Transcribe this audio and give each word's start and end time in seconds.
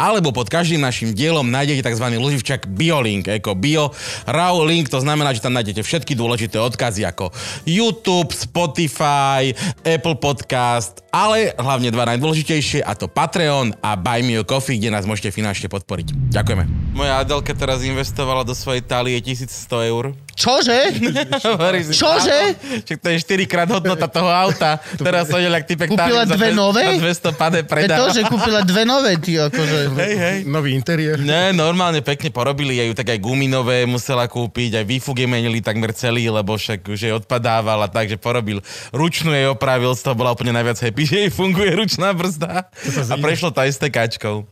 alebo 0.00 0.34
pod 0.34 0.50
každým 0.50 0.82
našim 0.82 1.14
dielom 1.14 1.46
nájdete 1.46 1.86
tzv. 1.86 2.06
loživčak 2.18 2.66
BioLink, 2.70 3.30
ako 3.30 3.54
Bio 3.54 3.94
Raw 4.26 4.58
Link, 4.66 4.90
to 4.90 4.98
znamená, 4.98 5.30
že 5.34 5.44
tam 5.44 5.54
nájdete 5.54 5.86
všetky 5.86 6.18
dôležité 6.18 6.58
odkazy 6.58 7.06
ako 7.06 7.30
YouTube, 7.68 8.34
Spotify, 8.34 9.54
Apple 9.86 10.18
Podcast, 10.18 11.04
ale 11.14 11.54
hlavne 11.54 11.94
dva 11.94 12.10
najdôležitejšie 12.10 12.82
a 12.82 12.98
to 12.98 13.06
Patreon 13.06 13.76
a 13.78 13.94
Buy 13.94 14.26
Me 14.26 14.40
a 14.40 14.44
Coffee, 14.46 14.82
kde 14.82 14.90
nás 14.90 15.06
môžete 15.06 15.30
finančne 15.30 15.70
podporiť. 15.70 16.34
Ďakujeme. 16.34 16.94
Moja 16.94 17.22
Adelka 17.22 17.54
teraz 17.54 17.82
investovala 17.86 18.42
do 18.42 18.54
svojej 18.54 18.82
talie 18.82 19.18
1100 19.18 19.90
eur. 19.90 20.04
Čože? 20.34 20.78
Čože? 22.02 22.38
Čak 22.82 22.98
to 22.98 23.08
je 23.14 23.16
4 23.22 23.46
krát 23.46 23.68
hodnota 23.70 24.10
toho 24.10 24.26
auta. 24.26 24.82
Teraz 25.06 25.30
som 25.30 25.38
jak 25.38 25.64
typek 25.64 25.88
Kúpila 25.94 26.26
dve 26.26 26.50
nové? 26.50 26.98
200 26.98 27.38
pade 27.38 27.60
predá. 27.62 27.94
Je 27.96 28.00
to, 28.02 28.06
že 28.10 28.20
kúpila 28.26 28.60
dve 28.66 28.82
nové, 28.82 29.14
ty 29.22 29.38
akože. 29.38 29.94
Hej, 29.94 30.14
hej. 30.18 30.38
Nový 30.50 30.74
interiér. 30.74 31.22
Ne, 31.22 31.54
normálne 31.54 32.02
pekne 32.02 32.34
porobili 32.34 32.82
jej 32.82 32.90
tak 32.94 33.10
aj 33.14 33.18
guminové 33.22 33.86
musela 33.86 34.26
kúpiť, 34.30 34.82
aj 34.82 34.84
výfuk 34.86 35.18
jej 35.18 35.30
menili 35.30 35.62
takmer 35.62 35.94
celý, 35.94 36.30
lebo 36.30 36.58
však 36.58 36.86
už 36.86 37.00
jej 37.00 37.14
odpadával 37.14 37.86
a 37.86 37.88
takže 37.90 38.18
porobil. 38.18 38.62
Ručnú 38.90 39.30
jej 39.34 39.46
opravil, 39.50 39.94
z 39.94 40.02
toho 40.02 40.18
bola 40.18 40.34
úplne 40.34 40.54
najviac 40.54 40.78
happy, 40.82 41.02
že 41.10 41.16
jej 41.26 41.30
funguje 41.30 41.70
ručná 41.74 42.10
brzda 42.14 42.70
a 43.10 43.14
prešlo 43.18 43.54
to 43.54 43.62
aj 43.62 43.70
s 43.70 43.78
tekáčkou. 43.78 44.46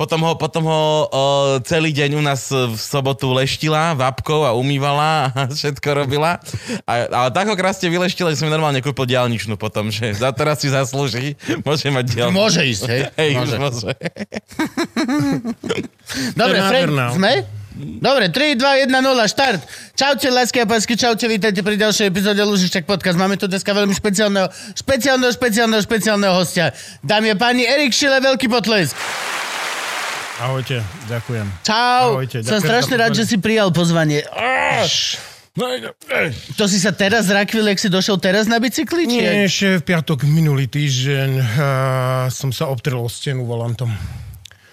Potom 0.00 0.24
ho, 0.24 0.32
potom 0.32 0.64
ho 0.64 0.80
o, 0.80 1.24
celý 1.60 1.92
deň 1.92 2.16
u 2.16 2.22
nás 2.24 2.48
v 2.48 2.72
sobotu 2.72 3.36
leštila 3.36 3.92
vapkou 3.92 4.48
a 4.48 4.56
umývala 4.56 5.28
a 5.28 5.44
všetko 5.52 5.92
robila. 5.92 6.40
A, 6.88 7.04
ale 7.04 7.28
tak 7.36 7.44
ho 7.44 7.52
krásne 7.52 7.92
vyleštila, 7.92 8.32
že 8.32 8.40
som 8.40 8.48
normálne 8.48 8.80
kúpil 8.80 9.04
diálničnú 9.04 9.60
potom, 9.60 9.92
že 9.92 10.16
za 10.16 10.32
teraz 10.32 10.64
si 10.64 10.72
zaslúži. 10.72 11.36
Môže 11.68 11.92
mať 11.92 12.16
diálničnú. 12.16 12.40
Môže 12.40 12.64
ísť, 12.64 12.84
hej? 12.88 13.02
Hej, 13.20 13.32
môže. 13.36 13.56
môže. 13.60 13.92
Dobre, 16.32 16.58
Frank, 16.64 17.20
sme? 17.20 17.32
Dobre, 17.80 18.32
3, 18.32 18.56
2, 18.56 18.88
1, 18.88 18.92
0, 18.92 19.04
štart. 19.28 19.60
Čaute, 19.92 20.32
lásky 20.32 20.64
a 20.64 20.66
pásky, 20.68 20.96
čaute, 20.96 21.28
vítajte 21.28 21.60
pri 21.60 21.76
ďalšej 21.76 22.08
epizóde 22.08 22.40
Lužiček 22.40 22.88
podcast. 22.88 23.20
Máme 23.20 23.36
tu 23.36 23.44
dneska 23.44 23.76
veľmi 23.76 23.92
špeciálneho, 23.92 24.48
špeciálneho, 24.72 25.32
špeciálneho, 25.32 25.80
špeciálneho 25.84 26.32
hostia. 26.32 26.72
Dámy 27.04 27.32
a 27.32 27.36
páni, 27.36 27.68
Erik 27.68 27.92
Šile, 27.92 28.24
veľký 28.24 28.48
potlesk. 28.48 28.96
Ahojte, 30.40 30.80
ďakujem. 31.04 31.46
Čau. 31.68 32.16
Ahojte, 32.16 32.40
Som 32.40 32.56
ďakujem 32.56 32.64
strašne 32.64 32.96
za 32.96 33.00
rád, 33.04 33.12
že 33.12 33.24
si 33.28 33.36
prijal 33.36 33.68
pozvanie. 33.76 34.24
No, 35.52 35.66
To 36.56 36.64
si 36.64 36.80
sa 36.80 36.96
teraz 36.96 37.28
zrakvil, 37.28 37.68
jak 37.68 37.76
si 37.76 37.92
došiel 37.92 38.16
teraz 38.16 38.48
na 38.48 38.56
bicykli? 38.56 39.04
Či 39.04 39.20
Nie, 39.20 39.44
ešte 39.44 39.84
v 39.84 39.92
piatok 39.92 40.24
minulý 40.24 40.64
týždeň 40.64 41.30
uh, 41.36 41.44
som 42.32 42.48
sa 42.56 42.72
obtrel 42.72 43.04
o 43.04 43.10
stenu 43.12 43.44
volantom. 43.44 43.92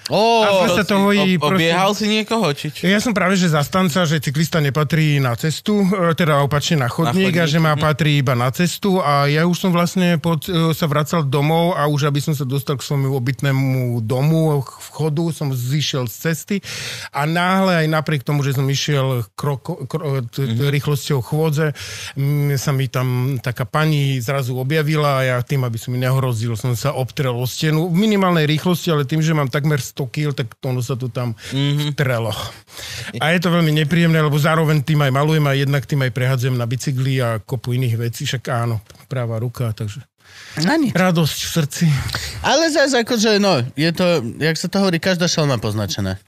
To 0.08 0.66
sa 0.72 0.84
to 0.84 0.96
si 0.96 1.04
hojí 1.04 1.32
ob- 1.36 1.52
proste- 1.52 1.68
Obiehal 1.68 1.92
si 1.92 2.06
niekoho, 2.08 2.48
či 2.56 2.68
čo? 2.72 2.82
Ja 2.84 2.98
som 2.98 3.12
práve 3.12 3.36
že 3.36 3.48
zastanca, 3.48 4.08
že 4.08 4.18
cyklista 4.18 4.58
nepatrí 4.58 5.20
na 5.20 5.36
cestu, 5.36 5.84
e, 5.84 6.14
teda 6.14 6.40
opačne 6.42 6.80
na 6.80 6.88
chodník, 6.88 7.30
chodník, 7.30 7.36
a 7.38 7.46
že 7.46 7.60
má 7.60 7.76
mhm. 7.76 7.82
patrí 7.82 8.18
iba 8.18 8.32
na 8.32 8.48
cestu 8.50 8.98
a 8.98 9.26
ja 9.26 9.44
už 9.44 9.58
som 9.58 9.72
vlastne 9.72 10.16
pod, 10.16 10.48
e, 10.48 10.72
sa 10.72 10.86
vracal 10.86 11.22
domov 11.22 11.76
a 11.76 11.86
už 11.86 12.08
aby 12.08 12.24
som 12.24 12.32
sa 12.32 12.44
dostal 12.44 12.76
k 12.76 12.84
svojmu 12.84 13.12
obytnému 13.12 13.68
domu, 14.02 14.64
vchodu, 14.64 15.30
som 15.30 15.52
zišiel 15.52 16.08
z 16.08 16.16
cesty 16.24 16.56
a 17.12 17.28
náhle 17.28 17.84
aj 17.84 17.88
napriek 17.90 18.24
tomu, 18.24 18.42
že 18.42 18.54
som 18.54 18.64
išiel 18.64 19.28
kroko, 19.36 19.84
kro, 19.86 20.24
t- 20.24 20.48
t- 20.48 20.56
Mhm. 20.56 20.72
rýchlosťou 20.72 21.20
chôdze, 21.20 21.76
m, 22.16 22.56
sa 22.56 22.72
mi 22.72 22.88
tam 22.88 23.08
taká 23.38 23.68
pani 23.68 24.18
zrazu 24.18 24.56
objavila 24.56 25.20
a 25.20 25.26
ja 25.26 25.38
tým, 25.42 25.64
aby 25.64 25.76
som 25.76 25.92
mi 25.92 26.00
nehrozil, 26.00 26.56
som 26.56 26.72
sa 26.74 26.94
obtrel 26.94 27.34
o 27.34 27.44
stenu 27.44 27.92
v 27.92 27.96
minimálnej 27.98 28.48
rýchlosti, 28.48 28.88
ale 28.90 29.04
tým, 29.04 29.20
že 29.20 29.36
mám 29.36 29.50
takmer 29.50 29.80
100 29.98 30.14
kg, 30.14 30.30
tak 30.38 30.54
ono 30.62 30.86
sa 30.86 30.94
tu 30.94 31.10
tam 31.10 31.34
mm-hmm. 31.34 31.98
vtrelo. 31.98 32.30
A 33.18 33.34
je 33.34 33.40
to 33.42 33.50
veľmi 33.50 33.74
nepríjemné, 33.74 34.22
lebo 34.22 34.38
zároveň 34.38 34.86
tým 34.86 35.02
aj 35.02 35.10
malujem 35.10 35.46
a 35.50 35.58
jednak 35.58 35.90
tým 35.90 36.06
aj 36.06 36.14
prehadzujem 36.14 36.54
na 36.54 36.70
bicykli 36.70 37.18
a 37.18 37.42
kopu 37.42 37.74
iných 37.74 37.98
vecí, 37.98 38.30
však 38.30 38.46
áno, 38.54 38.78
práva 39.10 39.42
ruka, 39.42 39.74
takže 39.74 40.06
na 40.62 40.78
nič. 40.78 40.94
radosť 40.94 41.40
v 41.42 41.50
srdci. 41.50 41.86
Ale 42.46 42.70
zase 42.70 43.02
akože, 43.02 43.42
no, 43.42 43.66
je 43.74 43.90
to, 43.90 44.22
jak 44.38 44.58
sa 44.58 44.70
to 44.70 44.78
hovorí, 44.78 45.02
každá 45.02 45.26
šelma 45.26 45.58
poznačená. 45.58 46.22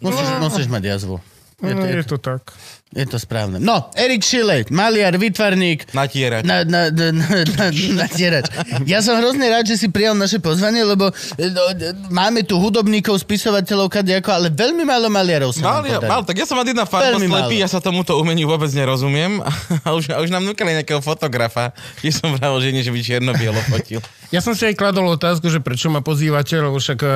Musíš, 0.00 0.28
musíš 0.40 0.66
mať 0.72 0.96
jazvu. 0.96 1.20
Je 1.60 1.76
to, 1.76 1.84
No, 1.84 1.84
je, 1.84 1.92
je 2.00 2.04
to, 2.08 2.16
to 2.16 2.24
tak. 2.24 2.42
Je 2.90 3.06
to 3.06 3.16
správne. 3.16 3.56
No, 3.56 3.86
Erik 3.94 4.20
Šile, 4.20 4.66
maliar, 4.68 5.14
vytvarník, 5.14 5.94
Natierať. 5.94 6.42
na, 6.42 6.66
na, 6.66 6.90
na, 6.90 7.06
na, 7.12 7.26
na, 7.46 7.66
natierač. 7.96 8.50
Ja 8.82 8.98
som 8.98 9.14
hrozne 9.14 9.46
rád, 9.46 9.62
že 9.64 9.76
si 9.76 9.86
prijal 9.86 10.12
naše 10.12 10.38
pozvanie, 10.38 10.82
lebo 10.82 11.06
e, 11.06 11.14
no, 11.46 11.62
e, 11.70 11.90
máme 12.08 12.42
tu 12.42 12.58
hudobníkov, 12.58 13.14
spisovateľov, 13.20 13.86
kadejako, 13.88 14.30
ale 14.32 14.46
veľmi 14.50 14.82
málo 14.82 15.06
maliarov 15.06 15.52
sa 15.52 15.62
Mal, 15.62 15.72
nám 15.72 15.86
ja, 15.86 15.94
podarí. 15.96 16.10
mal, 16.10 16.22
tak 16.24 16.36
ja 16.36 16.44
som 16.44 16.54
mal 16.54 16.66
jedna 16.66 16.82
farba 16.82 17.14
Veľmi 17.14 17.26
slepý, 17.26 17.54
málo. 17.54 17.62
ja 17.62 17.68
sa 17.68 17.78
tomuto 17.78 18.12
umeniu 18.16 18.46
vôbec 18.46 18.70
nerozumiem. 18.70 19.38
A 19.86 19.94
už, 19.94 20.10
a 20.10 20.18
už 20.18 20.28
nám 20.28 20.42
núkali 20.42 20.74
nejakého 20.74 20.98
fotografa, 20.98 21.70
že 21.98 22.12
som 22.12 22.34
vral, 22.34 22.58
že 22.58 22.68
nie, 22.68 22.82
že 22.82 22.90
by 22.90 22.98
čierno-bielo 22.98 23.62
fotil. 23.66 24.02
Ja 24.30 24.38
som 24.38 24.54
si 24.54 24.62
aj 24.62 24.78
kladol 24.78 25.10
otázku, 25.10 25.50
že 25.50 25.58
prečo 25.58 25.90
ma 25.90 26.06
pozývate, 26.06 26.54
lebo 26.54 26.78
však, 26.78 27.02
uh, 27.02 27.10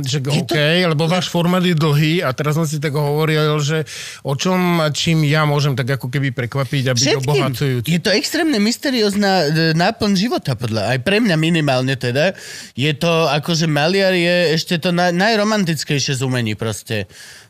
však 0.00 0.22
Je 0.24 0.40
to- 0.40 0.40
OK, 0.40 0.56
lebo 0.88 1.04
váš 1.04 1.28
formát 1.28 1.60
je 1.60 1.76
dlhý 1.76 2.24
a 2.24 2.32
teraz 2.32 2.56
som 2.56 2.64
si 2.64 2.80
tak 2.80 2.96
hovoril, 2.96 3.60
že 3.60 3.84
o 4.24 4.32
čom 4.32 4.80
čím 5.06 5.22
ja 5.22 5.46
môžem 5.46 5.78
tak 5.78 5.86
ako 5.86 6.10
keby 6.10 6.34
prekvapiť 6.34 6.90
a 6.90 6.92
byť 6.98 7.06
Všetkým. 7.06 7.22
obohacujúci. 7.22 7.86
Je 7.94 8.00
to 8.02 8.10
extrémne 8.10 8.58
mysteriózna 8.58 9.30
e, 9.46 9.46
náplň 9.78 10.12
života, 10.18 10.58
podľa, 10.58 10.90
aj 10.90 10.98
pre 11.06 11.22
mňa 11.22 11.38
minimálne 11.38 11.94
teda. 11.94 12.34
Je 12.74 12.90
to, 12.90 13.30
akože 13.30 13.70
maliar 13.70 14.10
je 14.10 14.58
ešte 14.58 14.82
to 14.82 14.90
na, 14.90 15.14
najromantickejšie 15.14 16.18
z 16.18 16.22
umení 16.26 16.58
proste. 16.58 17.06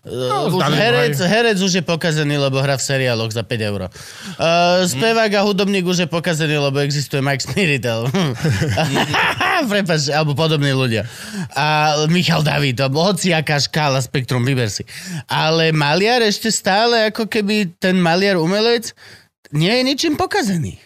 No, 0.06 0.55
už 0.55 0.62
zdali 0.62 0.78
herec, 0.78 1.19
aj. 1.19 1.27
herec 1.27 1.59
už 1.59 1.72
je 1.78 1.83
pokazený, 1.83 2.39
lebo 2.39 2.62
hrá 2.62 2.78
v 2.78 2.84
seriáloch 2.87 3.34
za 3.34 3.43
5 3.43 3.59
eur. 3.59 3.91
Uh, 3.91 4.87
spevák 4.87 5.34
a 5.34 5.43
hudobník 5.43 5.83
už 5.83 6.06
je 6.06 6.09
pokazený, 6.09 6.62
lebo 6.62 6.78
existuje 6.78 7.19
Mike 7.19 7.43
Spiritel. 7.43 8.06
Prepač, 9.72 10.06
alebo 10.15 10.39
podobní 10.39 10.71
ľudia. 10.71 11.11
A 11.59 11.99
Michal 12.06 12.47
David, 12.47 12.78
alebo 12.78 13.03
hociaká 13.03 13.59
škála, 13.59 13.99
spektrum, 13.99 14.47
vyber 14.47 14.71
si. 14.71 14.87
Ale 15.27 15.75
maliar 15.75 16.22
ešte 16.22 16.55
stále, 16.55 17.11
ako 17.11 17.27
keby 17.27 17.75
ten 17.83 17.99
maliar 17.99 18.39
umelec 18.39 18.95
nie 19.50 19.75
je 19.75 19.83
ničím 19.83 20.15
pokazený. 20.15 20.78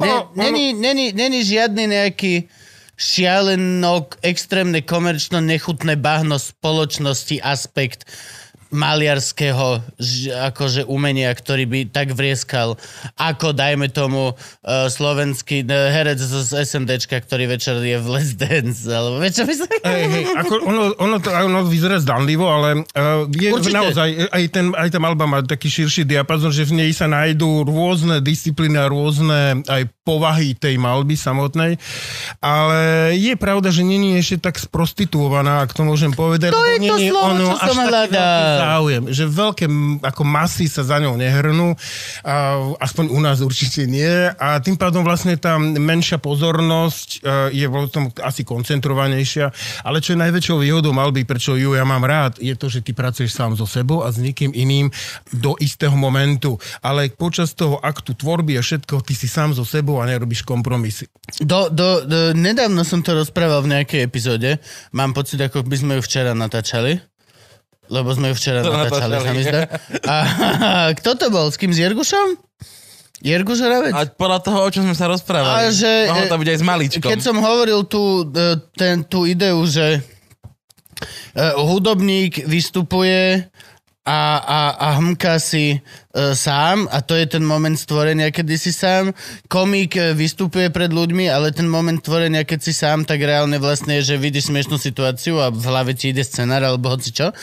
Ne, 0.00 0.08
Ono- 0.08 0.32
ono- 0.32 0.40
není, 0.40 0.72
není, 0.72 1.12
není 1.12 1.44
žiadny 1.44 1.84
nejaký 1.84 2.48
šialeno, 2.94 4.06
extrémne 4.22 4.78
komerčno 4.80 5.42
nechutné 5.42 5.98
bahno 5.98 6.38
spoločnosti 6.38 7.42
aspekt 7.42 8.06
maliarského 8.74 9.78
akože 10.50 10.82
umenia, 10.90 11.30
ktorý 11.30 11.64
by 11.70 11.80
tak 11.94 12.12
vrieskal, 12.12 12.74
ako 13.14 13.54
dajme 13.54 13.86
tomu 13.94 14.34
uh, 14.34 14.90
slovenský 14.90 15.62
uh, 15.64 15.94
herec 15.94 16.18
z, 16.18 16.66
SMDčka, 16.66 17.22
ktorý 17.22 17.46
večer 17.54 17.78
je 17.78 17.96
v 18.02 18.08
Les 18.18 18.34
Dance, 18.34 18.84
alebo 18.90 19.22
večer 19.22 19.46
by 19.46 19.54
sa... 19.54 19.64
Hej, 19.70 20.04
hej, 20.10 20.24
ako 20.34 20.54
ono, 20.66 20.82
ono, 20.98 21.16
to, 21.22 21.30
ono 21.30 21.62
vyzerá 21.64 22.02
zdanlivo, 22.02 22.50
ale 22.50 22.82
uh, 22.82 23.24
je 23.30 23.48
Určite. 23.54 23.78
naozaj, 23.78 24.08
aj, 24.34 24.44
ten, 24.50 24.74
aj 24.74 24.88
tá 24.90 24.98
malba 24.98 25.24
má 25.30 25.38
taký 25.46 25.70
širší 25.70 26.02
diapazon, 26.02 26.50
že 26.50 26.66
v 26.66 26.82
nej 26.82 26.90
sa 26.90 27.06
nájdú 27.06 27.62
rôzne 27.64 28.18
disciplíny 28.18 28.76
a 28.76 28.90
rôzne 28.90 29.62
aj 29.70 29.86
povahy 30.02 30.52
tej 30.58 30.76
malby 30.76 31.14
samotnej, 31.14 31.78
ale 32.42 33.14
je 33.16 33.32
pravda, 33.38 33.70
že 33.70 33.86
není 33.86 34.18
ešte 34.18 34.50
tak 34.50 34.60
sprostituovaná, 34.60 35.64
ak 35.64 35.72
to 35.72 35.86
môžem 35.86 36.12
povedať. 36.12 36.52
To 36.52 36.60
je 36.60 36.78
to 36.82 36.96
slovo, 36.98 37.30
ono 37.30 37.46
čo 37.54 37.56
som 37.62 37.76
hľadal. 37.78 38.63
Záujem, 38.64 39.04
že 39.12 39.28
veľké 39.28 39.66
ako 40.00 40.22
masy 40.24 40.66
sa 40.66 40.82
za 40.82 40.96
ňou 40.98 41.20
nehrnú, 41.20 41.76
a 42.24 42.58
aspoň 42.80 43.12
u 43.12 43.18
nás 43.20 43.44
určite 43.44 43.84
nie 43.84 44.32
a 44.40 44.58
tým 44.58 44.80
pádom 44.80 45.04
vlastne 45.04 45.36
tá 45.36 45.60
menšia 45.60 46.16
pozornosť 46.16 47.08
e, 47.20 47.60
je 47.62 47.66
potom 47.68 48.08
asi 48.24 48.42
koncentrovanejšia, 48.42 49.52
ale 49.84 50.00
čo 50.00 50.16
je 50.16 50.22
najväčšou 50.24 50.56
výhodou 50.60 50.96
malby, 50.96 51.28
prečo 51.28 51.54
ju 51.54 51.76
ja 51.76 51.84
mám 51.84 52.02
rád, 52.04 52.40
je 52.40 52.54
to, 52.56 52.72
že 52.72 52.80
ty 52.80 52.96
pracuješ 52.96 53.36
sám 53.36 53.54
so 53.54 53.68
sebou 53.68 54.02
a 54.02 54.08
s 54.08 54.18
nikým 54.18 54.56
iným 54.56 54.88
do 55.30 55.54
istého 55.60 55.94
momentu, 55.94 56.56
ale 56.80 57.12
počas 57.12 57.52
toho 57.52 57.78
aktu 57.78 58.16
tvorby 58.16 58.56
a 58.58 58.62
všetko, 58.64 59.04
ty 59.04 59.12
si 59.12 59.28
sám 59.28 59.52
so 59.52 59.66
sebou 59.66 60.00
a 60.00 60.08
nerobíš 60.08 60.46
kompromisy. 60.46 61.10
Do, 61.40 61.68
do, 61.68 62.04
do, 62.04 62.18
nedávno 62.36 62.84
som 62.84 63.00
to 63.00 63.16
rozprával 63.16 63.64
v 63.64 63.78
nejakej 63.78 64.00
epizóde. 64.04 64.60
Mám 64.92 65.16
pocit, 65.16 65.40
ako 65.40 65.64
by 65.64 65.76
sme 65.76 65.92
ju 65.98 66.02
včera 66.04 66.32
natáčali. 66.36 67.13
Lebo 67.92 68.08
sme 68.16 68.32
ju 68.32 68.34
včera 68.36 68.64
To 68.64 68.72
natáčali, 68.72 69.14
sa 69.20 69.32
mi 69.32 69.42
zdá. 69.44 69.60
A, 70.08 70.16
kto 70.98 71.10
to 71.20 71.26
bol? 71.28 71.52
S 71.52 71.56
kým? 71.60 71.72
S 71.72 71.80
Jergušom? 71.80 72.40
Jerguš 73.24 73.64
Hravec? 73.64 73.92
A 73.96 74.04
podľa 74.04 74.40
toho, 74.44 74.58
o 74.64 74.68
čom 74.68 74.84
sme 74.84 74.96
sa 74.96 75.08
rozprávali. 75.08 75.68
A 75.68 75.72
že- 75.72 76.12
Mohlo 76.12 76.28
to 76.28 76.40
byť 76.44 76.48
aj 76.48 76.58
s 76.60 76.64
maličkom. 76.64 77.08
Keď 77.08 77.20
som 77.24 77.36
hovoril 77.40 77.80
tú, 77.88 78.28
e, 78.28 78.60
ten, 78.76 79.04
tú 79.04 79.24
ideu, 79.24 79.56
že 79.64 80.04
Uh, 81.34 81.58
hudobník 81.58 82.46
vystupuje 82.46 83.42
a, 84.06 84.20
a, 84.38 84.60
a 84.78 84.86
hmka 85.02 85.42
si 85.42 85.82
sám 86.14 86.86
a 86.94 87.02
to 87.02 87.18
je 87.18 87.26
ten 87.26 87.42
moment 87.42 87.74
stvorenia, 87.74 88.30
kedy 88.30 88.54
si 88.54 88.70
sám. 88.70 89.10
Komik 89.50 89.98
uh, 89.98 90.14
vystupuje 90.14 90.70
pred 90.70 90.94
ľuďmi, 90.94 91.26
ale 91.26 91.50
ten 91.50 91.66
moment 91.66 91.98
stvorenia, 91.98 92.46
keď 92.46 92.60
si 92.62 92.70
sám, 92.70 93.02
tak 93.02 93.18
reálne 93.18 93.58
vlastne 93.58 93.98
je, 93.98 94.14
že 94.14 94.22
vidíš 94.22 94.54
smiešnú 94.54 94.78
situáciu 94.78 95.42
a 95.42 95.50
v 95.50 95.64
hlave 95.66 95.98
ti 95.98 96.14
ide 96.14 96.22
scenár 96.22 96.62
alebo 96.62 96.94
hoci 96.94 97.10
čo. 97.10 97.34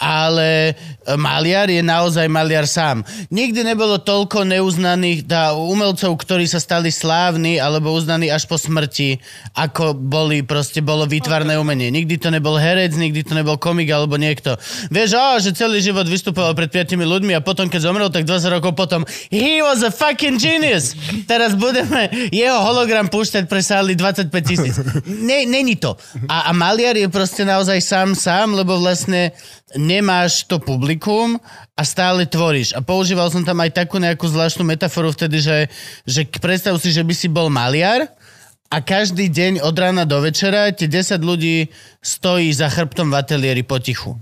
Ale 0.00 0.72
uh, 0.72 1.20
maliar 1.20 1.68
je 1.68 1.84
naozaj 1.84 2.24
maliar 2.32 2.64
sám. 2.64 3.04
Nikdy 3.28 3.60
nebolo 3.60 4.00
toľko 4.00 4.48
neuznaných 4.48 5.28
tá, 5.28 5.52
umelcov, 5.52 6.16
ktorí 6.16 6.48
sa 6.48 6.64
stali 6.64 6.88
slávni 6.88 7.60
alebo 7.60 7.92
uznaní 7.92 8.32
až 8.32 8.48
po 8.48 8.56
smrti, 8.56 9.20
ako 9.52 9.92
boli, 9.92 10.40
proste 10.40 10.80
bolo 10.80 11.04
výtvarné 11.04 11.60
umenie. 11.60 11.92
Nikdy 11.92 12.16
to 12.16 12.32
nebol 12.32 12.56
herec, 12.56 12.96
nikdy 12.96 13.20
to 13.20 13.36
nebol 13.36 13.60
komik 13.60 13.92
alebo 13.92 14.16
niekto. 14.16 14.56
Vieš, 14.88 15.10
ó, 15.12 15.36
že 15.36 15.52
celý 15.52 15.84
život 15.84 16.08
vystupoval 16.08 16.56
pred 16.56 16.72
piatimi 16.72 17.04
ľuďmi 17.04 17.36
a 17.36 17.44
potom, 17.44 17.68
keď 17.68 17.80
zomrel, 17.84 18.13
tak 18.14 18.22
20 18.30 18.54
rokov 18.54 18.78
potom 18.78 19.02
he 19.34 19.58
was 19.58 19.82
a 19.82 19.90
fucking 19.90 20.38
genius. 20.38 20.94
Teraz 21.26 21.58
budeme 21.58 22.06
jeho 22.30 22.62
hologram 22.62 23.10
púšťať 23.10 23.50
pre 23.50 23.58
sály 23.58 23.98
25 23.98 24.30
tisíc. 24.46 24.78
Ne, 25.04 25.42
není 25.42 25.74
to. 25.74 25.98
A, 26.30 26.48
a 26.48 26.50
maliar 26.54 26.94
je 26.94 27.10
proste 27.10 27.42
naozaj 27.42 27.82
sám 27.82 28.14
sám, 28.14 28.54
lebo 28.54 28.78
vlastne 28.78 29.34
nemáš 29.74 30.46
to 30.46 30.62
publikum 30.62 31.42
a 31.74 31.82
stále 31.82 32.22
tvoríš. 32.30 32.78
A 32.78 32.80
používal 32.80 33.34
som 33.34 33.42
tam 33.42 33.58
aj 33.58 33.74
takú 33.74 33.98
nejakú 33.98 34.30
zvláštnu 34.30 34.62
metaforu 34.62 35.10
vtedy, 35.10 35.42
že, 35.42 35.58
že 36.06 36.22
predstav 36.38 36.78
si, 36.78 36.94
že 36.94 37.02
by 37.02 37.14
si 37.14 37.26
bol 37.26 37.50
maliar 37.50 38.06
a 38.70 38.82
každý 38.82 39.30
deň 39.30 39.62
od 39.62 39.74
rána 39.74 40.06
do 40.06 40.18
večera 40.22 40.70
ti 40.70 40.86
10 40.90 41.18
ľudí 41.22 41.70
stojí 42.02 42.50
za 42.54 42.70
chrbtom 42.70 43.10
v 43.10 43.18
ateliéri 43.18 43.62
potichu. 43.62 44.18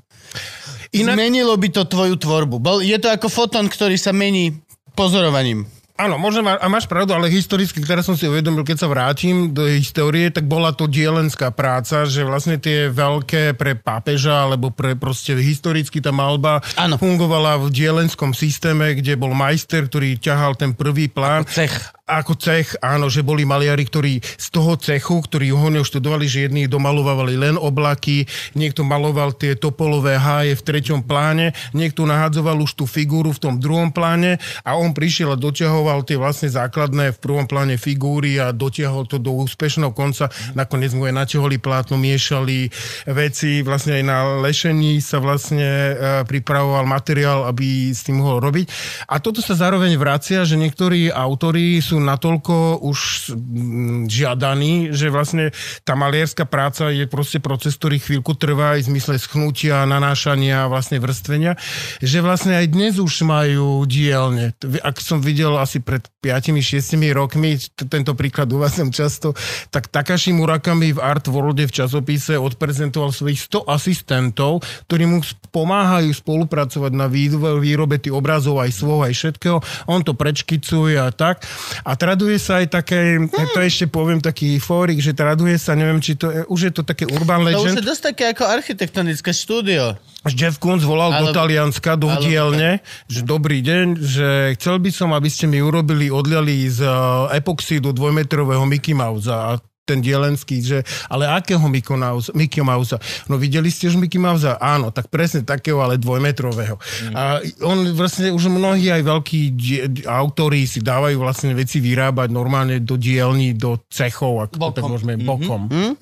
Inak... 0.93 1.17
Zmenilo 1.17 1.57
by 1.57 1.69
to 1.73 1.83
tvoju 1.89 2.21
tvorbu. 2.21 2.61
Bol, 2.61 2.85
je 2.85 2.97
to 3.01 3.09
ako 3.09 3.33
foton, 3.33 3.65
ktorý 3.69 3.97
sa 3.97 4.13
mení 4.13 4.61
pozorovaním. 4.93 5.65
Áno, 5.93 6.17
možno 6.17 6.43
má, 6.43 6.57
a 6.57 6.67
máš 6.73 6.89
pravdu, 6.89 7.13
ale 7.13 7.29
historicky, 7.29 7.79
ktoré 7.79 8.01
som 8.01 8.17
si 8.17 8.25
uvedomil, 8.25 8.65
keď 8.65 8.77
sa 8.81 8.89
vrátim 8.89 9.53
do 9.53 9.69
histórie, 9.69 10.33
tak 10.33 10.49
bola 10.49 10.73
to 10.73 10.89
dielenská 10.89 11.53
práca, 11.53 12.09
že 12.09 12.25
vlastne 12.25 12.57
tie 12.57 12.89
veľké 12.89 13.55
pre 13.55 13.77
pápeža, 13.77 14.49
alebo 14.49 14.73
pre 14.73 14.97
proste 14.97 15.37
historicky 15.37 16.01
tá 16.01 16.11
malba 16.11 16.65
Áno. 16.81 16.97
fungovala 16.97 17.61
v 17.61 17.71
dielenskom 17.71 18.33
systéme, 18.33 18.99
kde 18.99 19.21
bol 19.21 19.37
majster, 19.37 19.85
ktorý 19.87 20.17
ťahal 20.17 20.57
ten 20.57 20.73
prvý 20.73 21.13
plán. 21.13 21.45
Cech. 21.47 21.93
Ako 22.03 22.35
cech, 22.35 22.75
áno, 22.83 23.07
že 23.07 23.23
boli 23.23 23.47
maliari, 23.47 23.87
ktorí 23.87 24.19
z 24.19 24.47
toho 24.51 24.75
cechu, 24.75 25.23
ktorí 25.23 25.55
ho 25.55 25.71
študovali, 25.71 26.27
že 26.27 26.51
jedni 26.51 26.67
domalovali 26.67 27.39
len 27.39 27.55
oblaky, 27.55 28.27
niekto 28.59 28.83
maloval 28.83 29.31
tie 29.31 29.55
topolové 29.55 30.19
háje 30.19 30.59
v 30.59 30.67
treťom 30.67 31.07
pláne, 31.07 31.55
niekto 31.71 32.03
nahádzoval 32.03 32.59
už 32.59 32.75
tú 32.75 32.91
figúru 32.91 33.31
v 33.31 33.39
tom 33.39 33.55
druhom 33.63 33.95
pláne 33.95 34.43
a 34.67 34.75
on 34.75 34.91
prišiel 34.91 35.31
a 35.31 35.39
doťahoval 35.39 36.03
tie 36.03 36.19
vlastne 36.19 36.51
základné 36.51 37.15
v 37.15 37.23
prvom 37.23 37.47
pláne 37.47 37.79
figúry 37.79 38.35
a 38.35 38.51
dotiahol 38.51 39.07
to 39.07 39.23
do 39.23 39.39
úspešného 39.39 39.95
konca. 39.95 40.27
Nakoniec 40.59 40.99
mu 40.99 41.07
aj 41.07 41.23
naťaholi 41.23 41.63
plátno, 41.63 41.95
miešali 42.03 42.67
veci, 43.15 43.63
vlastne 43.63 44.03
aj 44.03 44.05
na 44.05 44.19
lešení 44.43 44.99
sa 44.99 45.23
vlastne 45.23 45.63
e, 45.71 45.93
pripravoval 46.27 46.83
materiál, 46.83 47.47
aby 47.47 47.95
s 47.95 48.03
tým 48.03 48.19
mohol 48.19 48.43
robiť. 48.43 48.67
A 49.07 49.23
toto 49.23 49.39
sa 49.39 49.55
zároveň 49.55 49.95
vracia, 49.95 50.43
že 50.43 50.59
niektorí 50.59 51.15
autori 51.15 51.79
sú 51.79 51.92
natoľko 51.99 52.85
už 52.85 52.99
mm, 53.35 54.13
žiadaní, 54.13 54.95
že 54.95 55.13
vlastne 55.13 55.51
tá 55.83 55.97
malierská 55.99 56.45
práca 56.47 56.89
je 56.93 57.05
proste 57.11 57.43
proces, 57.43 57.75
ktorý 57.77 57.99
chvíľku 57.99 58.37
trvá 58.39 58.79
aj 58.79 58.87
v 58.87 58.89
zmysle 58.95 59.15
schnutia, 59.19 59.89
nanášania, 59.89 60.71
vlastne 60.71 61.03
vrstvenia, 61.03 61.59
že 61.99 62.23
vlastne 62.23 62.57
aj 62.57 62.67
dnes 62.71 62.95
už 63.01 63.25
majú 63.27 63.83
dielne. 63.89 64.55
Ak 64.85 65.03
som 65.03 65.19
videl 65.19 65.53
asi 65.59 65.83
pred 65.83 66.05
5-6 66.23 66.95
rokmi, 67.11 67.59
tento 67.75 68.15
príklad 68.15 68.47
uvádzam 68.53 68.95
často, 68.95 69.35
tak 69.75 69.91
Takashi 69.91 70.31
Murakami 70.37 70.95
v 70.95 71.03
Art 71.03 71.27
Worlde 71.27 71.67
v 71.67 71.75
časopise 71.75 72.39
odprezentoval 72.39 73.11
svojich 73.11 73.43
100 73.51 73.67
asistentov, 73.67 74.63
ktorí 74.87 75.05
mu 75.09 75.19
pomáhajú 75.51 76.13
spolupracovať 76.15 76.93
na 76.95 77.07
výrobe 77.09 77.99
tých 77.99 78.15
obrazov 78.15 78.63
aj 78.63 78.71
svojho, 78.73 79.03
aj 79.09 79.15
všetkého. 79.17 79.59
On 79.91 80.01
to 80.01 80.15
prečkicuje 80.15 80.97
a 80.97 81.11
tak. 81.11 81.43
A 81.83 81.99
traduje 81.99 82.39
sa 82.39 82.63
aj 82.63 82.67
také, 82.71 83.19
hmm. 83.19 83.55
to 83.55 83.59
ešte 83.59 83.91
poviem 83.91 84.23
taký 84.23 84.57
fórik, 84.63 85.03
že 85.03 85.13
traduje 85.15 85.59
sa, 85.59 85.75
neviem, 85.75 85.99
či 85.99 86.15
to 86.15 86.31
je, 86.31 86.41
už 86.47 86.61
je 86.71 86.73
to 86.73 86.83
také 86.87 87.05
urban 87.11 87.43
legend. 87.43 87.59
To 87.59 87.69
už 87.75 87.79
je 87.83 87.91
dosť 87.91 88.03
také 88.15 88.25
ako 88.31 88.45
architektonické 88.47 89.31
štúdio. 89.35 89.99
Jeff 90.31 90.63
Koons 90.63 90.87
volal 90.87 91.11
ale, 91.11 91.19
do 91.19 91.27
Talianska, 91.35 91.99
do 91.99 92.07
dielne, 92.23 92.79
že 93.11 93.27
dobrý 93.27 93.59
deň, 93.59 93.87
že 93.99 94.29
chcel 94.55 94.79
by 94.79 94.91
som, 94.95 95.11
aby 95.11 95.27
ste 95.27 95.51
mi 95.51 95.59
urobili, 95.59 96.15
odliali 96.15 96.71
z 96.71 96.87
uh, 96.87 97.27
epoxídu 97.35 97.91
dvojmetrového 97.91 98.63
Mickey 98.63 98.95
Mouse 98.95 99.27
a 99.27 99.59
ten 99.93 100.01
dielenský, 100.01 100.65
že 100.65 100.79
ale 101.13 101.29
akého 101.29 101.61
Mickey 101.69 101.93
Mouse, 101.93 102.33
Mickey 102.33 102.65
Mouse? 102.65 102.97
No 103.29 103.37
videli 103.37 103.69
ste 103.69 103.93
už 103.93 104.01
Mickey 104.01 104.17
Mouse? 104.17 104.49
Áno, 104.57 104.89
tak 104.89 105.13
presne 105.13 105.45
takého, 105.45 105.85
ale 105.85 106.01
dvojmetrového. 106.01 106.81
Mm. 106.81 107.15
A 107.15 107.23
on 107.61 107.93
vlastne 107.93 108.33
už 108.33 108.49
mnohí 108.49 108.89
aj 108.89 109.03
veľkí 109.05 109.41
die, 109.53 109.81
autori 110.09 110.65
si 110.65 110.81
dávajú 110.81 111.21
vlastne 111.21 111.53
veci 111.53 111.79
vyrábať 111.85 112.33
normálne 112.33 112.81
do 112.81 112.97
dielní, 112.97 113.53
do 113.53 113.77
cechov, 113.93 114.49
ako 114.49 114.57
bokom. 114.57 114.75
tak 114.75 114.83
môžeme, 114.89 115.13
mm-hmm. 115.21 115.29
bokom. 115.29 115.63
Mm? 115.69 115.95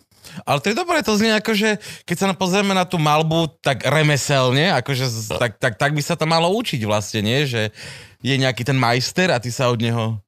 Ale 0.46 0.62
to 0.62 0.70
je 0.70 0.78
dobré, 0.78 1.02
to 1.02 1.18
znie 1.18 1.34
ako, 1.34 1.52
že 1.56 1.80
keď 2.06 2.16
sa 2.16 2.26
pozrieme 2.36 2.70
na 2.70 2.86
tú 2.86 3.00
malbu 3.00 3.50
tak 3.64 3.82
remeselne, 3.82 4.70
akože, 4.78 5.34
tak, 5.34 5.58
tak, 5.58 5.74
tak 5.74 5.90
by 5.90 6.02
sa 6.04 6.14
to 6.14 6.28
malo 6.28 6.52
učiť 6.54 6.80
vlastne, 6.86 7.24
nie? 7.24 7.48
Že 7.48 7.74
je 8.20 8.34
nejaký 8.36 8.62
ten 8.62 8.76
majster 8.76 9.32
a 9.32 9.40
ty 9.40 9.48
sa 9.48 9.72
od 9.72 9.80
neho 9.80 10.20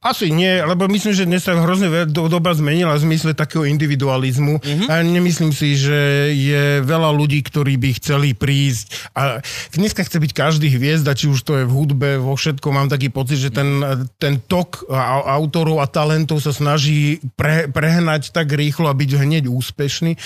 asi 0.00 0.32
nie, 0.32 0.60
lebo 0.62 0.90
myslím, 0.90 1.14
že 1.14 1.28
dnes 1.28 1.44
sa 1.44 1.56
hrozne 1.56 2.08
doba 2.08 2.50
zmenila 2.56 2.96
v 2.96 3.04
zmysle 3.06 3.32
takého 3.36 3.68
individualizmu. 3.68 4.60
Mm-hmm. 4.60 4.88
a 4.90 4.94
nemyslím 5.04 5.52
si, 5.54 5.78
že 5.78 6.32
je 6.34 6.82
veľa 6.82 7.10
ľudí, 7.14 7.40
ktorí 7.46 7.78
by 7.78 7.90
chceli 8.02 8.34
prísť. 8.34 9.12
A 9.14 9.38
dneska 9.74 10.02
chce 10.02 10.18
byť 10.18 10.32
každý 10.34 10.68
hviezda, 10.74 11.14
či 11.14 11.30
už 11.30 11.44
to 11.44 11.60
je 11.60 11.64
v 11.68 11.72
hudbe, 11.72 12.10
vo 12.18 12.34
všetko, 12.34 12.66
mám 12.74 12.88
taký 12.90 13.12
pocit, 13.12 13.38
že 13.38 13.50
ten, 13.54 13.80
ten 14.18 14.42
tok 14.42 14.88
autorov 14.90 15.84
a 15.84 15.86
talentov 15.86 16.42
sa 16.42 16.50
snaží 16.50 17.22
pre, 17.38 17.70
prehnať 17.70 18.34
tak 18.34 18.50
rýchlo 18.50 18.90
a 18.90 18.96
byť 18.96 19.10
hneď 19.20 19.44
úspešný, 19.46 20.16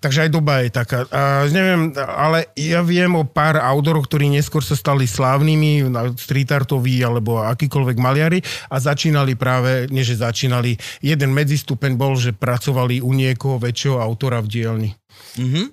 takže 0.00 0.26
aj 0.26 0.30
doba 0.32 0.64
je 0.66 0.70
taká. 0.72 1.06
A 1.12 1.46
neviem, 1.48 1.92
ale 1.96 2.50
ja 2.56 2.80
viem 2.82 3.12
o 3.14 3.28
pár 3.28 3.60
autorov, 3.60 4.08
ktorí 4.08 4.32
neskôr 4.32 4.64
sa 4.64 4.74
stali 4.74 5.04
slávnymi, 5.06 5.92
street 6.16 6.50
artoví 6.50 6.98
alebo 7.04 7.40
akýkoľvek 7.44 7.96
maliari. 8.00 8.38
A 8.72 8.79
začínali 8.80 9.36
práve, 9.36 9.86
nie 9.92 10.02
že 10.02 10.16
začínali, 10.18 10.80
jeden 11.04 11.30
medzistupeň 11.36 11.94
bol, 12.00 12.16
že 12.16 12.32
pracovali 12.32 13.04
u 13.04 13.12
niekoho 13.12 13.60
väčšieho 13.60 14.00
autora 14.00 14.40
v 14.40 14.48
dielni. 14.48 14.90
Mm-hmm. 15.36 15.66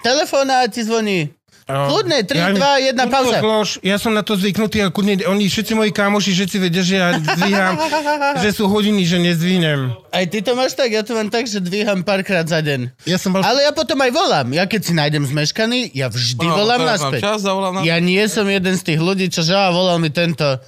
Telefóna 0.00 0.66
ti 0.70 0.82
zvoní. 0.82 1.34
Kľudne, 1.64 2.28
3, 2.28 2.36
ja, 2.36 2.48
2, 2.92 2.92
1, 2.92 3.08
pauza. 3.08 3.40
Kloš, 3.40 3.80
ja 3.80 3.96
som 3.96 4.12
na 4.12 4.20
to 4.20 4.36
zvyknutý 4.36 4.84
a 4.84 4.92
kľudne, 4.92 5.24
oni 5.24 5.48
všetci 5.48 5.72
moji 5.72 5.96
kámoši, 5.96 6.36
všetci 6.36 6.56
vedia, 6.60 6.84
že 6.84 6.94
ja 7.00 7.16
dvíham, 7.16 7.80
že 8.44 8.52
sú 8.52 8.68
hodiny, 8.68 9.08
že 9.08 9.16
nezdvihnem. 9.16 9.96
Aj 10.12 10.28
ty 10.28 10.44
to 10.44 10.52
máš 10.52 10.76
tak? 10.76 10.92
Ja 10.92 11.00
to 11.00 11.16
mám 11.16 11.32
tak, 11.32 11.48
že 11.48 11.64
dvíham 11.64 12.04
párkrát 12.04 12.44
za 12.44 12.60
deň. 12.60 12.92
Ja 13.08 13.16
som 13.16 13.32
bol... 13.32 13.40
Ale 13.40 13.64
ja 13.64 13.72
potom 13.72 13.96
aj 13.96 14.12
volám. 14.12 14.52
Ja 14.52 14.68
keď 14.68 14.80
si 14.84 14.92
nájdem 14.92 15.24
zmeškaný, 15.24 15.88
ja 15.96 16.12
vždy 16.12 16.44
no, 16.44 16.52
volám 16.52 16.84
naspäť. 16.84 17.24
Čas, 17.24 17.48
na... 17.48 17.80
Ja 17.80 17.96
nie 17.96 18.20
som 18.28 18.44
jeden 18.44 18.76
z 18.76 18.82
tých 18.84 19.00
ľudí, 19.00 19.32
čo 19.32 19.40
že 19.40 19.56
volal 19.56 19.96
mi 20.04 20.12
tento 20.12 20.60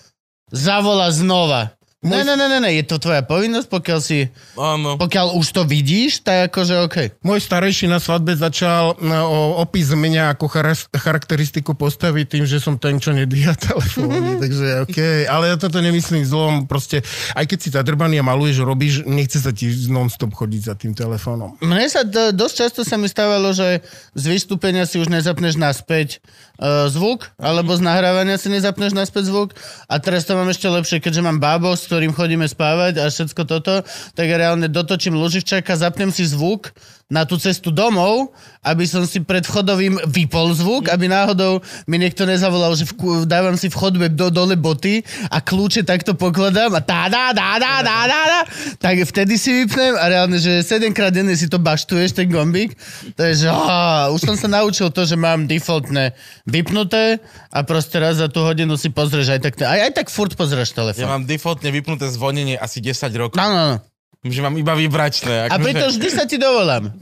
Zavola 0.52 1.10
znova. 1.10 1.76
Ne, 2.06 2.22
ne, 2.22 2.36
ne, 2.38 2.46
ne, 2.46 2.60
ne, 2.62 2.70
je 2.70 2.86
to 2.86 3.02
tvoja 3.02 3.24
povinnosť, 3.26 3.66
pokiaľ 3.66 3.98
si, 3.98 4.30
Áno. 4.54 4.94
pokiaľ 4.94 5.34
už 5.42 5.46
to 5.50 5.62
vidíš, 5.66 6.22
tak 6.22 6.54
akože 6.54 6.74
OK. 6.86 6.96
Môj 7.26 7.42
starejší 7.42 7.90
na 7.90 7.98
svadbe 7.98 8.36
začal 8.38 8.94
no, 9.02 9.16
o 9.26 9.38
opis 9.58 9.90
mňa 9.90 10.38
ako 10.38 10.46
char- 10.46 10.86
charakteristiku 10.94 11.74
postaviť 11.74 12.38
tým, 12.38 12.44
že 12.46 12.62
som 12.62 12.78
ten, 12.78 13.02
čo 13.02 13.10
nedvíha 13.10 13.58
telefóny, 13.72 14.38
takže 14.44 14.86
OK. 14.86 14.98
Ale 15.26 15.50
ja 15.50 15.56
toto 15.58 15.82
nemyslím 15.82 16.22
zlom, 16.22 16.70
proste, 16.70 17.02
aj 17.34 17.42
keď 17.42 17.58
si 17.58 17.68
zadrbaný 17.74 18.22
a 18.22 18.28
maluješ, 18.28 18.62
robíš, 18.62 19.02
nechce 19.02 19.42
sa 19.42 19.50
ti 19.50 19.66
non-stop 19.90 20.30
chodiť 20.30 20.62
za 20.62 20.74
tým 20.78 20.94
telefónom. 20.94 21.58
Mne 21.58 21.90
sa 21.90 22.06
d- 22.06 22.30
dosť 22.30 22.54
často 22.54 22.80
sa 22.86 22.94
mi 23.00 23.10
stávalo, 23.10 23.50
že 23.50 23.82
z 24.14 24.24
vystúpenia 24.30 24.86
si 24.86 25.02
už 25.02 25.10
nezapneš 25.10 25.58
naspäť 25.58 26.22
uh, 26.58 26.88
zvuk, 26.88 27.30
alebo 27.36 27.76
z 27.76 27.84
nahrávania 27.84 28.40
si 28.40 28.48
nezapneš 28.48 28.96
naspäť 28.96 29.28
zvuk. 29.30 29.54
A 29.86 30.00
teraz 30.00 30.24
to 30.24 30.36
mám 30.36 30.48
ešte 30.48 30.68
lepšie, 30.68 30.98
keďže 31.00 31.24
mám 31.24 31.38
bábo, 31.38 31.72
ktorým 31.72 32.16
chodíme 32.16 32.48
spávať 32.48 33.00
a 33.00 33.12
všetko 33.12 33.42
toto, 33.44 33.84
tak 34.16 34.26
ja 34.26 34.36
reálne 34.36 34.68
dotočím 34.68 35.16
loživčaka, 35.16 35.76
zapnem 35.76 36.10
si 36.10 36.24
zvuk 36.24 36.72
na 37.06 37.22
tú 37.22 37.38
cestu 37.38 37.70
domov, 37.70 38.34
aby 38.66 38.82
som 38.82 39.06
si 39.06 39.22
pred 39.22 39.46
vchodovým 39.46 40.10
vypol 40.10 40.50
zvuk, 40.58 40.90
aby 40.90 41.06
náhodou 41.06 41.62
mi 41.86 42.02
niekto 42.02 42.26
nezavolal, 42.26 42.74
že 42.74 42.82
v, 42.82 43.22
dávam 43.22 43.54
si 43.54 43.70
v 43.70 43.78
chodbe 43.78 44.10
do, 44.10 44.26
dole 44.26 44.58
boty 44.58 45.06
a 45.30 45.38
kľúče 45.38 45.86
takto 45.86 46.18
pokladám 46.18 46.74
a 46.74 46.82
tá, 46.82 47.06
dá, 47.06 47.30
dá, 47.30 47.62
dá, 47.62 47.78
dá, 47.78 47.98
dá, 48.10 48.20
dá, 48.26 48.40
tak 48.82 48.98
vtedy 49.06 49.38
si 49.38 49.54
vypnem 49.54 49.94
a 49.94 50.04
reálne, 50.10 50.42
že 50.42 50.66
7 50.66 50.90
krát 50.90 51.14
denne 51.14 51.38
si 51.38 51.46
to 51.46 51.62
baštuješ, 51.62 52.10
ten 52.10 52.26
gombík. 52.26 52.74
To 53.14 53.22
je, 53.22 53.46
že 53.46 53.48
oh, 53.54 54.10
už 54.10 54.26
som 54.26 54.34
sa 54.34 54.50
naučil 54.50 54.90
to, 54.90 55.06
že 55.06 55.14
mám 55.14 55.46
defaultné 55.46 56.10
vypnuté 56.42 57.22
a 57.54 57.62
proste 57.62 58.02
raz 58.02 58.18
za 58.18 58.26
tú 58.26 58.42
hodinu 58.42 58.74
si 58.74 58.90
pozrieš 58.90 59.38
aj 59.38 59.40
tak, 59.46 59.54
aj, 59.62 59.78
aj 59.78 59.92
tak 59.94 60.06
furt 60.10 60.34
pozrieš 60.34 60.74
Ja 60.74 60.82
telefón. 60.82 61.06
mám 61.06 61.22
defaultne 61.22 61.70
vypnuté 61.70 62.10
zvonenie 62.10 62.58
asi 62.58 62.82
10 62.82 63.14
rokov. 63.14 63.38
No, 63.38 63.46
no, 63.46 63.64
no. 63.78 63.95
Že 64.28 64.40
mám 64.42 64.54
iba 64.54 64.72
vybračné. 64.72 65.46
A 65.46 65.56
preto 65.56 65.88
vždy 65.88 66.08
sa 66.08 66.24
ti 66.24 66.36
dovolám. 66.36 66.90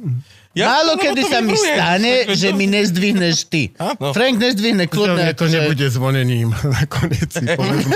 Ja- 0.54 0.70
Málo 0.70 0.94
kedy 0.94 1.18
to 1.18 1.34
sa 1.34 1.42
mi 1.42 1.50
stane, 1.58 2.30
Tak 2.30 2.38
že 2.38 2.54
to- 2.54 2.56
mi 2.56 2.70
nezdvihneš 2.70 3.50
ty. 3.50 3.74
Áno. 3.74 4.14
Frank 4.14 4.38
nezdvihne 4.38 4.86
To, 4.86 4.92
kľudne. 4.94 5.34
to 5.34 5.50
akože- 5.50 5.58
nebude 5.66 5.86
zvonením. 5.90 6.54
Nakoniec 6.78 7.26
si 7.26 7.42
povedzme. 7.42 7.90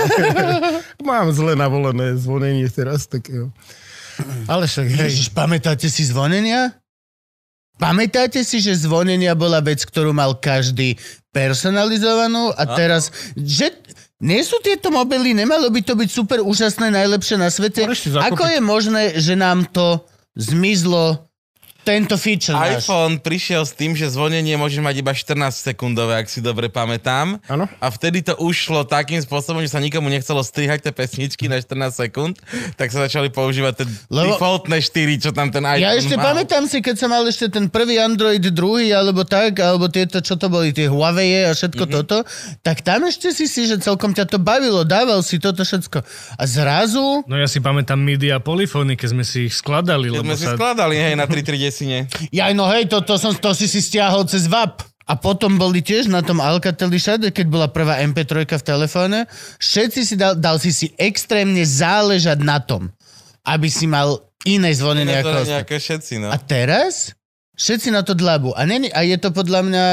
Mám 1.07 1.31
zle 1.31 1.55
navolené 1.55 2.19
zvonenie 2.19 2.67
teraz, 2.67 3.07
tak 3.07 3.31
jo. 3.31 3.47
Ale 4.43 4.67
však, 4.67 4.91
hej. 4.91 5.07
Ježiš, 5.07 5.31
pamätáte 5.31 5.87
si 5.87 6.03
zvonenia? 6.03 6.75
Pamätáte 7.79 8.43
si, 8.43 8.59
že 8.59 8.75
zvonenia 8.75 9.39
bola 9.39 9.63
vec, 9.63 9.79
ktorú 9.87 10.11
mal 10.11 10.35
každý 10.35 10.99
personalizovanú 11.31 12.51
a 12.51 12.63
teraz, 12.75 13.07
že 13.39 13.71
nie 14.19 14.41
sú 14.43 14.59
tieto 14.59 14.91
mobily, 14.91 15.31
nemalo 15.31 15.71
by 15.71 15.79
to 15.79 15.95
byť 15.95 16.09
super 16.11 16.39
úžasné, 16.43 16.91
najlepšie 16.91 17.39
na 17.39 17.47
svete. 17.47 17.87
Ako 18.19 18.43
je 18.51 18.59
možné, 18.59 19.03
že 19.15 19.39
nám 19.39 19.63
to 19.71 20.03
zmizlo, 20.35 21.28
tento 21.81 22.15
feature 22.15 22.53
náš? 22.53 22.85
iPhone 22.85 23.17
prišiel 23.17 23.63
s 23.65 23.73
tým, 23.73 23.95
že 23.95 24.09
zvonenie 24.09 24.55
môže 24.55 24.79
mať 24.79 24.95
iba 25.01 25.11
14 25.11 25.35
sekundové, 25.51 26.19
ak 26.19 26.27
si 26.29 26.39
dobre 26.39 26.69
pamätám. 26.69 27.39
Áno. 27.47 27.65
A 27.79 27.87
vtedy 27.89 28.21
to 28.21 28.37
ušlo 28.37 28.85
takým 28.85 29.17
spôsobom, 29.19 29.63
že 29.63 29.71
sa 29.71 29.81
nikomu 29.81 30.07
nechcelo 30.07 30.41
strihať 30.41 30.89
tie 30.89 30.93
pesničky 30.93 31.45
na 31.47 31.57
14 31.57 31.91
sekúnd, 31.93 32.37
tak 32.75 32.89
sa 32.89 33.05
začali 33.05 33.29
používať 33.29 33.73
tie 33.83 33.85
Lebo- 34.09 34.35
defaultné 34.35 34.81
4, 34.81 35.23
čo 35.23 35.29
tam 35.33 35.49
ten 35.49 35.63
iPhone 35.63 35.81
Ja 35.81 35.97
ešte 35.97 36.15
mal. 36.15 36.33
pamätám 36.33 36.63
si, 36.65 36.79
keď 36.79 36.95
som 36.97 37.09
mal 37.09 37.23
ešte 37.25 37.49
ten 37.49 37.69
prvý 37.69 37.97
Android 37.97 38.41
druhý, 38.49 38.89
alebo 38.91 39.25
tak, 39.25 39.59
alebo 39.59 39.89
tieto, 39.89 40.19
čo 40.19 40.35
to 40.35 40.49
boli, 40.49 40.73
tie 40.73 40.89
Huawei 40.89 41.49
a 41.49 41.53
všetko 41.53 41.83
mm-hmm. 41.85 41.97
toto, 42.05 42.17
tak 42.61 42.81
tam 42.81 43.05
ešte 43.05 43.31
si 43.33 43.45
si, 43.45 43.65
že 43.65 43.77
celkom 43.77 44.13
ťa 44.13 44.25
to 44.29 44.37
bavilo, 44.41 44.85
dával 44.85 45.21
si 45.21 45.37
toto 45.37 45.61
všetko. 45.65 46.01
A 46.37 46.43
zrazu, 46.45 47.21
No 47.25 47.37
ja 47.37 47.45
si 47.45 47.61
pamätám 47.61 47.99
MIDI 47.99 48.33
a 48.33 48.39
polyfóny, 48.41 48.97
keď 48.97 49.09
sme 49.13 49.23
si 49.25 49.49
ich 49.49 49.55
skladali, 49.55 50.09
Keď 50.09 50.15
lebo 50.17 50.33
sme 50.33 50.37
si 50.37 50.45
sa... 50.45 50.53
skladali, 50.57 50.95
hej, 50.97 51.13
na 51.13 51.25
3 51.25 51.39
3 51.41 51.68
desine. 51.69 52.09
ja 52.33 52.49
no 52.57 52.65
hej, 52.73 52.89
to, 52.89 53.05
to, 53.05 53.15
som, 53.21 53.31
to 53.37 53.53
si 53.53 53.69
si 53.69 53.79
stiahol 53.79 54.25
cez 54.25 54.49
VAP. 54.49 54.83
A 55.09 55.17
potom 55.17 55.57
boli 55.57 55.81
tiež 55.81 56.05
na 56.05 56.21
tom 56.21 56.37
Alcateli 56.37 57.01
všade, 57.01 57.33
keď 57.33 57.45
bola 57.49 57.65
prvá 57.65 57.97
MP3 58.05 58.45
v 58.45 58.61
telefóne, 58.61 59.25
všetci 59.57 60.05
si 60.05 60.13
dal, 60.13 60.37
dal 60.37 60.61
si 60.61 60.69
si 60.69 60.93
extrémne 61.01 61.65
záležať 61.65 62.37
na 62.45 62.61
tom, 62.61 62.93
aby 63.41 63.73
si 63.73 63.89
mal 63.89 64.21
iné 64.45 64.69
zvonenie 64.69 65.17
Nie 65.17 65.25
ako 65.25 65.49
ostatní. 65.49 65.81
všetci, 65.81 66.13
no. 66.21 66.29
A 66.29 66.37
teraz 66.37 67.17
všetci 67.57 67.89
na 67.89 68.05
to 68.05 68.13
dlabu. 68.13 68.53
A, 68.53 68.69
není, 68.69 68.93
a 68.93 69.01
je 69.01 69.17
to 69.17 69.33
podľa 69.33 69.65
mňa... 69.65 69.85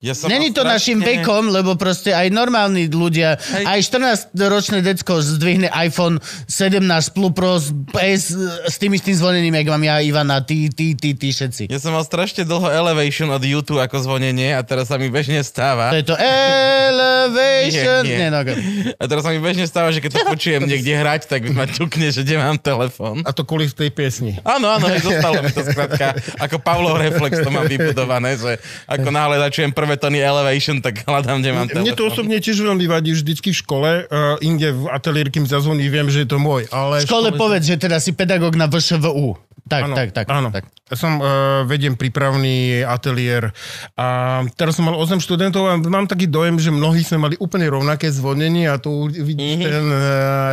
Ja 0.00 0.16
som 0.16 0.32
Není 0.32 0.56
to 0.56 0.64
mal 0.64 0.80
našim 0.80 1.04
strašne- 1.04 1.20
vekom, 1.20 1.52
lebo 1.52 1.76
proste 1.76 2.16
aj 2.16 2.32
normálni 2.32 2.88
ľudia, 2.88 3.36
Hej. 3.36 3.64
aj 3.68 3.78
14-ročné 3.84 4.80
decko 4.80 5.20
zdvihne 5.20 5.68
iPhone 5.76 6.16
17 6.48 6.88
Plus 7.12 7.32
Pro 7.36 7.60
s, 7.60 7.68
PS, 7.92 8.32
s 8.64 8.80
tým 8.80 8.96
istým 8.96 9.12
zvonením, 9.12 9.60
jak 9.60 9.68
mám 9.68 9.84
ja, 9.84 10.00
Ivana, 10.00 10.40
ty, 10.40 10.72
ty, 10.72 10.96
ty, 10.96 11.12
ty 11.12 11.28
všetci. 11.28 11.68
Ja 11.68 11.76
som 11.76 11.92
mal 11.92 12.00
strašne 12.00 12.48
dlho 12.48 12.72
Elevation 12.72 13.28
od 13.28 13.44
YouTube 13.44 13.76
ako 13.76 14.00
zvonenie 14.00 14.56
a 14.56 14.64
teraz 14.64 14.88
sa 14.88 14.96
mi 14.96 15.12
bežne 15.12 15.44
stáva. 15.44 15.92
To 15.92 16.00
je 16.00 16.08
to 16.08 16.16
Elevation. 16.16 18.00
Nie, 18.08 18.08
nie. 18.08 18.18
Nie, 18.24 18.28
no, 18.32 18.40
okay. 18.40 18.56
A 18.96 19.04
teraz 19.04 19.20
sa 19.20 19.36
mi 19.36 19.40
bežne 19.44 19.68
stáva, 19.68 19.92
že 19.92 20.00
keď 20.00 20.16
to 20.16 20.20
počujem 20.32 20.64
niekde 20.72 20.96
hrať, 20.96 21.28
tak 21.28 21.44
ma 21.52 21.68
ťukne, 21.68 22.08
že 22.08 22.24
kde 22.24 22.40
mám 22.40 22.56
telefón. 22.56 23.20
A 23.28 23.36
to 23.36 23.44
kvôli 23.44 23.68
tej 23.68 23.92
piesni. 23.92 24.40
Áno, 24.48 24.64
áno, 24.72 24.88
zostalo 24.96 25.44
mi 25.44 25.52
to 25.52 25.60
skrátka. 25.60 26.16
Ako 26.40 26.56
Pavlov 26.56 26.96
reflex 26.96 27.36
to 27.36 27.52
mám 27.52 27.68
vybudované, 27.68 28.40
že 28.40 28.56
ako 28.88 29.12
náhle 29.12 29.36
začujem 29.44 29.76
prvé 29.76 29.89
tóny 29.96 30.20
Elevation, 30.20 30.78
tak 30.84 31.02
hľadám, 31.06 31.40
kde 31.40 31.50
mám 31.50 31.66
telefón. 31.66 31.86
Mne 31.86 31.94
to 31.96 32.04
osobne 32.06 32.36
tiež 32.38 32.58
veľmi 32.60 32.86
vadí 32.86 33.16
vždycky 33.16 33.50
v 33.50 33.58
škole, 33.58 33.90
uh, 34.06 34.36
inde 34.44 34.70
v 34.70 34.86
ateliér, 34.92 35.32
kým 35.32 35.48
zazvoní, 35.48 35.88
viem, 35.88 36.06
že 36.12 36.22
je 36.22 36.28
to 36.28 36.38
môj. 36.38 36.68
Ale 36.70 37.02
V 37.02 37.08
škole 37.08 37.34
povedz, 37.34 37.66
že 37.66 37.80
teda 37.80 37.98
si 37.98 38.12
pedagóg 38.12 38.54
na 38.54 38.68
VŠVU. 38.68 39.50
Tak, 39.70 39.82
Áno, 39.86 39.94
tak, 39.94 40.08
tak. 40.10 40.26
áno. 40.26 40.50
tak. 40.50 40.66
Ja 40.90 40.98
som 40.98 41.22
uh, 41.22 41.62
vediem 41.62 41.94
prípravný 41.94 42.82
ateliér 42.82 43.54
a 43.94 44.42
teraz 44.58 44.74
som 44.74 44.90
mal 44.90 44.98
8 44.98 45.22
študentov 45.22 45.62
a 45.70 45.78
mám 45.78 46.10
taký 46.10 46.26
dojem, 46.26 46.58
že 46.58 46.74
mnohí 46.74 47.06
sme 47.06 47.30
mali 47.30 47.38
úplne 47.38 47.70
rovnaké 47.70 48.10
zvonenie 48.10 48.66
a 48.66 48.82
tu 48.82 49.06
vidíš 49.06 49.62
mm-hmm. 49.62 49.70
ten 49.70 49.86
uh, 49.86 50.02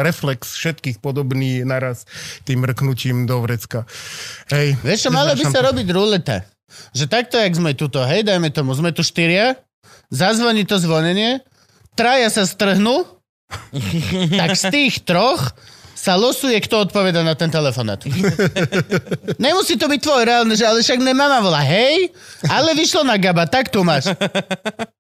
reflex 0.05 0.53
všetkých 0.61 1.01
podobný 1.01 1.65
naraz 1.65 2.05
tým 2.45 2.61
mrknutím 2.61 3.25
do 3.25 3.41
vrecka. 3.41 3.89
Hej. 4.53 4.77
Vieš 4.85 5.09
čo, 5.09 5.11
malo 5.11 5.33
by 5.33 5.43
sa 5.49 5.65
robiť 5.65 5.87
ruleta. 5.89 6.56
Že 6.91 7.05
takto, 7.07 7.35
jak 7.39 7.53
sme 7.55 7.71
tuto, 7.73 8.03
hej, 8.03 8.27
dajme 8.27 8.51
tomu, 8.51 8.75
sme 8.75 8.91
tu 8.91 9.01
štyria, 9.01 9.55
zazvoní 10.11 10.67
to 10.67 10.79
zvonenie, 10.79 11.43
traja 11.95 12.27
sa 12.29 12.43
strhnú, 12.43 13.07
tak 14.39 14.51
z 14.55 14.63
tých 14.71 15.07
troch 15.07 15.55
sa 15.97 16.13
losuje, 16.13 16.53
kto 16.61 16.85
odpoveda 16.87 17.25
na 17.25 17.33
ten 17.33 17.49
telefonát. 17.49 17.97
Nemusí 19.43 19.75
to 19.81 19.89
byť 19.89 19.99
tvoj 19.99 20.23
reálne, 20.29 20.53
že 20.53 20.63
ale 20.63 20.85
však 20.85 21.01
ne 21.01 21.11
mama 21.17 21.41
volá, 21.41 21.65
hej, 21.65 22.13
ale 22.45 22.77
vyšlo 22.77 23.01
na 23.01 23.17
Gaba, 23.17 23.49
tak 23.49 23.73
tu 23.73 23.81
máš. 23.81 24.13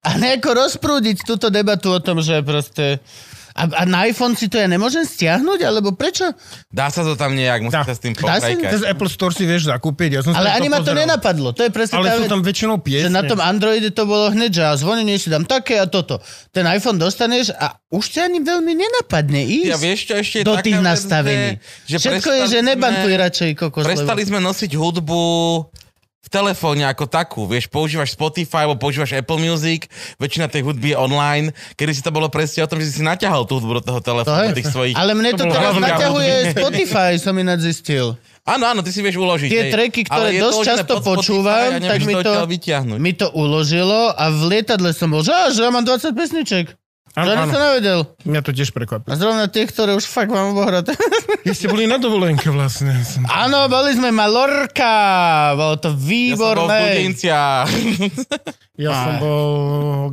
A 0.01 0.09
nejako 0.17 0.57
rozprúdiť 0.57 1.21
túto 1.21 1.53
debatu 1.53 1.93
o 1.93 2.01
tom, 2.01 2.19
že 2.19 2.41
proste... 2.41 2.99
A, 3.57 3.65
a 3.65 3.83
na 3.83 4.05
iPhone 4.05 4.31
si 4.31 4.45
to 4.45 4.55
ja 4.55 4.65
nemôžem 4.65 5.01
stiahnuť, 5.01 5.59
alebo 5.59 5.89
prečo? 5.91 6.29
Dá 6.69 6.87
sa 6.87 7.01
to 7.01 7.13
tam 7.13 7.33
nejak, 7.33 7.59
musí 7.59 7.73
Dá. 7.73 7.81
sa 7.81 7.91
s 7.91 7.99
tým 7.99 8.13
Dá 8.13 8.37
sa? 8.37 8.45
pohrajkať. 8.45 8.69
Cez 8.69 8.83
Apple 8.85 9.09
Store 9.09 9.33
si 9.33 9.43
vieš 9.43 9.65
zakúpiť. 9.65 10.09
Ja 10.11 10.21
som 10.21 10.31
Ale 10.31 10.53
ani 10.53 10.65
to 10.65 10.71
ma 10.71 10.77
to 10.77 10.83
pozeral. 10.85 11.01
nenapadlo. 11.01 11.49
To 11.51 11.61
je 11.61 11.71
presne 11.71 11.95
Ale 11.95 12.07
tá 12.07 12.15
sú 12.15 12.23
tam 12.27 12.41
väčšinou 12.41 12.77
Že 12.77 12.85
piesne. 12.85 13.09
na 13.09 13.25
tom 13.25 13.39
Androide 13.39 13.89
to 13.89 14.03
bolo 14.03 14.29
hneď, 14.29 14.51
že 14.51 14.63
a 14.63 14.73
zvonenie 14.73 15.17
si 15.17 15.27
dám 15.27 15.43
také 15.43 15.75
a 15.75 15.85
toto. 15.85 16.21
Ten 16.49 16.63
iPhone 16.63 16.95
dostaneš 16.95 17.49
a 17.51 17.81
už 17.89 18.05
ťa 18.07 18.21
ani 18.23 18.39
veľmi 18.39 18.73
nenapadne 18.77 19.41
ísť 19.41 19.67
Ja 19.67 19.79
vieš, 19.79 19.99
čo 20.05 20.13
ešte 20.13 20.35
je 20.37 20.45
do 20.45 20.53
tých 20.57 20.77
nastavení. 20.77 21.57
že- 21.83 21.97
že 21.97 21.97
Všetko 21.97 22.29
je, 22.29 22.41
že 22.47 22.59
nebankuj 22.61 23.09
radšej 23.11 23.49
kokos. 23.57 23.83
Prestali 23.83 24.21
sme 24.21 24.37
nosiť 24.37 24.71
hudbu 24.71 25.21
v 26.27 26.29
telefóne 26.29 26.83
ako 26.83 27.07
takú. 27.07 27.47
Vieš, 27.47 27.71
používaš 27.71 28.11
Spotify 28.19 28.67
alebo 28.67 28.75
používaš 28.75 29.15
Apple 29.15 29.39
Music, 29.39 29.87
väčšina 30.19 30.51
tej 30.51 30.67
hudby 30.67 30.91
je 30.91 30.97
online, 30.99 31.55
kedy 31.79 31.95
si 31.95 32.03
to 32.03 32.11
bolo 32.11 32.27
presne 32.27 32.67
o 32.67 32.69
tom, 32.69 32.83
že 32.83 32.91
si 32.91 32.99
naťahal 32.99 33.47
tú 33.47 33.63
hudbu 33.63 33.79
do 33.79 33.83
toho 33.87 33.99
To 34.03 34.07
telefónu, 34.11 34.51
je. 34.51 34.57
tých 34.59 34.67
svojich... 34.67 34.95
Ale 34.99 35.15
mne 35.15 35.31
to, 35.39 35.47
To 35.47 35.55
teraz 35.55 35.79
naťahuje 35.79 36.33
Spotify, 36.51 37.15
som 37.15 37.31
ináč 37.39 37.71
zistil. 37.71 38.19
Áno, 38.43 38.67
áno, 38.67 38.79
ty 38.83 38.91
si 38.91 38.99
vieš 38.99 39.19
uložiť. 39.19 39.47
Tie 39.51 39.63
hej. 39.67 39.71
tracky, 39.71 40.01
ktoré 40.07 40.29
to 40.35 40.39
dosť 40.39 40.55
uložené 40.55 40.71
často 40.71 40.93
pod 40.99 41.19
počúvam, 41.19 41.67
a 41.67 41.79
nevieš 41.79 41.91
tak 41.91 41.99
mi 42.03 42.15
to, 42.15 42.33
mi 42.99 43.11
to 43.15 43.27
uložilo 43.31 44.11
a 44.11 44.25
v 44.31 44.41
lietadle 44.51 44.91
som 44.91 45.11
bol, 45.11 45.23
že, 45.23 45.35
že 45.51 45.63
ja 45.63 45.71
mám 45.71 45.83
20 45.83 46.11
pesniček. 46.11 46.65
Áno, 47.17 47.33
ani 47.33 47.41
áno. 47.41 47.51
som 47.51 47.61
nevedel. 47.65 47.99
Mňa 48.29 48.41
to 48.45 48.51
tiež 48.53 48.69
prekvapilo. 48.69 49.09
A 49.09 49.17
zrovna 49.17 49.49
tie, 49.49 49.65
ktoré 49.65 49.97
už 49.97 50.05
fakt 50.05 50.29
mám 50.29 50.53
obohraté. 50.53 50.93
Vy 51.41 51.49
ste 51.57 51.65
boli 51.65 51.89
na 51.89 51.97
dovolenke 51.97 52.53
vlastne. 52.53 52.93
Som... 53.01 53.25
Áno, 53.25 53.65
boli 53.65 53.97
sme 53.97 54.13
Malorka. 54.13 55.57
Bolo 55.57 55.81
to 55.81 55.97
Ja 55.97 55.97
som 55.97 55.97
bol 55.97 56.69
v 56.69 56.77
výborné. 56.77 56.77
Ja 58.77 58.93
som 58.93 59.13
bol... 59.17 59.49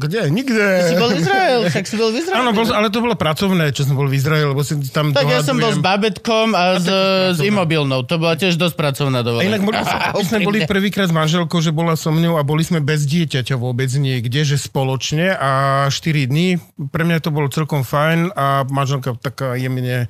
Kde? 0.01 0.33
Nikde. 0.33 0.89
si 0.89 0.97
bol 0.97 1.13
v 1.13 1.21
Izrael, 1.21 1.61
však 1.69 1.85
si 1.85 2.01
bol 2.01 2.09
v 2.09 2.25
Izraeli. 2.25 2.41
Áno, 2.41 2.57
bol, 2.57 2.65
ale 2.73 2.89
to 2.89 3.05
bolo 3.05 3.13
pracovné, 3.13 3.77
čo 3.77 3.85
som 3.85 3.93
bol 3.93 4.09
v 4.09 4.17
Izraeli, 4.17 4.49
lebo 4.49 4.65
si 4.65 4.81
tam 4.89 5.13
Tak 5.13 5.29
ja 5.29 5.45
som 5.45 5.61
bol 5.61 5.69
s 5.69 5.77
dohadujem. 5.77 5.85
babetkom 5.85 6.47
a 6.57 6.81
s, 6.81 6.89
s 7.37 7.39
imobilnou. 7.45 8.09
To 8.09 8.17
bola 8.17 8.41
tiež 8.41 8.57
dosť 8.57 8.73
pracovná 8.81 9.21
A 9.21 9.27
dovolenka. 9.29 9.53
inak 9.53 9.63
boli, 9.69 9.77
my 10.17 10.25
sme 10.25 10.39
boli 10.41 10.59
prvýkrát 10.65 11.13
s 11.13 11.15
manželkou, 11.15 11.61
že 11.61 11.77
bola 11.77 11.93
so 11.93 12.09
mnou 12.09 12.41
a 12.41 12.43
boli 12.43 12.65
sme 12.65 12.81
bez 12.81 13.05
dieťaťa 13.05 13.53
vôbec 13.61 13.93
niekde, 14.01 14.49
že 14.49 14.57
spoločne 14.57 15.37
a 15.37 15.85
4 15.93 16.33
dní. 16.33 16.57
Pre 16.95 17.03
mňa 17.03 17.19
to 17.19 17.35
bolo 17.35 17.51
celkom 17.51 17.83
fajn 17.83 18.31
a 18.39 18.63
manželka 18.71 19.19
taká 19.19 19.59
jemne 19.59 20.07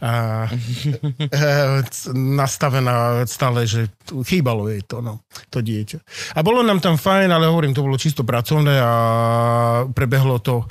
a, 0.00 0.48
e, 1.28 1.48
nastavená 2.16 3.28
stále, 3.28 3.68
že 3.68 3.92
chýbalo 4.24 4.72
jej 4.72 4.80
to, 4.88 5.04
no, 5.04 5.28
to 5.52 5.60
dieťa. 5.60 6.00
A 6.32 6.40
bolo 6.40 6.64
nám 6.64 6.80
tam 6.80 6.96
fajn, 6.96 7.28
ale 7.28 7.52
hovorím, 7.52 7.76
to 7.76 7.84
bolo 7.84 8.00
čisto 8.00 8.24
pracovné 8.24 8.80
a 8.80 8.92
prebehlo 9.92 10.40
to 10.40 10.64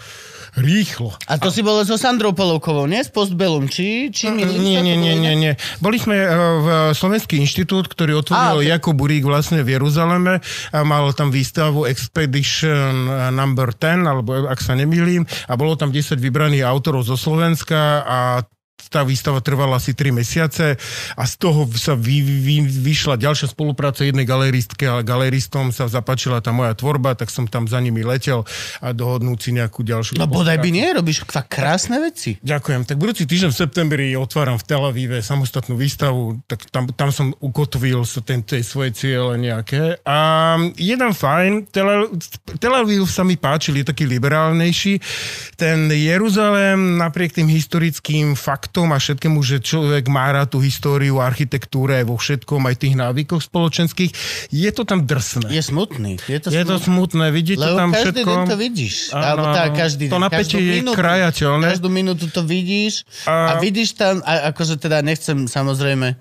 rýchlo. 0.59 1.15
A 1.31 1.39
to 1.39 1.47
si 1.47 1.63
bolo 1.63 1.83
so 1.87 1.95
Sandrou 1.95 2.35
Polovkovou, 2.35 2.83
nie? 2.83 2.99
Z 2.99 3.11
Postbellum, 3.15 3.71
či? 3.71 4.11
či 4.11 4.27
mi 4.27 4.43
Nie, 4.43 4.83
nie, 4.83 4.97
nie, 4.99 5.15
nie, 5.15 5.33
nie. 5.35 5.53
Boli 5.79 5.95
sme 5.95 6.15
eh, 6.19 6.27
v 6.31 6.67
Slovenský 6.91 7.39
inštitút, 7.39 7.87
ktorý 7.87 8.19
otvoril 8.19 8.63
ok. 8.63 8.67
Jakub 8.67 8.95
Burík 8.99 9.23
vlastne 9.23 9.63
v 9.63 9.79
Jeruzaleme 9.79 10.43
a 10.75 10.79
mal 10.83 11.07
tam 11.15 11.31
výstavu 11.31 11.87
Expedition 11.87 13.07
eh, 13.07 13.31
number 13.31 13.71
10, 13.71 14.03
alebo 14.03 14.51
ak 14.51 14.59
sa 14.59 14.75
nemýlim, 14.75 15.23
a 15.47 15.53
bolo 15.55 15.79
tam 15.79 15.95
10 15.95 16.19
vybraných 16.19 16.67
autorov 16.67 17.07
zo 17.07 17.15
Slovenska 17.15 18.03
a 18.03 18.19
tá 18.89 19.05
výstava 19.05 19.43
trvala 19.43 19.77
asi 19.77 19.93
3 19.93 20.15
mesiace 20.15 20.79
a 21.13 21.23
z 21.27 21.33
toho 21.37 21.69
sa 21.77 21.93
vy, 21.93 22.23
vy, 22.23 22.65
vyšla 22.65 23.19
ďalšia 23.19 23.51
spolupráca 23.51 24.01
jednej 24.01 24.25
galeristke 24.25 24.87
a 24.87 25.03
galeristom 25.05 25.69
sa 25.75 25.91
zapáčila 25.91 26.41
tá 26.41 26.55
moja 26.55 26.73
tvorba, 26.73 27.13
tak 27.13 27.29
som 27.29 27.45
tam 27.45 27.67
za 27.67 27.77
nimi 27.83 28.01
letel 28.01 28.47
a 28.79 28.95
dohodnúť 28.95 29.39
si 29.39 29.49
nejakú 29.53 29.83
ďalšiu 29.83 30.17
No 30.17 30.25
bodaj 30.25 30.57
by 30.57 30.69
nie, 30.71 30.87
robíš 30.89 31.27
fakt 31.27 31.51
krásne 31.51 32.01
veci. 32.01 32.41
Ďakujem. 32.41 32.87
Tak 32.87 32.97
budúci 32.97 33.29
týždeň 33.29 33.49
v 33.53 33.57
septembri 33.57 34.05
otváram 34.17 34.57
v 34.57 34.65
Tel 34.65 34.83
Avive 34.83 35.19
samostatnú 35.21 35.75
výstavu, 35.77 36.41
tak 36.47 36.65
tam, 36.71 36.89
tam 36.89 37.09
som 37.11 37.35
ukotvil 37.37 38.07
sa 38.07 38.23
ten, 38.23 38.41
tej 38.41 38.63
svoje 38.63 38.95
ciele 38.95 39.35
nejaké. 39.37 39.99
A 40.07 40.55
jeden 40.79 41.11
fajn, 41.11 41.69
Tel, 41.69 42.09
Tel 42.57 42.73
Aviv 42.73 43.05
sa 43.05 43.27
mi 43.27 43.35
páčil, 43.35 43.83
je 43.83 43.91
taký 43.91 44.07
liberálnejší. 44.07 44.93
Ten 45.59 45.91
Jeruzalém, 45.91 46.97
napriek 46.97 47.35
tým 47.35 47.51
historickým 47.51 48.33
faktom 48.33 48.70
a 48.73 48.97
všetkému, 48.97 49.39
že 49.39 49.59
človek 49.59 50.07
má 50.07 50.31
rád 50.31 50.47
tú 50.47 50.59
históriu, 50.59 51.19
architektúre 51.19 51.99
vo 52.01 52.15
všetkom, 52.15 52.63
aj 52.63 52.75
tých 52.77 52.95
návykoch 52.95 53.43
spoločenských, 53.43 54.11
je 54.47 54.69
to 54.69 54.81
tam 54.81 55.03
drsné. 55.03 55.49
Je 55.49 55.59
smutný. 55.59 56.15
Je 56.21 56.39
to, 56.39 56.47
Je 56.47 56.63
to 56.63 56.75
smutný. 56.75 56.87
smutné, 57.11 57.25
vidíte 57.29 57.59
Lebo 57.61 57.75
tam 57.77 57.89
každý 57.89 58.03
všetko. 58.17 58.29
deň 58.31 58.39
to 58.45 58.55
vidíš. 58.57 58.95
Áno, 59.09 59.19
Alebo 59.19 59.45
tak, 59.51 59.69
každý 59.73 60.03
deň. 60.05 60.11
to 60.11 60.19
napätie 60.21 60.39
Každú 60.47 60.57
je 60.61 60.73
minútu- 60.77 60.97
krajateľné. 60.97 61.65
Každú 61.67 61.87
minútu 61.89 62.25
to 62.27 62.41
vidíš 62.41 62.93
a, 63.23 63.33
A- 63.49 63.59
vidíš 63.59 63.89
tam, 63.93 64.21
a 64.21 64.49
akože 64.49 64.75
teda 64.77 65.01
nechcem 65.01 65.45
samozrejme 65.45 66.07
e, 66.07 66.15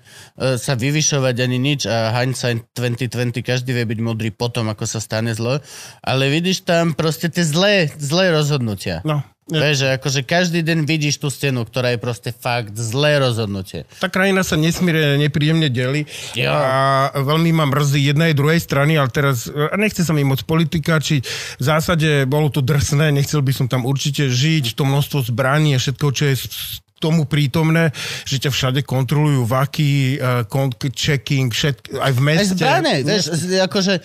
sa 0.57 0.73
vyvyšovať 0.75 1.35
ani 1.39 1.57
nič 1.57 1.81
a 1.85 2.11
hindsight 2.13 2.67
2020, 2.73 3.07
každý 3.41 3.71
vie 3.71 3.85
byť 3.85 3.99
múdry 4.01 4.29
potom, 4.29 4.67
ako 4.67 4.83
sa 4.83 4.99
stane 4.99 5.31
zlo, 5.31 5.61
ale 6.01 6.27
vidíš 6.27 6.63
tam 6.63 6.91
proste 6.91 7.27
tie 7.27 7.41
zlé, 7.41 7.61
zlé 7.93 8.31
rozhodnutia. 8.31 8.99
No, 9.03 9.21
Vieš, 9.59 9.75
že 9.83 9.87
akože 9.99 10.21
každý 10.23 10.59
deň 10.63 10.87
vidíš 10.87 11.19
tú 11.19 11.27
stenu, 11.27 11.67
ktorá 11.67 11.91
je 11.91 11.99
proste 11.99 12.31
fakt 12.31 12.71
zlé 12.79 13.19
rozhodnutie. 13.19 13.83
tá 13.99 14.07
krajina 14.07 14.47
sa 14.47 14.55
nesmierne 14.55 15.19
nepríjemne 15.19 15.67
delí 15.67 16.07
Jo. 16.33 16.47
a 16.55 17.11
veľmi 17.19 17.51
ma 17.51 17.67
mrzí 17.67 17.99
jednej 18.15 18.31
druhej 18.31 18.63
strany, 18.63 18.95
ale 18.95 19.11
teraz 19.11 19.51
nechce 19.75 20.07
sa 20.07 20.15
mi 20.15 20.23
moc 20.23 20.39
politika, 20.47 21.03
či 21.03 21.19
v 21.59 21.63
zásade 21.63 22.23
bolo 22.25 22.47
to 22.47 22.63
drsné, 22.63 23.11
nechcel 23.11 23.43
by 23.43 23.51
som 23.51 23.67
tam 23.67 23.83
určite 23.83 24.31
žiť, 24.31 24.73
to 24.73 24.87
množstvo 24.87 25.27
zbraní 25.27 25.75
a 25.75 25.79
všetko, 25.81 26.05
čo 26.15 26.23
je 26.31 26.35
tomu 27.01 27.25
prítomné, 27.25 27.89
že 28.29 28.37
ťa 28.37 28.53
všade 28.53 28.81
kontrolujú 28.85 29.49
vaky, 29.49 30.21
uh, 30.21 30.45
checking, 30.93 31.49
všetko, 31.49 31.97
aj 31.97 32.11
v 32.13 32.19
Aj 32.21 32.27
meste. 32.29 32.53
zbrané, 32.53 32.93
vieš, 33.01 33.33
akože 33.41 33.93
e, 33.97 34.01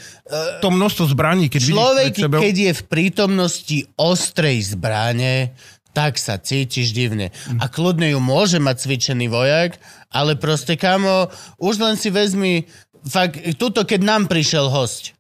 To 0.64 0.68
množstvo 0.72 1.12
zbraní, 1.12 1.52
keď 1.52 1.60
Človek, 1.60 2.12
sebou... 2.16 2.40
keď 2.40 2.54
je 2.56 2.72
v 2.72 2.82
prítomnosti 2.88 3.78
ostrej 4.00 4.72
zbrane, 4.72 5.52
tak 5.96 6.20
sa 6.20 6.36
cítiš 6.36 6.92
divne. 6.92 7.32
A 7.56 7.72
kľudne 7.72 8.12
ju 8.12 8.20
môže 8.20 8.60
mať 8.60 8.84
cvičený 8.84 9.32
vojak, 9.32 9.80
ale 10.12 10.36
proste, 10.36 10.76
kamo, 10.76 11.32
už 11.56 11.80
len 11.80 11.96
si 11.96 12.12
vezmi, 12.12 12.68
fakt, 13.08 13.40
tuto, 13.56 13.84
keď 13.88 14.00
nám 14.04 14.22
prišiel 14.28 14.68
host 14.68 15.15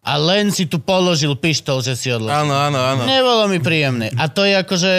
a 0.00 0.16
len 0.16 0.48
si 0.48 0.64
tu 0.64 0.80
položil 0.80 1.36
pištol, 1.36 1.84
že 1.84 1.92
si 1.92 2.08
odložil. 2.08 2.32
Áno, 2.32 2.56
áno, 2.56 2.80
áno. 2.80 3.02
Nebolo 3.04 3.52
mi 3.52 3.60
príjemné. 3.60 4.08
A 4.16 4.32
to 4.32 4.48
je 4.48 4.56
akože... 4.56 4.92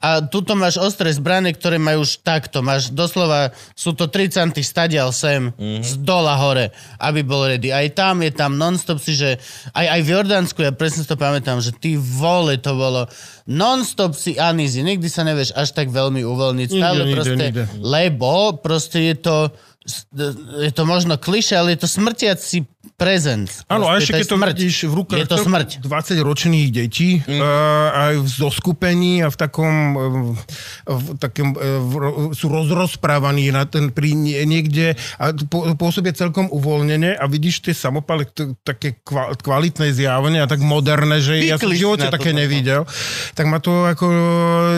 A 0.00 0.24
tuto 0.24 0.56
máš 0.56 0.80
ostré 0.80 1.12
zbrane, 1.12 1.52
ktoré 1.52 1.76
majú 1.76 2.08
už 2.08 2.24
takto. 2.24 2.64
Máš 2.64 2.88
doslova... 2.88 3.52
Sú 3.76 3.92
to 3.92 4.08
30 4.08 4.56
stadial 4.64 5.12
sem, 5.12 5.52
mm-hmm. 5.52 5.84
z 5.84 5.92
dola 6.00 6.40
hore, 6.40 6.72
aby 6.96 7.20
bol 7.20 7.44
ready. 7.44 7.68
Aj 7.68 7.84
tam 7.92 8.24
je 8.24 8.32
tam 8.32 8.56
non-stop 8.56 8.96
si, 8.96 9.12
že... 9.12 9.36
Aj, 9.76 9.92
aj 9.92 10.00
v 10.00 10.08
Jordánsku, 10.16 10.64
ja 10.64 10.72
presne 10.72 11.04
to 11.04 11.20
pamätám, 11.20 11.60
že 11.60 11.76
ty 11.76 12.00
vole 12.00 12.56
to 12.56 12.72
bolo. 12.72 13.04
Non-stop 13.44 14.16
si 14.16 14.40
anízi. 14.40 14.80
Nikdy 14.80 15.08
sa 15.12 15.20
nevieš 15.20 15.52
až 15.52 15.76
tak 15.76 15.92
veľmi 15.92 16.24
uvoľniť. 16.24 16.68
Nikde, 16.72 16.80
Stále 16.80 17.02
nikde, 17.04 17.12
proste... 17.12 17.44
nikde. 17.44 17.64
Lebo 17.84 18.56
proste 18.56 19.04
je 19.04 19.16
to... 19.20 19.36
Je 20.58 20.72
to 20.74 20.82
možno 20.82 21.14
kliše, 21.14 21.54
ale 21.54 21.78
je 21.78 21.86
to 21.86 21.88
smrtiaci 21.88 22.66
prezent. 22.96 23.50
Áno, 23.68 23.90
a 23.90 24.00
ešte 24.00 24.16
je 24.16 24.24
keď 24.24 24.28
to 24.30 24.38
vidíš 24.40 24.76
v 24.88 24.94
rukách 24.94 25.20
Je 25.20 25.28
to 25.28 25.38
smrť. 25.42 25.68
20 25.84 26.16
ročných 26.22 26.68
detí, 26.72 27.20
mm. 27.20 27.28
uh, 27.28 27.44
aj 27.92 28.14
v 28.24 28.28
zoskupení 28.30 29.20
a 29.20 29.28
v 29.28 29.36
takom, 29.36 29.74
uh, 29.94 30.32
v 30.88 31.06
takom 31.20 31.52
v, 31.60 31.92
ro- 31.98 32.16
sú 32.32 32.48
rozrozprávaní 32.48 33.52
na 33.52 33.68
ten 33.68 33.92
pri 33.92 34.16
nie- 34.16 34.40
niekde 34.48 34.96
a 35.20 35.34
pôsobia 35.76 36.16
celkom 36.16 36.48
uvoľnene 36.48 37.20
a 37.20 37.24
vidíš 37.28 37.68
tie 37.68 37.74
samopaly, 37.76 38.32
t- 38.32 38.56
také 38.64 38.96
kva, 39.04 39.36
kvalitné 39.36 39.92
zjavenie 39.92 40.40
a 40.40 40.48
tak 40.48 40.64
moderné, 40.64 41.20
že 41.20 41.36
ja 41.44 41.60
som 41.60 41.68
v 41.68 41.76
živote 41.76 42.08
také 42.08 42.32
toto. 42.32 42.40
nevidel, 42.40 42.82
tak 43.36 43.44
ma 43.44 43.60
to 43.60 43.84
ako 43.84 44.06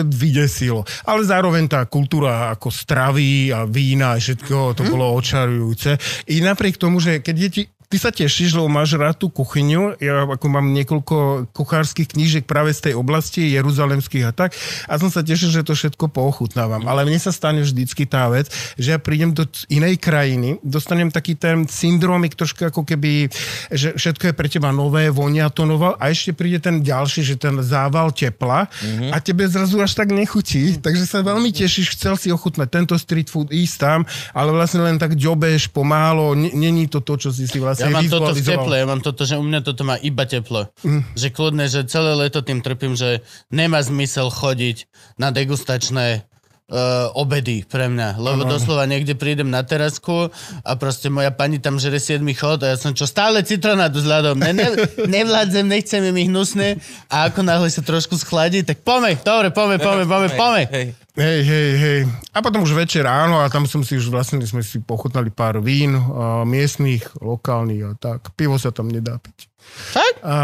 vydesilo. 0.03 0.83
Ale 1.07 1.23
zároveň 1.23 1.71
tá 1.71 1.87
kultúra 1.87 2.51
ako 2.51 2.67
stravy 2.67 3.55
a 3.55 3.63
vína 3.63 4.17
a 4.17 4.19
všetko, 4.19 4.75
to 4.75 4.83
bolo 4.83 4.98
očarujúce. 5.07 5.95
I 6.27 6.43
napriek 6.43 6.75
tomu, 6.75 6.99
že 6.99 7.23
keď 7.23 7.35
deti 7.37 7.63
Ty 7.89 7.97
sa 7.97 8.13
tešíš, 8.13 8.53
lebo 8.53 8.69
máš 8.69 8.93
rád 8.93 9.17
tú 9.17 9.33
kuchyňu. 9.33 9.97
Ja 9.97 10.21
ako 10.29 10.45
mám 10.45 10.77
niekoľko 10.77 11.49
kuchárskych 11.57 12.13
knížek 12.13 12.45
práve 12.45 12.69
z 12.69 12.85
tej 12.85 12.93
oblasti, 12.93 13.49
jeruzalemských 13.49 14.29
a 14.29 14.31
tak. 14.31 14.53
A 14.85 15.01
som 15.01 15.09
sa 15.09 15.25
tešil, 15.25 15.49
že 15.49 15.65
to 15.65 15.73
všetko 15.73 16.05
poochutnávam. 16.13 16.85
Ale 16.85 17.01
mne 17.01 17.17
sa 17.17 17.33
stane 17.33 17.65
vždycky 17.65 18.05
tá 18.05 18.29
vec, 18.29 18.45
že 18.77 18.93
ja 18.93 19.01
prídem 19.01 19.33
do 19.33 19.41
inej 19.73 19.97
krajiny, 19.97 20.61
dostanem 20.61 21.09
taký 21.09 21.33
ten 21.33 21.65
syndromik 21.65 22.37
trošku 22.37 22.69
ako 22.69 22.85
keby, 22.85 23.33
že 23.73 23.97
všetko 23.97 24.23
je 24.29 24.33
pre 24.37 24.45
teba 24.45 24.69
nové, 24.69 25.09
vonia 25.09 25.49
to 25.49 25.65
novo 25.65 25.97
a 25.97 26.13
ešte 26.13 26.37
príde 26.37 26.61
ten 26.61 26.85
ďalší, 26.85 27.25
že 27.25 27.41
ten 27.41 27.57
zával 27.65 28.13
tepla 28.13 28.69
a 29.09 29.17
tebe 29.17 29.49
zrazu 29.49 29.81
až 29.81 29.97
tak 29.97 30.13
nechutí. 30.13 30.77
Takže 30.77 31.09
sa 31.09 31.25
veľmi 31.25 31.49
tešíš, 31.49 31.97
chcel 31.97 32.13
si 32.21 32.29
ochutnať 32.29 32.69
tento 32.69 32.93
street 33.01 33.33
food, 33.33 33.49
ísť 33.49 33.75
tam, 33.81 34.05
ale 34.37 34.53
vlastne 34.53 34.85
len 34.85 35.01
tak 35.01 35.17
ďobeš 35.17 35.73
pomálo, 35.73 36.37
není 36.37 36.85
to 36.85 37.01
to, 37.01 37.17
čo 37.17 37.33
si 37.33 37.49
si 37.49 37.57
vlastne 37.57 37.78
Ja 37.79 37.89
mám 37.89 38.05
toto 38.05 38.31
v 38.37 38.45
teple, 38.45 38.75
ja 38.77 38.85
mám 38.85 39.01
toto, 39.01 39.25
že 39.25 39.39
u 39.39 39.43
mňa 39.43 39.59
toto 39.65 39.81
má 39.87 39.97
iba 39.97 40.23
teplo. 40.29 40.69
Mm. 40.85 41.01
Že 41.17 41.27
kľudne, 41.33 41.65
že 41.65 41.89
celé 41.89 42.13
leto 42.13 42.45
tým 42.45 42.61
trpím, 42.61 42.93
že 42.93 43.25
nemá 43.49 43.81
zmysel 43.81 44.29
chodiť 44.29 44.85
na 45.17 45.33
degustačné 45.33 46.28
uh, 46.69 47.09
obedy 47.17 47.65
pre 47.65 47.89
mňa. 47.89 48.21
Lebo 48.21 48.45
ano. 48.45 48.53
doslova 48.55 48.85
niekde 48.85 49.17
prídem 49.17 49.49
na 49.49 49.65
terasku 49.65 50.29
a 50.63 50.71
proste 50.77 51.09
moja 51.09 51.33
pani 51.33 51.57
tam 51.57 51.81
žere 51.81 51.97
7 51.97 52.21
chod 52.37 52.63
a 52.63 52.73
ja 52.73 52.77
som 52.77 52.93
čo, 52.93 53.09
stále 53.09 53.41
citronádu 53.41 53.99
s 53.99 54.07
ľadom. 54.07 54.37
Ne, 54.39 54.53
ne, 54.53 54.67
nevládzem, 55.09 55.65
nechcem 55.65 56.01
im 56.05 56.17
ich 56.17 56.29
hnusné 56.29 56.77
a 57.09 57.27
ako 57.27 57.41
náhle 57.43 57.67
sa 57.67 57.81
trošku 57.81 58.15
schladí, 58.15 58.61
tak 58.61 58.85
pome, 58.85 59.17
dobre, 59.19 59.49
pome, 59.51 59.81
pome, 59.81 60.05
pome, 60.05 60.27
pome. 60.33 60.63
Hej. 60.69 60.87
Hej, 61.19 61.41
hej. 61.75 62.01
A 62.31 62.39
potom 62.39 62.63
už 62.63 62.71
večer 62.71 63.03
ráno 63.03 63.43
a 63.43 63.51
tam 63.51 63.67
som 63.67 63.83
si 63.83 63.99
už 63.99 64.07
vlastne, 64.07 64.39
sme 64.47 64.63
si 64.63 64.79
pochutnali 64.79 65.27
pár 65.27 65.59
vín, 65.59 65.99
a 65.99 66.47
miestných, 66.47 67.19
lokálnych 67.19 67.83
a 67.83 67.91
tak. 67.99 68.31
Pivo 68.39 68.55
sa 68.55 68.71
tam 68.71 68.87
nedá 68.87 69.19
piť. 69.19 69.48
Tak? 69.89 70.11
A 70.21 70.35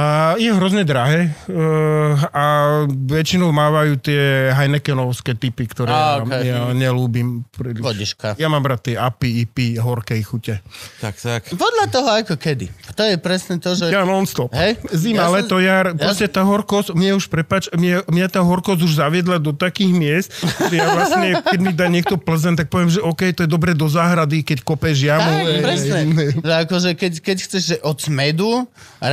je 0.41 0.49
hrozne 0.49 0.81
drahé 0.81 1.29
uh, 1.47 2.17
a 2.33 2.45
väčšinou 2.89 3.53
mávajú 3.53 4.01
tie 4.01 4.49
Heinekenovské 4.49 5.38
typy, 5.38 5.69
ktoré 5.69 5.93
Á, 5.93 6.17
ja, 6.17 6.25
okej. 6.25 6.41
ja 6.49 6.59
nelúbim. 6.73 7.45
príliš. 7.53 7.83
Vodiška. 7.85 8.27
Ja 8.41 8.49
mám 8.49 8.65
rád 8.65 8.89
tie 8.89 8.95
API, 8.97 9.45
IP, 9.45 9.77
horkej 9.77 10.21
chute. 10.25 10.65
Tak, 10.97 11.13
tak. 11.21 11.41
Podľa 11.53 11.85
toho 11.93 12.09
ako 12.09 12.35
kedy. 12.41 12.73
To 12.97 13.03
je 13.05 13.15
presne 13.21 13.61
to, 13.61 13.77
že... 13.77 13.93
Ja 13.93 14.01
non-stop. 14.01 14.49
Hej? 14.49 14.81
Zima, 14.89 15.25
Ja 15.25 15.29
leto, 15.29 15.61
jar, 15.61 15.93
ja 15.93 15.97
proste 15.97 16.25
tá 16.25 16.41
horkosť, 16.41 16.97
mne 16.97 17.21
už, 17.21 17.29
prepač, 17.29 17.69
mne, 17.69 18.01
mňa 18.09 18.27
tá 18.33 18.41
horkosť 18.41 18.81
už 18.81 18.93
zaviedla 18.97 19.38
do 19.38 19.53
takých 19.53 19.93
miest, 19.93 20.29
že 20.41 20.81
ja 20.81 20.89
vlastne, 20.89 21.38
keď 21.45 21.59
mi 21.61 21.71
dá 21.75 21.85
niekto 21.85 22.17
plzen, 22.17 22.57
tak 22.57 22.73
poviem, 22.73 22.89
že 22.89 23.03
OK, 23.03 23.29
to 23.35 23.45
je 23.45 23.49
dobre 23.49 23.77
do 23.77 23.85
záhrady, 23.85 24.41
keď 24.41 24.65
kopeš 24.65 25.05
jamu. 25.05 25.21
Tak, 25.21 25.45
Ej, 25.45 25.59
presne. 25.61 25.97
Že 26.41 26.53
akože 26.65 26.89
keď, 26.97 27.13
keď 27.21 27.38
chceš 27.45 27.63
že 27.65 27.77
od 27.81 27.97
smedu, 27.97 28.65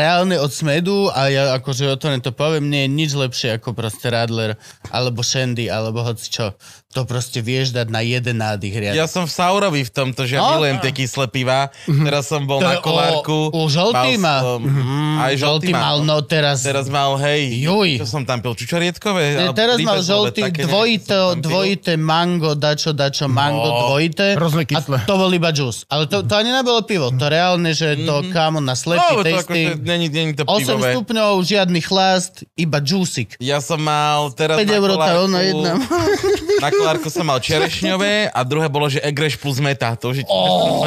reálne 0.03 0.35
od 0.43 0.51
smedu 0.51 1.07
a 1.15 1.31
ja 1.31 1.55
akože 1.55 1.95
otvorene 1.95 2.19
to 2.19 2.35
poviem, 2.35 2.67
nie 2.67 2.85
je 2.85 2.91
nič 2.91 3.11
lepšie 3.15 3.63
ako 3.63 3.71
proste 3.71 4.11
Radler 4.11 4.59
alebo 4.91 5.23
Shandy 5.23 5.71
alebo 5.71 6.03
hoci 6.03 6.27
čo. 6.27 6.59
To 6.93 7.03
proste 7.03 7.41
vieš 7.41 7.73
dať 7.73 7.89
na 7.89 8.01
jeden 8.01 8.37
nádych 8.37 8.75
riad. 8.75 8.93
Ja 8.93 9.07
som 9.07 9.25
v 9.25 9.33
Saurovi 9.33 9.81
v 9.81 9.89
tomto, 9.91 10.23
že 10.23 10.37
ja 10.37 10.41
No. 10.43 10.49
milujem 10.55 10.77
tie 10.79 10.93
kyslé 10.93 11.25
piva. 11.27 11.73
Teraz 11.87 12.29
som 12.29 12.45
bol 12.45 12.61
To 12.61 12.69
na 12.69 12.77
je 12.77 12.79
o- 12.79 12.85
kolárku. 12.85 13.39
o 13.49 13.61
žltý. 13.65 14.11
Mal 14.15 14.41
som, 14.43 14.61
aj 15.19 15.33
žltý, 15.35 15.73
mal, 15.73 15.97
no 16.01 16.21
teraz... 16.21 16.61
Teraz 16.63 16.87
mal, 16.87 17.17
hej, 17.19 17.49
Juj. 17.59 17.97
čo 17.97 18.05
som 18.07 18.23
tam 18.23 18.39
pil, 18.39 18.53
čučorietkové? 18.53 19.25
Ne, 19.35 19.47
teraz 19.53 19.81
mal 19.81 19.99
žltý 19.99 20.53
dvojité, 20.53 21.17
dvojité 21.39 21.93
mango, 21.97 22.53
dačo, 22.53 22.93
dačo, 22.93 23.25
mango, 23.25 23.65
No, 23.65 23.79
dvojité. 23.89 24.37
hrozne 24.37 24.63
A 24.63 24.69
kyslé. 24.69 24.99
to 25.03 25.15
bol 25.15 25.31
iba 25.31 25.49
džús. 25.49 25.89
Ale 25.89 26.05
to, 26.05 26.21
to 26.21 26.35
ani 26.35 26.51
nebolo 26.51 26.83
pivo. 26.83 27.09
To 27.09 27.27
reálne, 27.27 27.73
že 27.73 27.97
to 27.99 28.29
kámo 28.29 28.59
na 28.59 28.73
No, 28.73 28.77
slepý 28.77 29.01
to 29.11 29.25
tasting. 29.25 29.41
akože, 29.73 29.81
není, 29.83 30.07
není 30.09 30.33
to 30.35 30.45
8 30.45 30.61
pivové. 30.77 30.93
stupňov, 30.93 31.33
žiadny 31.41 31.81
chlast, 31.81 32.45
iba 32.55 32.79
džúsik. 32.79 33.37
Ja 33.39 33.59
som 33.59 33.81
mal 33.81 34.29
teraz 34.31 34.57
5 34.57 34.67
na 34.67 34.75
eur 34.75 34.91
kolárku, 34.93 35.25
polárku 36.83 37.09
som 37.09 37.23
mal 37.23 37.39
čerešňové 37.39 38.29
a 38.29 38.41
druhé 38.43 38.67
bolo, 38.67 38.87
že 38.87 38.99
egreš 38.99 39.39
plus 39.39 39.59
meta. 39.59 39.95
To 39.97 40.11
už 40.11 40.19
je, 40.19 40.25
Oh. 40.27 40.83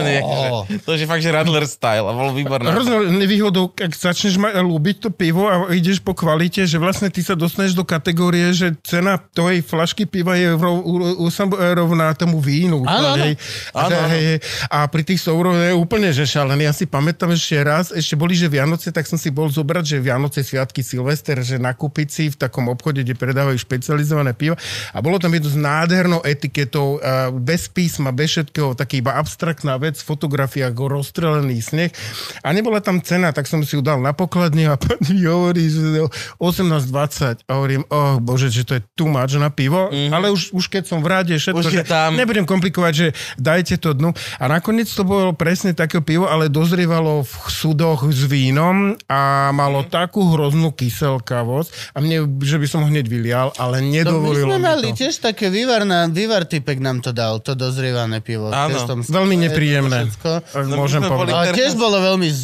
že, 0.68 0.80
to 0.82 0.90
už 0.92 1.00
je 1.00 1.08
fakt, 1.08 1.22
že 1.22 1.32
Radler 1.32 1.64
style 1.64 2.04
a 2.04 2.12
bolo 2.12 2.32
výborné. 2.32 2.68
Hroznou 2.68 3.08
nevýhodou, 3.10 3.72
ak 3.72 3.92
začneš 3.92 4.36
ma- 4.36 4.52
ľúbiť 4.54 4.96
to 5.00 5.10
pivo 5.10 5.46
a 5.46 5.72
ideš 5.72 6.00
po 6.00 6.12
kvalite, 6.12 6.64
že 6.64 6.76
vlastne 6.76 7.08
ty 7.08 7.22
sa 7.22 7.34
dostaneš 7.34 7.72
do 7.72 7.82
kategórie, 7.82 8.52
že 8.52 8.76
cena 8.82 9.16
tvojej 9.18 9.62
flašky 9.62 10.04
piva 10.04 10.36
je 10.36 10.52
rov, 10.52 10.82
u, 10.82 10.94
u, 11.18 11.28
sam- 11.30 11.54
rovná 11.54 12.12
tomu 12.12 12.38
vínu. 12.38 12.84
Áno, 12.84 13.16
áno. 13.16 13.26
Áno, 13.74 13.96
áno. 13.96 14.18
a 14.68 14.78
pri 14.86 15.04
tých 15.06 15.22
souroch 15.22 15.56
je 15.56 15.72
úplne 15.72 16.12
že 16.12 16.26
šalený. 16.26 16.66
Ja 16.66 16.74
si 16.74 16.84
pamätám 16.84 17.32
ešte 17.32 17.56
raz, 17.62 17.86
ešte 17.90 18.14
boli, 18.14 18.34
že 18.34 18.48
Vianoce, 18.48 18.90
tak 18.90 19.06
som 19.06 19.16
si 19.16 19.30
bol 19.30 19.48
zobrať, 19.48 19.84
že 19.86 19.98
Vianoce, 19.98 20.42
Sviatky, 20.42 20.82
Silvester, 20.82 21.40
že 21.40 21.56
nakúpiť 21.56 22.08
si 22.08 22.24
v 22.28 22.36
takom 22.36 22.68
obchode, 22.68 23.00
kde 23.00 23.14
predávajú 23.14 23.56
špecializované 23.56 24.34
piva. 24.34 24.58
A 24.92 25.00
bolo 25.00 25.16
tam 25.16 25.32
jedno 25.32 25.48
s 25.48 25.58
nádhernou 25.86 26.26
etiketou, 26.26 26.98
a 26.98 27.30
bez 27.30 27.70
písma, 27.70 28.10
bez 28.10 28.34
všetkého, 28.34 28.74
taký 28.74 29.06
iba 29.06 29.22
abstraktná 29.22 29.78
vec, 29.78 30.02
fotografia 30.02 30.74
ako 30.74 30.98
rozstrelený 30.98 31.62
sneh. 31.62 31.94
A 32.42 32.50
nebola 32.50 32.82
tam 32.82 32.98
cena, 33.06 33.30
tak 33.30 33.46
som 33.46 33.62
si 33.62 33.78
ju 33.78 33.86
dal 33.86 34.02
na 34.02 34.18
pokladne 34.18 34.74
a 34.74 34.76
pán 34.82 34.98
mi 35.06 35.22
hovorí, 35.22 35.70
že 35.70 36.10
18,20. 36.42 37.46
A 37.46 37.52
hovorím, 37.54 37.86
oh 37.94 38.18
bože, 38.18 38.50
že 38.50 38.66
to 38.66 38.82
je 38.82 38.82
too 38.98 39.06
much 39.06 39.38
na 39.38 39.54
pivo. 39.54 39.94
Mm-hmm. 39.94 40.10
Ale 40.10 40.34
už, 40.34 40.58
už 40.58 40.66
keď 40.74 40.90
som 40.90 41.06
v 41.06 41.08
rade, 41.14 41.38
všetko, 41.38 41.62
Už 41.62 41.70
že 41.70 41.86
tam. 41.86 42.18
nebudem 42.18 42.50
komplikovať, 42.50 42.94
že 42.98 43.08
dajte 43.38 43.78
to 43.78 43.94
dnu. 43.94 44.10
A 44.42 44.50
nakoniec 44.50 44.90
to 44.90 45.06
bolo 45.06 45.38
presne 45.38 45.78
také 45.78 46.02
pivo, 46.02 46.26
ale 46.26 46.50
dozrievalo 46.50 47.22
v 47.22 47.34
súdoch 47.54 48.10
s 48.10 48.26
vínom 48.26 48.98
a 49.06 49.54
malo 49.54 49.86
takú 49.86 50.34
hroznú 50.34 50.74
kyselkavosť 50.74 51.94
a 51.94 52.02
mne, 52.02 52.42
že 52.42 52.58
by 52.58 52.66
som 52.66 52.82
ho 52.82 52.90
hneď 52.90 53.06
vylial, 53.06 53.54
ale 53.62 53.86
To 53.86 53.86
my 53.86 53.94
nedovolilo 53.94 54.50
sme 54.56 54.62
mali 54.64 54.88
tiež 54.96 55.20
také 55.20 55.52
vývar, 55.76 55.82
na, 55.84 56.00
vývar 56.08 56.44
typek 56.48 56.80
nám 56.80 57.04
to 57.04 57.12
dal, 57.12 57.44
to 57.44 57.52
dozrievané 57.56 58.24
pivo. 58.24 58.48
Áno. 58.48 58.80
Veľmi 59.04 59.36
nepríjemné. 59.44 60.08
Všetko. 60.08 60.32
No, 60.72 60.76
môžem 60.80 61.04
boli- 61.04 61.12
povedať. 61.12 61.36
Ale 61.36 61.46
tiež 61.52 61.72
bolo 61.76 61.98
veľmi... 62.00 62.28
Z... 62.32 62.44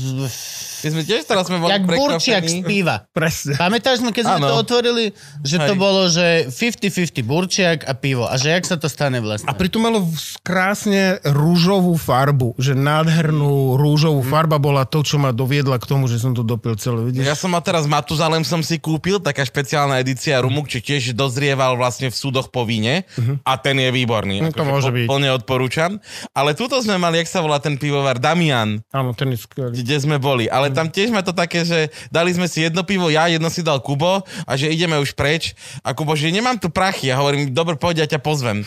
My 0.81 0.89
sme 0.89 1.01
tiež 1.03 1.21
teraz 1.23 1.45
sme 1.45 1.57
boli 1.57 1.69
Jak 1.69 1.83
burčiak 1.83 2.43
z 2.43 2.61
piva. 2.61 3.05
Presne. 3.13 3.53
Pamätáš, 3.55 3.99
sme, 3.99 4.09
keď 4.09 4.23
sme 4.25 4.37
Áno. 4.37 4.47
to 4.47 4.55
otvorili, 4.59 5.03
že 5.41 5.57
to 5.57 5.73
Hej. 5.73 5.79
bolo, 5.79 6.01
že 6.07 6.25
50-50 6.47 7.21
burčiak 7.21 7.77
a 7.83 7.93
pivo. 7.93 8.23
A 8.23 8.35
že 8.35 8.49
jak 8.49 8.63
sa 8.63 8.75
to 8.75 8.85
stane 8.85 9.17
vlastne? 9.17 9.45
A 9.45 9.53
pritom 9.53 9.81
malo 9.81 10.05
krásne 10.41 11.21
rúžovú 11.23 11.93
farbu, 11.93 12.57
že 12.57 12.73
nádhernú 12.73 13.75
rúžovú 13.75 14.21
farba 14.21 14.57
bola 14.57 14.83
to, 14.83 15.01
čo 15.01 15.15
ma 15.15 15.29
doviedla 15.29 15.77
k 15.77 15.85
tomu, 15.85 16.05
že 16.05 16.17
som 16.17 16.31
to 16.31 16.41
dopil 16.41 16.73
celé. 16.75 17.05
Vidíš? 17.05 17.23
Ja 17.23 17.33
som 17.33 17.49
mal 17.49 17.61
teraz 17.61 17.85
Matuzalem 17.85 18.41
som 18.41 18.59
si 18.59 18.75
kúpil, 18.75 19.19
taká 19.19 19.41
špeciálna 19.41 19.99
edícia 19.99 20.39
Rumuk, 20.39 20.65
či 20.65 20.81
tiež 20.81 21.13
dozrieval 21.13 21.75
vlastne 21.75 22.07
v 22.07 22.15
súdoch 22.15 22.47
po 22.47 22.63
víne 22.63 23.05
a 23.41 23.53
ten 23.55 23.75
je 23.75 23.89
výborný. 23.89 24.41
No, 24.41 24.49
to 24.49 24.59
Akože 24.59 24.71
môže 24.71 24.89
po- 24.89 24.95
byť. 24.95 25.05
Plne 25.07 25.29
odporúčam. 25.31 25.91
Ale 26.31 26.51
tuto 26.51 26.79
sme 26.79 26.95
mali, 26.95 27.19
jak 27.19 27.29
sa 27.29 27.39
volá 27.39 27.59
ten 27.59 27.75
pivovar, 27.75 28.17
Damian, 28.17 28.81
Áno, 28.89 29.11
ten 29.11 29.29
je 29.29 29.39
skvelý. 29.39 29.75
kde 29.75 29.95
sme 29.99 30.17
boli. 30.17 30.47
Ale 30.47 30.70
tam 30.73 30.87
tiež 30.89 31.13
ma 31.13 31.21
to 31.21 31.35
také, 31.35 31.63
že 31.63 31.93
dali 32.09 32.33
sme 32.33 32.49
si 32.49 32.65
jedno 32.65 32.81
pivo, 32.81 33.11
ja 33.11 33.27
jedno 33.27 33.47
si 33.51 33.61
dal 33.61 33.79
Kubo 33.83 34.23
a 34.25 34.51
že 34.57 34.71
ideme 34.71 34.97
už 34.97 35.13
preč. 35.13 35.53
A 35.85 35.93
Kubo, 35.93 36.17
že 36.17 36.31
nemám 36.31 36.57
tu 36.57 36.71
prachy. 36.71 37.11
Ja 37.11 37.21
hovorím, 37.21 37.51
dobre, 37.51 37.75
poď, 37.77 38.03
ja 38.03 38.17
ťa 38.17 38.19
pozvem. 38.23 38.63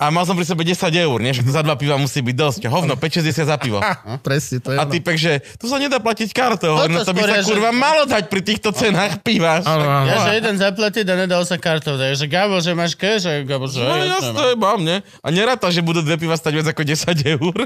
A 0.00 0.08
mal 0.08 0.24
som 0.26 0.34
pri 0.34 0.48
sebe 0.48 0.64
10 0.64 0.74
eur, 0.96 1.18
nie? 1.20 1.36
Že 1.36 1.46
to 1.46 1.52
za 1.52 1.62
dva 1.62 1.76
piva 1.76 2.00
musí 2.00 2.24
byť 2.24 2.36
dosť. 2.36 2.60
Hovno, 2.66 2.96
5,60 2.96 3.52
za 3.52 3.56
pivo. 3.60 3.78
Ha, 3.78 4.18
presne, 4.24 4.58
to 4.64 4.72
je 4.72 4.78
A 4.80 4.82
typek, 4.88 5.16
že 5.20 5.44
tu 5.60 5.68
sa 5.68 5.76
nedá 5.76 6.00
platiť 6.00 6.32
kartou. 6.32 6.74
Hovorím, 6.80 6.96
no 6.98 7.04
to 7.04 7.12
by 7.12 7.22
sa 7.28 7.44
kurva 7.44 7.70
malo 7.70 8.08
dať 8.08 8.32
pri 8.32 8.40
týchto 8.40 8.72
cenách 8.72 9.20
piva. 9.20 9.60
Ja, 10.08 10.30
že 10.30 10.40
jeden 10.40 10.56
zaplatiť 10.56 11.04
a 11.12 11.14
nedal 11.28 11.44
sa 11.44 11.60
kartou. 11.60 12.00
Takže 12.00 12.24
Gabo, 12.30 12.62
že 12.62 12.72
máš 12.72 12.96
cash? 12.96 13.28
A 13.28 13.44
Gabo, 13.44 13.68
že 13.68 13.82
No 13.82 13.98
jasné, 13.98 14.46
mám, 14.54 14.80
ne? 14.80 15.02
A 15.20 15.28
neráta, 15.34 15.68
že 15.68 15.82
budú 15.82 16.00
dve 16.00 16.16
piva 16.16 16.38
stať 16.38 16.52
viac 16.62 16.68
ako 16.70 16.82
10 16.86 17.34
eur. 17.36 17.56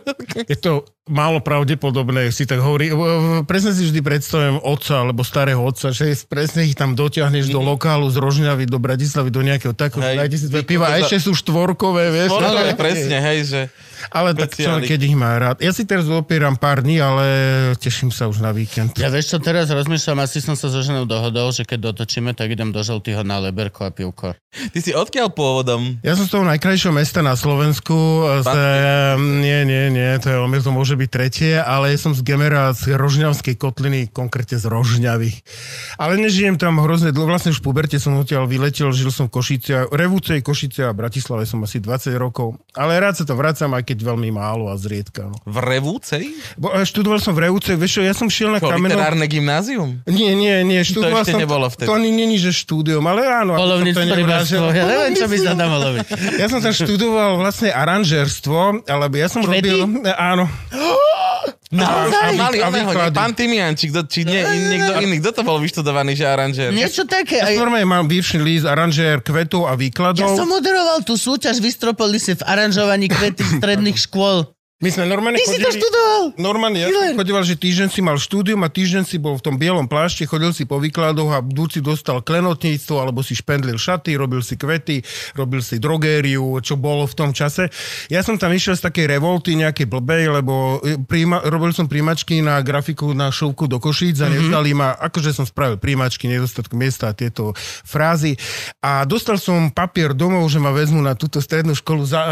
Je 0.48 0.56
to 0.56 0.82
málo 1.06 1.38
pravdepodobné, 1.44 2.32
si 2.32 2.48
tak 2.48 2.58
hovorí. 2.64 2.90
Presne 3.46 3.75
si 3.76 3.84
vždy 3.92 4.00
predstavujem 4.00 4.56
otca, 4.64 5.04
alebo 5.04 5.20
starého 5.20 5.60
otca, 5.60 5.92
že 5.92 6.16
presne 6.24 6.64
ich 6.64 6.72
tam 6.72 6.96
dotiahneš 6.96 7.52
do 7.52 7.60
lokálu 7.60 8.08
z 8.08 8.16
Rožňavy 8.16 8.64
do 8.64 8.80
Bratislavy, 8.80 9.28
do 9.28 9.44
nejakého 9.44 9.76
takého, 9.76 10.00
Hej. 10.00 10.16
dajte 10.16 10.36
si 10.40 10.46
dve 10.48 10.62
piva 10.64 10.88
a 10.88 10.98
ešte 11.04 11.20
sú 11.20 11.36
štvorkové, 11.36 12.08
vieš. 12.10 12.32
Ale, 12.40 12.72
presne, 12.80 13.20
hej, 13.20 13.38
že... 13.44 13.60
ale 14.12 14.36
tak 14.36 14.52
čo, 14.54 14.68
Špeciálik. 14.68 14.88
keď 14.90 15.00
ich 15.06 15.16
má 15.16 15.30
rád. 15.36 15.56
Ja 15.60 15.72
si 15.72 15.88
teraz 15.88 16.06
opieram 16.08 16.56
pár 16.58 16.82
dní, 16.82 17.00
ale 17.00 17.24
teším 17.80 18.12
sa 18.12 18.28
už 18.30 18.42
na 18.42 18.50
víkend. 18.52 18.96
Ja 18.98 19.08
vieš 19.08 19.34
čo, 19.34 19.38
teraz 19.40 19.68
rozmýšľam, 19.72 20.24
asi 20.24 20.38
som 20.42 20.54
sa 20.54 20.68
so 20.68 20.80
ženou 20.80 21.08
dohodol, 21.08 21.52
že 21.52 21.64
keď 21.64 21.92
dotočíme, 21.92 22.34
tak 22.36 22.52
idem 22.52 22.70
do 22.70 22.80
Žltýho 22.82 23.22
na 23.24 23.40
Leberko 23.40 23.86
a 23.86 23.90
pivko. 23.90 24.36
Ty 24.72 24.78
si 24.80 24.92
odkiaľ 24.96 25.32
pôvodom? 25.36 26.00
Ja 26.00 26.16
som 26.16 26.24
z 26.24 26.32
toho 26.32 26.44
najkrajšieho 26.48 26.92
mesta 26.92 27.20
na 27.20 27.36
Slovensku. 27.36 28.24
Z, 28.40 28.52
nie, 29.20 29.68
nie, 29.68 29.92
nie, 29.92 30.10
to, 30.20 30.32
je, 30.32 30.38
to 30.64 30.70
môže 30.72 30.96
byť 30.96 31.08
tretie, 31.12 31.54
ale 31.60 31.92
ja 31.92 31.98
som 32.00 32.16
z 32.16 32.24
Gemera 32.24 32.72
z 32.72 32.96
Rožňavskej 32.96 33.56
kotliny, 33.60 34.00
konkrétne 34.08 34.56
z 34.56 34.66
Rožňavy. 34.66 35.30
Ale 36.00 36.16
nežijem 36.16 36.56
tam 36.56 36.80
hrozne 36.80 37.12
dlho, 37.12 37.28
vlastne 37.28 37.52
už 37.52 37.60
v 37.60 37.66
puberte 37.68 37.96
som 38.00 38.16
odtiaľ 38.16 38.48
vyletel, 38.48 38.90
žil 38.96 39.12
som 39.12 39.28
v 39.28 39.36
Košice, 39.38 39.92
Revúcej, 39.92 40.40
Košice 40.40 40.88
a 40.88 40.96
Bratislave 40.96 41.44
som 41.44 41.62
asi 41.62 41.78
20 41.78 42.16
rokov. 42.16 42.56
Ale 42.74 42.96
rád 42.96 43.20
sa 43.20 43.24
to 43.28 43.36
vracam, 43.36 43.76
aj 43.76 43.85
keď 43.86 44.02
veľmi 44.02 44.34
málo 44.34 44.66
a 44.66 44.74
zriedka. 44.74 45.30
No. 45.30 45.38
V 45.46 45.56
Revúcej? 45.62 46.34
Bo, 46.58 46.74
e, 46.74 46.82
študoval 46.82 47.22
som 47.22 47.32
v 47.38 47.46
Revúcej, 47.46 47.78
vieš 47.78 47.98
čo, 47.98 48.02
ja 48.02 48.10
som 48.10 48.26
šiel 48.26 48.50
na 48.50 48.58
Čo, 48.58 48.74
kamenom... 48.74 48.98
literárne 48.98 49.26
gymnázium? 49.30 50.02
Nie, 50.10 50.34
nie, 50.34 50.66
nie, 50.66 50.82
študoval 50.82 51.22
ešte 51.22 51.38
som... 51.38 51.42
nebolo 51.46 51.70
vtedy. 51.70 51.86
To 51.86 51.94
ani 51.94 52.10
není, 52.10 52.36
že 52.42 52.50
štúdium, 52.50 53.06
ale 53.06 53.22
áno. 53.22 53.54
Polovníctvo 53.54 54.02
to 54.02 54.16
rybárstvo. 54.18 54.66
Ja 54.74 54.84
neviem, 54.84 55.14
čo 55.14 55.30
by 55.30 55.36
sa 55.38 55.52
tam 55.54 55.68
malo 55.70 55.88
byť. 55.94 56.06
Ja 56.42 56.46
som 56.50 56.58
tam 56.58 56.74
študoval 56.74 57.30
vlastne 57.38 57.70
aranžerstvo, 57.70 58.82
alebo 58.90 59.14
ja 59.14 59.30
som 59.30 59.46
Kvety? 59.46 59.70
robil... 59.70 59.78
Áno. 60.18 60.50
Naozaj? 61.66 62.22
A 62.22 62.38
mali 62.38 62.56
A 62.62 62.70
oného, 62.70 62.90
nie? 62.94 63.10
Pán 63.10 63.34
Timiančík, 63.34 63.90
kto, 63.90 64.06
či 64.06 64.22
nie, 64.22 64.38
in, 64.38 64.62
niekto 64.70 64.92
iný. 65.02 65.18
Kto 65.18 65.30
to 65.34 65.42
bol 65.42 65.58
vyštudovaný, 65.58 66.14
že 66.14 66.22
aranžér? 66.22 66.70
Niečo 66.70 67.04
také. 67.10 67.42
Ja 67.42 67.50
Aj, 67.50 67.58
normálne 67.58 67.90
mám 67.90 68.06
výšný 68.06 68.38
líst, 68.38 68.64
aranžér 68.64 69.18
kvetov 69.20 69.66
a 69.66 69.74
ja 69.74 69.78
výkladov. 69.78 70.30
som 70.38 70.46
moderoval 70.46 71.02
tú 71.02 71.18
súťaž 71.18 71.58
v 71.58 71.66
Istropolise 71.68 72.38
v 72.38 72.42
aranžovaní 72.46 73.10
kvety 73.10 73.42
stredných 73.58 73.98
škôl. 73.98 74.55
My 74.76 74.92
sme 74.92 75.08
normálne 75.08 75.40
Ty 75.40 75.48
si 75.48 75.56
to 75.56 75.72
chodili... 75.72 75.80
študoval? 75.80 76.22
Normálne, 76.36 76.84
ja 76.84 76.92
som 76.92 77.16
chodil, 77.16 77.32
že 77.48 77.56
týždeň 77.56 77.88
si 77.88 78.00
mal 78.04 78.20
štúdium 78.20 78.60
a 78.60 78.68
týždeň 78.68 79.08
si 79.08 79.16
bol 79.16 79.40
v 79.40 79.48
tom 79.48 79.56
bielom 79.56 79.88
plášte, 79.88 80.28
chodil 80.28 80.52
si 80.52 80.68
po 80.68 80.76
výkladoch 80.76 81.32
a 81.32 81.40
buď 81.40 81.68
si 81.72 81.80
dostal 81.80 82.20
klenotníctvo, 82.20 83.00
alebo 83.00 83.24
si 83.24 83.32
špendlil 83.32 83.80
šaty, 83.80 84.12
robil 84.20 84.44
si 84.44 84.60
kvety, 84.60 85.00
robil 85.32 85.64
si 85.64 85.80
drogériu, 85.80 86.60
čo 86.60 86.76
bolo 86.76 87.08
v 87.08 87.14
tom 87.16 87.32
čase. 87.32 87.72
Ja 88.12 88.20
som 88.20 88.36
tam 88.36 88.52
išiel 88.52 88.76
z 88.76 88.84
takej 88.92 89.16
revolty 89.16 89.56
nejakej 89.56 89.88
blbej, 89.88 90.44
lebo 90.44 90.84
e, 90.84 91.00
príjma, 91.00 91.48
robil 91.48 91.72
som 91.72 91.88
príjmačky 91.88 92.44
na 92.44 92.60
grafiku 92.60 93.16
na 93.16 93.32
šovku 93.32 93.72
do 93.72 93.80
Košíc 93.80 94.20
a 94.20 94.28
nezdali 94.28 94.76
ma, 94.76 94.92
akože 94.92 95.32
som 95.32 95.48
spravil 95.48 95.80
príjmačky, 95.80 96.28
nedostatku 96.28 96.76
miesta 96.76 97.08
a 97.08 97.16
tieto 97.16 97.56
frázy. 97.80 98.36
A 98.84 99.08
dostal 99.08 99.40
som 99.40 99.72
papier 99.72 100.12
domov, 100.12 100.52
že 100.52 100.60
ma 100.60 100.68
vezmu 100.68 101.00
na 101.00 101.16
túto 101.16 101.40
strednú 101.40 101.72
školu 101.72 102.04
za, 102.04 102.20
uh, 102.20 102.30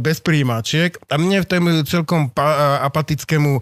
bez 0.00 0.24
príjmačiek 0.24 0.96
a 1.12 1.20
mne 1.20 1.44
v 1.44 1.48
tom 1.52 1.65
celkom 1.86 2.32
pa, 2.32 2.80
apatickému 2.88 3.60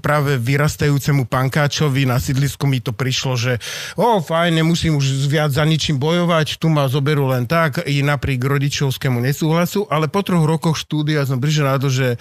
práve 0.00 0.38
vyrastajúcemu 0.38 1.26
pankáčovi 1.26 2.06
na 2.06 2.22
sídlisku 2.22 2.64
mi 2.64 2.78
to 2.78 2.94
prišlo, 2.94 3.34
že 3.34 3.52
o, 3.98 4.22
fajn, 4.22 4.62
nemusím 4.62 4.96
už 4.96 5.26
viac 5.26 5.50
za 5.50 5.66
ničím 5.66 5.98
bojovať, 5.98 6.62
tu 6.62 6.70
ma 6.70 6.86
zoberú 6.86 7.28
len 7.28 7.44
tak, 7.44 7.82
i 7.84 8.00
napriek 8.00 8.40
rodičovskému 8.40 9.18
nesúhlasu, 9.20 9.90
ale 9.90 10.06
po 10.06 10.22
troch 10.22 10.46
rokoch 10.46 10.78
štúdia 10.78 11.26
som 11.26 11.42
prišiel 11.42 11.66
na 11.66 11.76
to, 11.76 11.90
že 11.90 12.16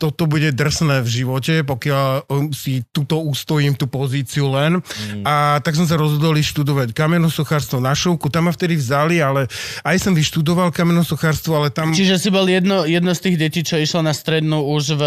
toto 0.00 0.24
bude 0.24 0.50
drsné 0.50 1.04
v 1.04 1.08
živote, 1.08 1.62
pokiaľ 1.62 2.30
um, 2.30 2.50
si 2.50 2.82
túto 2.90 3.20
ustojím 3.20 3.76
tú 3.76 3.86
pozíciu 3.86 4.48
len. 4.50 4.80
Mm. 4.80 5.22
A 5.28 5.58
tak 5.60 5.76
som 5.76 5.84
sa 5.84 5.98
rozhodol 5.98 6.38
študovať 6.38 6.94
kamenosochárstvo 6.94 7.82
na 7.82 7.96
šovku. 7.96 8.30
Tam 8.30 8.46
ma 8.46 8.52
vtedy 8.54 8.78
vzali, 8.78 9.18
ale 9.18 9.50
aj 9.82 9.96
som 9.98 10.12
vyštudoval 10.14 10.70
kamenosochárstvo, 10.70 11.56
ale 11.58 11.68
tam... 11.74 11.90
Čiže 11.90 12.20
si 12.20 12.28
bol 12.30 12.46
jedno, 12.46 12.86
jedno 12.86 13.10
z 13.10 13.20
tých 13.26 13.36
detí, 13.40 13.60
čo 13.66 13.80
išlo 13.80 14.04
na 14.04 14.14
strednú 14.14 14.62
už 14.68 14.84
v 15.00 15.02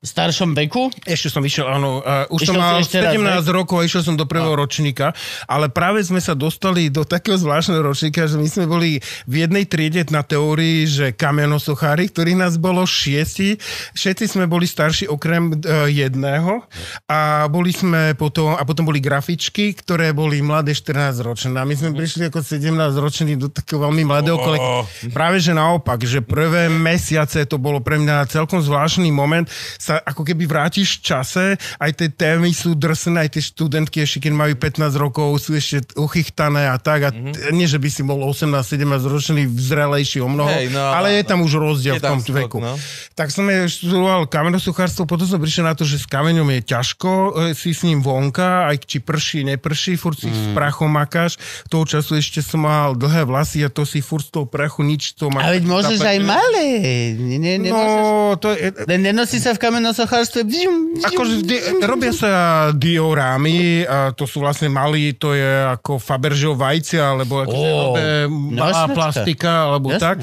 staršom 0.00 0.56
veku? 0.56 0.88
Ešte 1.04 1.28
som 1.28 1.44
išiel, 1.44 1.68
áno, 1.68 2.00
uh, 2.00 2.24
už 2.32 2.48
Išiel 2.48 2.56
som 2.56 2.64
mal 2.64 2.80
si 2.80 2.88
ešte 2.88 3.04
raz, 3.04 3.44
17 3.44 3.52
rokov 3.52 3.76
a 3.80 3.82
išiel 3.84 4.00
som 4.00 4.16
do 4.16 4.24
prvého 4.24 4.56
ročníka, 4.56 5.12
ale 5.44 5.68
práve 5.68 6.00
sme 6.00 6.16
sa 6.24 6.32
dostali 6.32 6.88
do 6.88 7.04
takého 7.04 7.36
zvláštneho 7.36 7.84
ročníka, 7.84 8.24
že 8.24 8.40
my 8.40 8.48
sme 8.48 8.64
boli 8.64 8.96
v 9.28 9.34
jednej 9.44 9.68
triede 9.68 10.08
na 10.08 10.24
teórii, 10.24 10.88
že 10.88 11.12
kamenosochári, 11.12 12.08
ktorých 12.08 12.40
nás 12.40 12.56
bolo 12.56 12.88
šiesti, 12.88 13.60
všetci 13.92 14.40
sme 14.40 14.48
boli 14.48 14.64
starší 14.64 15.04
okrem 15.12 15.52
uh, 15.52 15.84
jedného 15.84 16.64
a 17.04 17.44
boli 17.52 17.68
sme 17.68 18.16
potom, 18.16 18.56
a 18.56 18.64
potom 18.64 18.88
boli 18.88 19.04
grafičky, 19.04 19.76
ktoré 19.76 20.16
boli 20.16 20.40
mladé 20.40 20.72
14 20.72 21.20
ročné. 21.20 21.52
A 21.60 21.68
my 21.68 21.76
sme 21.76 21.92
prišli 21.92 22.32
ako 22.32 22.40
17 22.40 22.72
roční 22.96 23.36
do 23.36 23.52
takého 23.52 23.84
veľmi 23.84 24.08
mladého 24.08 24.40
kolektívu. 24.40 25.12
Práve 25.12 25.44
že 25.44 25.52
naopak, 25.52 26.00
že 26.08 26.24
prvé 26.24 26.72
mesiace 26.72 27.44
to 27.44 27.60
bolo 27.60 27.84
pre 27.84 28.00
mňa 28.00 28.32
celkom 28.32 28.64
zvláštny 28.64 29.12
moment, 29.12 29.44
sa 29.90 29.98
ako 30.06 30.22
keby 30.22 30.46
vrátiš 30.46 30.98
v 30.98 31.10
čase, 31.10 31.44
aj 31.82 31.90
tie 31.98 32.08
témy 32.14 32.54
sú 32.54 32.78
drsné, 32.78 33.26
aj 33.26 33.30
tie 33.34 33.42
študentky 33.42 34.06
ešte 34.06 34.30
keď 34.30 34.32
majú 34.38 34.54
15 34.54 34.94
rokov, 34.94 35.28
sú 35.42 35.58
ešte 35.58 35.98
uchychtané 35.98 36.70
a 36.70 36.78
tak. 36.78 37.00
A 37.02 37.10
mm-hmm. 37.10 37.50
nie, 37.50 37.66
že 37.66 37.82
by 37.82 37.88
si 37.90 38.06
bol 38.06 38.22
18-17 38.22 38.86
ročný, 39.10 39.50
zrelejší 39.50 40.22
o 40.22 40.30
mnoho, 40.30 40.46
Hej, 40.46 40.70
no, 40.70 40.94
ale 40.94 41.18
je 41.18 41.22
tam 41.26 41.42
už 41.42 41.58
rozdiel 41.58 41.98
je 41.98 42.02
v 42.02 42.06
tom 42.06 42.22
skok, 42.22 42.38
veku. 42.38 42.58
no. 42.62 42.78
Tak 43.18 43.34
som 43.34 43.42
je 43.50 43.66
študoval 43.66 44.30
kamenosuchárstvo, 44.30 45.10
potom 45.10 45.26
som 45.26 45.42
prišiel 45.42 45.66
na 45.66 45.74
to, 45.74 45.82
že 45.82 45.98
s 45.98 46.06
kameňom 46.06 46.46
je 46.54 46.60
ťažko 46.70 47.10
e, 47.10 47.58
si 47.58 47.74
s 47.74 47.82
ním 47.82 47.98
vonka, 48.04 48.70
aj 48.70 48.86
či 48.86 49.02
prší, 49.02 49.42
neprší, 49.42 49.98
furt 49.98 50.22
si 50.22 50.30
s 50.30 50.54
prachom 50.54 50.92
makáš. 50.92 51.40
Toho 51.66 51.82
času 51.82 52.20
ešte 52.20 52.44
som 52.44 52.62
mal 52.62 52.94
dlhé 52.94 53.26
vlasy 53.26 53.64
a 53.66 53.72
to 53.72 53.82
si 53.82 53.98
furt 54.04 54.22
z 54.28 54.38
toho 54.38 54.46
prachu 54.46 54.86
nič 54.86 55.18
to 55.18 55.32
má. 55.32 55.42
A 55.42 55.56
veď 55.56 55.64
môžeš 55.66 55.98
aj 55.98 56.18
malé. 56.22 56.66
Nie, 57.16 57.58
nie, 57.58 57.70
No, 57.70 58.34
to 58.36 58.52
je... 58.52 58.74
Nenosí 59.00 59.40
sa 59.40 59.56
v 59.56 59.60
kamenosochárstve. 59.80 60.44
Akože 61.00 61.40
di- 61.40 61.64
robia 61.80 62.12
sa 62.12 62.30
diorámy, 62.70 63.88
a 63.88 64.12
to 64.12 64.28
sú 64.28 64.44
vlastne 64.44 64.68
malí, 64.68 65.16
to 65.16 65.32
je 65.32 65.48
ako 65.72 65.96
Fabergeho 65.96 66.52
vajcia, 66.52 67.00
alebo 67.00 67.40
Ó, 67.42 67.96
malá 68.28 68.84
nosnačka. 68.84 68.92
plastika, 68.92 69.52
alebo 69.66 69.88
Jasné. 69.90 70.02
tak. 70.02 70.16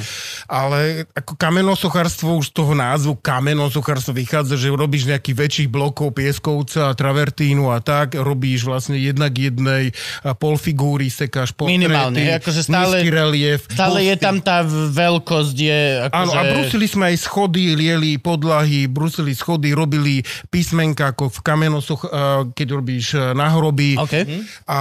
Ale 0.45 0.79
ako 1.11 1.33
kamenosochárstvo 1.33 2.37
už 2.37 2.45
z 2.47 2.53
toho 2.53 2.73
názvu 2.73 3.17
kamenosochárstvo 3.17 4.13
vychádza, 4.13 4.55
že 4.55 4.69
robíš 4.69 5.09
nejakých 5.09 5.35
väčších 5.35 5.69
blokov 5.69 6.13
pieskovca, 6.13 6.93
travertínu 6.93 7.73
a 7.73 7.81
tak, 7.81 8.13
robíš 8.13 8.63
vlastne 8.63 8.95
jednak 8.95 9.33
jednej 9.33 9.89
polfigúry, 10.37 11.09
sekáš 11.09 11.51
portréty, 11.51 11.81
Minimálne, 11.81 12.37
akože 12.37 12.61
stále- 12.61 13.01
relief. 13.07 13.65
Stále 13.71 14.03
je 14.03 14.13
busty. 14.13 14.23
tam 14.23 14.35
tá 14.37 14.61
veľkosť, 14.67 15.55
je 15.57 15.79
Áno, 16.11 16.29
akože... 16.29 16.37
a 16.37 16.41
brusili 16.53 16.85
sme 16.85 17.03
aj 17.09 17.17
schody, 17.17 17.73
lieli 17.73 18.19
podlahy, 18.19 18.85
brusili 18.85 19.31
schody, 19.31 19.45
robili 19.55 20.25
písmenka 20.51 21.15
ako 21.15 21.31
v 21.31 21.39
kamenosoch, 21.39 22.01
eh, 22.03 22.09
keď 22.51 22.67
robíš 22.75 23.15
eh, 23.15 23.31
na 23.31 23.47
hrobí 23.55 23.95
OK. 23.95 24.15
a 24.67 24.79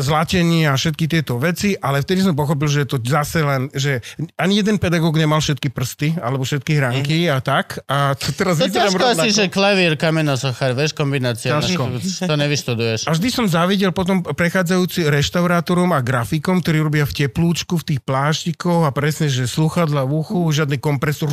zlatenie 0.00 0.64
a 0.64 0.78
všetky 0.78 1.04
tieto 1.04 1.36
veci, 1.36 1.76
ale 1.76 2.00
vtedy 2.00 2.24
som 2.24 2.32
pochopil, 2.32 2.70
že 2.70 2.86
je 2.86 2.88
to 2.96 2.98
zase 3.04 3.44
len, 3.44 3.68
že 3.76 4.00
ani 4.40 4.64
jeden 4.64 4.80
pedagóg 4.80 5.18
nemal 5.20 5.42
všetky 5.42 5.68
prsty, 5.68 6.16
alebo 6.22 6.46
všetky 6.46 6.72
hranky 6.78 7.28
a 7.28 7.42
tak. 7.42 7.82
A 7.90 8.16
to 8.16 8.32
teraz 8.32 8.62
To 8.62 8.70
ťažko 8.70 9.04
asi, 9.18 9.28
že 9.34 9.44
klavír, 9.52 9.98
kamenosochár, 9.98 10.72
vieš, 10.72 10.94
kombinácia. 10.94 11.52
Ťažko. 11.52 11.98
To 12.24 12.34
nevyštuduješ. 12.38 13.10
A 13.10 13.12
vždy 13.12 13.28
som 13.28 13.44
závidel 13.50 13.90
potom 13.90 14.22
prechádzajúci 14.22 15.10
reštaurátorom 15.10 15.90
a 15.90 16.00
grafikom, 16.00 16.62
ktorí 16.62 16.78
robia 16.80 17.04
v 17.08 17.26
teplúčku, 17.26 17.80
v 17.82 17.94
tých 17.94 18.00
pláštikoch 18.06 18.86
a 18.86 18.90
presne, 18.94 19.26
že 19.26 19.50
sluchadla 19.50 20.06
v 20.06 20.12
uchu, 20.22 20.38
žiadny 20.54 20.78
kompresor 20.78 21.26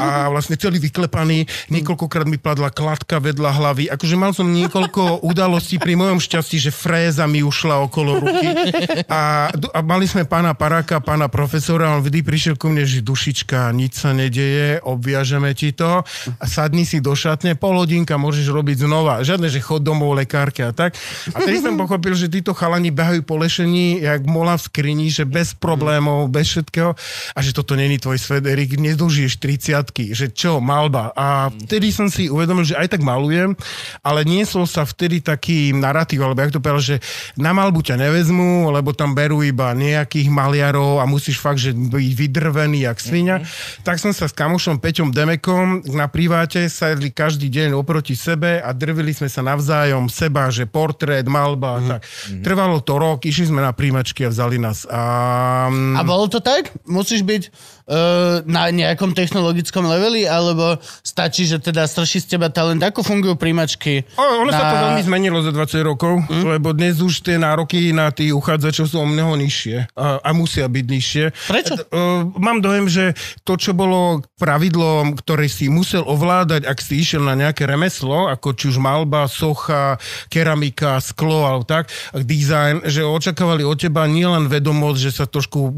a 0.00 0.32
vlastne 0.32 0.56
celý 0.56 0.80
vyklepaný. 0.80 1.44
Niekoľkokrát 1.68 2.26
mi 2.26 2.40
padla 2.40 2.72
kladka 2.72 3.20
vedľa 3.20 3.50
hlavy. 3.52 3.84
Akože 3.92 4.16
mal 4.16 4.32
som 4.32 4.48
niekoľko 4.48 5.22
udalostí 5.24 5.76
pri 5.76 5.96
mojom 5.96 6.18
šťastí, 6.18 6.56
že 6.56 6.72
fréza 6.72 7.28
mi 7.28 7.44
ušla 7.44 7.84
okolo 7.84 8.24
ruky. 8.24 8.48
A, 9.12 9.52
a 9.52 9.78
mali 9.84 10.08
sme 10.08 10.24
pána 10.24 10.56
Paraka, 10.56 11.00
pána 11.04 11.28
profesora, 11.28 11.92
on 11.92 12.04
vždy 12.04 12.20
prišiel 12.24 12.54
ku 12.56 12.72
mne, 12.72 12.88
že 12.88 13.04
dušička, 13.04 13.72
nič 13.76 14.00
sa 14.00 14.16
nedeje, 14.16 14.80
obviažeme 14.84 15.52
ti 15.52 15.72
to 15.76 16.00
a 16.40 16.44
sadni 16.48 16.88
si 16.88 16.98
do 17.04 17.12
šatne, 17.12 17.56
pol 17.56 17.76
hodinka 17.76 18.16
môžeš 18.16 18.48
robiť 18.48 18.88
znova. 18.88 19.20
Žiadne, 19.24 19.48
že 19.52 19.60
chod 19.60 19.84
domov, 19.84 20.16
lekárke 20.16 20.64
a 20.64 20.72
tak. 20.72 20.96
A 21.32 21.38
tedy 21.44 21.60
som 21.60 21.76
pochopil, 21.76 22.16
že 22.16 22.32
títo 22.32 22.56
chalani 22.56 22.88
behajú 22.88 23.24
po 23.24 23.36
lešení, 23.36 24.00
jak 24.00 24.24
mola 24.24 24.56
v 24.56 24.64
skrini, 24.64 25.06
že 25.12 25.28
bez 25.28 25.52
problémov, 25.56 26.28
bez 26.32 26.48
všetkého 26.50 26.96
a 27.34 27.38
že 27.40 27.50
toto 27.52 27.76
není 27.76 28.00
tvoj 28.00 28.18
svet, 28.18 28.44
Erik, 28.46 28.76
nedožiješ 28.92 29.38
30 29.38 30.12
že 30.12 30.26
čo, 30.32 30.58
malba. 30.58 31.14
A 31.14 31.50
vtedy 31.50 31.94
som 31.94 32.10
si 32.10 32.26
uvedomil, 32.26 32.66
že 32.66 32.78
aj 32.78 32.98
tak 32.98 33.02
malujem, 33.02 33.54
ale 34.02 34.26
niesol 34.26 34.66
sa 34.66 34.82
vtedy 34.82 35.22
taký 35.22 35.72
narratív, 35.74 36.26
alebo 36.26 36.42
jak 36.42 36.54
to 36.54 36.62
povedal, 36.62 36.82
že 36.82 36.96
na 37.38 37.54
malbu 37.54 37.80
ťa 37.84 37.96
nevezmú, 37.96 38.70
lebo 38.74 38.92
tam 38.92 39.14
berú 39.14 39.40
iba 39.44 39.72
nejakých 39.72 40.28
maliarov 40.28 41.00
a 41.00 41.04
musíš 41.06 41.38
fakt, 41.38 41.62
že 41.62 41.72
byť 41.74 42.12
vydrvený 42.16 42.86
jak 42.86 42.98
svinia. 42.98 43.36
Tak 43.86 44.02
som 44.02 44.10
sa 44.10 44.26
s 44.26 44.34
kamošom 44.34 44.82
Peťom 44.82 45.14
Demekom 45.14 45.84
na 45.94 46.10
priváte 46.10 46.66
sadli 46.68 47.12
každý 47.12 47.50
deň 47.50 47.76
oproti 47.76 48.14
sebe 48.14 48.58
a 48.60 48.70
drvili 48.72 49.12
sme 49.12 49.28
sa 49.28 49.44
navzájom 49.44 50.08
seba, 50.08 50.48
že 50.48 50.66
portrét, 50.66 51.26
malba 51.26 51.76
a 51.76 51.80
tak. 51.96 52.00
Trvalo 52.40 52.80
to 52.80 52.96
rok, 52.96 53.24
išli 53.26 53.50
sme 53.50 53.60
na 53.60 53.72
príjmačky 53.74 54.26
a 54.26 54.32
vzali 54.32 54.56
nás. 54.56 54.84
A, 54.88 55.02
A 55.70 56.02
bolo 56.02 56.26
to 56.26 56.40
tak? 56.40 56.72
Musíš 56.86 57.22
byť 57.26 57.42
na 58.46 58.70
nejakom 58.70 59.10
technologickom 59.10 59.82
leveli, 59.90 60.22
alebo 60.22 60.78
stačí, 61.02 61.42
že 61.50 61.58
teda 61.58 61.90
strší 61.90 62.22
z 62.22 62.38
teba 62.38 62.46
talent? 62.46 62.78
Ako 62.78 63.02
fungujú 63.02 63.34
príjmačky? 63.34 64.06
O, 64.14 64.46
ono 64.46 64.50
sa 64.54 64.62
to 64.70 64.76
na- 64.78 64.82
veľmi 64.86 65.02
zmenilo 65.02 65.38
za 65.42 65.50
20 65.50 65.82
rokov, 65.82 66.22
mm. 66.30 66.56
lebo 66.56 66.70
dnes 66.70 67.02
už 67.02 67.26
tie 67.26 67.34
nároky 67.34 67.90
na 67.90 68.14
tých 68.14 68.30
uchádzačov 68.30 68.86
sú 68.86 68.96
o 69.02 69.06
mnoho 69.10 69.34
nižšie 69.34 69.90
a, 69.98 70.22
a 70.22 70.30
musia 70.30 70.70
byť 70.70 70.86
nižšie. 70.86 71.24
Prečo? 71.50 71.72
E, 71.74 71.82
mám 72.38 72.62
dojem, 72.62 72.86
že 72.86 73.04
to, 73.42 73.58
čo 73.58 73.74
bolo 73.74 74.22
pravidlom, 74.38 75.18
ktoré 75.18 75.50
si 75.50 75.66
musel 75.66 76.06
ovládať, 76.06 76.70
ak 76.70 76.78
si 76.78 77.02
išiel 77.02 77.26
na 77.26 77.34
nejaké 77.34 77.66
remeslo, 77.66 78.30
ako 78.30 78.54
či 78.54 78.70
už 78.70 78.78
malba, 78.78 79.26
socha, 79.26 79.98
keramika, 80.30 81.02
sklo 81.02 81.42
alebo 81.42 81.66
tak, 81.66 81.90
design, 82.22 82.86
že 82.86 83.02
očakávali 83.02 83.66
od 83.66 83.74
teba 83.74 84.06
nielen 84.06 84.46
vedomosť, 84.46 84.98
že 85.02 85.10
sa 85.10 85.24
trošku 85.26 85.74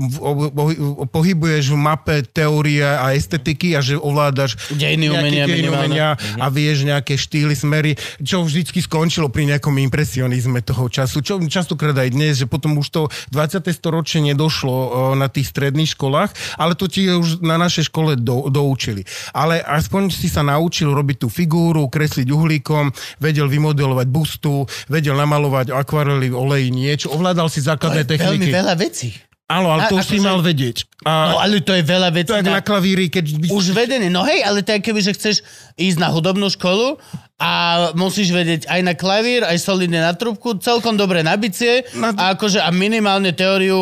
pohybuješ 1.09 1.73
v 1.73 1.79
mape 1.81 2.02
teórie 2.33 2.85
a 2.85 3.15
estetiky 3.15 3.75
a 3.75 3.81
že 3.81 3.97
ovládaš 3.97 4.59
Dejiny 4.75 5.09
umenia 5.09 5.45
dejiny 5.47 5.69
umenia 5.69 6.09
a 6.39 6.47
vieš 6.49 6.85
nejaké 6.87 7.15
štýly, 7.17 7.55
smery, 7.55 7.95
čo 8.23 8.43
vždycky 8.43 8.83
skončilo 8.83 9.31
pri 9.31 9.55
nejakom 9.55 9.77
impresionizme 9.79 10.61
toho 10.65 10.91
času, 10.91 11.23
čo 11.23 11.39
častokrát 11.47 11.95
aj 11.95 12.11
dnes, 12.11 12.43
že 12.43 12.47
potom 12.51 12.77
už 12.79 12.89
to 12.91 13.03
20. 13.31 13.63
storočie 13.71 14.21
nedošlo 14.23 15.15
na 15.15 15.31
tých 15.31 15.51
stredných 15.53 15.95
školách, 15.95 16.35
ale 16.59 16.75
to 16.75 16.91
ti 16.91 17.07
už 17.09 17.45
na 17.45 17.57
našej 17.61 17.93
škole 17.93 18.19
do, 18.19 18.49
doučili. 18.51 19.07
Ale 19.37 19.63
aspoň 19.63 20.11
si 20.11 20.27
sa 20.27 20.43
naučil 20.43 20.91
robiť 20.91 21.27
tú 21.27 21.29
figúru, 21.31 21.87
kresliť 21.87 22.29
uhlíkom, 22.29 22.91
vedel 23.23 23.47
vymodelovať 23.47 24.09
bustu, 24.11 24.67
vedel 24.91 25.15
namalovať 25.15 25.71
akvarely, 25.73 26.33
olej, 26.33 26.73
niečo, 26.73 27.13
ovládal 27.13 27.47
si 27.47 27.63
základné 27.63 28.05
veľmi 28.05 28.13
techniky. 28.13 28.51
veľa 28.51 28.75
vecí. 28.77 29.32
Áno, 29.51 29.69
ale 29.69 29.85
A- 29.85 29.91
to 29.93 30.01
už 30.01 30.07
si 30.07 30.19
mal 30.23 30.41
vedieť. 30.41 30.89
No 31.05 31.37
A 31.37 31.45
ale 31.45 31.61
to 31.61 31.75
je 31.77 31.85
veľa 31.85 32.09
vecí. 32.15 32.31
to 32.31 32.39
je 32.41 32.47
na- 32.47 32.59
na 32.59 32.65
klavíri, 32.65 33.11
keď 33.11 33.25
by 33.37 33.47
Už 33.53 33.75
vedené, 33.75 34.09
no 34.09 34.23
hej, 34.25 34.41
ale 34.41 34.63
je 34.65 34.81
keby, 34.81 35.01
že 35.03 35.13
chceš 35.13 35.37
ísť 35.77 35.99
na 36.01 36.09
hudobnú 36.09 36.49
školu 36.49 36.97
a 37.37 37.51
musíš 37.93 38.31
vedieť 38.33 38.71
aj 38.71 38.81
na 38.87 38.95
klavír, 38.95 39.43
aj 39.45 39.59
solidne 39.61 39.99
na 40.01 40.15
trubku, 40.15 40.57
celkom 40.63 40.95
dobre 40.97 41.21
na 41.27 41.35
bicie 41.37 41.85
Na- 41.93 42.15
a 42.17 42.39
akože 42.39 42.63
a 42.63 42.71
minimálne 42.73 43.35
teóriu 43.35 43.77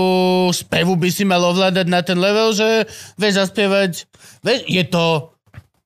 spevu 0.50 0.96
by 0.96 1.10
si 1.12 1.22
mal 1.28 1.44
ovládať 1.44 1.86
na 1.86 2.00
ten 2.02 2.18
level, 2.18 2.50
že 2.56 2.88
vieš 3.20 3.44
zaspievať, 3.46 4.08
vieš, 4.42 4.60
je 4.66 4.84
to 4.88 5.30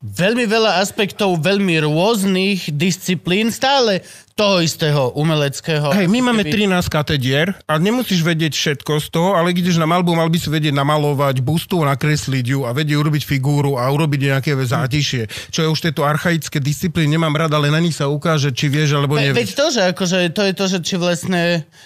veľmi 0.04 0.44
veľa 0.44 0.84
aspektov 0.84 1.40
veľmi 1.40 1.80
rôznych 1.80 2.68
disciplín, 2.76 3.48
stále 3.48 4.04
toho 4.34 4.58
istého 4.58 5.14
umeleckého. 5.14 5.94
Hej, 5.94 6.10
my 6.10 6.18
máme 6.20 6.42
keby- 6.42 6.66
13 6.66 6.90
katedier 6.90 7.54
a 7.70 7.78
nemusíš 7.78 8.26
vedieť 8.26 8.50
všetko 8.50 8.98
z 8.98 9.06
toho, 9.14 9.38
ale 9.38 9.54
ideš 9.54 9.78
na 9.78 9.86
malbu, 9.86 10.10
mal 10.10 10.26
by 10.26 10.38
si 10.42 10.50
vedieť 10.50 10.74
namalovať 10.74 11.38
bustu, 11.38 11.78
nakresliť 11.86 12.42
ju 12.42 12.66
a 12.66 12.74
vedieť 12.74 12.98
urobiť 12.98 13.22
figúru 13.22 13.78
a 13.78 13.86
urobiť 13.86 14.20
nejaké 14.34 14.58
zátišie. 14.58 15.30
Čo 15.54 15.58
je 15.62 15.68
už 15.70 15.78
tieto 15.78 16.02
archaické 16.02 16.58
disciplíny, 16.58 17.14
nemám 17.14 17.30
rád, 17.30 17.54
ale 17.54 17.70
na 17.70 17.78
nich 17.78 17.94
sa 17.94 18.10
ukáže, 18.10 18.50
či 18.50 18.66
vieš 18.66 18.98
alebo 18.98 19.14
Ve, 19.14 19.30
veď 19.30 19.38
nevieš. 19.38 19.54
to, 19.54 19.66
že 19.70 19.80
akože 19.94 20.16
to 20.34 20.42
je 20.42 20.52
to, 20.52 20.64
že 20.66 20.78
či 20.82 20.94
vlastne 20.98 21.42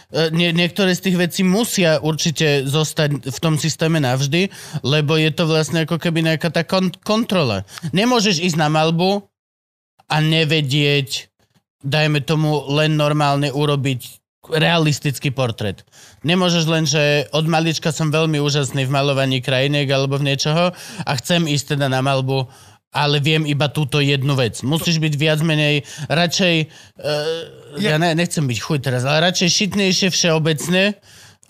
e, 0.08 0.20
nie, 0.32 0.48
niektoré 0.56 0.96
z 0.96 1.04
tých 1.04 1.16
vecí 1.20 1.44
musia 1.44 2.00
určite 2.00 2.64
zostať 2.64 3.28
v 3.28 3.38
tom 3.44 3.60
systéme 3.60 4.00
navždy, 4.00 4.48
lebo 4.80 5.20
je 5.20 5.28
to 5.36 5.44
vlastne 5.44 5.84
ako 5.84 6.00
keby 6.00 6.24
nejaká 6.24 6.48
tá 6.48 6.64
kon- 6.64 6.96
kontrola. 7.04 7.68
Nemôžeš 7.92 8.40
ísť 8.40 8.56
na 8.56 8.72
malbu 8.72 9.20
a 10.08 10.16
nevedieť, 10.24 11.28
dajme 11.84 12.22
tomu, 12.24 12.66
len 12.74 12.98
normálne 12.98 13.50
urobiť 13.54 14.18
realistický 14.48 15.28
portrét. 15.28 15.84
Nemôžeš 16.24 16.64
len, 16.70 16.84
že 16.88 17.28
od 17.36 17.44
malička 17.44 17.92
som 17.92 18.08
veľmi 18.08 18.40
úžasný 18.40 18.88
v 18.88 18.94
malovaní 18.94 19.44
krajiniek 19.44 19.86
alebo 19.92 20.16
v 20.16 20.32
niečoho 20.32 20.72
a 21.04 21.10
chcem 21.20 21.44
ísť 21.44 21.76
teda 21.76 21.92
na 21.92 22.00
malbu 22.00 22.48
ale 22.88 23.20
viem 23.20 23.44
iba 23.44 23.68
túto 23.68 24.00
jednu 24.00 24.32
vec. 24.32 24.64
Musíš 24.64 24.96
byť 24.96 25.14
viac 25.20 25.44
menej 25.44 25.84
radšej, 26.08 26.54
uh, 26.64 27.76
ja 27.84 28.00
ne, 28.00 28.16
nechcem 28.16 28.48
byť 28.48 28.58
chuj 28.64 28.80
teraz, 28.80 29.04
ale 29.04 29.28
radšej 29.28 29.48
šitnejšie 29.52 30.08
všeobecne, 30.08 30.96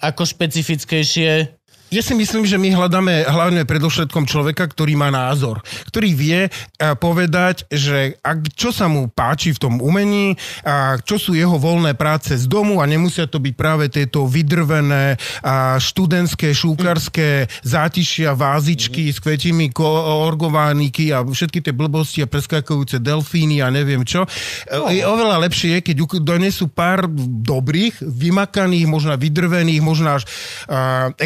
ako 0.02 0.22
špecifickejšie 0.26 1.57
Ja 1.88 2.04
si 2.04 2.12
myslím, 2.12 2.44
že 2.44 2.60
my 2.60 2.68
hľadáme 2.76 3.24
hlavne 3.24 3.64
predovšetkom 3.64 4.28
človeka, 4.28 4.68
ktorý 4.68 4.92
má 4.92 5.08
názor, 5.08 5.64
ktorý 5.88 6.12
vie 6.12 6.40
eh, 6.44 6.52
povedať, 7.00 7.64
že 7.72 8.20
ak, 8.20 8.52
čo 8.52 8.76
sa 8.76 8.92
mu 8.92 9.08
páči 9.08 9.56
v 9.56 9.62
tom 9.64 9.74
umení, 9.80 10.36
a 10.68 11.00
čo 11.00 11.16
sú 11.16 11.32
jeho 11.32 11.56
voľné 11.56 11.96
práce 11.96 12.36
z 12.36 12.44
domu 12.44 12.84
a 12.84 12.84
nemusia 12.84 13.24
to 13.24 13.40
byť 13.40 13.54
práve 13.56 13.88
tieto 13.88 14.28
vydrvené 14.28 15.16
a 15.40 15.80
študentské, 15.80 16.52
šúkarské 16.52 17.48
zátišia, 17.64 18.36
vázičky 18.36 19.08
s 19.08 19.24
kvetimi, 19.24 19.72
ko- 19.72 20.28
orgovániky 20.28 21.08
a 21.16 21.24
všetky 21.24 21.64
tie 21.64 21.72
blbosti 21.72 22.20
a 22.20 22.28
preskakujúce 22.28 23.00
delfíny 23.00 23.64
a 23.64 23.72
neviem 23.72 24.04
čo. 24.04 24.28
No. 24.68 24.92
Je 24.92 25.08
oveľa 25.08 25.40
lepšie, 25.48 25.80
keď 25.80 26.20
donesú 26.20 26.68
pár 26.68 27.08
dobrých, 27.48 28.04
vymakaných, 28.04 28.84
možno 28.84 29.16
vydrvených, 29.16 29.80
možno 29.80 30.20
až 30.20 30.28
uh, 30.68 31.16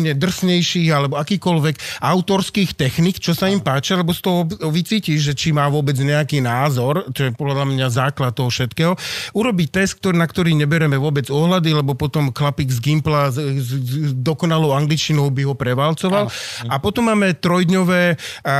expresívne 0.00 0.16
drsnejších 0.16 0.88
alebo 0.90 1.20
akýkoľvek 1.20 2.00
autorských 2.00 2.70
technik, 2.74 3.20
čo 3.20 3.36
sa 3.36 3.52
im 3.52 3.60
páči, 3.60 3.92
lebo 3.92 4.16
z 4.16 4.20
toho 4.24 4.40
vycítiš, 4.48 5.32
že 5.32 5.34
či 5.36 5.52
má 5.52 5.68
vôbec 5.68 5.94
nejaký 5.96 6.40
názor, 6.40 7.04
čo 7.12 7.28
je 7.28 7.36
podľa 7.36 7.68
mňa 7.68 7.86
základ 7.92 8.32
toho 8.32 8.48
všetkého. 8.48 8.96
Urobiť 9.36 9.68
test, 9.68 10.00
ktorý, 10.00 10.16
na 10.16 10.26
ktorý 10.26 10.56
nebereme 10.56 10.96
vôbec 10.96 11.28
ohľady, 11.28 11.76
lebo 11.76 11.92
potom 11.92 12.32
chlapík 12.32 12.72
z 12.72 12.80
Gimpla 12.80 13.28
s, 13.28 13.36
s, 13.36 13.70
s 13.76 14.12
dokonalou 14.16 14.72
angličtinou 14.72 15.28
by 15.28 15.42
ho 15.44 15.54
prevalcoval. 15.54 16.32
A 16.70 16.74
potom 16.80 17.12
máme 17.12 17.36
trojdňové, 17.36 18.16
a, 18.46 18.56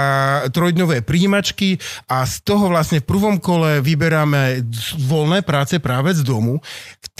trojdňové 0.52 1.02
príjimačky 1.06 1.80
a 2.10 2.28
z 2.28 2.34
toho 2.44 2.68
vlastne 2.68 3.00
v 3.00 3.08
prvom 3.08 3.36
kole 3.40 3.80
vyberáme 3.80 4.68
voľné 5.08 5.40
práce 5.46 5.80
práve 5.80 6.12
z 6.12 6.22
domu. 6.26 6.60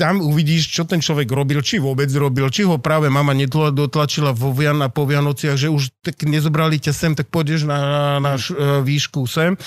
Tam 0.01 0.17
uvidíš, 0.19 0.73
čo 0.73 0.83
ten 0.83 0.99
človek 0.99 1.29
robil, 1.29 1.61
či 1.61 1.77
vôbec 1.77 2.09
robil, 2.11 2.49
či 2.49 2.65
ho 2.65 2.81
práve 2.81 3.07
mama 3.07 3.31
netla, 3.31 3.69
dotlačila 3.69 4.33
vo 4.33 4.49
Vian, 4.51 4.81
po 4.89 5.05
Vianociach, 5.05 5.55
že 5.55 5.69
už 5.69 5.93
tak 6.01 6.25
nezobrali 6.25 6.81
ťa 6.81 6.89
sem, 6.91 7.13
tak 7.13 7.29
pôjdeš 7.29 7.63
na 7.63 7.79
náš 8.17 8.49
e, 8.49 8.81
výšku 8.81 9.29
sem. 9.29 9.61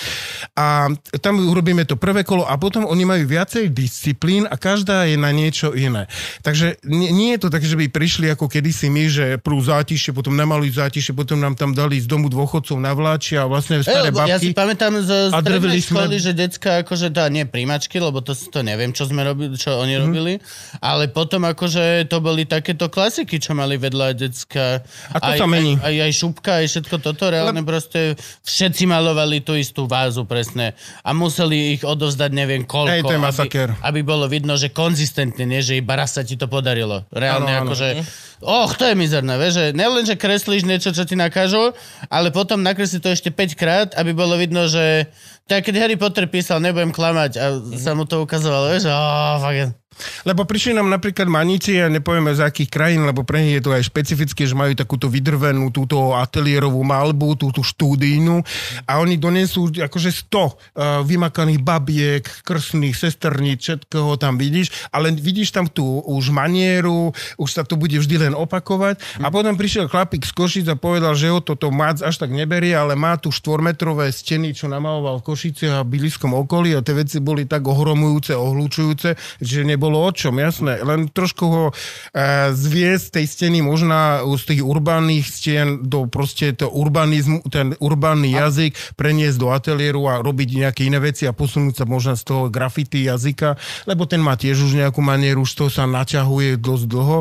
A 0.52 0.90
tam 1.18 1.38
urobíme 1.40 1.82
to 1.82 1.94
prvé 1.94 2.22
kolo 2.22 2.42
a 2.42 2.56
potom 2.56 2.82
oni 2.82 3.04
majú 3.04 3.24
viacej 3.24 3.70
disciplín 3.70 4.42
a 4.44 4.56
každá 4.56 5.04
je 5.04 5.14
na 5.14 5.30
niečo 5.30 5.70
iné. 5.70 6.10
Takže 6.40 6.82
nie, 6.82 7.08
nie 7.08 7.30
je 7.32 7.40
to 7.40 7.48
tak, 7.48 7.62
že 7.62 7.76
by 7.76 7.86
prišli 7.86 8.26
ako 8.28 8.50
kedysi 8.50 8.88
my, 8.88 9.04
že 9.06 9.24
prú 9.38 9.60
zátiše, 9.60 10.10
potom 10.10 10.34
nemalujú 10.34 10.74
zátiše, 10.74 11.12
potom 11.12 11.38
nám 11.38 11.54
tam 11.54 11.70
dali 11.70 11.94
z 11.96 12.10
domu 12.10 12.26
dôchodcov 12.26 12.74
na 12.74 12.90
vláči 12.90 13.36
a 13.36 13.46
vlastne 13.46 13.78
staré 13.80 14.02
Ej, 14.02 14.06
lebo 14.10 14.18
ja 14.20 14.34
babky. 14.34 14.42
si 14.42 14.50
pamätám 14.50 14.92
z 14.98 15.10
A 15.30 15.38
strednej 15.38 15.78
sme- 15.78 15.86
školy, 16.02 16.16
že 16.18 16.30
decka 16.32 16.82
akože 16.82 17.06
tá 17.08 17.28
nie 17.28 17.44
príjmačky, 17.44 17.96
lebo 17.96 18.18
to, 18.18 18.34
to 18.34 18.60
neviem, 18.60 18.90
čo 18.90 19.06
sme 19.06 19.22
robili, 19.22 19.54
čo 19.54 19.70
Mhm. 19.70 19.78
oni 19.78 19.92
mm-hmm. 19.94 20.23
Robili, 20.24 20.40
ale 20.80 21.04
potom 21.12 21.44
akože 21.44 22.08
to 22.08 22.18
boli 22.24 22.48
takéto 22.48 22.88
klasiky, 22.88 23.36
čo 23.36 23.52
mali 23.52 23.76
vedľa 23.76 24.16
decka. 24.16 24.80
Ako 25.12 25.30
aj, 25.36 25.38
sa 25.38 25.46
mení? 25.46 25.76
Aj, 25.78 25.92
aj, 25.92 25.96
aj 26.08 26.12
šupka, 26.16 26.52
aj 26.64 26.66
všetko 26.72 26.96
toto, 27.04 27.28
reálne 27.28 27.60
Le... 27.60 27.66
proste 27.68 28.16
všetci 28.48 28.88
malovali 28.88 29.44
tú 29.44 29.52
istú 29.54 29.84
vázu 29.84 30.24
presne 30.24 30.72
a 31.04 31.12
museli 31.12 31.76
ich 31.76 31.82
odovzdať 31.84 32.30
neviem 32.32 32.64
koľko, 32.64 32.90
Hej, 32.90 33.02
to 33.04 33.14
je 33.14 33.20
masaker. 33.20 33.68
aby, 33.84 34.00
aby 34.00 34.00
bolo 34.00 34.24
vidno, 34.26 34.56
že 34.56 34.72
konzistentne, 34.72 35.44
nie, 35.44 35.60
že 35.60 35.78
iba 35.78 35.94
raz 35.94 36.16
sa 36.16 36.24
ti 36.24 36.40
to 36.40 36.48
podarilo. 36.48 37.04
Reálne 37.12 37.60
áno. 37.60 37.68
akože, 37.68 37.88
och, 38.40 38.72
to 38.80 38.88
je 38.88 38.94
mizerné, 38.96 39.36
vieš, 39.36 39.52
že 39.60 39.64
nelen, 39.76 40.04
že 40.08 40.16
kreslíš 40.16 40.64
niečo, 40.64 40.90
čo 40.94 41.04
ti 41.04 41.14
nakážu, 41.18 41.74
ale 42.08 42.32
potom 42.32 42.64
nakreslí 42.64 42.98
to 43.02 43.12
ešte 43.12 43.28
5 43.28 43.60
krát, 43.60 43.88
aby 43.98 44.16
bolo 44.16 44.38
vidno, 44.38 44.66
že 44.70 45.10
tak 45.44 45.68
keď 45.68 45.74
Harry 45.76 45.96
Potter 46.00 46.24
písal, 46.24 46.56
nebudem 46.56 46.88
klamať 46.88 47.32
a 47.36 47.46
sa 47.76 47.92
mu 47.92 48.08
to 48.08 48.24
ukazovalo, 48.24 48.72
vieš, 48.72 48.88
oh, 48.88 49.36
fuck. 49.44 49.83
Lebo 50.26 50.44
prišli 50.44 50.76
nám 50.76 50.90
napríklad 50.90 51.26
maníci, 51.26 51.78
a 51.80 51.90
nepovieme 51.90 52.34
z 52.34 52.44
akých 52.44 52.70
krajín, 52.70 53.02
lebo 53.06 53.22
pre 53.22 53.42
nich 53.42 53.58
je 53.58 53.64
to 53.64 53.72
aj 53.72 53.86
špecifické, 53.86 54.44
že 54.44 54.56
majú 54.56 54.74
takúto 54.76 55.06
vydrvenú 55.08 55.70
túto 55.70 56.14
ateliérovú 56.14 56.82
malbu, 56.82 57.38
túto 57.38 57.64
štúdijnú. 57.64 58.42
A 58.84 59.00
oni 59.00 59.16
donesú 59.16 59.70
akože 59.70 60.10
100 60.10 60.34
uh, 60.34 60.52
vymakaných 61.06 61.60
babiek, 61.62 62.24
krsných, 62.44 62.94
sesterníc, 62.94 63.64
všetkého 63.64 64.16
tam 64.20 64.36
vidíš, 64.36 64.70
ale 64.90 65.10
vidíš 65.14 65.54
tam 65.54 65.66
tú 65.70 66.04
už 66.04 66.30
manieru, 66.30 67.14
už 67.40 67.50
sa 67.50 67.62
to 67.62 67.74
bude 67.78 67.96
vždy 67.96 68.28
len 68.28 68.34
opakovať. 68.36 69.00
A 69.22 69.32
potom 69.32 69.56
prišiel 69.56 69.88
chlapík 69.88 70.26
z 70.26 70.32
Košic 70.34 70.66
a 70.68 70.76
povedal, 70.76 71.16
že 71.16 71.32
ho 71.32 71.40
toto 71.40 71.70
Mac 71.72 72.02
až 72.04 72.20
tak 72.20 72.30
neberie, 72.30 72.74
ale 72.74 72.98
má 72.98 73.16
tu 73.16 73.32
štvormetrové 73.32 74.10
steny, 74.10 74.52
čo 74.52 74.68
namaloval 74.68 75.20
v 75.22 75.26
Košiciach 75.32 75.82
a 75.82 75.88
blízkom 75.88 76.36
okolí 76.36 76.76
a 76.76 76.84
tie 76.84 76.94
veci 76.94 77.18
boli 77.18 77.48
tak 77.48 77.64
ohromujúce, 77.64 78.36
ohlučujúce, 78.36 79.16
že 79.40 79.58
nebolo 79.84 80.08
o 80.08 80.10
čom, 80.16 80.40
jasné. 80.40 80.80
Len 80.80 81.12
trošku 81.12 81.44
ho 81.44 81.64
e, 81.68 81.72
zviesť 82.56 83.04
z 83.04 83.12
tej 83.20 83.26
steny 83.28 83.58
možná 83.60 84.24
z 84.24 84.56
tých 84.56 84.62
urbánnych 84.64 85.28
stien 85.28 85.84
do 85.84 86.08
proste 86.08 86.56
to 86.56 86.72
urbanizmu, 86.72 87.44
ten 87.52 87.76
urbánny 87.84 88.32
jazyk 88.32 88.96
preniesť 88.96 89.36
do 89.36 89.52
ateliéru 89.52 90.08
a 90.08 90.24
robiť 90.24 90.48
nejaké 90.64 90.88
iné 90.88 90.96
veci 91.04 91.28
a 91.28 91.36
posunúť 91.36 91.74
sa 91.76 91.84
možno 91.84 92.16
z 92.16 92.24
toho 92.24 92.48
graffiti 92.48 93.04
jazyka, 93.04 93.60
lebo 93.84 94.08
ten 94.08 94.24
má 94.24 94.40
tiež 94.40 94.64
už 94.64 94.80
nejakú 94.80 95.04
manieru, 95.04 95.44
už 95.44 95.52
to 95.52 95.66
sa 95.68 95.84
naťahuje 95.84 96.56
dosť 96.56 96.84
dlho, 96.88 97.18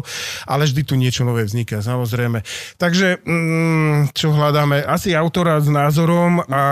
ale 0.48 0.64
vždy 0.64 0.82
tu 0.88 0.96
niečo 0.96 1.28
nové 1.28 1.44
vzniká, 1.44 1.84
samozrejme. 1.84 2.48
Takže, 2.80 3.20
mm, 3.28 4.16
čo 4.16 4.32
hľadáme? 4.32 4.88
Asi 4.88 5.12
autora 5.12 5.60
s 5.60 5.68
názorom 5.68 6.40
a 6.48 6.64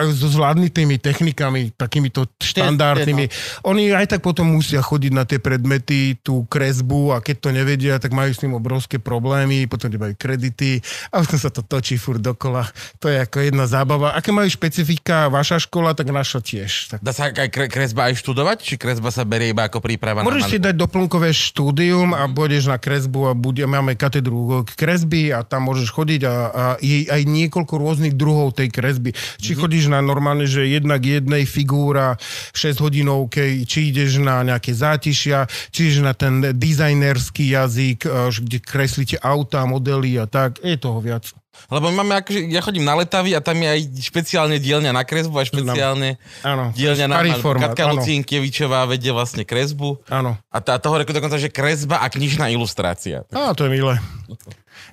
a 0.00 0.08
so 0.08 0.32
zvládnutými 0.32 0.96
technikami, 0.96 1.76
takýmito 1.76 2.24
štandardnými. 2.40 3.28
Oni 3.68 3.92
aj 3.92 4.16
tak 4.16 4.20
potom 4.24 4.48
musia 4.56 4.80
chodiť 4.80 5.12
na 5.12 5.28
tie 5.28 5.36
predmety, 5.36 6.16
tú 6.24 6.48
kresbu 6.48 7.12
a 7.12 7.20
keď 7.20 7.36
to 7.36 7.48
nevedia, 7.52 8.00
tak 8.00 8.16
majú 8.16 8.32
s 8.32 8.40
tým 8.40 8.56
obrovské 8.56 8.96
problémy, 8.96 9.68
potom 9.68 9.92
nemajú 9.92 10.16
kredity 10.16 10.80
a 11.12 11.20
potom 11.20 11.36
sa 11.36 11.52
to 11.52 11.60
točí 11.60 12.00
furt 12.00 12.24
dokola. 12.24 12.64
To 13.04 13.12
je 13.12 13.20
ako 13.20 13.44
jedna 13.44 13.68
zábava. 13.68 14.16
Aké 14.16 14.32
majú 14.32 14.48
špecifika 14.48 15.28
vaša 15.28 15.60
škola, 15.68 15.92
tak 15.92 16.08
naša 16.08 16.40
tiež. 16.40 16.96
Tak 16.96 16.98
Dá 17.04 17.12
sa 17.12 17.28
aj 17.28 17.50
kre- 17.52 17.68
kresba 17.68 18.08
aj 18.08 18.16
študovať? 18.16 18.58
Či 18.64 18.74
kresba 18.80 19.12
sa 19.12 19.28
berie 19.28 19.52
iba 19.52 19.68
ako 19.68 19.84
príprava 19.84 20.24
Môžeš 20.24 20.56
si 20.56 20.58
na 20.58 20.72
dať 20.72 20.74
doplnkové 20.80 21.34
štúdium 21.36 22.16
a 22.16 22.24
budeš 22.24 22.72
na 22.72 22.80
kresbu 22.80 23.28
a 23.28 23.32
bude, 23.36 23.66
máme 23.68 23.98
katedru 23.98 24.64
kresby 24.64 25.34
a 25.34 25.44
tam 25.44 25.68
môžeš 25.68 25.92
chodiť 25.92 26.20
a, 26.24 26.34
a 26.48 26.64
je 26.78 27.10
aj 27.10 27.22
niekoľko 27.26 27.74
rôznych 27.76 28.14
druhov 28.14 28.56
tej 28.56 28.72
kresby. 28.72 29.12
Či 29.42 29.58
chodíš 29.58 29.89
na 29.90 29.98
normálne, 29.98 30.46
že 30.46 30.70
jednak 30.70 31.02
jednej 31.02 31.42
figúra 31.42 32.14
6 32.54 32.78
hodinovke, 32.78 33.66
či 33.66 33.90
ideš 33.90 34.22
na 34.22 34.46
nejaké 34.46 34.70
zátišia, 34.70 35.50
či 35.74 35.90
ideš 35.90 36.06
na 36.06 36.14
ten 36.14 36.54
dizajnerský 36.54 37.50
jazyk, 37.50 38.06
až 38.06 38.46
kde 38.46 38.58
kreslíte 38.62 39.16
auta, 39.18 39.66
modely 39.66 40.16
a 40.22 40.30
tak. 40.30 40.62
Je 40.62 40.78
toho 40.78 41.02
viac. 41.02 41.26
Lebo 41.68 41.92
máme 41.92 42.16
akože, 42.24 42.48
ja 42.48 42.64
chodím 42.64 42.88
na 42.88 42.96
letavy 42.96 43.36
a 43.36 43.44
tam 43.44 43.60
je 43.60 43.68
aj 43.68 43.80
špeciálne 44.00 44.56
dielňa 44.56 44.96
na 44.96 45.04
kresbu 45.04 45.36
a 45.36 45.44
špeciálne 45.44 46.16
Áno, 46.40 46.72
dielňa 46.72 47.06
na, 47.10 47.20
formát, 47.36 47.76
Katka. 47.76 47.92
Lucinkievičová 47.92 48.88
vedie 48.88 49.12
vlastne 49.12 49.44
kresbu. 49.44 50.00
Áno. 50.08 50.40
A 50.48 50.58
tá, 50.64 50.80
toho 50.80 50.96
dokonca, 51.04 51.36
že 51.36 51.52
kresba 51.52 52.00
a 52.00 52.08
knižná 52.08 52.48
ilustrácia. 52.48 53.28
Á, 53.28 53.52
to 53.52 53.68
je 53.68 53.70
milé. 53.76 54.00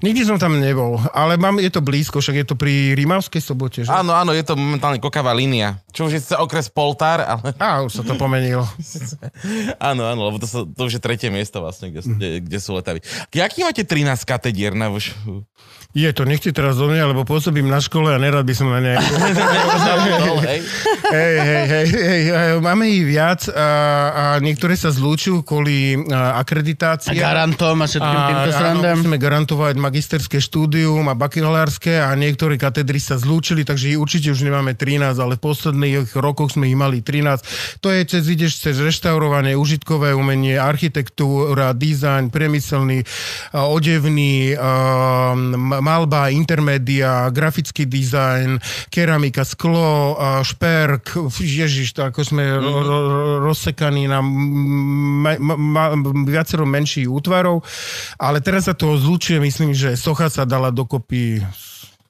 Nikdy 0.01 0.21
som 0.29 0.37
tam 0.37 0.61
nebol, 0.61 1.01
ale 1.09 1.41
mám, 1.41 1.57
je 1.57 1.71
to 1.73 1.81
blízko, 1.81 2.21
však 2.21 2.35
je 2.43 2.45
to 2.45 2.55
pri 2.55 2.93
Rímavskej 2.93 3.41
sobote, 3.41 3.81
že? 3.81 3.89
Áno, 3.89 4.13
áno, 4.13 4.33
je 4.33 4.45
to 4.45 4.53
momentálne 4.53 5.01
kokavá 5.01 5.33
línia. 5.33 5.81
Čo 5.89 6.09
už 6.09 6.17
je 6.17 6.21
sice 6.21 6.35
okres 6.37 6.69
Poltár, 6.69 7.25
ale 7.25 7.53
Á, 7.61 7.81
už 7.81 8.01
sa 8.01 8.03
to 8.05 8.13
pomenilo. 8.13 8.65
áno, 9.89 10.05
áno, 10.05 10.21
lebo 10.29 10.37
to, 10.37 10.45
sú, 10.45 10.69
to 10.69 10.85
už 10.85 10.97
je 10.97 11.01
tretie 11.01 11.29
miesto 11.33 11.61
vlastne, 11.63 11.89
kde, 11.89 12.01
kde, 12.05 12.29
kde 12.45 12.57
sú 12.61 12.77
letavy. 12.77 13.01
Jaký 13.33 13.65
máte 13.65 13.81
13 13.81 14.21
katedier 14.21 14.77
na 14.77 14.93
už? 14.93 15.17
Je 15.95 16.05
to, 16.13 16.27
nechci 16.27 16.53
teraz 16.53 16.77
do 16.77 16.91
mňa, 16.91 17.09
lebo 17.09 17.23
pôsobím 17.23 17.65
na 17.65 17.81
škole 17.81 18.11
a 18.11 18.19
nerad 18.19 18.45
by 18.45 18.53
som 18.53 18.69
na 18.69 18.77
nejakú... 18.77 19.07
hej. 20.45 20.59
hej, 21.09 21.35
hej, 21.65 21.87
hej, 21.89 22.21
máme 22.61 22.85
ich 22.85 23.01
viac 23.01 23.49
a, 23.49 23.69
a 24.11 24.23
niektoré 24.37 24.77
sa 24.77 24.93
zlúčujú 24.93 25.41
kvôli 25.41 25.97
a, 26.11 26.37
A 26.37 26.45
akreditácii. 26.45 27.17
garantom 27.17 27.81
a 27.81 27.87
všetkým 27.89 28.19
týmto 28.29 28.51
srandám. 28.53 28.95
musíme 29.01 29.17
garantovať 29.17 29.73
magisterské 29.79 30.37
štúdium 30.37 31.07
a 31.09 31.17
bakalárske 31.17 31.97
a 31.97 32.13
niektoré 32.13 32.61
katedry 32.61 33.01
sa 33.01 33.17
zlúčili, 33.17 33.65
takže 33.65 33.89
ich 33.89 33.97
určite 33.97 34.29
už 34.29 34.45
nemáme 34.45 34.77
13, 34.77 35.17
ale 35.17 35.33
v 35.33 35.41
posledných 35.41 36.13
rokoch 36.13 36.53
sme 36.53 36.69
ich 36.69 36.77
mali 36.77 37.01
13. 37.01 37.81
To 37.81 37.89
je, 37.89 38.05
cez, 38.05 38.21
ideš 38.27 38.61
cez 38.61 38.77
reštaurovanie, 38.77 39.57
užitkové 39.57 40.13
umenie, 40.13 40.61
architektúra, 40.61 41.73
dizajn, 41.73 42.29
priemyselný, 42.29 43.01
odevný, 43.55 44.53
a, 44.53 44.69
m- 45.33 45.76
malba, 45.79 46.29
intermédia, 46.29 47.29
grafický 47.29 47.85
dizajn, 47.85 48.59
keramika, 48.89 49.43
sklo, 49.43 50.17
šperk, 50.43 51.17
ježiš, 51.37 51.97
to 51.97 52.01
ako 52.05 52.21
sme 52.23 52.43
ro, 52.43 52.73
ro, 52.83 52.97
ro- 53.07 53.37
rozsekaní 53.47 54.09
na 54.09 54.19
ma, 54.21 55.37
ma, 55.39 55.83
viacero 56.27 56.67
menších 56.67 57.07
útvarov, 57.07 57.63
ale 58.21 58.43
teraz 58.43 58.67
sa 58.67 58.75
to 58.75 58.97
zlučuje, 58.97 59.39
myslím, 59.39 59.71
že 59.71 59.95
socha 59.95 60.27
sa 60.27 60.43
dala 60.43 60.69
dokopy 60.73 61.41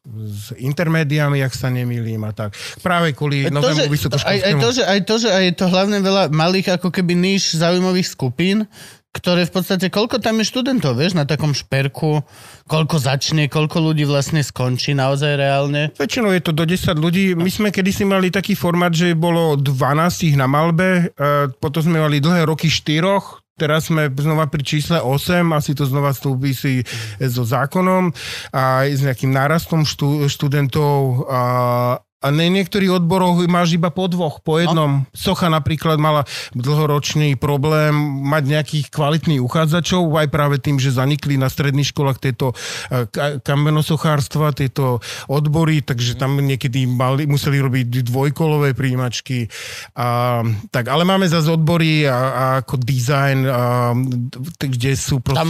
s, 0.08 0.56
intermédiami, 0.56 1.44
ak 1.44 1.52
sa 1.52 1.68
nemýlim 1.68 2.24
a 2.24 2.32
tak. 2.32 2.56
Práve 2.80 3.12
kvôli 3.12 3.44
Aj 3.44 3.52
to, 3.52 3.60
novému 3.60 3.76
aj, 3.76 3.88
aj, 3.88 3.92
vysokoškolskému. 3.92 4.62
to, 4.64 4.70
že, 4.72 4.84
aj 4.88 5.00
to, 5.04 5.16
že 5.20 5.30
aj 5.30 5.44
je 5.44 5.54
to 5.60 5.66
hlavne 5.68 5.98
veľa 6.00 6.24
malých 6.32 6.68
ako 6.80 6.90
keby 6.96 7.14
níž 7.14 7.60
zaujímavých 7.60 8.08
skupín, 8.08 8.72
ktoré 9.18 9.50
v 9.50 9.54
podstate, 9.58 9.90
koľko 9.90 10.22
tam 10.22 10.38
je 10.38 10.46
študentov, 10.46 10.94
vieš, 10.94 11.18
na 11.18 11.26
takom 11.26 11.58
šperku, 11.58 12.22
koľko 12.70 12.96
začne, 13.02 13.50
koľko 13.50 13.82
ľudí 13.92 14.06
vlastne 14.06 14.46
skončí 14.46 14.94
naozaj 14.94 15.34
reálne. 15.34 15.90
Väčšinou 15.98 16.30
je 16.38 16.42
to 16.46 16.54
do 16.54 16.70
10 16.70 16.94
ľudí. 16.94 17.34
My 17.34 17.50
sme 17.50 17.74
kedysi 17.74 18.06
mali 18.06 18.30
taký 18.30 18.54
formát, 18.54 18.94
že 18.94 19.18
bolo 19.18 19.58
12 19.58 20.30
ich 20.30 20.36
na 20.38 20.46
Malbe, 20.46 21.10
e, 21.10 21.50
potom 21.58 21.82
sme 21.82 21.98
mali 21.98 22.22
dlhé 22.22 22.46
roky 22.46 22.70
4, 22.70 23.42
Teraz 23.58 23.90
sme 23.90 24.06
znova 24.14 24.46
pri 24.54 24.62
čísle 24.62 25.02
8, 25.02 25.42
asi 25.50 25.74
to 25.74 25.90
znova 25.90 26.14
si 26.14 26.86
so 27.18 27.42
zákonom 27.42 28.14
a 28.54 28.86
s 28.86 29.02
nejakým 29.02 29.34
nárastom 29.34 29.82
štú, 29.82 30.30
študentov 30.30 31.26
a, 31.26 31.42
a 32.18 32.34
na 32.34 32.50
niektorých 32.50 32.98
odboroch 32.98 33.46
máš 33.46 33.78
iba 33.78 33.94
po 33.94 34.10
dvoch, 34.10 34.42
po 34.42 34.58
jednom. 34.58 35.06
No. 35.06 35.14
Socha 35.14 35.54
napríklad 35.54 36.02
mala 36.02 36.26
dlhoročný 36.58 37.38
problém 37.38 37.94
mať 38.26 38.44
nejakých 38.58 38.86
kvalitných 38.90 39.38
uchádzačov, 39.38 40.10
aj 40.18 40.28
práve 40.34 40.58
tým, 40.58 40.82
že 40.82 40.98
zanikli 40.98 41.38
na 41.38 41.46
stredných 41.46 41.94
školách 41.94 42.18
tieto 42.18 42.58
eh, 42.90 43.06
kamenosochárstva, 43.46 44.50
tieto 44.58 44.98
odbory, 45.30 45.86
takže 45.86 46.18
tam 46.18 46.42
niekedy 46.42 46.90
mali, 46.90 47.30
museli 47.30 47.62
robiť 47.62 48.10
dvojkolové 48.10 48.74
príjimačky. 48.74 49.46
A, 49.94 50.42
tak, 50.74 50.90
ale 50.90 51.06
máme 51.06 51.30
zase 51.30 51.54
odbory 51.54 52.10
a, 52.10 52.18
a 52.18 52.44
ako 52.66 52.82
design, 52.82 53.46
a, 53.46 53.94
kde 54.58 54.98
sú 54.98 55.22
proste 55.22 55.46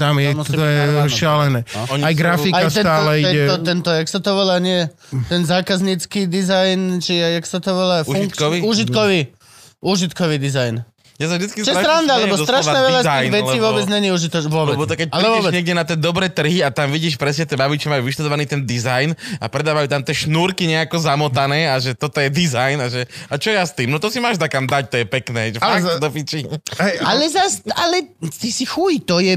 tam 0.00 0.16
je, 0.18 0.30
tam 0.34 0.46
to 0.50 0.64
je 0.66 0.78
šialené. 1.14 1.60
No. 1.62 1.82
Aj 2.02 2.14
grafika 2.18 2.58
aj 2.58 2.74
tento, 2.74 2.82
stále 2.82 3.10
tento, 3.14 3.30
ide. 3.30 3.42
Tento, 3.46 3.56
tento, 3.62 3.90
jak 3.94 4.08
sa 4.10 4.18
to 4.18 4.30
volá, 4.34 4.56
nie? 4.58 4.80
Ten 5.30 5.42
zákaznícky 5.60 6.24
dizajn, 6.24 7.04
či 7.04 7.20
jak 7.20 7.44
sa 7.44 7.60
to 7.60 7.76
volá? 7.76 8.00
Užitkový? 8.02 8.64
Užitkový. 8.64 9.20
Užitkový 9.84 10.36
dizajn. 10.40 10.84
Ja 11.20 11.28
sa 11.28 11.36
vždycky 11.36 11.60
Čo 11.60 11.76
je 11.76 11.84
sranda, 11.84 12.16
lebo 12.16 12.32
strašne 12.40 12.80
veľa 12.80 13.00
z 13.04 13.08
tých 13.28 13.32
vecí 13.44 13.56
lebo, 13.60 13.64
vôbec 13.68 13.84
není 13.92 14.08
užitočné. 14.08 14.48
Vôbec. 14.48 14.72
Lebo 14.72 14.88
to 14.88 14.96
keď 14.96 15.12
Ale 15.12 15.20
prídeš 15.20 15.36
vôbec. 15.36 15.52
niekde 15.52 15.74
na 15.76 15.84
tie 15.84 15.96
dobré 16.00 16.32
trhy 16.32 16.64
a 16.64 16.72
tam 16.72 16.88
vidíš 16.88 17.20
presne 17.20 17.44
tie 17.44 17.60
baby, 17.60 17.76
čo 17.76 17.92
majú 17.92 18.08
vyštudovaný 18.08 18.48
ten 18.48 18.64
dizajn 18.64 19.12
a 19.36 19.44
predávajú 19.52 19.84
tam 19.92 20.00
tie 20.00 20.16
šnúrky 20.16 20.64
nejako 20.64 20.96
zamotané 20.96 21.68
a 21.68 21.76
že 21.76 21.92
toto 21.92 22.24
je 22.24 22.32
dizajn 22.32 22.76
a 22.80 22.88
že 22.88 23.04
a 23.28 23.36
čo 23.36 23.52
ja 23.52 23.68
s 23.68 23.76
tým? 23.76 23.92
No 23.92 24.00
to 24.00 24.08
si 24.08 24.16
máš 24.16 24.40
takam 24.40 24.64
dať, 24.64 24.84
to 24.88 24.96
je 24.96 25.04
pekné. 25.04 25.52
Že 25.52 25.58
Ale 25.60 25.72
fakt 25.76 25.84
za- 25.84 26.00
do 26.00 26.08
piči. 26.08 26.40
Hej, 26.80 26.94
Ale 27.04 27.24
zas, 27.28 27.60
ale 27.68 28.16
ty 28.32 28.48
si 28.48 28.64
chuj, 28.64 29.04
to 29.04 29.20
je, 29.20 29.36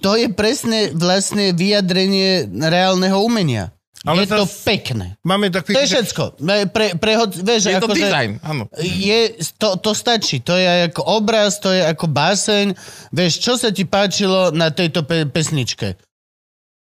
to 0.00 0.16
je 0.16 0.32
presne 0.32 0.96
vlastne 0.96 1.52
vyjadrenie 1.52 2.48
reálneho 2.48 3.20
umenia. 3.20 3.75
Ale 4.06 4.22
je 4.22 4.30
to 4.30 4.46
pekné. 4.62 5.06
Máme 5.20 5.50
taký... 5.50 5.74
To 5.74 5.80
je 5.82 5.88
všetko. 5.88 6.22
Pre, 6.70 6.86
pre, 6.94 7.12
vieš, 7.42 7.62
Je 7.66 7.76
to 7.76 7.90
akože- 7.90 7.98
dizajn, 8.00 8.30
áno. 8.40 8.64
Je, 8.78 9.20
to, 9.58 9.74
to 9.76 9.90
stačí. 9.92 10.38
To 10.40 10.54
je 10.54 10.86
ako 10.86 11.02
obraz, 11.02 11.58
to 11.58 11.68
je 11.68 11.82
ako 11.82 12.06
báseň. 12.06 12.66
Vieš, 13.10 13.32
čo 13.38 13.52
sa 13.54 13.68
ti 13.68 13.82
páčilo 13.82 14.54
na 14.54 14.70
tejto 14.70 15.02
pe- 15.02 15.26
pesničke? 15.26 15.98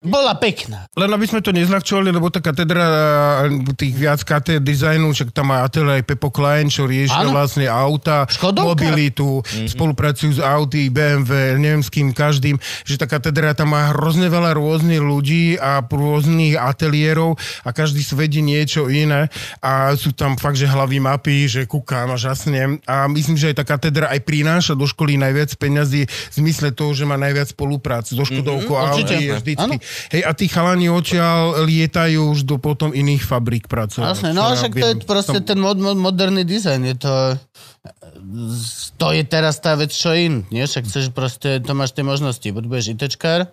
Bola 0.03 0.35
pekná. 0.35 0.91
Len 0.93 1.07
aby 1.07 1.23
sme 1.23 1.39
to 1.39 1.49
nezľahčovali, 1.49 2.09
lebo 2.09 2.27
tá 2.27 2.37
katedra 2.37 2.83
e, 3.47 3.71
tých 3.73 3.95
viac 3.95 4.19
KT 4.19 4.59
dizajnu, 4.59 5.07
však 5.09 5.31
tam 5.31 5.47
má 5.47 5.63
ateliér 5.63 5.97
aj 5.97 6.05
Pepo 6.05 6.27
Klein, 6.27 6.67
čo 6.67 6.83
riešia 6.83 7.23
Áno. 7.23 7.31
vlastne 7.31 7.65
auta, 7.65 8.27
Škodovka. 8.27 8.67
mobilitu, 8.69 9.39
Mhm. 9.39 9.67
spolupracujú 9.69 10.31
s 10.33 10.41
Audi, 10.41 10.87
BMW, 10.87 11.31
neviem 11.55 11.79
s 11.79 11.87
kým, 11.87 12.11
každým, 12.11 12.55
že 12.83 12.95
tá 12.95 13.05
katedra 13.05 13.53
tam 13.53 13.71
má 13.71 13.89
hrozne 13.89 14.27
veľa 14.27 14.51
rôznych 14.53 14.99
ľudí 14.99 15.55
a 15.55 15.79
rôznych 15.81 16.53
ateliérov 16.53 17.33
a 17.61 17.71
každý 17.71 18.01
svedí 18.01 18.39
niečo 18.39 18.87
iné 18.87 19.31
a 19.59 19.93
sú 19.93 20.11
tam 20.11 20.35
fakt, 20.35 20.55
že 20.55 20.65
hlavy 20.65 20.99
mapy, 20.99 21.47
že 21.47 21.63
kúkam 21.63 22.09
a 22.09 22.17
žasnem 22.17 22.75
a 22.83 23.07
myslím, 23.07 23.33
že 23.33 23.49
aj 23.49 23.55
tá 23.55 23.65
katedra 23.69 24.09
aj 24.09 24.19
prináša 24.21 24.73
do 24.73 24.83
školy 24.83 25.15
najviac 25.15 25.55
peňazí 25.55 26.03
v 26.03 26.33
zmysle 26.35 26.69
toho, 26.69 26.91
že 26.91 27.03
má 27.03 27.15
najviac 27.15 27.47
spoluprácu 27.47 28.13
so 28.13 28.23
Škodovkou, 28.23 28.73
Mhm, 28.73 28.83
určite. 28.85 29.15
Audi, 29.15 29.27
vždycky. 29.31 29.75
Hej, 30.13 30.21
a 30.25 30.31
tí 30.33 30.45
chalani 30.49 30.87
odtiaľ 30.89 31.63
lietajú 31.65 32.33
už 32.33 32.45
do 32.45 32.61
potom 32.61 32.93
iných 32.93 33.23
fabrík 33.23 33.65
pracovať. 33.71 34.07
Jasne, 34.13 34.29
no 34.35 34.53
však 34.53 34.73
to 34.73 34.87
je 34.93 34.95
proste 35.03 35.39
ten 35.43 35.59
mod, 35.59 35.77
mod, 35.81 35.97
moderný 35.97 36.43
dizajn. 36.45 36.81
Je 36.93 36.95
to, 36.97 37.13
to 38.97 39.07
je 39.13 39.23
teraz 39.25 39.59
tá 39.59 39.73
vec, 39.77 39.91
čo 39.93 40.13
in. 40.13 40.45
Nie? 40.53 40.69
Však 40.69 40.85
chceš 40.85 41.11
proste, 41.11 41.61
to 41.61 41.73
máš 41.73 41.93
tie 41.93 42.05
možnosti. 42.05 42.45
Buď 42.45 42.63
budeš 42.69 42.93
ITčkár, 42.93 43.49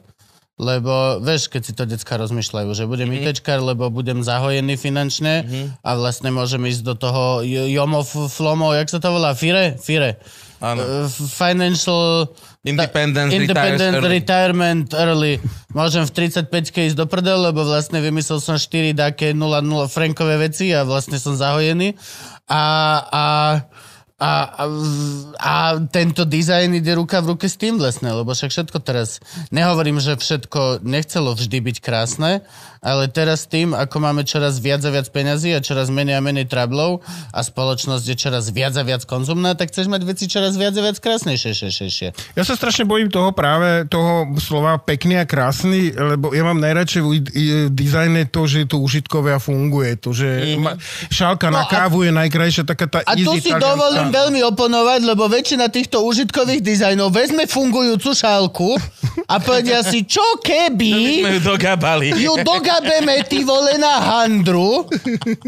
lebo 0.60 1.24
vieš, 1.24 1.48
keď 1.48 1.62
si 1.64 1.72
to 1.72 1.88
decka 1.88 2.20
rozmýšľajú, 2.20 2.68
že 2.76 2.84
budem 2.84 3.08
mm-hmm. 3.08 3.32
ITčkár, 3.32 3.64
lebo 3.64 3.88
budem 3.88 4.20
zahojený 4.20 4.76
finančne 4.76 5.34
mm-hmm. 5.40 5.66
a 5.80 5.90
vlastne 5.96 6.28
môžem 6.28 6.60
ísť 6.68 6.82
do 6.84 6.94
toho 7.00 7.24
J- 7.40 7.72
Jomo 7.72 8.04
F- 8.04 8.28
Flomo, 8.28 8.76
jak 8.76 8.92
sa 8.92 9.00
to 9.00 9.08
volá? 9.08 9.32
FIRE? 9.32 9.80
FIRE. 9.80 10.20
Áno. 10.60 11.08
Financial 11.08 12.28
Independence, 12.60 13.32
Independent 13.32 14.04
retires. 14.04 14.12
Retirement 14.12 14.88
Early. 14.92 15.40
Môžem 15.72 16.04
v 16.04 16.28
35 16.28 16.92
ísť 16.92 16.96
do 16.98 17.08
prdel, 17.08 17.48
lebo 17.48 17.64
vlastne 17.64 18.04
vymyslel 18.04 18.36
som 18.36 18.60
4 18.60 18.92
také 18.92 19.32
0-0 19.32 19.64
frankové 19.88 20.36
veci 20.36 20.68
a 20.76 20.84
vlastne 20.84 21.16
som 21.16 21.32
zahojený. 21.32 21.96
A, 22.52 22.60
a, 23.08 23.26
a, 24.20 24.32
a, 24.60 24.64
a 25.40 25.54
tento 25.88 26.28
dizajn 26.28 26.76
ide 26.76 26.92
ruka 26.92 27.24
v 27.24 27.32
ruke 27.32 27.48
s 27.48 27.56
tým 27.56 27.80
vlastne, 27.80 28.12
lebo 28.12 28.36
však 28.36 28.52
všetko 28.52 28.78
teraz, 28.84 29.24
nehovorím, 29.48 29.96
že 29.96 30.20
všetko 30.20 30.84
nechcelo 30.84 31.32
vždy 31.32 31.64
byť 31.64 31.76
krásne, 31.80 32.44
ale 32.80 33.06
teraz 33.06 33.44
tým, 33.44 33.70
ako 33.70 33.96
máme 33.98 34.22
čoraz 34.22 34.56
viac 34.56 34.80
a 34.80 34.90
viac 34.90 35.04
peňazí 35.06 35.52
a 35.52 35.60
čoraz 35.60 35.88
menej 35.88 36.16
a 36.16 36.22
menej 36.22 36.44
trablov 36.44 37.00
a 37.28 37.40
spoločnosť 37.40 38.02
je 38.02 38.16
čoraz 38.18 38.48
viac 38.48 38.72
a 38.72 38.82
viac 38.82 39.04
konzumná, 39.04 39.52
tak 39.52 39.68
chceš 39.68 39.86
mať 39.86 40.02
veci 40.02 40.24
čoraz 40.24 40.54
viac 40.54 40.72
a 40.72 40.82
viac 40.82 40.96
krásnejšie. 40.96 41.50
šie, 41.50 41.68
šie, 41.68 41.88
šie. 41.88 42.08
Ja 42.32 42.40
sa 42.40 42.52
strašne 42.52 42.82
bojím 42.82 43.06
toho 43.06 43.30
práve, 43.30 43.84
toho 43.84 44.32
slova 44.36 44.76
pekný 44.76 45.16
a 45.16 45.24
krásny, 45.24 45.92
lebo 45.92 46.30
ja 46.30 46.40
mám 46.42 46.56
najradšej 46.56 47.00
v 47.00 47.08
dizajne 47.68 48.24
to, 48.26 48.44
že 48.44 48.64
je 48.64 48.68
to 48.68 48.78
užitkové 48.78 49.30
a 49.30 49.38
funguje. 49.38 50.00
To, 50.00 50.10
že 50.10 50.56
ma, 50.56 50.72
šálka 51.08 51.46
No 51.46 51.60
na 51.60 51.62
a- 51.62 51.68
kávu 51.68 52.02
je 52.02 52.12
najkrajšia, 52.12 52.64
taká 52.64 52.86
tá 52.86 52.98
A 53.02 53.12
tu 53.14 53.28
si 53.36 53.44
talianská. 53.44 53.60
dovolím 53.60 54.08
veľmi 54.08 54.40
oponovať, 54.46 55.00
lebo 55.04 55.28
väčšina 55.28 55.68
týchto 55.68 56.00
užitkových 56.00 56.60
dizajnov 56.60 57.10
vezme 57.10 57.44
fungujúcu 57.44 58.08
šálku 58.10 58.80
a 59.26 59.36
povedia 59.36 59.82
si, 59.82 60.02
čo 60.02 60.22
keby 60.40 60.92
Sme 61.20 61.32
ju 61.36 61.42
dogabali. 61.44 62.06
ju 62.16 62.32
dogabeme 62.70 63.22
ty 63.26 63.44
vole 63.44 63.78
na 63.78 63.98
handru, 63.98 64.86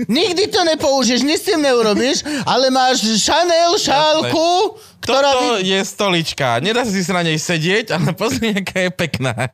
nikdy 0.08 0.46
to 0.50 0.64
nepoužiješ, 0.64 1.22
nič 1.22 1.38
s 1.38 1.46
tým 1.54 1.62
neurobiš, 1.62 2.26
ale 2.42 2.70
máš 2.74 3.06
Chanel 3.22 3.78
šálku, 3.78 4.74
ktorá... 5.02 5.30
Toto 5.34 5.58
Vy... 5.58 5.66
je 5.66 5.80
stolička. 5.82 6.62
Nedá 6.62 6.86
si 6.86 7.02
sa 7.02 7.18
na 7.18 7.26
nej 7.26 7.34
sedieť, 7.34 7.90
ale 7.90 8.14
pozri, 8.14 8.54
aká 8.54 8.86
je 8.86 8.90
pekná. 8.94 9.34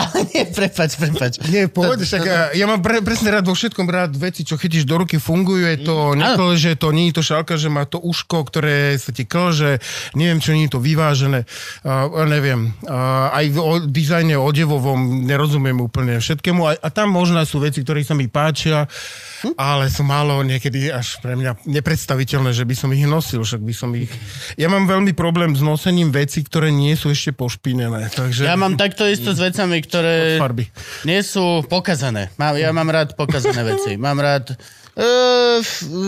Ale 0.00 0.18
nie, 0.32 0.44
prepač, 0.48 0.96
prepač. 0.96 1.32
Nie, 1.48 1.68
pohode, 1.68 2.04
však 2.04 2.24
ja, 2.24 2.40
ja 2.56 2.64
mám 2.64 2.80
pre, 2.80 3.04
presne 3.04 3.32
rád 3.32 3.48
vo 3.48 3.56
všetkom 3.56 3.88
rád 3.88 4.16
veci, 4.16 4.44
čo 4.44 4.56
chytíš 4.56 4.88
do 4.88 5.00
ruky, 5.00 5.20
fungujú, 5.20 5.64
je 5.64 5.78
to, 5.84 6.16
nekleže 6.16 6.76
to, 6.80 6.92
nie 6.92 7.12
je 7.12 7.20
to 7.20 7.22
šálka, 7.24 7.60
že 7.60 7.68
má 7.68 7.84
to 7.84 8.00
uško, 8.00 8.48
ktoré 8.48 8.96
sa 8.96 9.12
ti 9.12 9.28
klže, 9.28 9.80
neviem, 10.16 10.40
čo 10.40 10.56
nie 10.56 10.68
je 10.68 10.72
to 10.76 10.80
vyvážené, 10.80 11.44
uh, 11.84 12.24
neviem. 12.28 12.72
Uh, 12.84 13.28
aj 13.32 13.46
v 13.52 13.58
o, 13.60 13.72
dizajne 13.84 14.36
odevovom 14.36 15.24
nerozumiem 15.24 15.53
úplne 15.58 16.18
všetkému 16.18 16.62
a, 16.64 16.72
a 16.78 16.88
tam 16.88 17.12
možno 17.12 17.38
sú 17.44 17.60
veci, 17.60 17.84
ktoré 17.84 18.02
sa 18.02 18.16
mi 18.16 18.26
páčia, 18.26 18.88
ale 19.54 19.86
sú 19.86 20.02
málo 20.02 20.40
niekedy 20.40 20.88
až 20.88 21.20
pre 21.20 21.36
mňa 21.36 21.68
nepredstaviteľné, 21.68 22.50
že 22.50 22.64
by 22.64 22.74
som 22.74 22.90
ich 22.90 23.04
nosil, 23.04 23.44
však 23.44 23.62
by 23.62 23.74
som 23.74 23.92
ich... 23.94 24.10
Ja 24.56 24.66
mám 24.66 24.88
veľmi 24.88 25.12
problém 25.12 25.52
s 25.52 25.60
nosením 25.60 26.10
veci, 26.10 26.40
ktoré 26.40 26.72
nie 26.72 26.96
sú 26.96 27.12
ešte 27.12 27.30
pošpinené, 27.36 28.08
takže... 28.10 28.48
Ja 28.48 28.56
mám 28.56 28.74
takto 28.74 29.04
isto 29.04 29.30
s 29.30 29.38
vecami, 29.38 29.84
ktoré 29.84 30.40
farby. 30.40 30.66
nie 31.04 31.20
sú 31.20 31.62
pokazané. 31.68 32.32
Mám, 32.40 32.56
ja 32.56 32.72
mám 32.72 32.88
rád 32.88 33.14
pokazané 33.14 33.62
veci. 33.76 33.94
Mám 34.00 34.18
rád 34.18 34.56
Uh, 34.94 35.58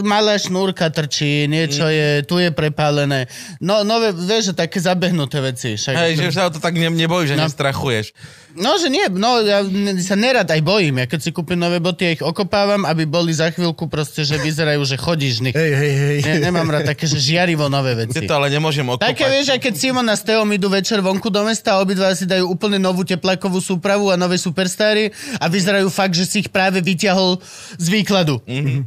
malá 0.06 0.38
šnúrka 0.38 0.86
trčí, 0.94 1.50
niečo 1.50 1.90
je, 1.90 2.22
tu 2.22 2.38
je 2.38 2.54
prepálené. 2.54 3.26
No, 3.58 3.82
nové, 3.82 4.14
vieš, 4.14 4.54
že 4.54 4.62
také 4.62 4.78
zabehnuté 4.78 5.42
veci. 5.42 5.74
Však, 5.74 5.90
Hej, 5.90 6.12
že 6.22 6.30
sa 6.30 6.46
o 6.46 6.54
to 6.54 6.62
tak 6.62 6.78
ne, 6.78 6.86
nebojíš, 6.86 7.34
že 7.34 7.36
No. 7.36 7.50
nestrachuješ. 7.50 8.14
No, 8.56 8.80
že 8.80 8.88
nie, 8.88 9.04
no 9.12 9.44
ja 9.44 9.60
sa 10.00 10.16
nerad 10.16 10.48
aj 10.48 10.60
bojím. 10.64 11.04
Ja 11.04 11.06
keď 11.06 11.20
si 11.20 11.30
kúpim 11.30 11.60
nové 11.60 11.76
boty, 11.76 12.02
ja 12.08 12.10
ich 12.16 12.24
okopávam, 12.24 12.88
aby 12.88 13.04
boli 13.04 13.36
za 13.36 13.52
chvíľku 13.52 13.86
proste, 13.92 14.24
že 14.24 14.40
vyzerajú, 14.40 14.80
že 14.88 14.96
chodíš 14.96 15.40
v 15.40 15.42
nich. 15.50 15.54
Hej, 15.56 15.72
hej, 15.76 15.92
hej. 15.92 16.16
Ne, 16.24 16.48
nemám 16.48 16.68
rád 16.72 16.88
také, 16.88 17.04
že 17.04 17.20
žiarivo 17.20 17.68
nové 17.68 17.92
veci. 17.92 18.16
Ty 18.16 18.24
to 18.24 18.34
ale 18.40 18.48
nemôžem 18.48 18.88
okopať. 18.88 19.04
Také 19.04 19.28
vieš, 19.28 19.52
aj 19.52 19.60
keď 19.60 19.74
Simon 19.76 20.08
a 20.08 20.16
s 20.16 20.24
Teom 20.24 20.48
idú 20.48 20.72
večer 20.72 21.04
vonku 21.04 21.28
do 21.28 21.44
mesta 21.44 21.76
a 21.76 21.80
obidva 21.84 22.16
si 22.16 22.24
dajú 22.24 22.48
úplne 22.48 22.80
novú 22.80 23.04
teplákovú 23.04 23.60
súpravu 23.60 24.08
a 24.08 24.16
nové 24.16 24.40
superstary 24.40 25.12
a 25.36 25.46
vyzerajú 25.52 25.92
fakt, 25.92 26.16
že 26.16 26.24
si 26.24 26.36
ich 26.42 26.48
práve 26.48 26.80
vyťahol 26.80 27.36
z 27.76 27.86
výkladu. 27.92 28.40
Mm-hmm. 28.48 28.80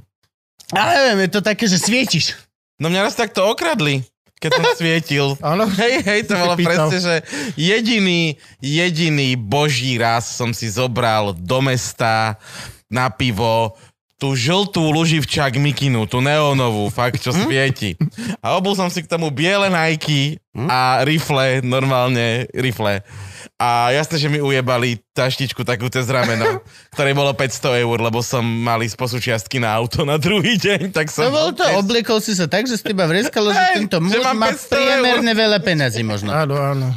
A 0.73 0.81
neviem, 0.97 1.25
je 1.25 1.31
to 1.33 1.41
také, 1.45 1.65
že 1.65 1.77
svietiš. 1.81 2.37
No 2.79 2.87
mňa 2.87 3.09
raz 3.09 3.17
takto 3.17 3.43
okradli, 3.43 4.05
keď 4.39 4.49
som 4.55 4.65
svietil. 4.79 5.25
Áno. 5.51 5.67
Hej, 5.67 6.01
hej, 6.07 6.19
to 6.25 6.33
bolo 6.39 6.55
presne, 6.55 6.97
že 6.97 7.15
jediný, 7.59 8.39
jediný 8.63 9.35
boží 9.35 9.99
raz 9.99 10.25
som 10.31 10.55
si 10.55 10.71
zobral 10.71 11.35
do 11.35 11.59
mesta 11.59 12.39
na 12.89 13.11
pivo 13.11 13.77
tú 14.19 14.35
žltú 14.35 14.83
luživčák 14.91 15.55
mikinu, 15.55 16.03
tú 16.03 16.19
neónovú, 16.19 16.91
fakt, 16.91 17.23
čo 17.23 17.31
svieti. 17.31 17.95
A 18.43 18.59
obul 18.59 18.75
som 18.75 18.91
si 18.91 18.99
k 18.99 19.07
tomu 19.07 19.31
biele 19.31 19.71
Nike 19.71 20.43
a 20.51 21.07
rifle, 21.07 21.63
normálne 21.63 22.43
rifle. 22.51 22.99
A 23.59 23.91
jasné, 23.91 24.15
že 24.15 24.31
mi 24.31 24.39
ujebali 24.39 25.03
taštičku 25.11 25.67
takú 25.67 25.91
cez 25.91 26.07
rameno, 26.07 26.63
ktoré 26.95 27.11
bolo 27.11 27.35
500 27.35 27.83
eur, 27.83 27.97
lebo 27.99 28.23
som 28.23 28.39
mal 28.39 28.79
ísť 28.79 28.95
po 28.95 29.03
súčiastky 29.11 29.59
na 29.59 29.75
auto 29.75 30.07
na 30.07 30.15
druhý 30.15 30.55
deň, 30.55 30.95
tak 30.95 31.11
som... 31.11 31.27
No 31.27 31.35
bol 31.35 31.51
to, 31.51 31.67
obliekol 31.75 32.23
si 32.23 32.39
sa 32.39 32.47
tak, 32.47 32.71
že 32.71 32.79
z 32.79 32.87
teba 32.87 33.03
vreskalo, 33.03 33.51
že 33.51 33.83
tento 33.83 33.99
že 33.99 34.15
muž 34.15 34.23
má 34.31 34.55
500 34.55 34.71
priemerne 34.71 35.33
veľa 35.35 35.59
peniazy 35.59 36.07
možno. 36.07 36.31
Áno, 36.31 36.55
áno. 36.55 36.95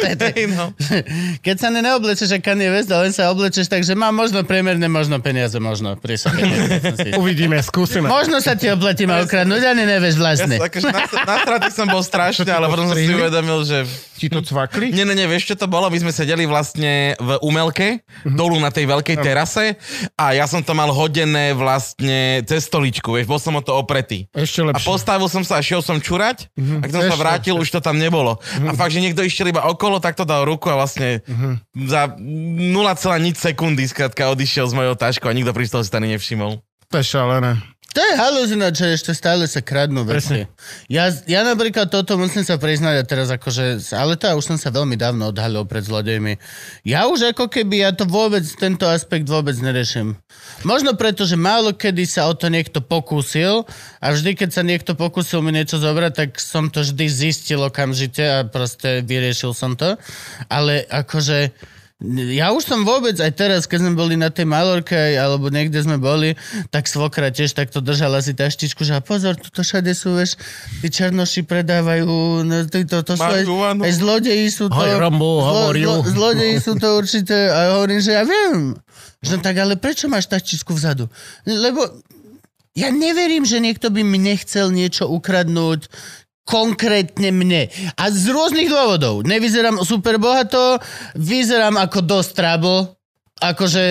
Hej, 0.00 0.48
no. 0.48 0.72
Keď 1.44 1.56
sa 1.60 1.68
ne 1.68 1.84
neoblečeš 1.84 2.32
West, 2.48 2.88
ale 2.88 3.10
len 3.10 3.12
sa 3.12 3.28
oblečeš 3.28 3.68
tak, 3.68 3.84
že 3.84 3.92
má 3.92 4.08
možno 4.08 4.40
priemerne, 4.40 4.88
možno 4.88 5.20
peniaze, 5.20 5.60
možno 5.60 6.00
pri 6.00 6.16
sebe. 6.16 6.40
Uvidíme, 7.20 7.60
skúsime. 7.60 8.08
Možno 8.08 8.40
sa 8.40 8.56
ti 8.56 8.72
oplatím 8.72 9.12
a 9.12 9.20
ukradnúť, 9.20 9.68
ani 9.68 9.84
nevieš 9.84 10.16
vlastne. 10.16 10.56
akože 10.56 10.88
na, 10.88 11.04
na 11.28 11.36
straty 11.44 11.68
som 11.68 11.86
bol 11.92 12.00
strašne, 12.00 12.48
ale 12.48 12.72
potom 12.72 12.88
som 12.88 12.96
si 12.96 13.12
uvedomil, 13.12 13.68
že... 13.68 13.84
Ti 14.20 14.28
to 14.28 14.44
cvakli? 14.44 14.92
Nie, 14.92 15.08
nie, 15.08 15.16
nie, 15.16 15.24
vieš 15.24 15.52
čo 15.52 15.56
to 15.56 15.64
bolo? 15.64 15.89
My 15.90 15.98
sme 15.98 16.12
sedeli 16.14 16.46
vlastne 16.46 17.18
v 17.18 17.30
umelke, 17.42 18.06
dolu 18.22 18.62
na 18.62 18.70
tej 18.70 18.86
veľkej 18.86 19.16
terase 19.18 19.74
a 20.14 20.32
ja 20.38 20.46
som 20.46 20.62
to 20.62 20.70
mal 20.70 20.94
hodené 20.94 21.50
vlastne 21.52 22.46
cez 22.46 22.70
stoličku, 22.70 23.10
vieš, 23.18 23.26
bol 23.26 23.42
som 23.42 23.58
o 23.58 23.62
to 23.62 23.74
opretý. 23.74 24.30
Ešte 24.30 24.62
A 24.62 24.66
lepšie. 24.70 24.86
postavil 24.86 25.26
som 25.26 25.42
sa 25.42 25.58
a 25.58 25.62
šiel 25.62 25.82
som 25.82 25.98
čurať 25.98 26.46
a 26.54 26.86
keď 26.86 26.92
som 26.94 27.02
sa 27.10 27.16
Ešte 27.16 27.22
vrátil, 27.22 27.54
už 27.58 27.68
to 27.74 27.80
tam 27.82 27.98
nebolo. 27.98 28.38
A 28.62 28.72
fakt, 28.78 28.94
že 28.94 29.02
niekto 29.02 29.26
išiel 29.26 29.50
iba 29.50 29.66
okolo, 29.66 29.98
tak 29.98 30.14
to 30.14 30.22
dal 30.22 30.46
ruku 30.46 30.70
a 30.70 30.78
vlastne 30.78 31.26
za 31.74 32.14
0, 32.16 33.18
nič 33.18 33.36
sekundy 33.42 33.90
skrátka 33.90 34.30
odišiel 34.30 34.70
z 34.70 34.74
mojou 34.78 34.94
taškou 34.94 35.26
a 35.26 35.34
nikto 35.34 35.50
pri 35.50 35.66
si 35.66 35.74
to 35.74 35.82
ani 35.98 36.14
nevšimol. 36.14 36.62
To 36.90 36.98
je 36.98 37.06
šalené. 37.06 37.58
To 37.90 37.98
je 37.98 38.14
haluzina, 38.14 38.70
že 38.70 38.94
ešte 38.94 39.10
stále 39.10 39.50
sa 39.50 39.58
kradnú 39.58 40.06
veci. 40.06 40.46
Ja, 40.86 41.10
ja 41.26 41.42
napríklad 41.42 41.90
toto 41.90 42.14
musím 42.14 42.46
sa 42.46 42.54
priznať 42.54 43.02
a 43.02 43.04
teraz 43.06 43.34
akože, 43.34 43.82
ale 43.98 44.14
to 44.14 44.30
ja 44.30 44.38
už 44.38 44.54
som 44.54 44.58
sa 44.62 44.70
veľmi 44.70 44.94
dávno 44.94 45.34
odhalil 45.34 45.66
pred 45.66 45.82
zlodejmi. 45.82 46.38
Ja 46.86 47.10
už 47.10 47.34
ako 47.34 47.50
keby, 47.50 47.82
ja 47.82 47.90
to 47.90 48.06
vôbec, 48.06 48.46
tento 48.62 48.86
aspekt 48.86 49.26
vôbec 49.26 49.58
nereším. 49.58 50.14
Možno 50.62 50.94
preto, 50.94 51.26
že 51.26 51.34
málo 51.34 51.74
kedy 51.74 52.06
sa 52.06 52.30
o 52.30 52.34
to 52.38 52.46
niekto 52.46 52.78
pokúsil 52.78 53.66
a 53.98 54.06
vždy, 54.14 54.38
keď 54.38 54.50
sa 54.54 54.62
niekto 54.62 54.94
pokúsil 54.94 55.42
mi 55.42 55.50
niečo 55.50 55.82
zobrať, 55.82 56.12
tak 56.14 56.30
som 56.38 56.70
to 56.70 56.86
vždy 56.86 57.10
zistil 57.10 57.66
okamžite 57.66 58.22
a 58.22 58.46
proste 58.46 59.02
vyriešil 59.02 59.50
som 59.50 59.74
to. 59.74 59.98
Ale 60.46 60.86
akože 60.86 61.50
ja 62.32 62.56
už 62.56 62.64
som 62.64 62.80
vôbec, 62.88 63.12
aj 63.20 63.32
teraz, 63.36 63.68
keď 63.68 63.84
sme 63.84 63.92
boli 63.92 64.16
na 64.16 64.32
tej 64.32 64.48
Malorke, 64.48 64.96
alebo 65.20 65.52
niekde 65.52 65.84
sme 65.84 66.00
boli, 66.00 66.32
tak 66.72 66.88
svokra 66.88 67.28
tiež 67.28 67.52
takto 67.52 67.84
držala 67.84 68.24
si 68.24 68.32
taštičku, 68.32 68.88
že 68.88 68.96
a 68.96 69.04
pozor, 69.04 69.36
tuto 69.36 69.60
všade 69.60 69.92
sú, 69.92 70.16
vieš, 70.16 70.40
tí 70.80 70.88
černoši 70.88 71.44
predávajú, 71.44 72.40
no, 72.48 72.64
to, 72.64 73.04
to 73.04 73.14
sú 73.20 73.20
aj, 73.20 73.44
aj 73.84 73.92
zlodeji 73.92 74.48
sú 74.48 74.72
to. 74.72 74.80
Hoj, 74.80 74.96
Rambo, 74.96 75.44
hovoril. 75.44 76.00
zlodeji 76.08 76.56
sú 76.56 76.80
to 76.80 76.88
určite, 76.96 77.36
a 77.36 77.76
hovorím, 77.76 78.00
že 78.00 78.16
ja 78.16 78.24
viem. 78.24 78.80
Že 79.20 79.36
no 79.36 79.44
tak, 79.44 79.60
ale 79.60 79.76
prečo 79.76 80.08
máš 80.08 80.32
taštičku 80.32 80.72
vzadu? 80.72 81.04
Lebo 81.44 81.84
ja 82.72 82.88
neverím, 82.88 83.44
že 83.44 83.60
niekto 83.60 83.92
by 83.92 84.00
mi 84.00 84.16
nechcel 84.16 84.72
niečo 84.72 85.10
ukradnúť 85.10 85.90
konkrétne 86.50 87.30
mne. 87.30 87.70
A 87.94 88.10
z 88.10 88.34
rôznych 88.34 88.66
dôvodov. 88.66 89.22
Nevyzerám 89.22 89.86
super 89.86 90.18
bohato, 90.18 90.82
vyzerám 91.14 91.78
ako 91.78 92.02
dosť 92.02 92.30
trouble, 92.34 92.90
Akože, 93.40 93.84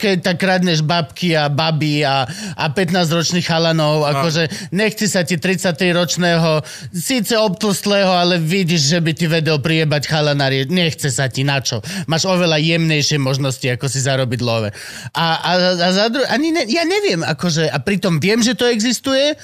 keď 0.00 0.16
tak 0.24 0.40
kradneš 0.40 0.80
babky 0.80 1.36
a 1.36 1.52
baby 1.52 2.00
a, 2.00 2.24
a 2.56 2.64
15-ročných 2.72 3.44
chalanov, 3.44 4.08
akože 4.08 4.72
nechci 4.72 5.04
sa 5.04 5.20
ti 5.20 5.36
33-ročného, 5.36 6.64
síce 6.96 7.36
obtlstlého, 7.36 8.08
ale 8.08 8.40
vidíš, 8.40 8.96
že 8.96 8.98
by 9.04 9.12
ti 9.12 9.28
vedel 9.28 9.60
priebať 9.60 10.02
chalanári. 10.08 10.64
Nechce 10.72 11.12
sa 11.12 11.28
ti 11.28 11.44
na 11.44 11.60
čo. 11.60 11.84
Máš 12.08 12.24
oveľa 12.24 12.56
jemnejšie 12.56 13.20
možnosti, 13.20 13.68
ako 13.68 13.84
si 13.84 14.00
zarobiť 14.00 14.40
love. 14.40 14.72
A, 15.12 15.26
a, 15.44 15.52
a 15.76 15.88
za 15.92 16.08
dru- 16.08 16.24
ani 16.32 16.56
ne, 16.56 16.64
ja 16.64 16.88
neviem, 16.88 17.20
akože, 17.20 17.68
a 17.68 17.76
pritom 17.84 18.16
viem, 18.16 18.40
že 18.40 18.56
to 18.56 18.64
existuje, 18.64 19.36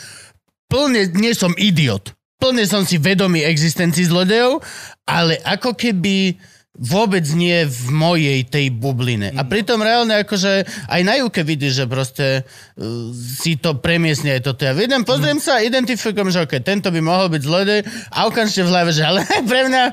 plne 0.73 1.13
nie 1.13 1.37
som 1.37 1.53
idiot. 1.61 2.17
Plne 2.43 2.67
som 2.67 2.83
si 2.83 2.99
vedomý 2.99 3.47
existencii 3.47 4.11
zlodejov, 4.11 4.59
ale 5.07 5.39
ako 5.47 5.79
keby 5.79 6.35
vôbec 6.73 7.23
nie 7.37 7.69
v 7.69 7.83
mojej 7.93 8.41
tej 8.49 8.75
bubline. 8.75 9.31
A 9.37 9.47
pritom 9.47 9.79
reálne 9.79 10.25
akože 10.25 10.67
aj 10.89 11.01
na 11.05 11.21
Juke 11.21 11.45
vidíš, 11.45 11.85
že 11.85 11.87
proste 11.87 12.27
uh, 12.43 13.13
si 13.15 13.61
to 13.61 13.79
premiesne 13.79 14.35
aj 14.35 14.51
toto. 14.51 14.67
Ja 14.67 14.75
vidím, 14.75 15.07
pozriem 15.07 15.39
sa, 15.39 15.63
identifikujem, 15.63 16.33
že 16.33 16.43
okay, 16.43 16.65
tento 16.65 16.91
by 16.91 16.99
mohol 16.99 17.31
byť 17.31 17.43
zlodej 17.45 17.81
a 18.11 18.27
okamžite 18.27 18.67
v 18.67 18.71
hlave, 18.73 18.91
že 18.91 19.07
ale 19.07 19.23
pre 19.51 19.69
mňa 19.71 19.85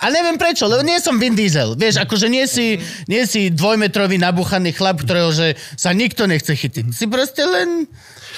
a 0.00 0.08
neviem 0.08 0.40
prečo, 0.40 0.64
lebo 0.72 0.80
nie 0.80 0.96
som 1.04 1.20
Vin 1.20 1.36
Diesel. 1.36 1.76
Vieš, 1.76 2.00
akože 2.00 2.32
nie 2.32 2.48
si, 2.48 2.80
nie 3.12 3.28
si 3.28 3.52
dvojmetrový 3.52 4.16
nabuchaný 4.16 4.72
chlap, 4.72 5.04
ktorého 5.04 5.36
že 5.36 5.52
sa 5.76 5.92
nikto 5.92 6.24
nechce 6.24 6.56
chytiť. 6.56 6.96
Si 6.96 7.04
proste 7.12 7.44
len 7.44 7.84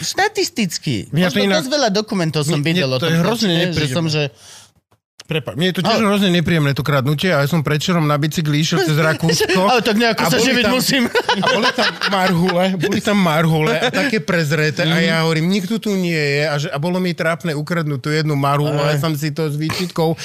štatistický. 0.01 1.15
Mňa 1.15 1.29
to 1.31 1.39
inak- 1.39 1.63
dosť 1.63 1.71
veľa 1.71 1.91
dokumentov 1.95 2.43
som 2.43 2.61
videl 2.65 2.91
o 2.91 2.99
to 2.99 3.07
tom. 3.07 3.15
je 3.15 3.17
hrozne 3.23 3.55
že 3.71 3.87
som, 3.91 4.07
že... 4.11 4.31
Prepa- 5.25 5.57
Mne 5.57 5.73
je 5.73 5.81
to 5.81 5.83
tiež 5.83 5.97
Ale- 5.99 6.05
hrozne 6.07 6.29
nepríjemné 6.31 6.73
to 6.73 6.81
kradnutie 6.81 7.33
a 7.33 7.41
ja 7.41 7.49
som 7.49 7.61
predčerom 7.61 8.05
na 8.05 8.15
bicykli 8.15 8.61
išiel 8.61 8.85
cez 8.85 8.93
Rakúsko. 9.09 9.57
Ale 9.57 9.81
tak 9.81 9.97
nejako 9.97 10.21
sa 10.23 10.37
živiť 10.37 10.65
tam- 10.65 10.75
musím. 10.75 11.03
A 11.09 11.47
boli 11.49 11.71
tam 11.71 11.89
marhule, 12.11 12.65
boli 12.77 13.01
tam 13.01 13.19
marhule 13.19 13.73
a 13.75 13.89
také 13.89 14.21
prezreté 14.21 14.85
a 14.85 14.97
ja 14.97 15.17
hovorím, 15.23 15.49
nikto 15.49 15.79
tu 15.79 15.91
nie 15.91 16.13
je 16.13 16.43
a, 16.45 16.55
že, 16.57 16.69
a 16.69 16.77
bolo 16.77 17.01
mi 17.01 17.11
trápne 17.11 17.53
ukradnúť 17.53 18.01
tú 18.01 18.11
jednu 18.11 18.35
marhulu 18.35 18.77
a 18.77 18.93
ja 18.93 19.01
som 19.01 19.13
si 19.13 19.31
to 19.31 19.49
s 19.49 19.57
výčitkou 19.57 20.09
um, 20.11 20.19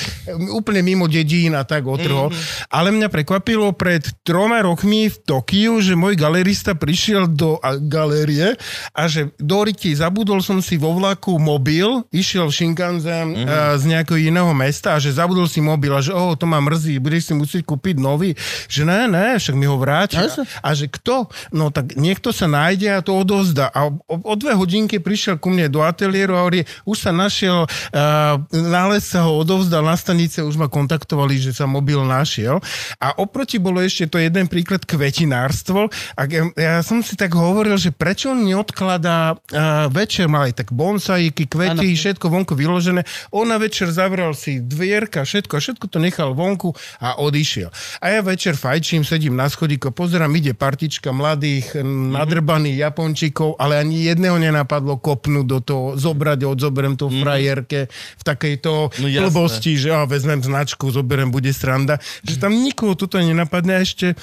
úplne 0.52 0.84
mimo 0.84 1.08
dedín 1.08 1.56
a 1.56 1.64
tak 1.64 1.86
otrhol. 1.86 2.36
Ale 2.68 2.92
mňa 2.92 3.08
prekvapilo 3.08 3.72
pred 3.72 4.04
troma 4.22 4.60
rokmi 4.60 5.08
v 5.08 5.16
Tokiu, 5.18 5.80
že 5.80 5.96
môj 5.96 6.14
galerista 6.14 6.76
prišiel 6.76 7.26
do 7.26 7.56
a, 7.58 7.80
galérie 7.80 8.60
a 8.92 9.02
že 9.06 9.32
do 9.38 9.64
Riti 9.64 9.96
zabudol 9.96 10.44
som 10.44 10.60
si 10.60 10.76
vo 10.76 10.92
vlaku 10.92 11.40
mobil, 11.40 12.04
išiel 12.10 12.52
Shinkansen 12.52 13.28
a, 13.40 13.80
z 13.80 13.84
nejakého 13.88 14.20
iného 14.20 14.52
mesta 14.52 14.89
a 14.90 14.98
že 14.98 15.14
zabudol 15.14 15.46
si 15.46 15.62
mobil 15.62 15.94
a 15.94 16.02
že 16.02 16.12
oh, 16.12 16.34
to 16.34 16.50
ma 16.50 16.58
mrzí, 16.58 16.98
budeš 16.98 17.30
si 17.30 17.34
musieť 17.38 17.62
kúpiť 17.66 18.02
nový. 18.02 18.34
Že 18.66 18.82
ne, 18.90 19.00
ne, 19.10 19.28
však 19.38 19.56
mi 19.56 19.70
ho 19.70 19.78
vrátia. 19.78 20.26
Jasne. 20.26 20.50
A 20.66 20.70
že 20.74 20.90
kto? 20.90 21.30
No 21.54 21.70
tak 21.70 21.94
niekto 21.96 22.34
sa 22.34 22.50
nájde 22.50 22.98
a 22.98 23.06
to 23.06 23.14
odovzdá. 23.14 23.70
A 23.70 23.90
o, 23.90 24.16
o 24.20 24.34
dve 24.36 24.58
hodinky 24.58 24.98
prišiel 24.98 25.38
ku 25.38 25.54
mne 25.54 25.70
do 25.70 25.86
ateliéru 25.86 26.34
a 26.36 26.44
hovorí, 26.44 26.66
už 26.84 26.98
sa 26.98 27.12
našiel, 27.14 27.66
uh, 27.66 28.36
nález 28.52 29.06
sa 29.06 29.30
ho 29.30 29.38
odovzdal 29.40 29.86
na 29.86 29.96
stanice, 29.96 30.42
už 30.42 30.58
ma 30.58 30.68
kontaktovali, 30.72 31.38
že 31.38 31.52
sa 31.54 31.70
mobil 31.70 32.02
našiel. 32.02 32.62
A 32.98 33.14
oproti 33.20 33.62
bolo 33.62 33.80
ešte 33.84 34.10
to 34.10 34.18
jeden 34.18 34.50
príklad 34.50 34.84
kvetinárstvo. 34.84 35.92
A 36.18 36.22
ja, 36.58 36.82
som 36.82 37.04
si 37.06 37.14
tak 37.14 37.36
hovoril, 37.36 37.78
že 37.78 37.94
prečo 37.94 38.32
on 38.34 38.46
neodkladá 38.46 39.36
uh, 39.36 39.88
večer, 39.92 40.32
mal 40.32 40.50
aj 40.50 40.66
tak 40.66 40.70
bonsajíky, 40.74 41.46
kvety, 41.46 41.94
všetko 41.94 42.32
vonku 42.32 42.54
vyložené. 42.56 43.04
On 43.34 43.46
na 43.46 43.58
večer 43.58 43.90
zavrel 43.90 44.32
si 44.34 44.62
dvierka, 44.80 45.28
všetko, 45.28 45.54
a 45.54 45.60
všetko 45.60 45.86
to 45.92 46.00
nechal 46.00 46.32
vonku 46.32 46.72
a 47.04 47.20
odišiel. 47.20 47.68
A 48.00 48.16
ja 48.16 48.20
večer 48.24 48.56
fajčím, 48.56 49.04
sedím 49.04 49.36
na 49.36 49.52
schodíku, 49.52 49.92
pozerám, 49.92 50.32
ide 50.40 50.56
partička 50.56 51.12
mladých, 51.12 51.76
mm, 51.76 52.16
nadrbaných 52.16 52.80
Japončikov, 52.80 53.60
ale 53.60 53.84
ani 53.84 54.08
jedného 54.08 54.40
nenapadlo 54.40 54.96
kopnúť 55.04 55.46
do 55.46 55.60
toho, 55.60 55.86
zobrať, 56.00 56.48
odzoberiem 56.48 56.96
to 56.96 57.12
v 57.12 57.20
frajerke, 57.20 57.80
v 57.92 58.24
takejto 58.24 58.96
No 59.04 59.08
blbosti, 59.12 59.76
že 59.76 59.92
á, 59.92 60.08
vezmem 60.08 60.40
značku, 60.40 60.88
zoberiem, 60.88 61.28
bude 61.28 61.52
sranda. 61.52 62.00
Že 62.24 62.36
tam 62.40 62.54
nikoho 62.56 62.96
toto 62.96 63.20
nenapadne 63.20 63.76
a 63.76 63.84
ešte 63.84 64.16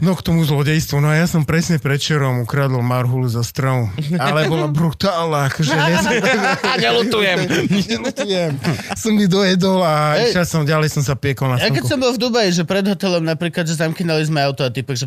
No 0.00 0.12
k 0.12 0.22
tomu 0.22 0.40
zlodejstvu, 0.40 0.96
no 0.96 1.08
a 1.08 1.14
ja 1.14 1.24
som 1.24 1.44
presne 1.44 1.76
predčerom 1.76 2.40
ukradol 2.40 2.80
marhulu 2.80 3.28
za 3.28 3.40
stravu. 3.40 3.92
Ale 4.16 4.48
bola 4.48 4.64
brutálna, 4.66 5.46
akože 5.46 5.76
Nelutujem. 6.84 7.38
nelutujem. 7.68 8.52
Som 8.96 9.12
mi 9.14 9.26
dojedol 9.26 9.80
a 9.80 9.94
išiel 10.22 10.44
som 10.44 10.64
ďalej, 10.64 10.88
som 10.90 11.02
sa 11.02 11.12
piekol 11.14 11.48
na 11.48 11.60
Ja 11.60 11.68
keď 11.68 11.84
slnku. 11.84 11.90
som 11.90 11.98
bol 11.98 12.12
v 12.12 12.20
Dubaji, 12.20 12.50
že 12.50 12.64
pred 12.64 12.82
hotelom 12.82 13.20
napríklad, 13.22 13.64
že 13.64 13.76
zamkynali 13.76 14.24
sme 14.24 14.40
auto 14.40 14.64
a 14.64 14.70
typek, 14.70 14.96
že 14.96 15.04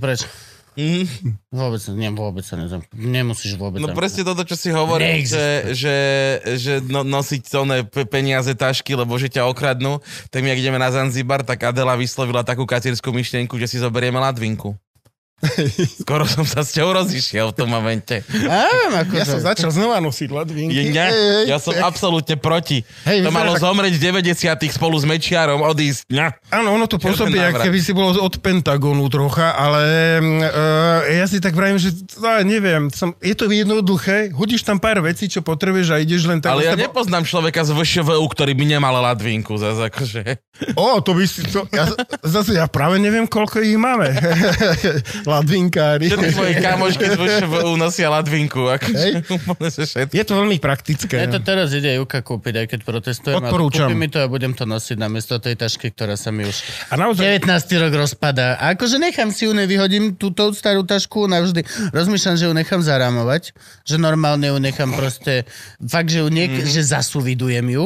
preč. 0.74 1.10
Vôbec, 1.54 1.82
nie, 1.94 2.10
vôbec 2.10 2.42
sa 2.42 2.58
nezam... 2.58 2.82
Nemusíš 2.92 3.56
vôbec 3.56 3.78
No 3.78 3.88
zamknúť. 3.90 4.00
presne 4.02 4.22
toto, 4.26 4.42
čo 4.44 4.58
si 4.58 4.74
hovoril, 4.74 5.22
že, 5.22 5.72
že, 5.78 5.96
že 6.58 6.74
no, 6.84 7.06
nosiť 7.06 7.44
oné 7.56 7.78
pe- 7.86 8.10
peniaze, 8.10 8.50
tašky, 8.58 8.98
lebo 8.98 9.14
že 9.22 9.30
ťa 9.30 9.46
okradnú. 9.48 10.02
Tak 10.34 10.42
my, 10.42 10.50
ak 10.50 10.62
ideme 10.62 10.82
na 10.82 10.90
Zanzibar, 10.90 11.46
tak 11.46 11.62
Adela 11.64 11.94
vyslovila 11.94 12.42
takú 12.42 12.66
kacírskú 12.66 13.14
myšlienku, 13.14 13.56
že 13.56 13.70
si 13.70 13.78
zoberieme 13.78 14.18
ladvinku. 14.18 14.74
Skoro 16.04 16.24
som 16.24 16.48
sa 16.48 16.64
s 16.64 16.72
ťou 16.76 16.96
rozišiel 16.96 17.52
v 17.52 17.56
tom 17.56 17.70
momente. 17.70 18.24
Á, 18.48 19.04
akože. 19.04 19.20
Ja 19.20 19.26
som 19.28 19.40
začal 19.44 19.70
znova 19.76 20.00
nosiť 20.00 20.30
ladvinky. 20.32 20.94
Ej, 20.94 21.52
ja 21.52 21.58
som 21.60 21.76
absolútne 21.80 22.40
proti. 22.40 22.82
Hej, 23.04 23.28
to 23.28 23.32
malo 23.32 23.56
tak- 23.56 23.64
zomrieť 23.68 23.94
v 24.00 24.02
90 24.32 24.72
spolu 24.72 24.96
s 24.96 25.06
Mečiarom, 25.08 25.62
odísť. 25.64 26.08
Ne. 26.12 26.32
Áno, 26.50 26.76
ono 26.76 26.88
to 26.88 26.98
pôsobí, 26.98 27.36
ako 27.36 27.60
keby 27.68 27.80
si 27.84 27.92
bolo 27.92 28.16
od 28.16 28.34
Pentagonu 28.40 29.06
trocha, 29.12 29.56
ale 29.56 29.82
uh, 30.24 31.04
ja 31.12 31.26
si 31.28 31.44
tak 31.44 31.54
vravím, 31.54 31.80
že 31.80 31.92
no, 32.20 32.30
neviem, 32.46 32.88
som, 32.94 33.12
je 33.20 33.36
to 33.36 33.52
jednoduché, 33.52 34.32
hodíš 34.32 34.64
tam 34.64 34.80
pár 34.80 35.04
vecí, 35.04 35.28
čo 35.28 35.44
potrebuješ 35.44 35.88
a 35.94 35.98
ideš 36.00 36.26
len 36.30 36.40
tak... 36.40 36.56
Ale 36.56 36.66
ja 36.68 36.76
lebo- 36.76 36.88
nepoznám 36.90 37.28
človeka 37.28 37.68
z 37.68 37.76
VŠVU, 37.76 38.26
ktorý 38.32 38.54
by 38.56 38.66
nemal 38.78 38.96
ladvinku. 39.04 39.56
Zase 39.60 39.92
akože. 39.92 40.22
O, 40.80 41.02
to 41.04 41.12
by 41.18 41.26
si... 41.28 41.44
To, 41.52 41.68
ja, 41.74 41.90
zase 42.24 42.56
ja 42.56 42.66
práve 42.70 43.02
neviem, 43.02 43.28
koľko 43.28 43.60
ich 43.60 43.76
máme. 43.76 44.14
Ladvinkári. 45.40 46.06
Všetky 46.12 46.30
tvoje 46.36 46.54
kamošky 46.62 47.06
z 47.10 47.16
VŠVU 47.22 47.74
nosia 47.80 48.08
ladvinku. 48.14 48.70
Akože. 48.70 49.26
Je 50.14 50.24
to 50.26 50.34
veľmi 50.38 50.58
praktické. 50.62 51.26
Ja 51.26 51.30
to 51.32 51.42
teraz 51.42 51.74
ide 51.74 51.94
Juka 51.98 52.22
kúpiť, 52.22 52.54
aj 52.64 52.68
keď 52.70 52.80
protestujem. 52.86 53.42
Odporúčam. 53.42 53.90
Kúpi 53.90 53.96
mi 53.98 54.08
to 54.08 54.22
a 54.22 54.28
budem 54.30 54.54
to 54.54 54.70
nosiť 54.70 54.98
namiesto 55.00 55.42
tej 55.42 55.58
tašky, 55.58 55.90
ktorá 55.92 56.14
sa 56.14 56.30
mi 56.30 56.46
už 56.46 56.62
A 56.90 56.98
naozaj, 57.00 57.42
19. 57.42 57.50
rok 57.84 57.94
rozpadá. 57.98 58.62
A 58.62 58.78
akože 58.78 59.02
nechám 59.02 59.34
si 59.34 59.50
ju, 59.50 59.52
nevyhodím 59.58 60.14
túto 60.16 60.54
starú 60.54 60.86
tašku 60.86 61.26
navždy. 61.26 61.66
Rozmýšľam, 61.92 62.36
že 62.38 62.46
ju 62.48 62.54
nechám 62.54 62.82
zarámovať, 62.86 63.52
že 63.84 63.96
normálne 63.98 64.54
ju 64.54 64.58
nechám 64.62 64.94
proste, 64.94 65.50
fakt, 65.82 66.14
že 66.14 66.22
ju 66.22 66.30
niek- 66.30 66.54
mm-hmm. 66.54 66.74
že 66.74 66.82
zasuvidujem 66.86 67.68
ju. 67.74 67.86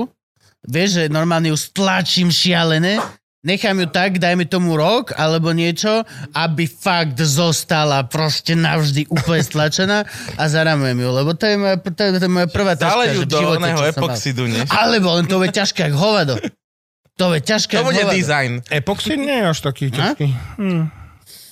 Vieš, 0.67 0.89
že 0.91 1.03
normálne 1.07 1.53
ju 1.53 1.57
stlačím 1.57 2.27
šialené, 2.27 2.99
nechám 3.45 3.77
ju 3.79 3.87
tak, 3.87 4.17
dajme 4.17 4.45
tomu 4.45 4.73
rok 4.73 5.13
alebo 5.13 5.53
niečo, 5.53 6.03
aby 6.33 6.65
fakt 6.65 7.17
zostala 7.21 8.03
proste 8.05 8.57
navždy 8.57 9.07
úplne 9.07 9.43
stlačená 9.43 10.03
a 10.35 10.43
zaramujem 10.45 10.97
ju, 10.97 11.09
lebo 11.11 11.31
to 11.37 11.45
je 11.45 11.55
moja, 11.55 11.75
to 11.77 12.01
je, 12.01 12.09
to 12.17 12.25
je 12.25 12.31
moja 12.31 12.47
prvá 12.49 12.73
taška. 12.73 12.93
Dále 12.93 13.05
ju 13.13 13.21
do 13.23 13.37
živote, 13.39 13.57
oného 13.61 13.81
epoxidu, 13.85 14.43
nie? 14.45 14.61
Alebo 14.67 15.07
len 15.17 15.25
to 15.25 15.37
bude 15.37 15.53
ťažké 15.53 15.87
ako 15.87 15.97
hovado. 15.97 16.35
To 17.17 17.33
bude 17.33 17.41
ťažké 17.41 17.81
To 17.81 17.87
bude 17.87 17.97
hovado. 17.97 18.13
dizajn. 18.13 18.51
epoxid 18.69 19.17
nie 19.17 19.41
je 19.41 19.45
až 19.49 19.59
taký 19.65 19.89
ťažký. 19.89 20.27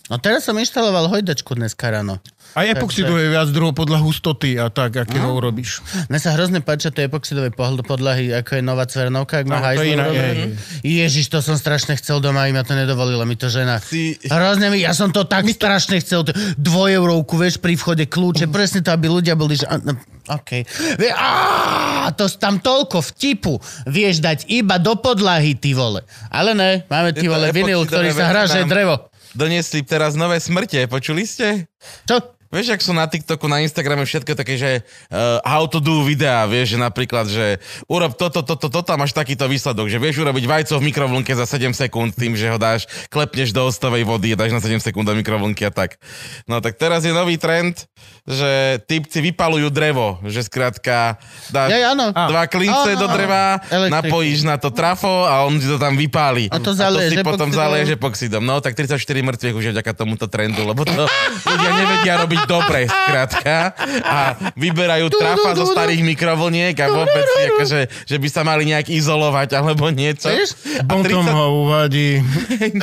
No 0.06 0.22
teraz 0.22 0.46
som 0.46 0.54
inštaloval 0.54 1.10
hojdačku 1.10 1.58
dneska 1.58 1.90
ráno. 1.90 2.22
Aj 2.56 2.64
epoxidu 2.66 3.20
je 3.20 3.28
viac 3.28 3.52
druhov 3.52 3.76
podľa 3.76 4.00
hustoty 4.00 4.56
a 4.56 4.72
tak, 4.72 4.96
aké 4.96 5.20
ho 5.20 5.36
urobíš. 5.36 5.84
Mne 6.08 6.18
sa 6.18 6.32
hrozne 6.32 6.64
páčia 6.64 6.88
tie 6.88 7.12
epoxidové 7.12 7.52
podlahy, 7.52 8.32
ako 8.32 8.56
je 8.56 8.62
nová 8.64 8.88
Cvernovka, 8.88 9.44
ak 9.44 9.46
má 9.46 9.60
No, 9.60 9.68
to 9.76 9.84
je. 9.84 10.56
Ježiš, 10.82 11.28
to 11.28 11.44
som 11.44 11.60
strašne 11.60 11.94
chcel 11.96 12.24
doma, 12.24 12.48
im 12.48 12.56
ja 12.56 12.64
to 12.64 12.72
nedovolila 12.72 13.28
mi 13.28 13.36
to 13.36 13.52
žena. 13.52 13.84
Si- 13.84 14.16
Hrozne 14.24 14.72
mi, 14.72 14.80
ja 14.80 14.96
som 14.96 15.12
to 15.12 15.28
tak 15.28 15.44
strašne 15.46 16.00
chcel, 16.00 16.24
t- 16.24 16.32
dvojeurovku, 16.56 17.36
vieš, 17.36 17.60
pri 17.60 17.76
vchode 17.76 18.08
kľúče, 18.08 18.48
presne 18.48 18.80
to, 18.80 18.90
aby 18.90 19.12
ľudia 19.12 19.36
boli, 19.36 19.60
že... 19.60 19.68
a, 19.68 19.76
no, 19.76 19.92
OK. 20.26 20.64
Vie, 20.96 21.12
á, 21.12 22.08
to 22.16 22.32
tam 22.32 22.58
toľko 22.58 23.04
vtipu 23.06 23.60
vieš 23.86 24.24
dať 24.24 24.48
iba 24.48 24.80
do 24.80 24.96
podlahy, 24.96 25.54
ty 25.54 25.76
vole. 25.76 26.02
Ale 26.32 26.56
ne, 26.56 26.88
máme 26.88 27.12
ty 27.12 27.28
vole 27.28 27.52
vinyl, 27.52 27.84
epoxidové 27.84 28.10
ktorý 28.10 28.10
sa 28.16 28.26
hrá, 28.32 28.42
že 28.48 28.64
je 28.64 28.72
drevo. 28.72 28.96
Doniesli 29.36 29.84
teraz 29.84 30.16
nové 30.16 30.40
smrte, 30.40 30.88
počuli 30.88 31.28
ste? 31.28 31.68
Čo? 32.08 32.35
Vieš, 32.56 32.72
ak 32.72 32.80
sú 32.80 32.96
na 32.96 33.04
TikToku, 33.04 33.52
na 33.52 33.60
Instagrame 33.60 34.08
všetko 34.08 34.32
také, 34.32 34.56
že 34.56 34.72
uh, 35.12 35.44
how 35.44 35.68
to 35.68 35.84
do 35.84 36.08
videá, 36.08 36.48
vieš, 36.48 36.76
že 36.76 36.80
napríklad, 36.80 37.28
že 37.28 37.60
urob 37.92 38.16
toto, 38.16 38.40
toto, 38.40 38.72
toto 38.72 38.90
a 38.90 38.96
máš 38.96 39.12
takýto 39.12 39.44
výsledok, 39.44 39.92
že 39.92 40.00
vieš 40.00 40.24
urobiť 40.24 40.48
vajco 40.48 40.80
v 40.80 40.88
mikrovlnke 40.88 41.36
za 41.36 41.44
7 41.44 41.76
sekúnd 41.76 42.16
tým, 42.16 42.32
že 42.40 42.48
ho 42.48 42.56
dáš, 42.56 42.88
klepneš 43.12 43.52
do 43.52 43.68
ostovej 43.68 44.08
vody 44.08 44.32
a 44.32 44.40
dáš 44.40 44.56
na 44.56 44.64
7 44.64 44.80
sekúnd 44.80 45.04
do 45.04 45.12
mikrovlnky 45.12 45.68
a 45.68 45.72
tak. 45.76 46.00
No 46.48 46.64
tak 46.64 46.80
teraz 46.80 47.04
je 47.04 47.12
nový 47.12 47.36
trend, 47.36 47.76
že 48.24 48.80
typci 48.88 49.20
vypalujú 49.20 49.68
drevo, 49.68 50.24
že 50.24 50.40
skrátka 50.48 51.20
dáš 51.52 51.76
Ja, 51.76 51.92
áno. 51.92 52.16
dva 52.16 52.48
klince 52.48 52.96
Áno, 52.96 53.02
do 53.04 53.08
áno. 53.12 53.16
dreva, 53.20 53.44
Elektriku. 53.68 53.92
napojíš 54.00 54.40
na 54.48 54.56
to 54.56 54.72
trafo 54.72 55.28
a 55.28 55.44
on 55.44 55.60
ti 55.60 55.68
to 55.68 55.76
tam 55.76 56.00
vypálí. 56.00 56.48
A 56.50 56.58
to 56.64 56.72
a 56.72 56.88
to 56.90 57.04
si 57.12 57.20
potom 57.20 57.52
zaleješ 57.52 58.00
epoxidom. 58.00 58.42
No 58.42 58.64
tak 58.64 58.80
34 58.80 58.96
mŕtvych 59.04 59.56
už 59.60 59.64
je 59.68 59.72
vďaka 59.76 59.92
tomuto 59.92 60.26
trendu, 60.32 60.64
lebo 60.64 60.88
to 60.88 61.04
ľudia 61.52 61.72
nevedia 61.76 62.14
robiť 62.24 62.45
dobre, 62.46 62.86
skrátka. 62.86 63.74
A 64.02 64.18
vyberajú 64.54 65.10
trafa 65.10 65.52
zo 65.54 65.66
starých 65.68 66.02
mikrovlniek 66.02 66.76
a 66.76 66.88
vôbec 66.88 67.26
akože, 67.52 67.80
že 68.04 68.18
by 68.18 68.28
sa 68.28 68.42
mali 68.42 68.66
nejak 68.66 68.88
izolovať 68.88 69.50
alebo 69.54 69.90
niečo. 69.90 70.30
A 70.30 70.84
Bontom 70.86 71.24
30 71.24 71.34
ho 71.34 71.46
uvadí. 71.64 72.22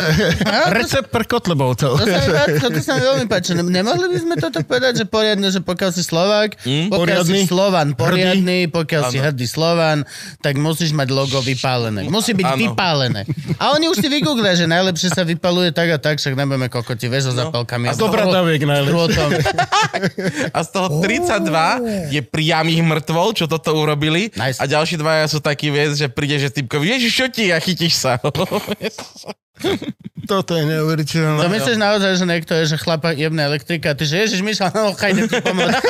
Recept 0.76 1.08
pre 1.08 1.24
kotlebovcov. 1.24 1.96
To 1.96 2.04
sa, 2.04 2.18
páči, 2.20 2.58
to 2.60 2.80
sa 2.80 2.92
mi 2.94 3.02
veľmi 3.02 3.26
páči. 3.26 3.50
Ne- 3.54 3.82
Nemohli 3.82 4.06
by 4.08 4.18
sme 4.18 4.34
toto 4.36 4.58
povedať, 4.62 4.92
že 4.94 5.04
poriadne, 5.04 5.48
že 5.48 5.60
pokiaľ 5.60 5.90
si 5.90 6.02
Slovák, 6.02 6.50
pokiaľ 6.58 7.22
Poriadny. 7.22 7.38
si 7.38 7.48
Slovan 7.48 7.88
poriadny, 7.94 8.58
pokiaľ 8.68 9.02
si 9.08 9.18
hrdý 9.18 9.46
Slovan, 9.46 10.04
tak 10.38 10.56
musíš 10.56 10.92
mať 10.92 11.08
logo 11.10 11.38
vypálené. 11.38 12.06
Musí 12.06 12.32
byť 12.32 12.46
Áno. 12.46 12.58
vypálené. 12.58 13.20
A 13.56 13.72
oni 13.72 13.86
už 13.86 13.98
si 13.98 14.08
vygooglia, 14.08 14.54
že 14.54 14.66
najlepšie 14.66 15.08
sa 15.10 15.22
vypaluje 15.22 15.70
tak 15.70 15.88
a 15.90 15.98
tak, 15.98 16.18
však 16.18 16.34
nebudeme 16.34 16.66
kokoti, 16.66 17.06
vieš, 17.06 17.30
so 17.30 17.34
zapalkami. 17.34 17.88
A 17.88 17.94
z 17.94 18.00
Dobradáviek 18.00 18.62
najlepšie. 18.62 19.51
A 20.56 20.58
z 20.64 20.68
toho 20.72 21.00
32 21.00 22.12
je 22.12 22.20
priamých 22.24 22.82
mŕtvol, 22.82 23.28
čo 23.36 23.44
toto 23.46 23.72
urobili. 23.76 24.32
Nice. 24.34 24.58
A 24.58 24.64
ďalší 24.66 24.96
dvaja 24.98 25.28
sú 25.28 25.38
takí, 25.40 25.68
vieš, 25.68 26.00
že 26.00 26.08
príde, 26.08 26.36
že 26.40 26.48
typkovi, 26.50 26.96
ježiš, 26.98 27.12
čo 27.12 27.26
ti 27.28 27.52
a 27.52 27.58
chytíš 27.60 27.94
sa. 27.96 28.18
Toto 30.30 30.54
je 30.54 30.62
neuveriteľné. 30.62 31.42
To 31.42 31.50
myslíš 31.50 31.78
naozaj, 31.82 32.12
že 32.14 32.24
niekto 32.26 32.52
je, 32.54 32.64
že 32.74 32.76
chlapa 32.78 33.10
jebne 33.10 33.42
elektrika 33.42 33.90
ty, 33.98 34.06
že 34.06 34.22
ježiš, 34.22 34.40
Mišo, 34.46 34.70
no, 34.70 34.94
chajde 34.94 35.26
ti 35.26 35.38
pomôcť. 35.42 35.74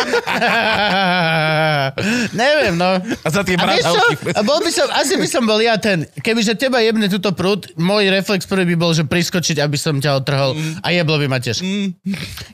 Neviem, 2.41 2.75
no. 2.81 2.97
A 2.97 3.29
za 3.29 3.45
tie 3.45 3.61
bradavky. 3.61 4.33
Bol 4.41 4.59
by 4.65 4.71
som, 4.73 4.89
asi 4.97 5.21
by 5.21 5.29
som 5.29 5.45
bol 5.45 5.61
ja 5.61 5.77
ten, 5.77 6.09
kebyže 6.25 6.57
teba 6.57 6.81
jebne 6.81 7.13
túto 7.13 7.37
prúd, 7.37 7.69
môj 7.77 8.09
reflex 8.09 8.49
prvý 8.49 8.73
by 8.73 8.77
bol, 8.81 8.97
že 8.97 9.05
priskočiť, 9.05 9.61
aby 9.61 9.77
som 9.77 10.01
ťa 10.01 10.25
otrhol 10.25 10.57
a 10.81 10.89
jeblo 10.89 11.21
by 11.21 11.27
ma 11.29 11.37
tiež. 11.37 11.61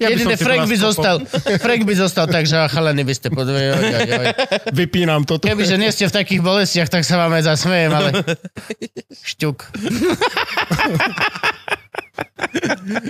Ja 0.03 0.11
by 0.11 0.19
Jediné, 0.19 0.35
som 0.35 0.39
si 0.39 0.43
Frank 0.43 0.67
by 0.67 0.77
zostal, 0.83 1.17
Frank 1.63 1.83
by 1.87 1.95
zostal 1.95 2.27
tak, 2.27 2.51
že 2.51 2.59
chalani, 2.59 3.07
vy 3.07 3.15
ste 3.15 3.31
pod... 3.31 3.47
Oj, 3.47 3.55
oj, 3.55 3.85
oj. 4.03 4.27
Vypínam 4.75 5.23
toto. 5.23 5.47
Kebyže 5.47 5.79
nie 5.79 5.95
ste 5.95 6.11
v 6.11 6.15
takých 6.15 6.43
bolestiach, 6.43 6.91
tak 6.91 7.07
sa 7.07 7.23
vám 7.23 7.39
aj 7.39 7.55
zasmejem, 7.55 7.93
ale... 7.95 8.11
Šťuk. 9.23 9.59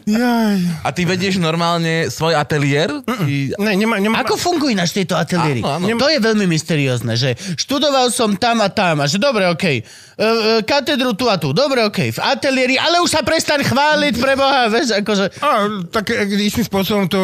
Jaj. 0.08 0.58
A 0.82 0.88
ty 0.90 1.06
vedieš 1.06 1.38
normálne 1.38 2.10
svoj 2.10 2.34
ateliér? 2.34 2.90
Ty... 3.04 3.34
Ne, 3.60 3.72
nemá, 3.78 4.00
nemá... 4.02 4.24
Ako 4.24 4.34
fungujú 4.34 4.74
ináč 4.74 4.96
tieto 4.96 5.14
ateliéry? 5.14 5.62
Áno, 5.62 5.86
áno. 5.86 6.00
To 6.00 6.08
je 6.10 6.18
veľmi 6.18 6.46
mysteriózne, 6.50 7.14
že 7.14 7.38
študoval 7.54 8.10
som 8.10 8.34
tam 8.34 8.64
a 8.64 8.68
tam 8.72 9.04
a 9.04 9.06
že 9.06 9.22
dobre, 9.22 9.46
okej, 9.46 9.82
e, 9.82 9.84
e, 10.18 10.26
katedru 10.66 11.14
tu 11.14 11.30
a 11.30 11.38
tu, 11.38 11.54
dobre, 11.54 11.86
okej, 11.86 12.18
v 12.18 12.20
ateliéri, 12.20 12.74
ale 12.74 12.98
už 12.98 13.10
sa 13.14 13.22
prestaň 13.22 13.62
chváliť 13.62 14.14
pre 14.18 14.34
Boha, 14.34 14.66
vieš, 14.66 14.98
akože... 14.98 15.38
A, 15.38 15.70
tak 15.94 16.10
e, 16.10 16.26
istým 16.42 16.66
spôsobom 16.66 17.06
to 17.06 17.22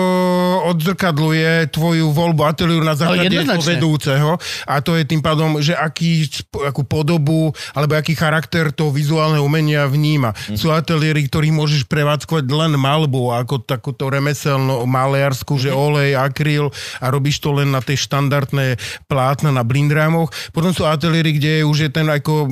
odzrkadluje 0.70 1.74
tvoju 1.74 2.14
voľbu 2.14 2.42
ateliéru 2.46 2.84
na 2.86 2.94
základe 2.94 3.34
toho 3.34 3.62
vedúceho 3.62 4.30
a 4.64 4.78
to 4.78 4.94
je 4.94 5.04
tým 5.04 5.18
pádom, 5.18 5.58
že 5.58 5.74
aký, 5.74 6.30
akú 6.64 6.86
podobu 6.86 7.50
alebo 7.74 7.98
aký 7.98 8.14
charakter 8.14 8.70
to 8.70 8.94
vizuálne 8.94 9.42
umenia 9.42 9.90
vníma. 9.90 10.30
Mhm. 10.30 10.56
Sú 10.56 10.70
ateliéry, 10.70 11.26
ktorých 11.26 11.54
môžeš 11.54 11.82
prevádzkovať 11.90 12.46
len 12.46 12.78
malbu 12.78 13.34
ako 13.34 13.64
takúto 13.64 14.06
remeselno 14.06 14.86
maliarsku, 14.86 15.58
že 15.58 15.74
Mhm. 15.74 15.78
olej, 15.78 16.10
akryl 16.14 16.70
a 17.02 17.10
robíš 17.10 17.42
to 17.42 17.50
len 17.50 17.74
na 17.74 17.82
tie 17.82 17.98
štandardné 17.98 18.78
plátna 19.10 19.50
na 19.50 19.66
blindrámoch. 19.66 20.30
Potom 20.54 20.70
sú 20.70 20.86
ateliéry, 20.86 21.36
kde 21.36 21.52
už 21.66 21.88
je 21.88 21.90
ten 21.90 22.06
ako 22.06 22.46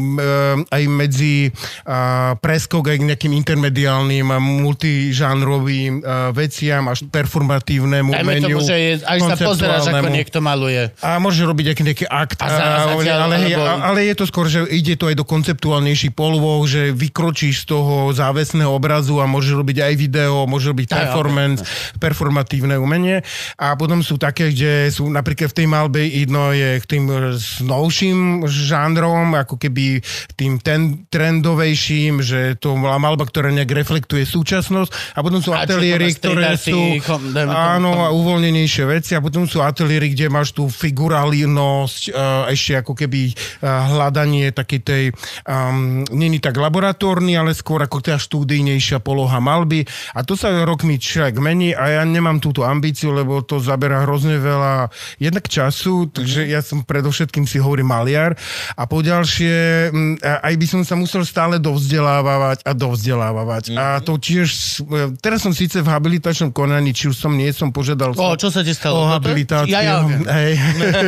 aj 0.69 0.83
medzi 0.89 1.51
a, 1.85 2.35
preskok 2.37 2.89
aj 2.89 2.99
k 2.99 3.05
nejakým 3.13 3.33
intermediálnym 3.35 4.27
a 4.29 4.39
multižánrovým 4.39 5.93
a, 6.01 6.31
veciam 6.33 6.89
až 6.89 7.05
performatívnemu 7.09 8.11
Dajme 8.13 8.25
umeniu. 8.25 8.59
tomu, 8.59 8.67
že 8.67 8.77
je, 8.77 8.93
až 9.03 9.19
sa 9.23 9.37
pozeráš, 9.37 9.85
ako 9.89 10.09
niekto 10.09 10.39
maluje. 10.41 10.83
A 11.01 11.19
môže 11.19 11.43
robiť 11.43 11.67
aký 11.73 11.83
nejaký 11.83 12.07
akt. 12.09 12.39
A 12.41 12.47
za- 12.47 12.59
a- 12.59 12.87
zatiaľ, 12.95 13.19
ale, 13.29 13.37
alebo- 13.49 13.83
ale 13.83 14.01
je 14.07 14.15
to 14.15 14.25
skôr, 14.27 14.47
že 14.47 14.65
ide 14.69 14.95
to 14.97 15.09
aj 15.09 15.17
do 15.17 15.25
konceptuálnejších 15.25 16.13
polôch, 16.13 16.69
že 16.69 16.93
vykročíš 16.93 17.65
z 17.65 17.67
toho 17.69 18.11
závesného 18.13 18.71
obrazu 18.71 19.19
a 19.19 19.27
môže 19.27 19.53
robiť 19.53 19.79
aj 19.83 19.95
video, 19.97 20.45
môže 20.47 20.71
robiť 20.71 20.87
performance, 20.91 21.61
performatívne 21.99 22.77
umenie. 22.77 23.23
A 23.57 23.75
potom 23.75 24.01
sú 24.03 24.17
také, 24.17 24.51
kde 24.51 24.91
sú 24.91 25.09
napríklad 25.09 25.53
v 25.53 25.57
tej 25.57 25.67
malbe 25.67 26.01
jedno 26.03 26.53
je 26.53 26.81
k 26.81 26.87
tým 26.87 27.05
s 27.37 27.61
novším 27.63 28.45
žánrom, 28.47 29.35
ako 29.35 29.57
keby 29.57 30.01
tým 30.37 30.61
ten, 30.61 31.09
trendovejším, 31.09 32.21
že 32.21 32.61
to 32.61 32.77
bola 32.77 33.01
malba, 33.01 33.25
ktorá 33.25 33.49
nejak 33.49 33.73
reflektuje 33.73 34.29
súčasnosť. 34.29 35.17
A 35.17 35.25
potom 35.25 35.41
sú 35.41 35.57
A 35.57 35.65
ateliéry, 35.65 36.13
ktoré 36.13 36.59
sú 36.61 37.01
tomu- 37.01 37.49
áno, 37.49 38.05
a 38.05 38.13
uvoľnenejšie 38.13 38.85
veci 38.85 39.13
a 39.17 39.25
potom 39.25 39.49
sú 39.49 39.65
ateliéry, 39.65 40.13
kde 40.13 40.29
máš 40.29 40.53
tú 40.53 40.69
figurálnosť, 40.69 42.03
uh, 42.13 42.53
ešte 42.53 42.83
ako 42.83 42.93
keby 42.93 43.33
uh, 43.33 43.89
hľadanie 43.95 44.53
takej 44.53 44.81
tej, 44.85 45.05
um, 45.49 46.05
není 46.13 46.43
tak 46.43 46.59
laboratórny, 46.61 47.39
ale 47.39 47.57
skôr 47.57 47.81
ako 47.81 48.03
štúdijnejší 48.03 48.73
najsilnejšia 48.73 48.99
poloha 49.05 49.39
malby 49.39 49.87
a 50.17 50.27
to 50.27 50.35
sa 50.35 50.65
rokmi 50.67 50.99
človek 50.99 51.39
mení 51.39 51.71
a 51.77 52.01
ja 52.01 52.03
nemám 52.03 52.41
túto 52.43 52.67
ambíciu, 52.67 53.15
lebo 53.15 53.45
to 53.47 53.63
zabera 53.63 54.03
hrozne 54.03 54.41
veľa 54.43 54.91
jednak 55.21 55.47
času, 55.47 56.11
takže 56.11 56.49
ja 56.49 56.65
som 56.65 56.83
predovšetkým 56.83 57.47
si 57.47 57.63
hovorím 57.63 57.93
maliar 57.93 58.35
a 58.75 58.83
po 58.91 59.05
ďalšie 59.05 59.89
aj 60.21 60.55
by 60.57 60.67
som 60.67 60.83
sa 60.83 60.97
musel 60.97 61.23
stále 61.23 61.61
dovzdelávať 61.61 62.65
a 62.65 62.73
dovzdelávať. 62.73 63.77
A 63.77 64.01
to 64.01 64.17
tiež, 64.17 64.49
e, 64.83 65.15
teraz 65.21 65.45
som 65.45 65.53
síce 65.53 65.79
v 65.81 65.89
habilitačnom 65.89 66.51
konaní, 66.51 66.97
či 66.97 67.13
už 67.13 67.17
som 67.17 67.33
nie 67.33 67.49
som 67.53 67.71
požiadal 67.71 68.15
O, 68.17 68.37
čo 68.37 68.49
sa 68.53 68.61
ti 68.65 68.73
stalo? 68.73 69.03
o 69.03 69.11
habilitáciu. 69.11 69.73
Ja, 69.73 69.81
ja, 69.83 69.95
okay. 70.05 70.23
Hej. 70.23 70.53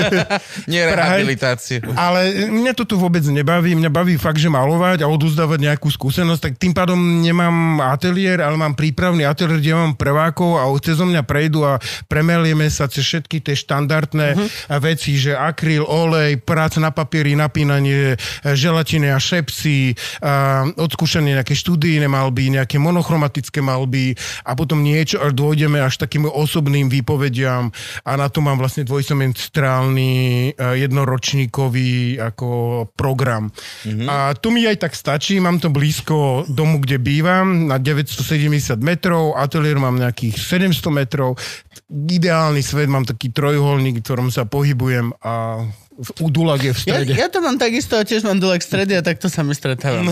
Nie 0.72 0.88
rehabilitáciu. 0.88 1.84
Ale 1.94 2.50
mňa 2.50 2.72
toto 2.74 2.98
vôbec 2.98 3.22
nebaví. 3.24 3.76
Mňa 3.76 3.90
baví 3.92 4.14
fakt, 4.16 4.40
že 4.40 4.50
malovať 4.50 5.04
a 5.04 5.10
oduzdávať 5.10 5.58
nejakú 5.70 5.88
skúsenosť. 5.88 6.40
Tak 6.40 6.52
tým 6.58 6.72
pádom 6.74 6.98
nemám 6.98 7.80
ateliér, 7.80 8.42
ale 8.42 8.58
mám 8.58 8.74
prípravný 8.74 9.24
ateliér, 9.24 9.60
kde 9.60 9.74
mám 9.76 9.92
prvákov 9.94 10.58
a 10.58 10.64
cez 10.82 10.98
mňa 10.98 11.22
prejdú 11.24 11.64
a 11.64 11.78
premelieme 12.10 12.66
sa 12.68 12.90
cez 12.90 13.04
všetky 13.06 13.40
tie 13.40 13.54
štandardné 13.54 14.28
uh-huh. 14.34 14.80
veci, 14.82 15.16
že 15.16 15.32
akryl, 15.36 15.86
olej, 15.86 16.40
práca 16.42 16.82
na 16.82 16.90
papieri, 16.90 17.38
napínanie, 17.38 18.14
e, 18.14 18.52
želatiny 18.94 19.10
a 19.10 19.18
šepsy, 19.18 19.78
a 20.22 20.62
odskúšanie 20.78 21.34
nejaké 21.34 21.58
študijné 21.58 22.06
malby, 22.06 22.54
nejaké 22.54 22.78
monochromatické 22.78 23.58
malby 23.58 24.14
a 24.46 24.54
potom 24.54 24.86
niečo, 24.86 25.18
až 25.18 25.34
dôjdeme 25.34 25.82
až 25.82 25.98
takým 25.98 26.30
osobným 26.30 26.86
výpovediam 26.86 27.74
a 28.06 28.10
na 28.14 28.30
to 28.30 28.38
mám 28.38 28.58
vlastne 28.58 28.86
dvojsemestrálny 28.86 30.12
e, 30.54 30.62
jednoročníkový 30.86 32.22
ako 32.22 32.48
program. 32.94 33.50
Mm-hmm. 33.82 34.06
A 34.06 34.16
tu 34.38 34.54
mi 34.54 34.62
aj 34.62 34.86
tak 34.86 34.92
stačí, 34.94 35.42
mám 35.42 35.58
to 35.58 35.74
blízko 35.74 36.46
domu, 36.46 36.78
kde 36.78 37.02
bývam, 37.02 37.66
na 37.66 37.82
970 37.82 38.78
metrov, 38.78 39.34
ateliér 39.34 39.82
mám 39.82 39.98
nejakých 39.98 40.38
700 40.38 40.86
metrov, 40.94 41.34
ideálny 41.90 42.62
svet, 42.62 42.86
mám 42.86 43.02
taký 43.02 43.34
trojuholník, 43.34 43.98
v 44.00 44.04
ktorom 44.06 44.28
sa 44.30 44.46
pohybujem 44.46 45.10
a 45.18 45.66
v- 45.96 46.12
u 46.20 46.28
Dulag 46.28 46.58
je 46.58 46.70
v 46.70 46.80
Ja, 46.80 46.82
strede. 46.98 47.12
ja 47.14 47.26
to 47.26 47.38
mám 47.38 47.54
takisto, 47.54 47.94
tiež 47.96 48.22
mám 48.22 48.36
dole 48.36 48.56
k 48.56 48.62
strede 48.62 48.92
a 48.92 49.00
takto 49.00 49.26
sa 49.26 49.40
my 49.40 49.52
stretávame. 49.52 50.10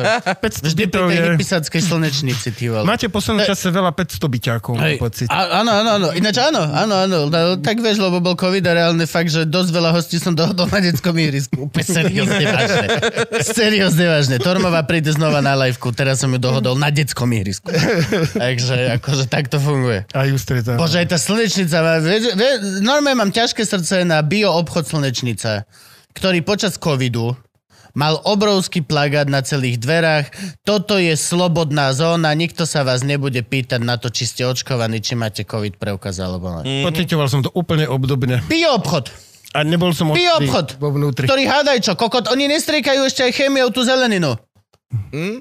Vždy 0.64 0.82
pri 0.86 1.00
tej 1.06 1.18
hypisáckej 1.30 1.82
slnečnici, 1.82 2.48
ty 2.50 2.66
vole. 2.66 2.82
Máte 2.82 3.06
v 3.06 3.12
poslednom 3.12 3.44
čase 3.44 3.68
veľa 3.68 3.92
500 3.92 4.24
byťákov, 4.24 4.72
mám 4.72 4.96
pocit. 4.96 5.28
a- 5.28 5.60
áno, 5.60 5.70
áno, 5.74 5.90
áno. 5.94 6.08
Ináč 6.10 6.36
áno, 6.38 6.64
áno, 6.64 6.94
áno. 6.98 7.18
No, 7.26 7.38
tak 7.56 7.78
vieš, 7.78 7.98
lebo 7.98 8.18
bol 8.18 8.34
COVID 8.34 8.64
a 8.64 8.72
reálne 8.74 9.04
fakt, 9.04 9.28
že 9.28 9.44
dosť 9.44 9.70
veľa 9.70 9.90
hostí 9.92 10.16
som 10.16 10.32
dohodol 10.32 10.64
na 10.66 10.80
detskom 10.80 11.12
ihrisku. 11.14 11.68
Úplne 11.68 11.84
seriózne 11.84 12.44
vážne. 12.46 12.86
Seriózne 13.38 14.04
vážne. 14.06 14.36
Tormová 14.38 14.80
príde 14.82 15.10
znova 15.10 15.38
na 15.38 15.52
liveku, 15.54 15.90
teraz 15.90 16.18
som 16.18 16.28
ju 16.28 16.38
dohodol 16.38 16.74
na 16.74 16.88
detskom 16.88 17.28
ihrisku. 17.30 17.68
Takže 18.34 18.96
akože 18.96 19.24
tak 19.26 19.46
to 19.46 19.58
funguje. 19.58 20.08
A 20.10 20.24
Justreta. 20.24 20.74
Bože, 20.74 20.98
aj 20.98 21.08
tá 21.08 21.18
slnečnica 21.18 22.00
normálne 22.80 23.18
mám 23.18 23.30
ťažké 23.30 23.62
srdce 23.62 24.02
na 24.02 24.20
bio 24.20 24.52
obchod 24.54 24.88
slnečnica, 25.18 25.66
ktorý 26.14 26.46
počas 26.46 26.78
covidu 26.78 27.34
mal 27.98 28.22
obrovský 28.22 28.86
plagát 28.86 29.26
na 29.26 29.42
celých 29.42 29.82
dverách. 29.82 30.30
Toto 30.62 31.02
je 31.02 31.18
slobodná 31.18 31.90
zóna, 31.90 32.30
nikto 32.38 32.62
sa 32.62 32.86
vás 32.86 33.02
nebude 33.02 33.42
pýtať 33.42 33.82
na 33.82 33.98
to, 33.98 34.06
či 34.14 34.30
ste 34.30 34.46
očkovaní, 34.46 35.02
či 35.02 35.18
máte 35.18 35.42
covid 35.42 35.74
preukaz 35.82 36.22
alebo 36.22 36.62
ne. 36.62 36.86
Pocitoval 36.86 37.26
som 37.26 37.42
to 37.42 37.50
úplne 37.50 37.90
obdobne. 37.90 38.38
Bio 38.46 38.78
obchod, 38.78 39.10
A 39.56 39.66
nebol 39.66 39.90
som 39.96 40.14
odtedy 40.14 40.46
obchod, 40.46 40.78
vo 40.78 40.94
vnútri. 40.94 41.26
ktorý 41.26 41.48
hádaj 41.50 41.82
čo, 41.82 41.92
kokot, 41.98 42.30
oni 42.30 42.46
nestriekajú 42.46 43.02
ešte 43.02 43.26
aj 43.26 43.32
chémiou 43.34 43.74
tú 43.74 43.82
zeleninu. 43.82 44.38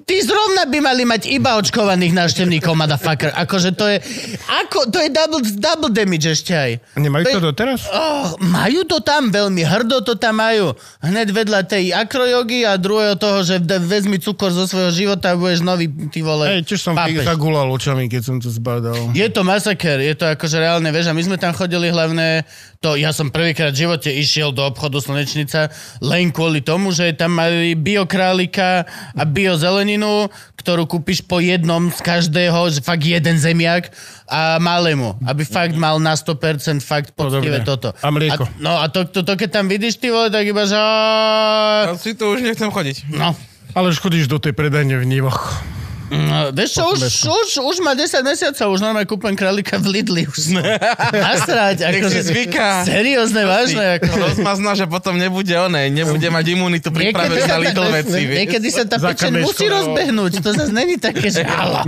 Ty 0.04 0.16
zrovna 0.22 0.68
by 0.68 0.80
mali 0.82 1.04
mať 1.04 1.32
iba 1.32 1.56
očkovaných 1.56 2.12
návštevníkov, 2.12 2.76
motherfucker. 2.76 3.32
Akože 3.32 3.72
to 3.72 3.88
je... 3.88 4.04
Ako, 4.44 4.92
to 4.92 5.00
je 5.00 5.08
double, 5.08 5.40
double 5.56 5.88
damage 5.88 6.28
ešte 6.30 6.52
aj. 6.52 6.72
Nemajú 6.94 7.24
To 7.24 7.30
to 7.30 7.40
je- 7.40 7.48
doteraz? 7.48 7.80
Oh, 7.88 8.36
majú 8.42 8.84
to 8.84 9.00
tam, 9.00 9.32
veľmi 9.32 9.64
hrdo 9.64 10.04
to 10.04 10.14
tam 10.14 10.44
majú. 10.44 10.76
Hneď 11.00 11.32
vedľa 11.32 11.64
tej 11.64 11.96
akrojogy 11.96 12.64
a 12.64 12.76
druhého 12.76 13.16
toho, 13.16 13.40
že 13.42 13.56
vezmi 13.64 14.20
cukor 14.20 14.52
zo 14.52 14.68
svojho 14.68 14.92
života 14.92 15.32
a 15.32 15.40
budeš 15.40 15.64
nový, 15.64 15.88
ty 16.12 16.20
vole, 16.20 16.44
Hej, 16.50 16.68
tiež 16.68 16.82
som 16.82 16.92
pápež. 16.94 17.24
zagulal 17.24 17.72
očami, 17.72 18.06
keď 18.06 18.22
som 18.22 18.36
to 18.38 18.52
zbadal. 18.52 19.00
Je 19.14 19.28
to 19.28 19.42
masaker, 19.42 19.96
je 19.98 20.12
to 20.14 20.28
akože 20.28 20.60
reálne, 20.60 20.92
vieš, 20.92 21.08
a 21.08 21.16
my 21.16 21.24
sme 21.24 21.36
tam 21.36 21.52
chodili 21.52 21.88
hlavne, 21.88 22.44
to 22.88 22.96
ja 22.96 23.12
som 23.12 23.28
prvýkrát 23.28 23.76
v 23.76 23.84
živote 23.84 24.08
išiel 24.08 24.56
do 24.56 24.64
obchodu 24.64 25.04
Slnečnica 25.04 25.68
len 26.00 26.32
kvôli 26.32 26.64
tomu, 26.64 26.96
že 26.96 27.12
tam 27.12 27.36
mali 27.36 27.76
biokrálika 27.76 28.88
a 29.12 29.28
biozeleninu, 29.28 30.32
ktorú 30.56 30.88
kúpiš 30.88 31.20
po 31.28 31.44
jednom 31.44 31.92
z 31.92 32.00
každého, 32.00 32.72
že 32.72 32.80
fakt 32.80 33.04
jeden 33.04 33.36
zemiak 33.36 33.92
a 34.24 34.56
malému, 34.64 35.20
aby 35.28 35.44
fakt 35.44 35.76
mal 35.76 36.00
na 36.00 36.16
100% 36.16 36.80
fakt 36.80 37.12
poctivé 37.12 37.60
Podobne. 37.60 37.68
toto. 37.68 37.90
A 38.00 38.08
mlieko. 38.08 38.48
A, 38.48 38.56
no 38.56 38.72
a 38.80 38.88
to, 38.88 39.04
to, 39.04 39.28
to, 39.28 39.36
keď 39.36 39.60
tam 39.60 39.68
vidíš, 39.68 40.00
ty 40.00 40.08
vole, 40.08 40.32
tak 40.32 40.48
iba, 40.48 40.64
že... 40.64 40.80
á, 40.80 41.92
Ja 41.92 42.00
si 42.00 42.16
tu 42.16 42.32
už 42.32 42.48
nechcem 42.48 42.72
chodiť. 42.72 43.12
No, 43.20 43.36
Ale 43.76 43.92
už 43.92 44.00
chodíš 44.00 44.32
do 44.32 44.40
tej 44.40 44.56
predajne 44.56 44.96
v 44.96 45.04
Nivoch. 45.04 45.60
No, 46.08 46.56
vieš 46.56 46.80
čo, 46.80 46.84
už, 46.88 47.00
už, 47.28 47.50
už 47.68 47.78
má 47.84 47.92
10 47.92 48.24
mesiacov, 48.24 48.72
už 48.72 48.80
normálne 48.80 49.04
kúpem 49.04 49.36
králika 49.36 49.76
v 49.76 50.00
Lidli. 50.00 50.24
Už 50.24 50.40
som 50.52 50.64
nasrať. 51.12 51.84
Nech 51.84 52.00
Akože, 52.08 52.24
si 52.24 52.32
zvyká. 52.32 52.88
Seriózne, 52.88 53.44
vážne. 53.44 54.00
Ako, 54.00 54.16
Rozmazná, 54.16 54.72
že 54.74 54.88
potom 54.88 55.20
nebude 55.20 55.52
oné, 55.52 55.92
nebude 55.92 56.28
mať 56.32 56.46
imunitu 56.48 56.88
pripravenú 56.96 57.44
na 57.44 57.58
Lidl 57.60 57.86
veci, 57.92 58.22
vieš. 58.24 58.40
niekedy 58.40 58.68
sa 58.72 58.84
tá 58.88 58.96
kameškou. 59.04 59.44
musí 59.44 59.66
rozbehnúť. 59.68 60.32
To 60.40 60.50
zase 60.56 60.72
není 60.72 60.96
také, 60.96 61.28
že 61.28 61.44
ala. 61.44 61.84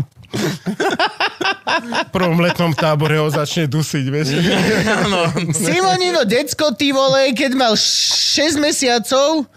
V 1.80 2.12
prvom 2.14 2.38
letnom 2.38 2.76
tábore 2.76 3.18
ho 3.18 3.32
začne 3.32 3.66
dusiť, 3.66 4.06
vieš. 4.12 4.28
Simonino 5.64 6.28
decko, 6.28 6.76
ty 6.76 6.92
vole, 6.92 7.32
keď 7.34 7.52
mal 7.56 7.74
6 7.74 8.60
mesiacov, 8.60 9.48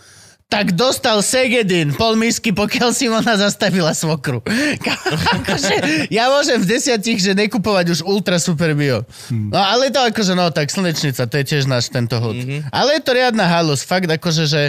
tak 0.53 0.77
dostal 0.77 1.25
Segedin, 1.25 1.97
pol 1.97 2.13
misky, 2.21 2.53
pokiaľ 2.53 2.93
Simona 2.93 3.41
zastavila 3.41 3.97
svokru. 3.97 4.45
akože, 5.41 5.75
ja 6.13 6.29
môžem 6.29 6.61
v 6.61 6.77
desiatich, 6.77 7.25
že 7.25 7.33
nekupovať 7.33 7.97
už 7.97 8.01
ultra 8.05 8.37
super 8.37 8.77
bio. 8.77 9.09
No 9.33 9.57
ale 9.57 9.89
to 9.89 10.05
akože, 10.05 10.37
no 10.37 10.53
tak 10.53 10.69
slnečnica, 10.69 11.25
to 11.25 11.35
je 11.41 11.45
tiež 11.49 11.65
náš 11.65 11.89
tento 11.89 12.21
hud. 12.21 12.37
Ale 12.69 13.01
je 13.01 13.03
to 13.03 13.17
riadna 13.17 13.49
halus, 13.49 13.81
fakt 13.81 14.13
akože, 14.13 14.45
že 14.45 14.63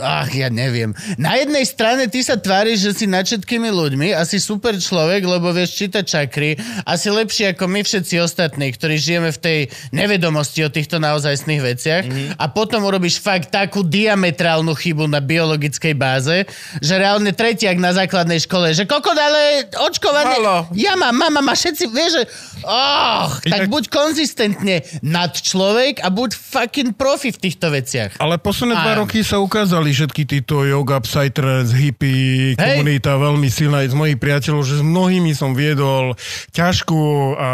Ach, 0.00 0.32
ja 0.32 0.48
neviem. 0.48 0.96
Na 1.20 1.36
jednej 1.36 1.68
strane 1.68 2.08
ty 2.08 2.24
sa 2.24 2.40
tváriš, 2.40 2.80
že 2.80 2.92
si 2.96 3.04
nad 3.04 3.28
všetkými 3.28 3.68
ľuďmi 3.68 4.16
a 4.16 4.24
si 4.24 4.40
super 4.40 4.72
človek, 4.72 5.20
lebo 5.20 5.52
vieš 5.52 5.76
čítať 5.84 6.04
čakry 6.08 6.56
a 6.88 6.96
si 6.96 7.12
lepší 7.12 7.52
ako 7.52 7.68
my 7.68 7.84
všetci 7.84 8.16
ostatní, 8.24 8.72
ktorí 8.72 8.96
žijeme 8.96 9.28
v 9.28 9.42
tej 9.42 9.58
nevedomosti 9.92 10.64
o 10.64 10.72
týchto 10.72 10.96
naozajstných 10.96 11.60
veciach 11.60 12.04
mm-hmm. 12.08 12.40
a 12.40 12.44
potom 12.48 12.88
urobíš 12.88 13.20
fakt 13.20 13.52
takú 13.52 13.84
diametrálnu 13.84 14.72
chybu 14.72 15.12
na 15.12 15.20
biologickej 15.22 15.94
báze, 15.94 16.44
že 16.82 16.94
reálne 16.98 17.30
tretiak 17.30 17.78
na 17.78 17.94
základnej 17.94 18.42
škole, 18.42 18.74
že 18.74 18.84
kokot, 18.84 19.16
ale 19.16 19.70
očkovanie... 19.88 20.36
Halo. 20.42 20.56
Ja 20.74 20.98
mám, 20.98 21.14
mama 21.14 21.40
má 21.40 21.54
všetci, 21.54 21.84
vieš, 21.88 22.12
že... 22.18 22.24
Oh, 22.62 23.26
tak 23.42 23.66
buď 23.66 23.90
konzistentne 23.90 24.86
nad 25.02 25.34
človek 25.34 25.98
a 25.98 26.14
buď 26.14 26.30
fucking 26.38 26.94
profi 26.94 27.34
v 27.34 27.38
týchto 27.42 27.74
veciach. 27.74 28.22
Ale 28.22 28.38
posledné 28.38 28.78
dva 28.78 28.94
Áno. 28.94 29.00
roky 29.02 29.26
sa 29.26 29.42
ukázali 29.42 29.90
všetky 29.90 30.22
títo 30.22 30.62
yoga, 30.62 31.02
psytrance, 31.02 31.74
hippie, 31.74 32.54
Hej. 32.54 32.78
komunita 32.78 33.18
veľmi 33.18 33.50
silná 33.50 33.82
aj 33.82 33.90
z 33.90 33.96
mojich 33.98 34.18
priateľov, 34.22 34.62
že 34.62 34.78
s 34.78 34.84
mnohými 34.86 35.34
som 35.34 35.58
viedol 35.58 36.14
ťažkú 36.54 37.02
a 37.34 37.50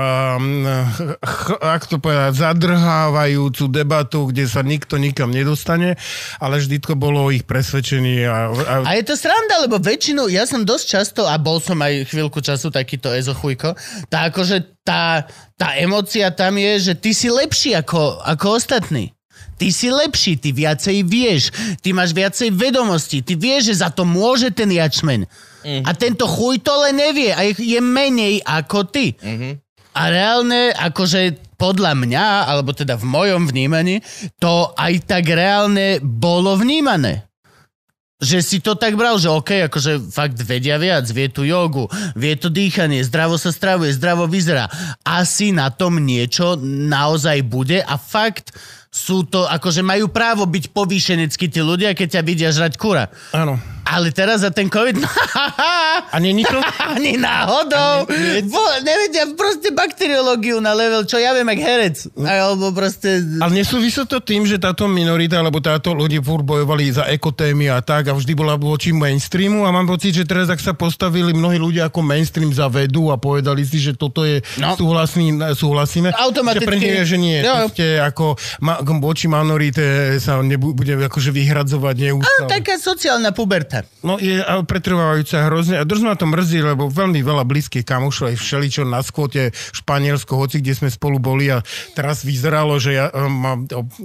ch- 1.24 1.60
ak 1.64 1.82
to 1.88 1.96
povedať, 1.96 2.36
zadrhávajúcu 2.36 3.64
debatu, 3.72 4.28
kde 4.28 4.44
sa 4.44 4.60
nikto 4.60 5.00
nikam 5.00 5.32
nedostane, 5.32 5.96
ale 6.36 6.60
vždy 6.60 6.76
to 6.84 6.92
bolo 7.00 7.32
ich 7.32 7.48
presvedčení 7.58 8.22
a, 8.22 8.54
a 8.54 8.74
A 8.86 8.90
je 8.94 9.04
to 9.10 9.18
sranda, 9.18 9.58
lebo 9.66 9.82
väčšinu, 9.82 10.30
ja 10.30 10.46
som 10.46 10.62
dosť 10.62 10.86
často, 10.86 11.26
a 11.26 11.34
bol 11.42 11.58
som 11.58 11.74
aj 11.82 12.06
chvíľku 12.06 12.38
času 12.38 12.70
takýto 12.70 13.10
ezochujko, 13.10 13.74
tá 14.06 14.30
akože 14.30 14.86
tá, 14.86 15.26
tá 15.58 15.74
emocia 15.74 16.30
tam 16.30 16.54
je, 16.54 16.90
že 16.90 16.94
ty 16.94 17.10
si 17.10 17.26
lepší 17.28 17.74
ako, 17.74 18.22
ako 18.22 18.62
ostatní. 18.62 19.10
Ty 19.58 19.74
si 19.74 19.90
lepší, 19.90 20.38
ty 20.38 20.54
viacej 20.54 21.02
vieš, 21.02 21.50
ty 21.82 21.90
máš 21.90 22.14
viacej 22.14 22.54
vedomostí, 22.54 23.26
ty 23.26 23.34
vieš, 23.34 23.74
že 23.74 23.82
za 23.82 23.90
to 23.90 24.06
môže 24.06 24.54
ten 24.54 24.70
jačmen. 24.70 25.26
A 25.82 25.90
tento 25.98 26.30
chuj 26.30 26.62
to 26.62 26.70
len 26.86 26.94
nevie 26.94 27.34
a 27.34 27.42
je, 27.42 27.58
je 27.58 27.80
menej 27.82 28.38
ako 28.46 28.86
ty. 28.86 29.18
A 29.98 30.02
reálne, 30.14 30.70
akože 30.70 31.42
podľa 31.58 31.98
mňa, 31.98 32.46
alebo 32.46 32.70
teda 32.70 32.94
v 32.94 33.10
mojom 33.10 33.50
vnímaní, 33.50 33.98
to 34.38 34.70
aj 34.78 35.10
tak 35.10 35.26
reálne 35.26 35.98
bolo 35.98 36.54
vnímané. 36.54 37.27
Že 38.18 38.38
si 38.42 38.58
to 38.58 38.74
tak 38.74 38.98
bral, 38.98 39.14
že 39.22 39.30
OK, 39.30 39.70
akože 39.70 40.10
fakt 40.10 40.34
vedia 40.42 40.74
viac, 40.74 41.06
vie 41.06 41.30
tu 41.30 41.46
jogu, 41.46 41.86
vie 42.18 42.34
to 42.34 42.50
dýchanie, 42.50 43.06
zdravo 43.06 43.38
sa 43.38 43.54
stravuje, 43.54 43.94
zdravo 43.94 44.26
vyzerá. 44.26 44.66
Asi 45.06 45.54
na 45.54 45.70
tom 45.70 46.02
niečo 46.02 46.58
naozaj 46.62 47.46
bude 47.46 47.78
a 47.78 47.94
fakt 47.94 48.50
sú 48.90 49.22
to, 49.22 49.46
akože 49.46 49.86
majú 49.86 50.10
právo 50.10 50.50
byť 50.50 50.74
povýšeneckí 50.74 51.46
tí 51.46 51.60
ľudia, 51.62 51.94
keď 51.94 52.18
ťa 52.18 52.22
vidia 52.26 52.50
žrať 52.50 52.74
kura. 52.74 53.06
áno. 53.30 53.54
Ale 53.88 54.12
teraz 54.12 54.44
za 54.44 54.52
ten 54.52 54.68
COVID, 54.68 55.00
A 56.12 56.16
není 56.20 56.44
to... 56.44 56.60
Ani 56.94 57.16
náhodou. 57.16 58.04
Bo, 58.48 58.62
nevedia 58.84 59.28
proste 59.36 59.72
bakteriológiu 59.72 60.60
na 60.60 60.72
level, 60.72 61.04
čo 61.04 61.20
ja 61.20 61.32
viem, 61.36 61.48
jak 61.52 61.60
herec. 61.60 61.96
Alebo 62.16 62.72
proste... 62.72 63.20
Ale 63.40 63.52
nesúvisí 63.52 64.00
to 64.04 64.20
tým, 64.20 64.44
že 64.44 64.56
táto 64.56 64.88
minorita, 64.88 65.40
alebo 65.40 65.60
táto 65.60 65.92
ľudia 65.92 66.20
furt 66.20 66.44
bojovali 66.44 66.92
za 66.92 67.04
ekotémy 67.08 67.68
a 67.72 67.80
tak 67.80 68.08
a 68.08 68.16
vždy 68.16 68.32
bola 68.32 68.56
voči 68.56 68.92
mainstreamu 68.92 69.64
a 69.64 69.72
mám 69.72 69.88
pocit, 69.88 70.16
že 70.16 70.24
teraz 70.24 70.48
ak 70.48 70.60
sa 70.60 70.72
postavili 70.72 71.32
mnohí 71.32 71.56
ľudia 71.60 71.88
ako 71.88 72.00
mainstream 72.04 72.52
za 72.52 72.68
vedu 72.68 73.12
a 73.12 73.16
povedali 73.20 73.64
si, 73.64 73.80
že 73.80 73.92
toto 73.94 74.24
je 74.24 74.40
No. 74.58 74.74
súhlasný, 74.74 75.34
súhlasíme. 75.54 76.10
Automaticky. 76.14 76.64
Že 76.64 76.68
pre 76.68 76.76
nich 76.80 76.94
je, 76.98 77.04
že 77.04 77.18
nie. 77.20 77.38
Jo. 77.40 77.68
Proste 77.68 77.86
ako 78.00 78.24
ma, 78.64 78.80
voči 78.98 79.30
minorite 79.30 80.16
sa 80.18 80.40
nebude 80.42 80.98
akože 80.98 81.30
vyhradzovať 81.30 81.94
neustále. 81.94 82.48
taká 82.48 82.74
sociálna 82.80 83.30
puberta. 83.30 83.77
No 84.02 84.16
je 84.18 84.40
ale 84.40 84.62
pretrvávajúca 84.64 85.46
hrozne 85.46 85.76
a 85.80 85.84
dosť 85.84 86.02
ma 86.04 86.14
to 86.14 86.26
mrzí, 86.26 86.58
lebo 86.62 86.88
veľmi 86.88 87.20
veľa 87.22 87.44
blízkych 87.44 87.84
kamošov 87.84 88.32
aj 88.32 88.36
všeličo 88.38 88.82
na 88.86 89.02
skvote 89.02 89.50
Španielsko, 89.54 90.38
hoci 90.38 90.62
kde 90.62 90.74
sme 90.74 90.88
spolu 90.88 91.18
boli 91.18 91.50
a 91.52 91.62
teraz 91.94 92.22
vyzeralo, 92.22 92.78
že 92.78 92.98
ja, 92.98 93.10
um, 93.12 93.30
ma 93.30 93.52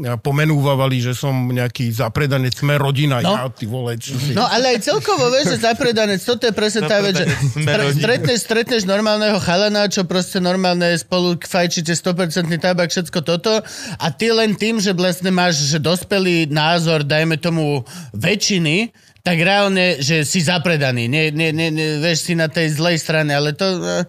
ja 0.01 0.15
pomenúvali, 0.17 1.01
že 1.01 1.13
som 1.17 1.33
nejaký 1.49 1.89
zapredanec, 1.93 2.53
sme 2.53 2.77
rodina, 2.77 3.19
No. 3.23 3.39
ja 3.39 3.47
ty 3.47 3.63
vole, 3.63 3.95
čo 3.95 4.19
si... 4.19 4.35
No 4.35 4.43
ale 4.43 4.75
aj 4.75 4.83
celkovo, 4.83 5.31
vieš, 5.31 5.55
že 5.55 5.63
zapredanec, 5.63 6.19
toto 6.19 6.43
je 6.43 6.53
presne 6.53 6.83
tá 6.83 6.99
vec, 6.99 7.15
že 7.15 7.25
rodina. 7.55 7.95
stretneš, 7.95 8.39
stretneš 8.43 8.81
normálneho 8.83 9.39
chalana, 9.39 9.87
čo 9.87 10.03
proste 10.03 10.43
normálne 10.43 10.91
spolu 10.99 11.39
fajčíte 11.39 11.95
100% 11.95 12.51
tabak, 12.59 12.91
všetko 12.91 13.19
toto 13.23 13.63
a 13.99 14.07
ty 14.11 14.33
len 14.35 14.57
tým, 14.59 14.83
že 14.83 14.91
vlastne 14.91 15.31
máš 15.31 15.63
že 15.63 15.79
dospelý 15.79 16.51
názor, 16.51 17.07
dajme 17.07 17.39
tomu 17.39 17.87
väčšiny, 18.11 18.91
tak 19.23 19.37
reálne, 19.37 19.97
že 19.97 20.21
si 20.21 20.39
zapredaný, 20.39 21.07
nie, 21.07 21.31
nie, 21.31 21.49
nie, 21.49 21.71
nie, 21.71 21.97
vieš, 21.97 22.27
si 22.27 22.33
na 22.33 22.45
tej 22.45 22.69
zlej 22.69 22.97
strane, 22.97 23.31
ale 23.31 23.51
to... 23.51 23.65
eh, 23.79 24.03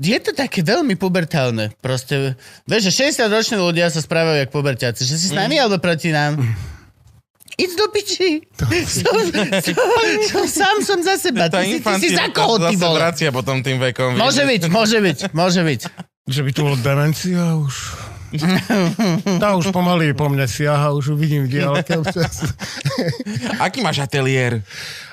Je 0.00 0.16
to 0.16 0.32
také 0.32 0.60
veľmi 0.60 0.96
pubertálne. 0.96 1.68
Proste, 1.78 2.32
vieš, 2.64 2.88
že 2.88 3.12
60-roční 3.12 3.56
ľudia 3.56 3.86
sa 3.86 4.00
správajú 4.00 4.40
jak 4.40 4.50
puberťáci. 4.50 5.04
Že 5.04 5.14
si 5.14 5.26
s 5.28 5.36
nami 5.36 5.56
alebo 5.56 5.76
proti 5.76 6.10
nám? 6.10 6.40
Idź 7.54 7.72
do 7.76 7.86
piči. 7.86 8.40
Som, 8.88 9.12
som, 9.28 9.44
som, 10.24 10.44
sám 10.48 10.76
som 10.80 10.98
za 10.98 11.20
seba. 11.20 11.46
Tá 11.46 11.60
Ty, 11.60 11.68
si- 11.68 11.84
ty 11.84 11.92
si 12.00 12.08
za 12.10 12.32
koho, 12.32 12.56
ty 12.58 12.74
vole? 12.74 12.96
vracia 12.96 13.28
potom 13.28 13.60
tým 13.60 13.76
vekom. 13.78 14.16
Môže 14.16 14.42
byť, 14.42 14.62
môže 14.66 14.98
byť, 14.98 15.18
môže 15.30 15.60
byť. 15.60 15.80
Že 16.24 16.40
by 16.40 16.50
to 16.50 16.60
bolo 16.64 16.76
demencia 16.80 17.52
už. 17.54 17.74
Tá 19.42 19.54
už 19.56 19.70
pomaly 19.70 20.16
po 20.16 20.28
mne 20.28 20.48
siaha, 20.48 20.92
už 20.96 21.12
ju 21.12 21.14
vidím 21.16 21.44
v 21.46 21.58
diálke 21.58 21.98
občas. 21.98 22.48
Aký 23.64 23.82
máš 23.84 24.04
ateliér? 24.04 24.62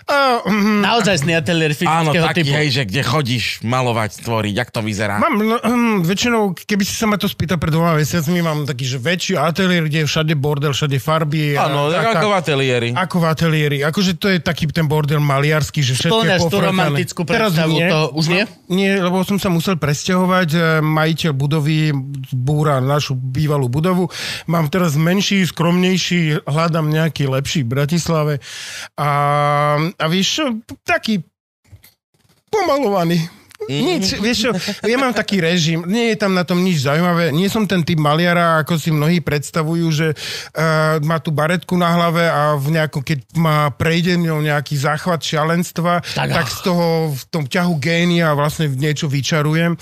A, 0.10 0.42
mm, 0.42 0.82
Naozaj 0.82 1.22
ateliér 1.22 1.78
Áno, 1.86 2.10
taký, 2.10 2.42
typu. 2.42 2.58
hej, 2.58 2.68
že 2.74 2.84
kde 2.90 3.02
chodíš 3.06 3.62
malovať, 3.62 4.26
tvoriť, 4.26 4.54
jak 4.58 4.70
to 4.74 4.82
vyzerá? 4.82 5.22
Mám, 5.22 5.38
no, 5.38 5.56
hm, 5.62 5.98
väčšinou, 6.02 6.58
keby 6.58 6.82
si 6.82 6.98
sa 6.98 7.06
ma 7.06 7.22
to 7.22 7.30
spýtal 7.30 7.62
pred 7.62 7.70
dvoma 7.70 7.94
mesiacmi, 7.94 8.42
mám 8.42 8.66
taký, 8.66 8.90
že 8.90 8.98
väčší 8.98 9.38
ateliér, 9.38 9.86
kde 9.86 10.04
je 10.04 10.06
všade 10.10 10.34
bordel, 10.34 10.74
všade 10.74 10.98
farby. 10.98 11.54
Áno, 11.54 11.94
ako 11.94 12.26
v 12.26 12.36
ateliéri. 12.36 12.90
Ako 12.98 13.16
v 13.22 13.26
ateliéri. 13.30 13.78
Akože 13.86 14.18
to 14.18 14.34
je 14.34 14.42
taký 14.42 14.66
ten 14.74 14.90
bordel 14.90 15.22
maliarský, 15.22 15.86
že 15.86 15.94
všetko 15.94 16.26
je 16.26 16.38
tú 16.50 16.58
romantickú 16.58 17.22
predstavu, 17.30 17.78
to 17.78 18.00
už 18.18 18.26
nie? 18.34 18.44
Nie, 18.70 18.98
lebo 18.98 19.22
som 19.22 19.38
sa 19.38 19.54
musel 19.54 19.78
presťahovať. 19.78 20.50
e, 20.54 20.60
Majiteľ 20.82 21.32
budovy 21.38 21.94
búra 22.34 22.82
našu 22.82 23.14
bývalú 23.14 23.70
budovu. 23.70 24.10
Mám 24.50 24.74
teraz 24.74 24.98
menší, 24.98 25.46
skromnejší, 25.46 26.46
hľadám 26.46 26.90
nejaký 26.90 27.30
lepší 27.30 27.62
v 27.66 27.70
Bratislave. 27.78 28.34
A, 28.98 29.10
a 30.00 30.08
vieš 30.08 30.28
čo, 30.34 30.46
taký 30.82 31.20
pomalovaný. 32.50 33.30
Nič, 33.60 34.16
vieš 34.24 34.38
čo, 34.40 34.52
ja 34.88 34.96
mám 34.96 35.12
taký 35.12 35.44
režim, 35.44 35.84
nie 35.84 36.10
je 36.10 36.18
tam 36.18 36.32
na 36.32 36.48
tom 36.48 36.64
nič 36.64 36.80
zaujímavé, 36.80 37.36
nie 37.36 37.52
som 37.52 37.68
ten 37.68 37.84
typ 37.84 38.00
maliara, 38.00 38.64
ako 38.64 38.80
si 38.80 38.88
mnohí 38.88 39.20
predstavujú, 39.20 39.86
že 39.92 40.08
uh, 40.16 40.96
má 41.04 41.20
tú 41.20 41.36
baretku 41.36 41.76
na 41.76 41.92
hlave 41.92 42.24
a 42.24 42.56
v 42.56 42.80
nejakom, 42.80 43.04
keď 43.04 43.20
má 43.36 43.68
prejde 43.70 44.16
mňou 44.16 44.40
nejaký 44.42 44.80
záchvat 44.80 45.20
šialenstva, 45.20 46.00
Tak- 46.02 46.32
tak, 46.32 46.48
z 46.48 46.60
toho 46.64 47.12
v 47.12 47.24
tom 47.28 47.44
ťahu 47.44 47.76
génia 47.84 48.32
vlastne 48.32 48.72
niečo 48.72 49.12
vyčarujem. 49.12 49.76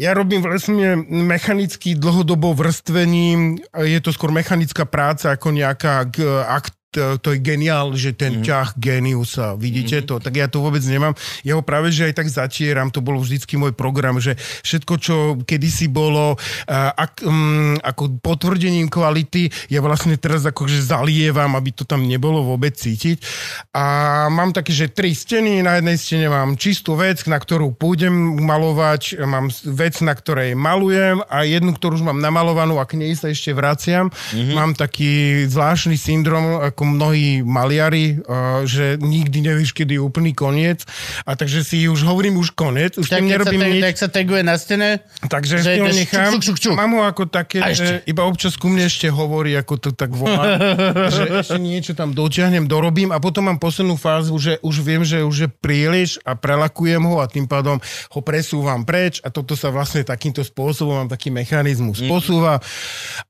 Ja 0.00 0.16
robím 0.16 0.40
vlastne 0.40 0.96
mechanicky 1.04 1.92
dlhodobo 1.92 2.56
vrstvením, 2.56 3.60
je 3.84 4.00
to 4.00 4.16
skôr 4.16 4.32
mechanická 4.32 4.88
práca 4.88 5.36
ako 5.36 5.52
nejaká 5.52 6.08
g- 6.08 6.24
akt 6.48 6.72
to, 6.90 7.22
to 7.22 7.34
je 7.34 7.38
geniál, 7.38 7.94
že 7.94 8.10
ten 8.10 8.40
mm. 8.40 8.44
ťah 8.44 8.68
geniusa, 8.74 9.54
vidíte 9.54 10.02
mm. 10.02 10.06
to, 10.10 10.14
tak 10.18 10.34
ja 10.34 10.50
to 10.50 10.58
vôbec 10.58 10.82
nemám. 10.82 11.14
Ja 11.46 11.54
ho 11.54 11.62
práve, 11.62 11.94
že 11.94 12.10
aj 12.10 12.18
tak 12.18 12.28
zatieram, 12.28 12.90
to 12.90 12.98
bol 12.98 13.14
vždycky 13.22 13.54
môj 13.54 13.70
program, 13.70 14.18
že 14.18 14.34
všetko, 14.66 14.94
čo 14.98 15.14
kedysi 15.46 15.86
bolo 15.86 16.34
ak, 16.70 17.22
um, 17.22 17.78
ako 17.78 18.18
potvrdením 18.18 18.90
kvality, 18.90 19.48
ja 19.70 19.78
vlastne 19.78 20.18
teraz 20.18 20.42
akože 20.42 20.82
zalievam, 20.82 21.54
aby 21.54 21.70
to 21.70 21.86
tam 21.86 22.04
nebolo 22.04 22.42
vôbec 22.42 22.74
cítiť. 22.74 23.22
A 23.70 24.26
mám 24.26 24.50
také, 24.50 24.74
že 24.74 24.90
tri 24.90 25.14
steny, 25.14 25.62
na 25.62 25.78
jednej 25.78 25.96
stene 25.96 26.26
mám 26.26 26.58
čistú 26.58 26.98
vec, 26.98 27.22
na 27.30 27.38
ktorú 27.38 27.70
pôjdem 27.70 28.12
malovať, 28.42 29.22
mám 29.22 29.46
vec, 29.62 30.02
na 30.02 30.12
ktorej 30.18 30.58
malujem 30.58 31.22
a 31.30 31.46
jednu, 31.46 31.70
ktorú 31.78 32.02
už 32.02 32.04
mám 32.06 32.18
namalovanú 32.18 32.82
a 32.82 32.88
k 32.88 32.98
nej 32.98 33.14
sa 33.14 33.30
ešte 33.30 33.54
vraciam. 33.54 34.10
Mm-hmm. 34.10 34.54
Mám 34.58 34.70
taký 34.74 35.44
zvláštny 35.46 35.94
syndrom, 35.94 36.58
ako 36.80 36.96
mnohí 36.96 37.44
maliari, 37.44 38.16
uh, 38.24 38.64
že 38.64 38.96
nikdy 38.96 39.52
nevieš, 39.52 39.76
kedy 39.76 40.00
je 40.00 40.02
úplný 40.02 40.32
koniec. 40.32 40.88
A 41.28 41.36
takže 41.36 41.60
si 41.60 41.84
už 41.84 42.08
hovorím 42.08 42.40
už 42.40 42.56
koniec, 42.56 42.96
už 42.96 43.04
Tak 43.04 43.20
tým 43.20 43.28
sa, 43.28 43.32
nerobím 43.36 43.60
tak, 43.60 43.68
nič. 43.76 43.82
tak 43.84 43.96
sa 44.00 44.08
taguje 44.08 44.40
na 44.40 44.56
stene, 44.56 45.04
Takže 45.28 45.60
že 45.60 45.76
ho 45.76 45.92
nechám. 45.92 46.32
čuk, 46.40 46.40
čuk, 46.40 46.56
čuk. 46.56 46.72
Mám 46.72 46.96
ho 46.96 47.04
ako 47.04 47.28
také, 47.28 47.60
že 47.76 48.00
iba 48.08 48.24
občas 48.24 48.56
ku 48.56 48.72
mne 48.72 48.88
ešte 48.88 49.12
hovorí, 49.12 49.52
ako 49.60 49.76
to 49.76 49.90
tak 49.92 50.08
volá. 50.16 50.56
že 51.12 51.44
ešte 51.44 51.60
niečo 51.60 51.92
tam 51.92 52.16
dotiahnem, 52.16 52.64
dorobím 52.64 53.12
a 53.12 53.20
potom 53.20 53.52
mám 53.52 53.60
poslednú 53.60 54.00
fázu, 54.00 54.32
že 54.40 54.56
už 54.64 54.80
viem, 54.80 55.04
že 55.04 55.20
už 55.20 55.36
je 55.36 55.48
príliš 55.52 56.16
a 56.24 56.32
prelakujem 56.32 57.04
ho 57.04 57.20
a 57.20 57.28
tým 57.28 57.44
pádom 57.44 57.76
ho 58.16 58.20
presúvam 58.24 58.88
preč 58.88 59.20
a 59.20 59.28
toto 59.28 59.52
sa 59.52 59.68
vlastne 59.68 60.00
takýmto 60.00 60.40
spôsobom 60.40 61.04
mám 61.04 61.12
taký 61.12 61.28
mechanizmus 61.28 62.00
posúva. 62.08 62.56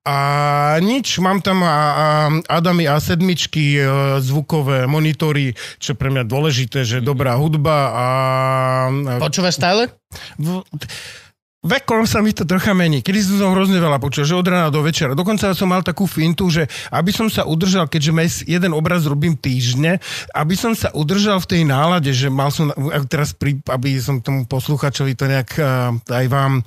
A 0.07 0.17
nič, 0.79 1.19
mám 1.19 1.43
tam 1.43 1.67
a, 1.67 1.75
a 1.75 2.07
Adamy 2.47 2.87
A7 2.87 3.40
e, 3.79 3.87
zvukové 4.21 4.85
monitory, 4.85 5.57
čo 5.81 5.97
pre 5.97 6.13
mňa 6.13 6.29
dôležité, 6.29 6.85
že 6.85 6.99
dobrá 7.01 7.39
hudba 7.41 7.77
a... 7.95 8.07
a 8.91 9.23
počúvaš 9.23 9.57
stále? 9.57 9.89
v, 10.37 10.61
Vekom 11.61 12.09
sa 12.09 12.25
mi 12.25 12.33
to 12.33 12.49
trocha 12.49 12.73
mení. 12.73 13.05
Kedy 13.05 13.37
som 13.37 13.53
hrozne 13.53 13.77
veľa 13.77 14.01
počul, 14.01 14.25
že 14.25 14.33
od 14.33 14.49
rána 14.49 14.73
do 14.73 14.81
večera. 14.81 15.13
Dokonca 15.13 15.53
som 15.53 15.69
mal 15.69 15.85
takú 15.85 16.09
fintu, 16.09 16.49
že 16.49 16.65
aby 16.89 17.13
som 17.13 17.29
sa 17.29 17.45
udržal, 17.45 17.85
keďže 17.85 18.13
mes, 18.17 18.33
jeden 18.49 18.73
obraz 18.73 19.05
robím 19.05 19.37
týždne, 19.37 20.01
aby 20.33 20.57
som 20.57 20.73
sa 20.73 20.89
udržal 20.97 21.37
v 21.45 21.51
tej 21.53 21.63
nálade, 21.69 22.17
že 22.17 22.33
mal 22.33 22.49
som, 22.49 22.73
teraz 23.13 23.37
pri, 23.37 23.61
aby 23.69 24.01
som 24.01 24.25
tomu 24.25 24.49
posluchačovi 24.49 25.13
to 25.13 25.29
nejak 25.29 25.51
uh, 25.61 25.93
aj 26.09 26.27
vám, 26.33 26.65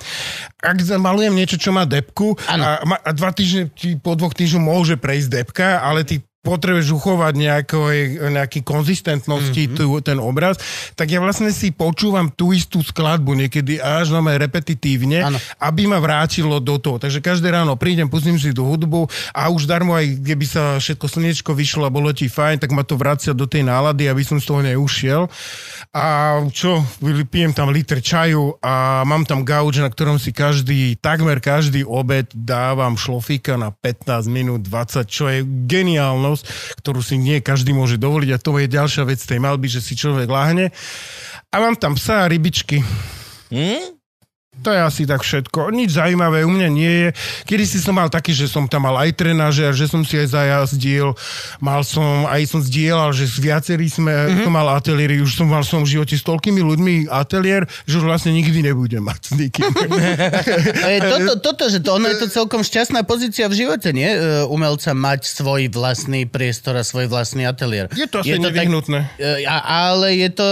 ak 0.61 0.77
malujem 1.01 1.33
niečo, 1.33 1.57
čo 1.57 1.73
má 1.73 1.89
depku 1.89 2.37
a, 2.45 2.77
a 2.85 3.09
dva 3.17 3.33
týždne, 3.33 3.73
či 3.73 3.97
po 3.97 4.13
dvoch 4.13 4.37
týždňoch 4.37 4.61
môže 4.61 4.95
prejsť 5.01 5.41
depka, 5.41 5.81
ale 5.81 6.05
ty 6.05 6.21
potrebuješ 6.43 6.91
uchovať 6.99 7.33
nejakej, 7.39 7.99
nejaký 8.27 8.59
konzistentnosti 8.67 9.55
mm-hmm. 9.55 9.79
tu, 9.79 9.87
ten 10.03 10.19
obraz, 10.19 10.59
tak 10.99 11.07
ja 11.07 11.23
vlastne 11.23 11.55
si 11.55 11.71
počúvam 11.71 12.27
tú 12.27 12.51
istú 12.51 12.83
skladbu 12.83 13.31
niekedy 13.47 13.79
až 13.79 14.11
na 14.11 14.19
repetitívne, 14.35 15.23
Áno. 15.23 15.39
aby 15.63 15.87
ma 15.87 16.03
vrátilo 16.03 16.59
do 16.59 16.75
toho. 16.75 16.99
Takže 16.99 17.23
každé 17.23 17.47
ráno 17.47 17.79
prídem, 17.79 18.11
pustím 18.11 18.35
si 18.35 18.51
tú 18.51 18.67
hudbu 18.67 19.07
a 19.31 19.47
už 19.47 19.71
darmo 19.71 19.95
aj 19.95 20.19
keby 20.19 20.45
sa 20.45 20.63
všetko 20.83 21.05
slnečko 21.07 21.51
vyšlo 21.55 21.87
a 21.87 21.95
bolo 21.95 22.11
ti 22.11 22.27
fajn, 22.27 22.59
tak 22.59 22.75
ma 22.75 22.83
to 22.83 22.99
vracia 22.99 23.31
do 23.31 23.47
tej 23.47 23.63
nálady, 23.63 24.11
aby 24.11 24.27
som 24.27 24.35
z 24.35 24.45
toho 24.51 24.59
neušiel. 24.59 25.31
A 25.95 26.37
čo, 26.51 26.83
pijem 27.31 27.55
tam 27.55 27.71
liter 27.71 28.03
čaju 28.03 28.59
a 28.59 29.07
mám 29.07 29.23
tam 29.23 29.47
gauč, 29.47 29.79
na 29.79 29.87
ktorom 29.87 30.19
si 30.19 30.35
každý, 30.35 30.99
takmer 30.99 31.39
každý 31.39 31.87
obed 31.87 32.27
dávam 32.35 32.99
šlofíka 32.99 33.55
na 33.55 33.71
15 33.71 34.27
minút, 34.27 34.59
20, 34.67 35.07
čo 35.07 35.31
je 35.31 35.45
geniálnosť, 36.33 36.43
ktorú 36.81 37.01
si 37.05 37.15
nie 37.21 37.37
každý 37.43 37.71
môže 37.71 38.01
dovoliť 38.01 38.29
a 38.33 38.41
to 38.41 38.57
je 38.57 38.67
ďalšia 38.67 39.03
vec 39.05 39.21
tej 39.21 39.39
malby, 39.39 39.69
že 39.69 39.83
si 39.83 39.93
človek 39.93 40.25
láhne. 40.25 40.73
A 41.53 41.55
mám 41.61 41.77
tam 41.77 41.93
psa 41.93 42.25
a 42.25 42.29
rybičky. 42.29 42.81
Hm? 43.53 44.02
To 44.61 44.69
je 44.69 44.79
asi 44.79 45.03
tak 45.09 45.25
všetko. 45.25 45.73
Nič 45.73 45.97
zaujímavé 45.97 46.45
u 46.45 46.51
mňa 46.53 46.67
nie 46.69 46.93
je. 46.93 47.09
Kedy 47.49 47.63
si 47.65 47.81
som 47.81 47.97
mal 47.97 48.05
taký, 48.07 48.37
že 48.37 48.45
som 48.45 48.69
tam 48.69 48.85
mal 48.85 48.95
aj 49.01 49.17
trenažer, 49.17 49.73
že 49.73 49.89
som 49.89 50.05
si 50.05 50.13
aj 50.13 50.37
zajazdil. 50.37 51.17
Mal 51.57 51.81
som, 51.81 52.29
aj 52.29 52.53
som 52.53 52.61
zdieľal, 52.61 53.11
že 53.17 53.25
s 53.25 53.41
viacerí 53.41 53.89
sme, 53.89 54.13
mm-hmm. 54.13 54.45
som 54.45 54.53
mal 54.53 54.69
ateliéry. 54.77 55.25
Už 55.25 55.41
som 55.41 55.49
mal 55.49 55.65
v 55.65 55.73
svojom 55.73 55.87
živote 55.89 56.13
s 56.13 56.23
toľkými 56.23 56.61
ľuďmi 56.61 56.93
ateliér, 57.09 57.65
že 57.89 57.97
už 57.97 58.05
vlastne 58.05 58.29
nikdy 58.29 58.61
nebudem 58.61 59.01
mať 59.01 59.21
s 59.25 59.33
nikým. 59.33 59.67
Toto, 61.13 61.33
toto, 61.39 61.63
že 61.69 61.79
to, 61.83 61.99
ono 61.99 62.09
je 62.09 62.25
to 62.25 62.27
celkom 62.31 62.61
šťastná 62.63 63.03
pozícia 63.05 63.45
v 63.49 63.65
živote, 63.65 63.91
nie? 63.93 64.07
E, 64.07 64.45
Umelca 64.47 64.95
mať 64.95 65.25
svoj 65.29 65.69
vlastný 65.69 66.25
priestor 66.25 66.79
a 66.79 66.83
svoj 66.85 67.11
vlastný 67.11 67.45
ateliér. 67.45 67.91
Je 67.93 68.07
to 68.07 68.23
asi 68.23 68.39
nevyhnutné. 68.39 69.13
Tak, 69.13 69.43
e, 69.43 69.45
ale 69.49 70.07
je 70.17 70.29
to 70.33 70.49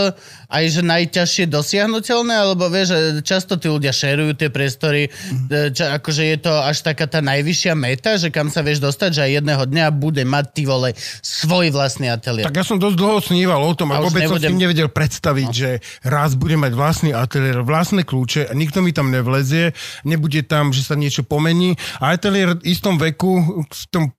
aj 0.51 0.65
že 0.67 0.81
najťažšie 0.83 1.45
dosiahnutelné, 1.47 2.35
alebo 2.35 2.67
vieš, 2.67 2.93
že 2.93 2.99
často 3.23 3.55
tí 3.55 3.71
ľudia 3.71 3.95
šerujú 3.95 4.35
tie 4.35 4.51
priestory, 4.51 5.07
mm. 5.07 5.71
čo, 5.71 5.83
akože 5.95 6.23
je 6.27 6.37
to 6.43 6.53
až 6.59 6.77
taká 6.83 7.07
tá 7.07 7.23
najvyššia 7.23 7.73
meta, 7.73 8.19
že 8.19 8.27
kam 8.27 8.51
sa 8.51 8.59
vieš 8.59 8.83
dostať, 8.83 9.09
že 9.15 9.21
aj 9.23 9.31
jedného 9.41 9.63
dňa 9.63 9.85
bude 9.95 10.23
mať 10.27 10.45
ty 10.51 10.63
vole 10.67 10.91
svoj 11.23 11.71
vlastný 11.71 12.11
ateliér. 12.11 12.51
Tak 12.51 12.59
ja 12.59 12.65
som 12.67 12.77
dosť 12.77 12.97
dlho 12.99 13.17
sníval 13.23 13.63
o 13.63 13.73
tom 13.73 13.95
a, 13.95 13.97
a 13.97 14.03
vôbec 14.03 14.27
nebudem... 14.27 14.51
som 14.51 14.59
si 14.59 14.61
nevedel 14.61 14.89
predstaviť, 14.91 15.49
no. 15.49 15.55
že 15.55 15.69
raz 16.03 16.35
budem 16.35 16.59
mať 16.59 16.73
vlastný 16.75 17.11
ateliér, 17.15 17.63
vlastné 17.63 18.03
kľúče 18.03 18.51
a 18.51 18.53
nikto 18.53 18.83
mi 18.83 18.91
tam 18.91 19.07
nevlezie, 19.09 19.71
nebude 20.03 20.43
tam, 20.43 20.75
že 20.75 20.83
sa 20.83 20.99
niečo 20.99 21.23
pomení. 21.23 21.79
A 22.03 22.13
ateliér 22.19 22.59
v 22.59 22.67
istom 22.67 22.99
veku, 22.99 23.63
v 23.71 23.85
tom 23.87 24.11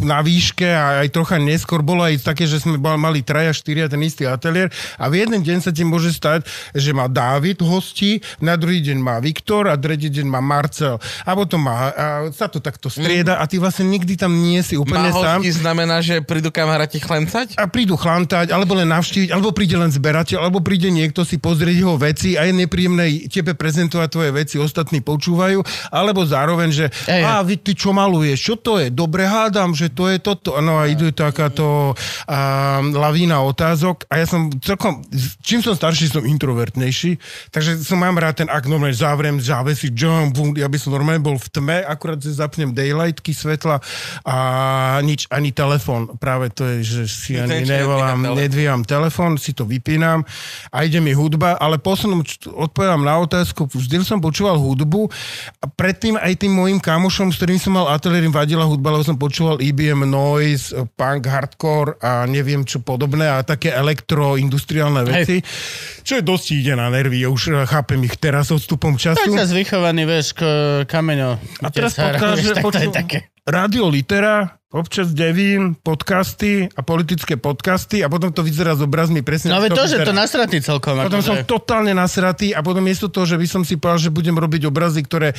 na 0.00 0.24
výške 0.24 0.66
a 0.66 1.04
aj 1.04 1.08
trocha 1.12 1.36
neskôr 1.36 1.84
bolo 1.84 2.04
aj 2.04 2.24
také, 2.24 2.48
že 2.48 2.60
sme 2.60 2.80
mali 2.80 3.20
traja, 3.20 3.52
štyria 3.52 3.86
ten 3.86 4.00
istý 4.00 4.24
ateliér 4.24 4.72
a 4.96 5.08
v 5.12 5.24
jeden 5.24 5.40
deň 5.44 5.58
sa 5.60 5.70
ti 5.70 5.84
môže 5.84 6.10
stať, 6.12 6.48
že 6.72 6.90
má 6.96 7.06
Dávid 7.06 7.60
hostí, 7.60 8.24
na 8.40 8.56
druhý 8.56 8.80
deň 8.80 8.98
má 9.00 9.20
Viktor 9.20 9.68
a 9.68 9.76
tretí 9.76 10.08
deň 10.08 10.26
má 10.26 10.40
Marcel 10.40 10.96
a 11.24 11.30
potom 11.36 11.60
má, 11.60 11.92
a 11.92 12.06
sa 12.32 12.48
to 12.48 12.58
takto 12.58 12.88
strieda 12.88 13.38
a 13.38 13.44
ty 13.44 13.60
vlastne 13.60 13.86
nikdy 13.88 14.16
tam 14.16 14.32
nie 14.32 14.64
si 14.64 14.80
úplne 14.80 15.12
má 15.12 15.20
sám. 15.20 15.40
znamená, 15.52 16.00
že 16.00 16.24
prídu 16.24 16.48
kamaráti 16.48 16.98
chlantať? 16.98 17.60
A 17.60 17.68
prídu 17.68 18.00
chlantať, 18.00 18.54
alebo 18.54 18.72
len 18.78 18.88
navštíviť, 18.88 19.28
alebo 19.34 19.52
príde 19.52 19.76
len 19.76 19.92
zberateľ, 19.92 20.48
alebo 20.48 20.64
príde 20.64 20.88
niekto 20.88 21.22
si 21.26 21.36
pozrieť 21.36 21.76
jeho 21.76 21.96
veci 22.00 22.40
a 22.40 22.48
je 22.48 22.52
nepríjemné 22.56 23.28
tebe 23.28 23.52
prezentovať 23.52 24.08
tvoje 24.08 24.30
veci, 24.32 24.56
ostatní 24.56 25.04
počúvajú, 25.04 25.60
alebo 25.92 26.24
zároveň, 26.24 26.68
že 26.72 26.86
Ej, 27.10 27.22
a 27.26 27.44
vy, 27.44 27.60
ty 27.60 27.76
čo 27.76 27.92
maluješ, 27.92 28.38
čo 28.40 28.54
to 28.56 28.80
je? 28.80 28.88
Dobre 28.88 29.26
hádam, 29.26 29.76
že 29.76 29.89
to 29.92 30.08
je 30.08 30.18
toto. 30.22 30.58
No 30.62 30.78
a 30.78 30.86
idú 30.86 31.10
takáto 31.10 31.92
a, 32.26 32.80
lavína 32.82 33.42
otázok. 33.42 34.06
A 34.10 34.22
ja 34.22 34.26
som 34.26 34.52
celkom, 34.62 35.02
čím 35.42 35.60
som 35.60 35.74
starší, 35.74 36.10
som 36.10 36.24
introvertnejší, 36.24 37.18
takže 37.50 37.80
som 37.82 38.00
mám 38.00 38.18
rád 38.18 38.44
ten 38.44 38.48
ak 38.50 38.66
normálne 38.66 38.96
zavriem 38.96 39.38
závesy, 39.40 39.90
jump, 39.90 40.36
ja 40.58 40.66
by 40.66 40.78
som 40.78 40.94
normálne 40.94 41.22
bol 41.22 41.38
v 41.38 41.48
tme, 41.50 41.78
akurát 41.86 42.18
si 42.20 42.34
zapnem 42.34 42.74
daylightky, 42.74 43.32
svetla 43.34 43.80
a 44.26 44.36
nič, 45.00 45.26
ani 45.30 45.54
telefon. 45.54 46.18
Práve 46.18 46.50
to 46.52 46.66
je, 46.66 46.76
že 46.82 47.02
si 47.08 47.32
ani 47.38 47.64
nevolám, 47.64 48.34
nedvíjam 48.36 48.84
telefon, 48.84 49.38
si 49.40 49.54
to 49.56 49.64
vypínam 49.64 50.26
a 50.74 50.76
ide 50.84 50.98
mi 51.00 51.14
hudba, 51.16 51.56
ale 51.56 51.80
poslednom 51.80 52.22
odpovedám 52.50 53.00
na 53.00 53.18
otázku, 53.22 53.70
vždy 53.70 54.02
som 54.04 54.20
počúval 54.20 54.60
hudbu 54.60 55.08
a 55.62 55.64
predtým 55.70 56.20
aj 56.20 56.32
tým 56.40 56.52
mojim 56.52 56.78
kamošom, 56.82 57.32
s 57.32 57.38
ktorým 57.40 57.56
som 57.56 57.72
mal 57.74 57.88
ateliér, 57.94 58.28
vadila 58.28 58.68
hudba, 58.68 58.92
lebo 58.92 59.04
som 59.06 59.16
počúval 59.16 59.62
IB 59.62 59.79
IBM 59.80 60.04
Noise, 60.04 60.92
punk, 60.92 61.24
hardcore 61.24 61.96
a 62.04 62.28
neviem 62.28 62.68
čo 62.68 62.84
podobné 62.84 63.24
a 63.32 63.40
také 63.40 63.72
elektroindustriálne 63.72 65.08
veci, 65.08 65.40
Hej. 65.40 66.04
čo 66.04 66.20
je 66.20 66.22
dosť 66.22 66.46
ide 66.52 66.76
na 66.76 66.92
nervy. 66.92 67.24
Už 67.24 67.64
chápem 67.64 67.96
ich 68.04 68.20
teraz 68.20 68.52
odstupom 68.52 69.00
času. 69.00 69.24
Tak 69.24 69.40
sa 69.40 69.48
vychovaný, 69.48 70.04
vieš, 70.04 70.36
kameňo. 70.84 71.40
A 71.64 71.68
teraz 71.72 71.96
pokáže, 71.96 72.60
poču, 72.60 72.92
Radio 73.48 73.88
Litera, 73.88 74.59
občas 74.70 75.10
devín, 75.10 75.74
podcasty 75.74 76.70
a 76.78 76.80
politické 76.86 77.34
podcasty 77.34 78.06
a 78.06 78.08
potom 78.08 78.30
to 78.30 78.46
vyzerá 78.46 78.78
s 78.78 78.86
obrazmi 78.86 79.18
presne. 79.18 79.50
No 79.50 79.58
ale 79.58 79.66
to, 79.66 79.82
že 79.82 80.06
to 80.06 80.14
nasratý 80.14 80.62
celkom. 80.62 80.94
Potom 80.94 81.26
som 81.26 81.42
že... 81.42 81.42
totálne 81.42 81.90
nasratý 81.90 82.54
a 82.54 82.62
potom 82.62 82.78
miesto 82.78 83.10
toho, 83.10 83.26
že 83.26 83.34
by 83.34 83.46
som 83.50 83.62
si 83.66 83.74
povedal, 83.74 83.98
že 83.98 84.10
budem 84.14 84.38
robiť 84.38 84.70
obrazy, 84.70 85.02
ktoré 85.02 85.34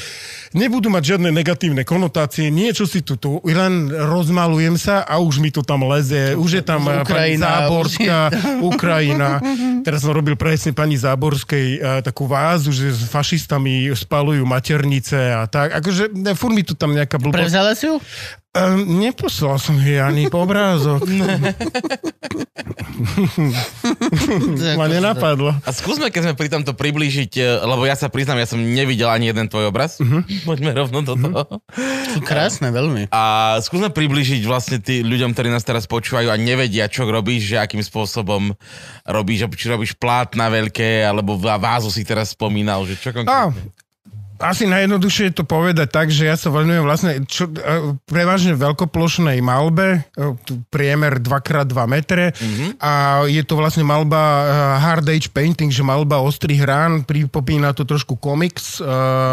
nebudú 0.51 0.91
mať 0.91 1.15
žiadne 1.15 1.32
negatívne 1.32 1.88
konotácie, 1.88 2.51
niečo 2.51 2.84
si 2.84 2.99
tu, 2.99 3.15
tu 3.15 3.39
len 3.47 3.88
rozmalujem 3.88 4.75
sa 4.75 5.07
a 5.07 5.23
už 5.23 5.39
mi 5.39 5.47
to 5.47 5.63
tam 5.63 5.88
leze. 5.88 6.36
Už 6.36 6.59
je 6.59 6.63
tam 6.67 6.91
Ukrajina, 6.91 7.07
pani 7.07 7.36
Záborská, 7.39 8.19
Ukrajina. 8.59 9.39
Teraz 9.88 10.03
som 10.03 10.11
robil 10.11 10.36
presne 10.36 10.75
pani 10.75 10.99
Záborskej 10.99 11.65
uh, 11.79 12.03
takú 12.03 12.27
vázu, 12.27 12.75
že 12.75 12.91
s 12.91 13.07
fašistami 13.07 13.88
spalujú 13.95 14.43
maternice 14.43 15.39
a 15.39 15.47
tak. 15.47 15.71
Akože 15.79 16.11
furt 16.36 16.51
mi 16.51 16.67
tu 16.67 16.75
tam 16.75 16.91
nejaká 16.91 17.15
blbosť. 17.15 17.39
Prevzala 17.47 17.71
si 17.79 17.88
ju? 17.88 17.95
Um, 18.52 18.99
neposlal 18.99 19.56
som 19.64 19.80
jej 19.80 20.04
ani 20.04 20.28
po 20.28 20.43
obrázok. 20.43 21.08
Ma 24.80 24.86
nenapadlo. 24.88 25.56
A 25.66 25.70
skúsme, 25.74 26.12
keď 26.14 26.32
sme 26.32 26.34
pri 26.38 26.49
tomto 26.52 26.74
priblížiť, 26.76 27.32
e, 27.38 27.43
lebo 27.66 27.86
ja 27.86 27.95
sa 27.97 28.12
priznám, 28.12 28.41
ja 28.41 28.47
som 28.49 28.60
nevidel 28.62 29.10
ani 29.10 29.32
jeden 29.32 29.47
tvoj 29.49 29.72
obraz. 29.72 29.97
Uh-huh. 29.99 30.24
Poďme 30.49 30.76
rovno 30.76 31.02
do 31.02 31.16
toho. 31.18 31.41
Sú 32.14 32.20
krásne, 32.24 32.70
veľmi. 32.70 33.10
A 33.14 33.56
skúsme 33.64 33.89
priblížiť 33.89 34.41
vlastne 34.45 34.78
tým 34.82 35.06
ľuďom, 35.08 35.34
ktorí 35.34 35.49
nás 35.49 35.66
teraz 35.66 35.88
počúvajú 35.89 36.30
a 36.30 36.38
nevedia, 36.38 36.91
čo 36.91 37.08
robíš, 37.08 37.56
že 37.56 37.58
akým 37.62 37.82
spôsobom 37.82 38.54
robíš, 39.08 39.47
či 39.58 39.66
robíš 39.72 39.95
plátna 39.97 40.52
veľké, 40.52 41.06
alebo 41.06 41.38
vázu 41.38 41.89
si 41.89 42.06
teraz 42.06 42.34
spomínal, 42.34 42.86
že 42.86 42.97
čo 42.99 43.16
konkrétne? 43.16 43.56
Asi 44.41 44.65
najjednoduchšie 44.65 45.31
je 45.31 45.35
to 45.37 45.45
povedať 45.45 45.87
tak, 45.93 46.09
že 46.09 46.25
ja 46.25 46.35
sa 46.35 46.49
venujem 46.49 46.81
vlastne 46.81 47.21
čo, 47.29 47.45
e, 47.47 47.95
prevažne 48.09 48.57
veľkoplošnej 48.57 49.37
malbe, 49.39 50.01
e, 50.01 50.33
priemer 50.73 51.21
2x2 51.21 51.77
metre 51.85 52.33
mm-hmm. 52.33 52.69
a 52.81 53.23
je 53.29 53.41
to 53.45 53.53
vlastne 53.55 53.85
malba 53.85 54.19
e, 54.19 54.43
hard 54.81 55.05
age 55.07 55.29
painting, 55.29 55.69
že 55.69 55.85
malba 55.85 56.19
ostrých 56.19 56.65
rán, 56.65 57.05
pripomína 57.05 57.77
to 57.77 57.85
trošku 57.85 58.17
komiks, 58.17 58.83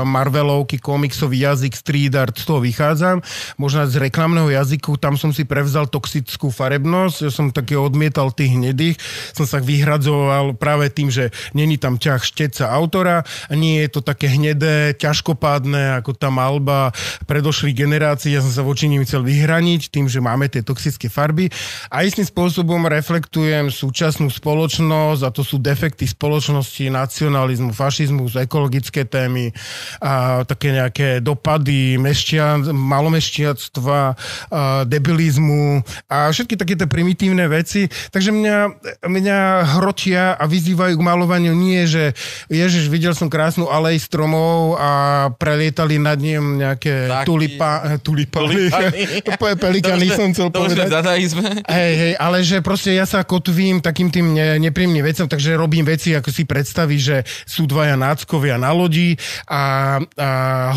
Marvelovky, 0.05 0.77
komiksový 0.79 1.49
jazyk, 1.49 1.73
street 1.73 2.15
art, 2.15 2.37
z 2.37 2.45
toho 2.45 2.61
vychádzam. 2.61 3.25
Možno 3.57 3.89
z 3.89 3.97
reklamného 3.97 4.53
jazyku, 4.53 5.01
tam 5.01 5.17
som 5.17 5.33
si 5.33 5.49
prevzal 5.49 5.89
toxickú 5.89 6.53
farebnosť, 6.53 7.17
ja 7.25 7.33
som 7.33 7.49
také 7.49 7.79
odmietal 7.79 8.31
tých 8.35 8.55
hnedých, 8.55 8.97
som 9.33 9.49
sa 9.49 9.63
vyhradzoval 9.63 10.59
práve 10.59 10.93
tým, 10.93 11.09
že 11.09 11.33
není 11.57 11.81
tam 11.81 11.97
ťah 11.97 12.21
šteca 12.21 12.69
autora, 12.69 13.25
nie 13.55 13.81
je 13.87 13.89
to 13.89 14.01
také 14.05 14.29
hnedé, 14.29 14.98
ťažkopádne 14.99 16.03
ako 16.03 16.19
tá 16.19 16.29
malba 16.29 16.91
predošlých 17.31 17.79
generácií. 17.79 18.35
Ja 18.35 18.43
som 18.43 18.51
sa 18.51 18.67
voči 18.67 18.91
ním 18.91 19.07
chcel 19.07 19.23
vyhraniť 19.23 19.95
tým, 19.95 20.11
že 20.11 20.19
máme 20.19 20.51
tie 20.51 20.67
toxické 20.67 21.07
farby 21.07 21.49
a 21.89 22.03
istým 22.03 22.27
spôsobom 22.27 22.91
reflektujem 22.91 23.71
súčasnú 23.71 24.27
spoločnosť 24.29 25.23
a 25.23 25.31
to 25.31 25.47
sú 25.47 25.63
defekty 25.63 26.09
spoločnosti, 26.09 26.91
nacionalizmu, 26.91 27.71
fašizmus, 27.71 28.35
ekologické 28.41 29.07
témy 29.07 29.55
a 30.03 30.43
také 30.43 30.75
nejaké 30.75 31.23
dopady 31.23 32.01
meštia, 32.01 32.59
malomešťiactva, 32.67 34.01
a 34.09 34.85
debilizmu 34.89 35.85
a 36.09 36.33
všetky 36.33 36.57
také 36.57 36.75
tie 36.75 36.89
primitívne 36.89 37.45
veci. 37.51 37.87
Takže 37.87 38.33
mňa, 38.33 38.57
mňa 39.05 39.39
hrotia 39.77 40.35
a 40.35 40.45
vyzývajú 40.49 40.97
k 40.97 41.07
malovaniu 41.07 41.53
nie, 41.53 41.85
že 41.85 42.17
Ježiš, 42.49 42.89
videl 42.89 43.13
som 43.13 43.29
krásnu 43.29 43.69
alej 43.69 44.01
stromov 44.01 44.78
a 44.79 44.91
prelietali 45.35 45.99
nad 45.99 46.15
ním 46.15 46.63
nejaké 46.63 47.11
tulipa, 47.27 47.99
tulipany. 47.99 48.71
Pelikány 49.59 50.07
som 50.15 50.31
chcel 50.31 50.55
to 50.55 50.63
povedať. 50.63 50.87
Hej, 51.67 51.93
hej, 51.99 52.13
ale 52.15 52.47
že 52.47 52.63
proste 52.63 52.95
ja 52.95 53.03
sa 53.03 53.27
kotvím 53.27 53.83
takým 53.83 54.15
tým 54.15 54.39
ne, 54.39 54.63
nepríjemným 54.63 55.03
vecom, 55.03 55.27
takže 55.27 55.59
robím 55.59 55.83
veci, 55.83 56.15
ako 56.15 56.31
si 56.31 56.47
predstaví, 56.47 56.97
že 56.97 57.27
sú 57.43 57.67
dvaja 57.67 57.99
náckovia 57.99 58.55
na 58.55 58.71
lodi 58.71 59.19
a, 59.51 59.99
a 59.99 60.29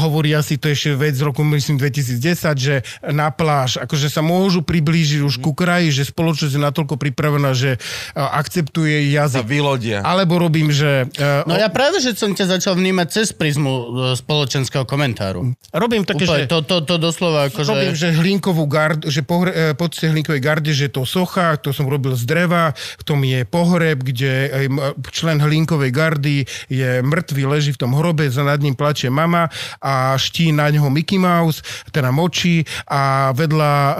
hovoria 0.02 0.42
si, 0.42 0.58
to 0.58 0.74
ešte 0.74 0.98
vec 0.98 1.14
z 1.14 1.22
roku, 1.22 1.46
myslím, 1.46 1.78
2010, 1.78 2.58
že 2.58 2.76
na 3.14 3.30
pláž, 3.30 3.78
akože 3.78 4.10
sa 4.10 4.26
môžu 4.26 4.66
priblížiť 4.66 5.22
už 5.22 5.38
ku 5.38 5.54
kraji, 5.54 5.94
že 5.94 6.10
spoločnosť 6.10 6.54
je 6.58 6.62
natoľko 6.62 6.96
pripravená, 6.98 7.54
že 7.54 7.78
akceptuje 8.16 9.14
jazyk. 9.14 9.46
vylodia. 9.46 10.00
Alebo 10.02 10.42
robím, 10.42 10.74
že... 10.74 11.06
Uh, 11.20 11.46
no 11.46 11.54
ja 11.54 11.70
práve, 11.70 12.02
že 12.02 12.18
som 12.18 12.32
ťa 12.34 12.58
začal 12.58 12.74
vnímať 12.80 13.08
cez 13.12 13.28
prizmu 13.36 13.70
e, 13.70 13.86
spoločenského 14.16 14.88
komentáru. 14.88 15.54
Robím 15.72 16.04
také, 16.08 16.26
Úplne, 16.26 16.46
že... 16.46 16.52
to, 16.52 16.64
to, 16.64 16.78
to 16.84 16.96
doslova 16.98 17.52
akože... 17.52 17.70
Robím, 17.72 17.96
že 17.96 18.10
hlinkovú 18.12 18.64
gardu, 18.68 19.08
že 19.08 19.22
pohre, 19.24 19.52
e, 19.52 19.78
po 19.78 19.88
tej 19.92 20.12
hlinkovej 20.12 20.42
garde, 20.42 20.72
že 20.72 20.88
to 20.92 21.04
socha, 21.08 21.60
to 21.60 21.72
som 21.76 21.88
robil 21.88 22.16
z 22.16 22.24
dreva, 22.28 22.74
v 22.76 23.04
tom 23.04 23.20
je 23.22 23.44
pohreb, 23.48 24.02
kde 24.02 24.34
m- 24.68 24.96
člen 25.12 25.40
hlinkovej 25.40 25.92
gardy 25.92 26.38
je 26.68 27.04
mŕtvý, 27.04 27.44
leží 27.48 27.72
v 27.76 27.82
tom 27.82 27.92
hrobe, 27.96 28.28
za 28.32 28.44
nad 28.44 28.60
ním 28.60 28.76
plače 28.76 29.12
mama 29.12 29.52
a 29.84 30.16
ští 30.16 30.56
na 30.56 30.72
ňoho 30.72 30.90
Mickey 30.90 31.20
Mouse, 31.20 31.62
teda 31.92 32.10
močí 32.10 32.64
a 32.88 33.32
vedľa 33.36 33.74
uh, 33.74 33.96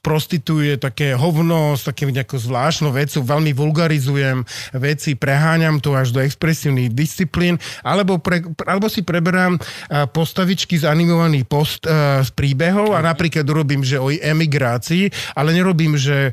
prostituje 0.00 0.78
také 0.78 1.14
hovno 1.18 1.74
s 1.74 1.86
takým 1.86 2.14
nejakou 2.14 2.38
zvláštnou 2.38 2.94
vecou, 2.94 3.22
veľmi 3.24 3.52
vulgarizujem 3.54 4.44
veci, 4.76 5.16
preháňam 5.16 5.82
to 5.82 5.94
až 5.96 6.14
do 6.14 6.20
expresívnych 6.22 6.92
disciplín, 6.94 7.58
alebo, 7.82 8.20
pre, 8.20 8.44
alebo 8.64 8.86
si 8.86 8.99
preberám 9.02 9.56
uh, 9.56 10.06
postavičky 10.10 10.80
z 10.80 10.84
animovaných 10.88 11.46
post 11.48 11.86
uh, 11.86 12.20
z 12.20 12.30
príbehov 12.34 12.94
a 12.94 13.00
napríklad 13.02 13.46
robím, 13.48 13.82
že 13.82 13.98
o 13.98 14.10
emigrácii, 14.10 15.36
ale 15.36 15.56
nerobím, 15.56 15.96
že 15.96 16.32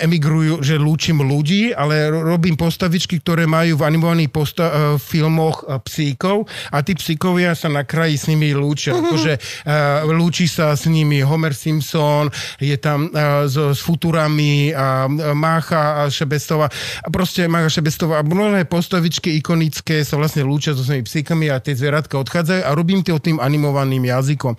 emigrujú, 0.00 0.64
že 0.64 0.80
lúčim 0.80 1.20
ľudí, 1.20 1.74
ale 1.74 2.08
ro- 2.08 2.24
robím 2.24 2.56
postavičky, 2.56 3.20
ktoré 3.20 3.44
majú 3.44 3.78
v 3.78 3.86
animovaných 3.86 4.30
posta- 4.32 4.70
uh, 4.70 4.76
filmoch 4.96 5.64
psíkov 5.84 6.48
a 6.72 6.82
tí 6.82 6.96
psíkovia 6.96 7.52
sa 7.52 7.68
na 7.68 7.84
kraji 7.84 8.16
s 8.16 8.24
nimi 8.30 8.52
lúčia. 8.56 8.96
Akože 8.96 9.38
uh, 9.38 10.08
lúči 10.10 10.50
sa 10.50 10.74
s 10.74 10.88
nimi 10.90 11.20
Homer 11.22 11.52
Simpson, 11.54 12.30
je 12.58 12.76
tam 12.80 13.10
s, 13.46 13.54
s 13.54 13.80
Futurami 13.82 14.72
a 14.74 15.06
Mácha 15.34 16.04
a 16.04 16.12
Šebestová 16.12 16.68
a 17.02 17.08
proste 17.08 17.46
Mácha 17.46 17.80
Šebestová 17.80 18.20
a 18.20 18.26
mnohé 18.26 18.64
postavičky 18.64 19.38
ikonické 19.38 20.02
sa 20.02 20.18
vlastne 20.18 20.44
lúčia 20.44 20.74
so 20.74 20.82
svojimi 20.82 21.06
psíkami 21.06 21.46
a 21.52 21.60
tie 21.62 21.74
zvieratka 21.98 22.22
odchádzajú 22.22 22.62
a 22.62 22.70
robím 22.78 23.02
to 23.02 23.18
tým 23.18 23.42
animovaným 23.42 24.06
jazykom. 24.06 24.54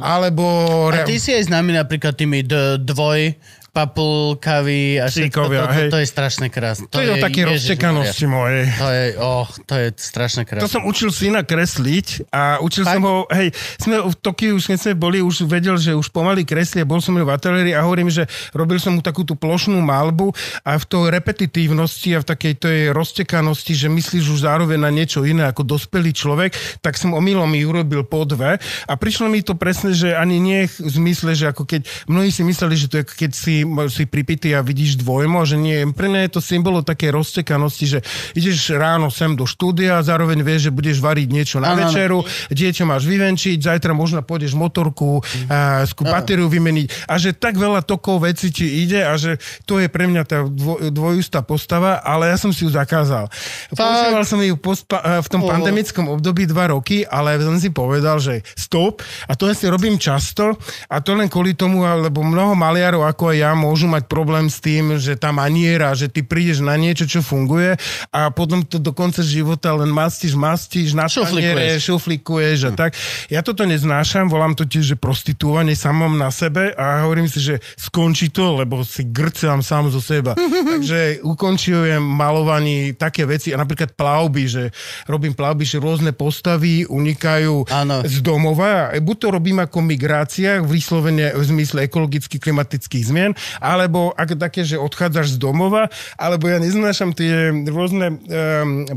Alebo... 0.00 0.88
A 0.88 1.04
ty 1.04 1.20
si 1.20 1.36
aj 1.36 1.52
známy 1.52 1.76
napríklad 1.76 2.16
tými 2.16 2.40
d- 2.40 2.80
dvoj 2.80 3.36
papulkavy 3.72 4.98
a 4.98 5.06
všetko. 5.06 5.38
To, 5.38 5.54
to, 5.54 5.82
to, 5.92 5.98
je 6.00 6.08
strašne 6.08 6.46
krásne. 6.48 6.88
to 6.88 6.98
je 6.98 7.10
o 7.14 7.16
také 7.20 7.46
roztekanosti 7.46 8.26
mojej. 8.26 8.64
To 8.80 8.88
je, 8.90 9.04
oh, 9.20 9.46
to 9.68 9.74
je 9.76 9.86
strašne 9.96 10.42
To 10.42 10.48
krásne. 10.48 10.68
som 10.68 10.82
učil 10.88 11.12
syna 11.12 11.44
kresliť 11.44 12.32
a 12.32 12.58
učil 12.64 12.82
Fakt? 12.84 12.96
som 12.98 13.02
ho, 13.04 13.16
hej, 13.30 13.52
sme 13.78 13.96
v 14.02 14.14
Tokiu, 14.18 14.56
už 14.56 14.64
keď 14.72 14.78
sme 14.78 14.92
boli, 14.96 15.18
už 15.22 15.46
vedel, 15.46 15.76
že 15.76 15.94
už 15.94 16.08
pomaly 16.10 16.42
kreslí 16.42 16.82
a 16.82 16.86
bol 16.88 16.98
som 16.98 17.14
v 17.14 17.28
ateliéri 17.28 17.76
a 17.76 17.84
hovorím, 17.84 18.08
že 18.08 18.24
robil 18.56 18.80
som 18.80 18.96
mu 18.96 19.02
takú 19.04 19.22
tú 19.22 19.36
plošnú 19.36 19.78
malbu 19.78 20.32
a 20.64 20.78
v 20.78 20.84
tej 20.88 21.04
repetitívnosti 21.12 22.16
a 22.16 22.22
v 22.24 22.28
takej 22.28 22.54
tej 22.58 22.78
roztekanosti, 22.96 23.72
že 23.76 23.88
myslíš 23.92 24.24
už 24.32 24.40
zároveň 24.48 24.78
na 24.80 24.90
niečo 24.90 25.22
iné 25.22 25.46
ako 25.46 25.66
dospelý 25.66 26.10
človek, 26.14 26.56
tak 26.80 26.96
som 26.96 27.14
omylom 27.14 27.48
mi 27.48 27.62
urobil 27.62 28.02
po 28.02 28.24
dve 28.24 28.58
a 28.60 28.92
prišlo 28.96 29.28
mi 29.30 29.44
to 29.44 29.54
presne, 29.54 29.92
že 29.92 30.16
ani 30.16 30.40
nie 30.40 30.66
v 30.66 30.90
zmysle, 30.90 31.36
že 31.36 31.50
ako 31.50 31.68
keď 31.68 31.86
mnohí 32.08 32.32
si 32.32 32.42
mysleli, 32.42 32.74
že 32.74 32.88
to 32.90 32.96
je 33.02 33.04
keď 33.04 33.32
si, 33.34 33.57
si 33.88 34.04
pripitý 34.04 34.52
a 34.54 34.60
vidíš 34.60 35.00
dvojmo, 35.00 35.42
že 35.48 35.56
nie, 35.56 35.88
pre 35.94 36.10
mňa 36.10 36.28
je 36.28 36.32
to 36.36 36.40
symbolo 36.44 36.84
také 36.84 37.10
roztekanosti, 37.10 37.84
že 37.86 37.98
ideš 38.36 38.76
ráno 38.76 39.08
sem 39.08 39.34
do 39.34 39.48
štúdia 39.48 39.98
a 39.98 40.06
zároveň 40.06 40.44
vieš, 40.44 40.68
že 40.68 40.72
budeš 40.74 40.98
variť 41.02 41.28
niečo 41.30 41.56
na 41.58 41.74
áno. 41.74 41.86
večeru, 41.86 42.18
dieťa 42.52 42.84
máš 42.86 43.08
vyvenčiť, 43.08 43.58
zajtra 43.58 43.96
možno 43.96 44.20
pôjdeš 44.22 44.54
motorku, 44.54 45.20
a 45.48 45.84
skú 45.88 46.04
batériu 46.06 46.46
vymeniť 46.46 47.08
a 47.08 47.14
že 47.18 47.34
tak 47.34 47.56
veľa 47.56 47.82
tokov 47.82 48.26
veci 48.26 48.52
ti 48.52 48.84
ide 48.84 49.02
a 49.02 49.16
že 49.16 49.40
to 49.64 49.80
je 49.82 49.88
pre 49.88 50.06
mňa 50.06 50.22
tá 50.28 50.44
dvo, 50.44 50.78
dvojústa 50.90 51.40
postava, 51.42 52.02
ale 52.04 52.28
ja 52.28 52.36
som 52.36 52.52
si 52.52 52.66
ju 52.66 52.70
zakázal. 52.70 53.30
Používal 53.72 54.24
som 54.26 54.38
ju 54.42 54.56
pospa, 54.58 54.98
eh, 55.00 55.20
v 55.24 55.28
tom 55.28 55.40
Oh. 55.48 55.54
pandemickom 55.54 56.12
období 56.12 56.44
dva 56.44 56.68
roky, 56.74 57.06
ale 57.08 57.40
som 57.40 57.56
si 57.56 57.72
povedal, 57.72 58.20
že 58.20 58.44
stop 58.52 59.00
a 59.30 59.32
to 59.32 59.48
ja 59.48 59.54
si 59.56 59.64
robím 59.70 59.96
často 59.96 60.58
a 60.90 61.00
to 61.00 61.16
len 61.16 61.30
kvôli 61.30 61.54
tomu, 61.56 61.86
lebo 61.86 62.20
mnoho 62.20 62.52
maliarov 62.52 63.06
ako 63.06 63.32
aj 63.32 63.36
ja 63.38 63.47
môžu 63.54 63.86
mať 63.86 64.08
problém 64.08 64.48
s 64.48 64.58
tým, 64.58 64.96
že 64.96 65.14
tá 65.14 65.30
maniera, 65.30 65.92
že 65.92 66.08
ty 66.08 66.24
prídeš 66.24 66.64
na 66.64 66.74
niečo, 66.74 67.04
čo 67.04 67.20
funguje 67.20 67.76
a 68.10 68.28
potom 68.32 68.64
to 68.64 68.80
do 68.80 68.90
konca 68.90 69.20
života 69.20 69.72
len 69.76 69.92
mastíš, 69.92 70.34
mastíš, 70.34 70.96
na 70.96 71.06
Šuflikuješ. 71.06 71.80
šuflikuješ 71.84 72.58
a 72.68 72.70
tak. 72.74 72.90
Ja 73.28 73.44
toto 73.44 73.68
neznášam, 73.68 74.26
volám 74.26 74.56
to 74.56 74.66
tiež, 74.66 74.94
že 74.94 74.96
prostituovanie 74.96 75.76
samom 75.76 76.16
na 76.16 76.32
sebe 76.32 76.74
a 76.74 77.04
hovorím 77.06 77.28
si, 77.30 77.38
že 77.38 77.54
skončí 77.78 78.32
to, 78.32 78.58
lebo 78.58 78.82
si 78.82 79.06
grcám 79.06 79.62
sám 79.62 79.92
zo 79.92 80.00
seba. 80.02 80.34
Takže 80.72 81.22
ukončujem 81.22 82.00
malovaní 82.02 82.96
také 82.96 83.28
veci 83.28 83.54
a 83.54 83.60
napríklad 83.60 83.94
plavby, 83.94 84.42
že 84.48 84.62
robím 85.06 85.36
plavby, 85.36 85.62
že 85.62 85.78
rôzne 85.78 86.10
postavy 86.10 86.88
unikajú 86.88 87.68
Áno. 87.70 88.02
z 88.02 88.18
domova. 88.24 88.90
Buď 88.98 89.16
to 89.22 89.28
robím 89.30 89.58
ako 89.62 89.78
migrácia, 89.84 90.58
vyslovene 90.64 91.30
v 91.36 91.42
zmysle 91.44 91.86
ekologických, 91.86 92.40
klimatických 92.42 93.04
zmien, 93.06 93.32
alebo 93.58 94.12
ako 94.14 94.34
také, 94.38 94.62
že 94.62 94.78
odchádzaš 94.78 95.36
z 95.36 95.38
domova, 95.40 95.90
alebo 96.18 96.46
ja 96.46 96.58
neznášam 96.60 97.12
tie 97.12 97.50
rôzne 97.68 98.18
um, 98.18 98.18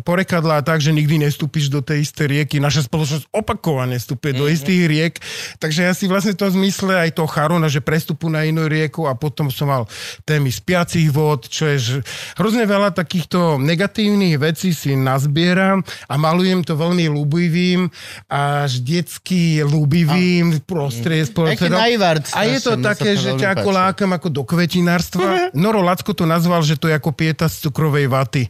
porekadlá 0.01 0.61
tak, 0.61 0.81
že 0.83 0.95
nikdy 0.95 1.21
nestúpiš 1.21 1.71
do 1.71 1.79
tej 1.79 2.05
istej 2.05 2.27
rieky. 2.27 2.57
Naša 2.61 2.85
spoločnosť 2.87 3.31
opakovane 3.31 3.97
vstupuje 3.97 4.33
do 4.35 4.45
istých 4.49 4.83
riek, 4.87 5.13
takže 5.57 5.87
ja 5.87 5.93
si 5.95 6.05
vlastne 6.09 6.33
v 6.33 6.41
tom 6.41 6.51
zmysle 6.51 7.07
aj 7.07 7.17
to 7.17 7.23
Charona, 7.29 7.71
že 7.71 7.83
prestupu 7.83 8.27
na 8.27 8.43
inú 8.45 8.67
rieku 8.67 9.05
a 9.07 9.13
potom 9.17 9.49
som 9.49 9.69
mal 9.69 9.83
témy 10.25 10.51
spiacich 10.51 11.07
vod, 11.11 11.47
čo 11.47 11.67
je 11.69 12.03
hrozne 12.37 12.63
veľa 12.65 12.91
takýchto 12.95 13.61
negatívnych 13.61 14.37
vecí 14.41 14.73
si 14.75 14.95
nazbieram 14.97 15.83
a 16.09 16.13
malujem 16.15 16.65
to 16.65 16.73
veľmi 16.77 17.11
ľúbivým 17.11 17.87
až 18.31 18.81
detsky 18.81 19.63
ľúbivým 19.65 20.63
prostredie 20.63 21.27
Taký 21.31 21.69
najvart 21.69 22.25
A 22.33 22.47
je 22.47 22.59
to 22.59 22.73
také, 22.79 23.15
to 23.15 23.21
že 23.23 23.29
ťa 23.39 23.59
ako 23.59 23.69
lákam 23.71 24.11
ako 24.15 24.27
do 24.31 24.47
kvetinárstva. 24.47 25.51
Noro 25.51 25.83
Lacko 25.83 26.15
to 26.15 26.23
nazval, 26.23 26.63
že 26.63 26.79
to 26.79 26.87
je 26.87 26.95
ako 26.95 27.11
pieta 27.11 27.51
z 27.51 27.67
cukrovej 27.67 28.07
vaty. 28.07 28.47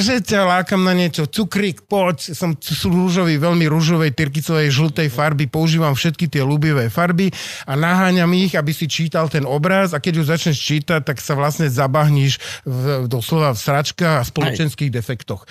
Že 0.00 0.24
ťa 0.24 0.48
lákam 0.48 0.82
na 0.82 0.96
niečo. 0.96 1.28
Cukrík, 1.28 1.84
poď, 1.84 2.32
som 2.32 2.56
rúžový, 2.88 3.36
veľmi 3.36 3.68
rúžovej, 3.68 4.16
tyrkicovej, 4.16 4.72
žltej 4.72 5.08
farby, 5.12 5.44
používam 5.46 5.92
všetky 5.92 6.26
tie 6.32 6.40
ľúbivé 6.40 6.88
farby 6.88 7.28
a 7.68 7.76
naháňam 7.76 8.32
ich, 8.34 8.56
aby 8.56 8.72
si 8.72 8.88
čítal 8.88 9.28
ten 9.28 9.44
obraz 9.44 9.92
a 9.92 10.00
keď 10.00 10.24
už 10.24 10.30
začneš 10.32 10.58
čítať, 10.58 11.04
tak 11.04 11.20
sa 11.20 11.36
vlastne 11.36 11.68
zabahníš 11.68 12.64
v, 12.64 13.04
doslova 13.06 13.52
v 13.52 13.60
sračkách 13.60 14.16
a 14.18 14.26
spoločenských 14.26 14.90
defektoch. 14.90 15.46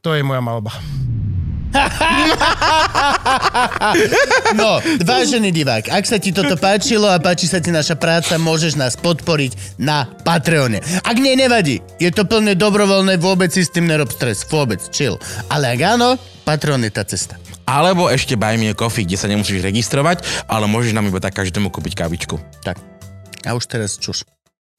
To 0.00 0.10
je 0.16 0.22
moja 0.24 0.40
malba. 0.40 0.72
No, 4.56 4.80
vážený 5.04 5.52
divák, 5.52 5.92
ak 5.92 6.04
sa 6.08 6.16
ti 6.16 6.32
toto 6.32 6.56
páčilo 6.56 7.06
a 7.08 7.20
páči 7.20 7.44
sa 7.44 7.60
ti 7.60 7.68
naša 7.68 7.94
práca, 8.00 8.40
môžeš 8.40 8.74
nás 8.80 8.96
podporiť 8.96 9.80
na 9.80 10.08
Patreone. 10.24 10.80
Ak 11.04 11.16
nie, 11.20 11.36
nevadí. 11.36 11.84
Je 12.00 12.08
to 12.08 12.24
plne 12.24 12.56
dobrovoľné, 12.56 13.20
vôbec 13.20 13.52
si 13.52 13.62
s 13.64 13.70
tým 13.72 13.84
nerob 13.86 14.08
stres. 14.08 14.48
Vôbec, 14.48 14.80
chill. 14.90 15.20
Ale 15.52 15.76
ak 15.76 15.80
áno, 15.84 16.16
Patreon 16.48 16.80
je 16.88 16.92
tá 16.92 17.04
cesta. 17.04 17.36
Alebo 17.68 18.08
ešte 18.08 18.32
Buy 18.32 18.56
Me 18.56 18.72
a 18.72 18.74
Coffee, 18.74 19.04
kde 19.04 19.20
sa 19.20 19.28
nemusíš 19.28 19.60
registrovať, 19.60 20.24
ale 20.48 20.64
môžeš 20.64 20.96
nám 20.96 21.12
iba 21.12 21.20
tak 21.20 21.36
každému 21.36 21.68
kúpiť 21.68 21.92
kávičku. 22.00 22.40
Tak. 22.64 22.80
A 23.44 23.52
už 23.52 23.68
teraz 23.68 24.00
čuš. 24.00 24.24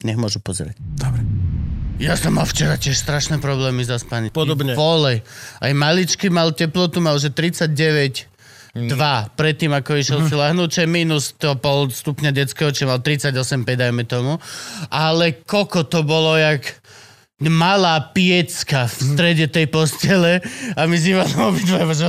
Nech 0.02 0.18
môžu 0.18 0.42
pozrieť. 0.42 0.74
Dobre. 0.98 1.22
Ja 2.00 2.16
som 2.16 2.40
mal 2.40 2.48
včera 2.48 2.80
tiež 2.80 2.96
strašné 2.96 3.44
problémy 3.44 3.84
zaspaní. 3.84 4.32
Podobne. 4.32 4.72
Volej. 4.72 5.20
Aj 5.60 5.68
maličky 5.76 6.32
mal 6.32 6.56
teplotu, 6.56 6.96
mal 7.04 7.20
že 7.20 7.28
39 7.28 8.24
dva, 8.88 9.28
predtým 9.36 9.68
ako 9.76 10.00
išiel 10.00 10.20
si 10.24 10.32
lahnúť, 10.32 10.68
čo 10.70 10.80
je 10.86 10.88
minus 10.88 11.36
to 11.36 11.58
pol 11.60 11.92
stupňa 11.92 12.32
detského, 12.32 12.72
čo 12.72 12.88
mal 12.88 13.04
38,5, 13.04 13.36
dajme 13.66 14.08
tomu. 14.08 14.40
Ale 14.88 15.44
koko 15.44 15.84
to 15.84 16.00
bolo 16.00 16.40
jak 16.40 16.80
malá 17.44 18.00
piecka 18.16 18.88
v 18.88 18.96
strede 19.12 19.46
tej 19.52 19.68
postele 19.68 20.40
a 20.76 20.80
my 20.88 20.96
s 20.96 21.04
Ivanom 21.04 21.52
obidva 21.52 21.84
že... 21.92 22.08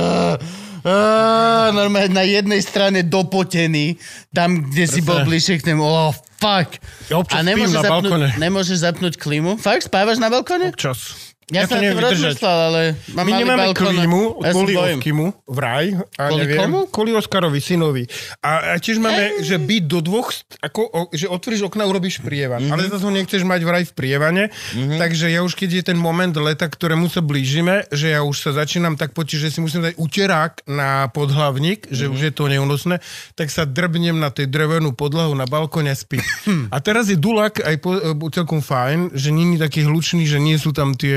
"Á, 0.82 0.90
á", 0.90 1.74
normálne 1.74 2.10
na 2.12 2.24
jednej 2.26 2.60
strane 2.60 3.06
dopotený, 3.06 3.96
tam, 4.34 4.68
kde 4.68 4.84
si 4.86 5.00
bol 5.00 5.22
bližšie 5.24 5.62
k 5.62 5.72
nemu. 5.72 5.82
Oh, 5.82 6.12
fuck. 6.42 6.78
Ja 7.08 7.22
občas 7.22 7.38
a 7.38 7.46
nemôžeš 7.46 7.78
zapnúť, 7.80 8.12
nemôžeš 8.38 8.78
zapnúť 8.82 9.14
klímu? 9.16 9.56
Fakt, 9.62 9.86
spávaš 9.86 10.18
na 10.18 10.28
balkone? 10.28 10.74
Čas. 10.74 11.31
Ja, 11.50 11.64
to 11.64 11.74
som 11.74 11.80
neviem 11.80 11.96
to 11.96 12.06
vydržať. 12.06 12.38
rozmýšľal, 12.38 12.58
ale 12.62 12.82
mám 13.10 13.24
My 13.24 13.32
nemáme 13.34 13.62
balkón. 13.66 13.86
klímu 13.88 14.20
Ja 14.38 14.50
kvôli. 14.52 14.72
Oskimu 14.72 15.26
vraj. 15.44 15.86
A 16.14 16.22
Kvôli 16.28 16.40
neviem, 16.40 16.58
komu? 16.58 16.78
Kvôli 16.86 17.10
Oskarovi, 17.12 17.58
synovi. 17.58 18.04
A, 18.38 18.72
a 18.72 18.78
tiež 18.78 18.96
máme, 18.96 19.40
že 19.40 19.56
byť 19.56 19.82
do 19.84 19.98
dvoch, 20.00 20.30
ako, 20.58 20.80
o, 20.82 21.00
že 21.10 21.26
otvoríš 21.26 21.66
okna, 21.66 21.84
urobíš 21.84 22.20
prievan. 22.20 22.62
Mhm. 22.62 22.70
Ale 22.70 22.86
zase 22.86 23.02
ho 23.02 23.10
nechceš 23.10 23.42
mať 23.42 23.60
vraj 23.60 23.84
v 23.84 23.92
prievane. 23.92 24.44
Takže 24.72 25.28
ja 25.28 25.40
už 25.40 25.52
keď 25.52 25.70
je 25.72 25.84
ten 25.84 25.98
moment 25.98 26.32
leta, 26.32 26.64
ktorému 26.64 27.06
sa 27.06 27.20
blížime, 27.20 27.84
že 27.88 28.10
ja 28.10 28.22
už 28.22 28.36
sa 28.38 28.50
začínam 28.54 28.94
tak 28.94 29.10
potiť, 29.10 29.36
že 29.40 29.50
si 29.50 29.58
musím 29.58 29.82
dať 29.82 29.96
uterák 29.96 30.64
na 30.66 31.08
podhlavník, 31.08 31.88
že 31.88 32.06
Mhm. 32.06 32.12
už 32.12 32.20
je 32.22 32.32
to 32.32 32.44
neúnosné, 32.46 33.00
tak 33.32 33.48
sa 33.48 33.64
drbnem 33.64 34.14
na 34.14 34.28
tej 34.28 34.46
drevenú 34.46 34.92
podlahu 34.92 35.32
na 35.32 35.44
balkone 35.44 35.92
spím. 35.92 36.22
a 36.74 36.78
teraz 36.78 37.06
je 37.06 37.16
dulak 37.16 37.58
aj 37.58 37.76
po, 37.78 37.92
e, 37.92 38.30
celkom 38.30 38.60
fajn, 38.60 39.12
že 39.12 39.28
není 39.28 39.56
taký 39.56 39.82
hlučný, 39.82 40.24
že 40.24 40.38
nie 40.38 40.54
sú 40.54 40.70
tam 40.70 40.92
tie 40.92 41.14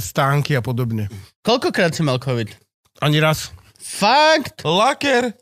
stánky 0.00 0.58
a 0.58 0.62
podobne. 0.62 1.10
Koľkokrát 1.44 1.94
si 1.94 2.02
mal 2.02 2.18
COVID? 2.18 2.50
Ani 3.02 3.18
raz. 3.18 3.50
Fakt? 3.78 4.64
Laker. 4.64 5.34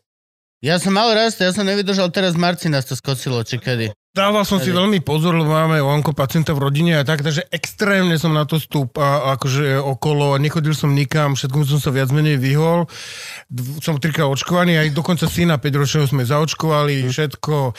Ja 0.62 0.78
som 0.78 0.94
mal 0.94 1.10
raz, 1.10 1.34
ja 1.42 1.50
som 1.50 1.66
nevydržal, 1.66 2.14
teraz 2.14 2.38
marci 2.38 2.70
nás 2.70 2.86
to 2.86 2.94
skocilo, 2.94 3.42
či 3.42 3.58
kedy. 3.58 3.90
Dával 4.12 4.44
som 4.44 4.60
si 4.60 4.68
veľmi 4.68 5.00
pozor, 5.00 5.32
lebo 5.32 5.50
máme 5.50 5.80
onko 5.80 6.12
pacienta 6.12 6.52
v 6.52 6.68
rodine 6.68 7.00
a 7.00 7.02
tak, 7.02 7.24
takže 7.24 7.48
extrémne 7.48 8.14
som 8.20 8.36
na 8.36 8.44
to 8.44 8.60
stúp 8.60 9.00
a, 9.00 9.34
akože 9.34 9.80
okolo 9.80 10.36
a 10.36 10.38
nechodil 10.38 10.76
som 10.76 10.92
nikam, 10.92 11.32
všetko 11.32 11.64
som 11.64 11.80
sa 11.80 11.88
viac 11.88 12.12
menej 12.12 12.36
vyhol. 12.36 12.84
Som 13.80 13.96
trikrát 13.96 14.28
očkovaný, 14.28 14.76
aj 14.76 14.92
dokonca 14.92 15.24
syna 15.26 15.56
5 15.56 15.80
ročného 15.80 16.06
sme 16.06 16.28
zaočkovali, 16.28 17.08
všetko. 17.08 17.72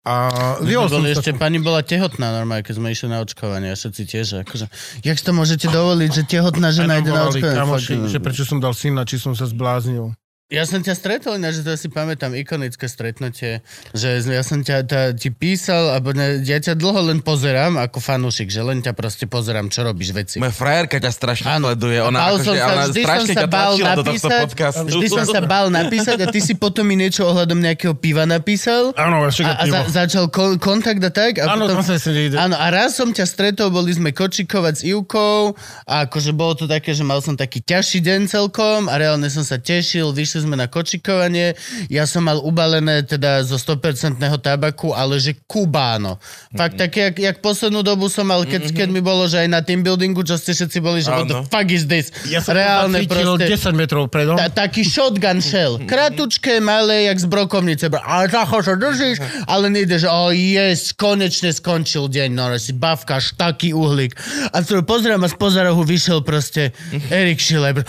A 0.00 0.32
vyhol 0.64 0.88
som 0.88 1.04
Boli, 1.04 1.12
sa. 1.12 1.20
ešte 1.20 1.36
pani 1.36 1.60
bola 1.60 1.84
tehotná 1.84 2.32
normálne, 2.32 2.64
keď 2.64 2.80
sme 2.80 2.88
išli 2.88 3.12
na 3.12 3.20
očkovanie 3.20 3.68
a 3.68 3.76
všetci 3.76 4.02
tiež. 4.08 4.26
Akože, 4.48 4.72
jak 5.04 5.18
to 5.20 5.30
môžete 5.36 5.68
dovoliť, 5.68 6.10
že 6.10 6.22
tehotná 6.24 6.72
žena 6.72 7.04
ide 7.04 7.12
na 7.12 7.28
očkovanie? 7.28 7.60
kamoši, 7.60 7.94
že 8.08 8.16
prečo 8.16 8.48
som 8.48 8.64
dal 8.64 8.72
syna, 8.72 9.04
či 9.04 9.20
som 9.20 9.36
sa 9.36 9.44
zbláznil. 9.44 10.16
Ja 10.50 10.66
som 10.66 10.82
ťa 10.82 10.98
stretol, 10.98 11.38
ináč, 11.38 11.62
že 11.62 11.70
to 11.70 11.78
si 11.78 11.86
pamätám, 11.86 12.34
ikonické 12.34 12.90
stretnutie, 12.90 13.62
že 13.94 14.18
ja 14.18 14.42
som 14.42 14.66
ťa, 14.66 14.82
ťa 14.82 15.00
ti 15.14 15.30
písal, 15.30 15.94
alebo 15.94 16.10
ne, 16.10 16.42
ja 16.42 16.58
ťa 16.58 16.74
dlho 16.74 17.06
len 17.06 17.22
pozerám 17.22 17.78
ako 17.78 18.02
fanúšik, 18.02 18.50
že 18.50 18.58
len 18.58 18.82
ťa 18.82 18.90
proste 18.98 19.30
pozerám, 19.30 19.70
čo 19.70 19.86
robíš 19.86 20.10
veci. 20.10 20.42
Moja 20.42 20.50
frajerka 20.50 20.98
ťa 20.98 21.12
strašne 21.14 21.46
Áno. 21.54 21.70
sleduje. 21.70 22.02
Ona, 22.02 22.18
bál 22.18 22.34
akože, 22.34 22.50
som 22.50 22.54
sa- 22.58 22.66
ona 22.66 22.84
vždy 22.90 22.98
som 22.98 23.06
strašne 23.06 23.30
sa 23.30 23.38
ťa 23.38 23.46
bál 23.46 23.72
napísať. 23.78 24.46
Vždy 24.90 25.06
som 25.06 25.22
sa 25.30 25.40
bál 25.46 25.66
napísať 25.70 26.18
a 26.18 26.26
ty 26.26 26.40
si 26.42 26.54
potom 26.58 26.82
mi 26.82 26.98
niečo 26.98 27.30
ohľadom 27.30 27.58
nejakého 27.62 27.94
piva 27.94 28.26
napísal. 28.26 28.90
Áno, 28.98 29.22
a, 29.22 29.30
a 29.30 29.64
za, 29.70 29.80
začal 30.02 30.34
kon, 30.34 30.58
kontakt 30.58 30.98
a 30.98 31.14
tak. 31.14 31.38
A 31.46 31.54
Áno, 31.54 31.70
potom, 31.70 31.78
tam 31.78 31.86
sa. 31.86 32.10
Áno, 32.42 32.58
a 32.58 32.66
raz 32.74 32.98
som 32.98 33.14
ťa 33.14 33.22
stretol, 33.22 33.70
boli 33.70 33.94
sme 33.94 34.10
kočikovať 34.10 34.74
s 34.74 34.82
Ivkou 34.82 35.54
a 35.86 36.10
akože 36.10 36.34
bolo 36.34 36.58
to 36.58 36.66
také, 36.66 36.90
že 36.90 37.06
mal 37.06 37.22
som 37.22 37.38
taký 37.38 37.62
ťažší 37.62 38.02
deň 38.02 38.20
celkom 38.26 38.90
a 38.90 38.98
reálne 38.98 39.30
som 39.30 39.46
sa 39.46 39.54
tešil, 39.54 40.10
vyšli 40.40 40.48
sme 40.48 40.56
na 40.56 40.68
kočikovanie, 40.72 41.52
ja 41.92 42.08
som 42.08 42.24
mal 42.24 42.40
ubalené 42.40 43.04
teda 43.04 43.44
zo 43.44 43.60
100% 43.60 44.16
tabaku, 44.40 44.96
ale 44.96 45.20
že 45.20 45.36
kubáno. 45.44 46.16
Fakt 46.56 46.80
také, 46.80 47.12
jak, 47.12 47.16
jak 47.20 47.36
poslednú 47.44 47.84
dobu 47.84 48.08
som 48.08 48.24
mal, 48.24 48.48
keď, 48.48 48.72
keď 48.72 48.88
mi 48.88 49.04
bolo, 49.04 49.28
že 49.28 49.44
aj 49.44 49.48
na 49.52 49.60
team 49.60 49.84
buildingu, 49.84 50.24
čo 50.24 50.40
ste 50.40 50.56
všetci 50.56 50.78
boli, 50.80 51.04
že 51.04 51.12
what 51.12 51.28
the 51.28 51.44
fuck 51.52 51.68
is 51.68 51.84
this? 51.84 52.08
Ja 52.32 52.40
som 52.40 52.56
reálne 52.56 53.04
proste. 53.04 53.52
10 53.52 53.76
metrov 53.76 54.08
predom. 54.08 54.40
Ta, 54.40 54.48
taký 54.48 54.80
shotgun 54.86 55.44
shell. 55.44 55.76
Kratučké, 55.84 56.64
malé, 56.64 57.12
jak 57.12 57.20
z 57.20 57.26
brokovnice. 57.28 57.92
Bro. 57.92 58.00
Ale 58.00 58.32
tacho 58.32 58.64
sa 58.64 58.74
držíš, 58.80 59.20
ale 59.44 59.68
nejde, 59.68 60.00
že 60.00 60.08
oh 60.08 60.32
yes, 60.32 60.96
konečne 60.96 61.52
skončil 61.52 62.08
deň, 62.08 62.28
no 62.32 62.48
si 62.56 62.72
bavkáš 62.72 63.36
taký 63.36 63.76
uhlík. 63.76 64.16
A 64.56 64.64
tu 64.64 64.80
pozerám 64.80 65.20
a 65.26 65.28
z 65.28 65.36
pozorohu 65.36 65.84
vyšiel 65.84 66.24
proste 66.24 66.72
Erik 67.12 67.42
Schiller. 67.42 67.84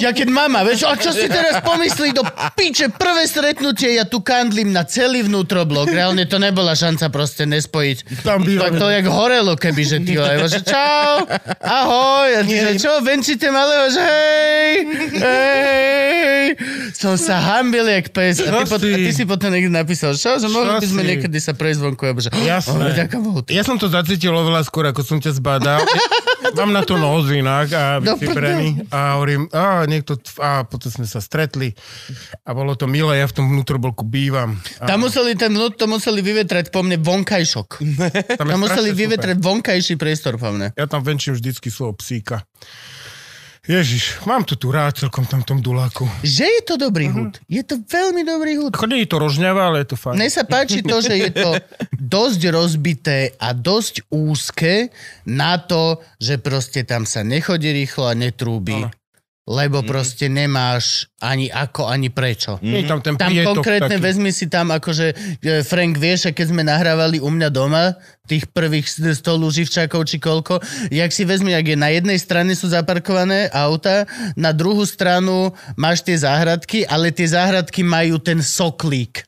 Ja 0.00 0.12
keď 0.12 0.28
mama, 0.28 0.60
vieš, 0.66 0.84
a 0.84 0.92
čo 0.98 1.14
si 1.14 1.30
teraz 1.30 1.62
pomyslí 1.70 2.10
do 2.10 2.26
piče, 2.58 2.90
prvé 2.90 3.30
stretnutie, 3.30 3.94
ja 3.94 4.02
tu 4.02 4.18
kandlím 4.18 4.74
na 4.74 4.82
celý 4.82 5.22
vnútroblok. 5.22 5.86
Reálne 5.86 6.26
to 6.26 6.42
nebola 6.42 6.74
šanca 6.74 7.06
proste 7.14 7.46
nespojiť. 7.46 8.26
Tam 8.26 8.42
bývame. 8.42 8.74
Tak 8.74 8.82
to 8.82 8.86
jak 8.90 9.06
horelo, 9.06 9.54
keby, 9.54 9.82
že 9.86 9.98
ty 10.02 10.18
vole, 10.18 10.34
že 10.50 10.60
čau, 10.66 11.22
ahoj, 11.62 12.28
a 12.34 12.40
ty, 12.42 12.54
že 12.58 12.72
čo, 12.82 12.98
venčíte 13.06 13.54
malého, 13.54 13.86
že 13.94 14.02
hej, 14.02 14.70
hej, 15.14 16.46
som 16.98 17.14
sa 17.14 17.38
hambil 17.38 17.86
jak 17.86 18.10
pes. 18.10 18.42
A 18.42 18.50
ty, 18.50 18.64
pot, 18.66 18.80
a 18.82 18.86
si? 18.90 19.06
ty 19.06 19.12
si 19.14 19.24
potom 19.28 19.54
niekde 19.54 19.70
napísal, 19.70 20.18
čo, 20.18 20.42
že 20.42 20.50
mohli 20.50 20.74
by 20.80 20.86
sme 20.88 21.02
niekedy 21.06 21.38
sa 21.38 21.54
prejsť 21.54 21.80
vonku, 21.86 22.02
alebo 22.02 22.20
že, 22.24 22.34
Jasné. 22.34 22.82
oh, 22.82 22.94
ďakujem 22.94 23.22
Bohu. 23.22 23.40
Ja 23.46 23.62
som 23.62 23.78
to 23.78 23.86
zacítil 23.86 24.34
oveľa 24.34 24.66
skôr, 24.66 24.90
ako 24.90 25.06
som 25.06 25.18
ťa 25.22 25.38
zbadal. 25.38 25.86
Mám 26.56 26.72
na 26.72 26.82
to 26.82 26.96
nos 26.96 27.28
inak 27.30 27.68
a 27.76 28.00
vycibrený. 28.00 28.88
A 28.88 29.20
hovorím, 29.20 29.46
a 29.52 29.84
niekto, 29.84 30.16
a 30.40 30.64
potom 30.64 30.88
sme 30.88 31.06
sa 31.06 31.20
stretli. 31.20 31.59
A 32.46 32.50
bolo 32.56 32.72
to 32.74 32.88
milé, 32.88 33.20
ja 33.20 33.26
v 33.28 33.34
tom 33.36 33.46
vnútrobolku 33.52 34.08
bývam. 34.08 34.56
A 34.80 34.88
Tam 34.88 35.04
museli 35.04 35.36
ten 35.36 35.52
to 35.52 35.86
museli 35.86 36.24
vyvetrať 36.24 36.72
po 36.72 36.80
mne 36.80 36.96
vonkajšok. 37.04 37.68
tam 38.40 38.46
Tam 38.48 38.58
museli 38.58 38.90
vyvetrať 38.96 39.36
super. 39.36 39.46
vonkajší 39.46 39.94
priestor 40.00 40.40
po 40.40 40.48
mne. 40.50 40.72
Ja 40.74 40.88
tam 40.88 41.04
venčím 41.04 41.36
vždycky 41.36 41.68
svojho 41.68 41.94
psíka. 42.00 42.48
Ježiš, 43.68 44.24
mám 44.24 44.40
to 44.48 44.56
tu 44.56 44.72
rád 44.72 44.96
celkom 44.96 45.28
tam 45.28 45.44
tom 45.44 45.60
duláku. 45.60 46.08
Že 46.24 46.44
je 46.48 46.62
to 46.64 46.74
dobrý 46.80 47.12
hud. 47.12 47.36
Je 47.44 47.60
to 47.60 47.76
veľmi 47.84 48.24
dobrý 48.24 48.56
hud. 48.56 48.72
Chodí 48.72 49.04
to 49.04 49.20
rožňava, 49.20 49.68
ale 49.68 49.84
je 49.84 49.92
to 49.92 49.96
fajn. 50.00 50.16
Mne 50.16 50.30
sa 50.32 50.48
páči 50.48 50.80
to, 50.80 50.96
že 51.04 51.14
je 51.14 51.30
to 51.30 51.60
dosť 52.18 52.40
rozbité 52.50 53.36
a 53.36 53.52
dosť 53.52 54.08
úzke 54.08 54.88
na 55.28 55.60
to, 55.60 56.00
že 56.16 56.40
proste 56.40 56.88
tam 56.88 57.04
sa 57.04 57.20
nechodí 57.20 57.68
rýchlo 57.70 58.08
a 58.08 58.16
netrúbi. 58.16 58.80
Áno. 58.80 58.90
Lebo 59.50 59.82
proste 59.82 60.30
nemáš 60.30 61.10
ani 61.18 61.50
ako, 61.50 61.90
ani 61.90 62.06
prečo. 62.06 62.62
Je 62.62 62.86
tam 62.86 63.02
ten 63.02 63.18
Tam 63.18 63.34
konkrétne 63.34 63.98
taký. 63.98 64.06
vezmi 64.06 64.30
si 64.30 64.46
tam, 64.46 64.70
akože 64.70 65.06
e, 65.42 65.66
Frank, 65.66 65.98
vieš, 65.98 66.30
keď 66.30 66.54
sme 66.54 66.62
nahrávali 66.62 67.18
u 67.18 67.26
mňa 67.26 67.50
doma, 67.50 67.98
tých 68.30 68.46
prvých 68.54 68.86
100 68.86 69.26
živčákov 69.26 70.06
či 70.06 70.22
koľko, 70.22 70.62
jak 70.94 71.10
si 71.10 71.26
vezmi, 71.26 71.50
ak 71.50 71.66
je 71.66 71.74
na 71.74 71.90
jednej 71.90 72.14
strane 72.14 72.54
sú 72.54 72.70
zaparkované 72.70 73.50
auta, 73.50 74.06
na 74.38 74.54
druhú 74.54 74.86
stranu 74.86 75.50
máš 75.74 76.06
tie 76.06 76.14
záhradky, 76.14 76.86
ale 76.86 77.10
tie 77.10 77.26
záhradky 77.26 77.82
majú 77.82 78.22
ten 78.22 78.38
soklík. 78.38 79.26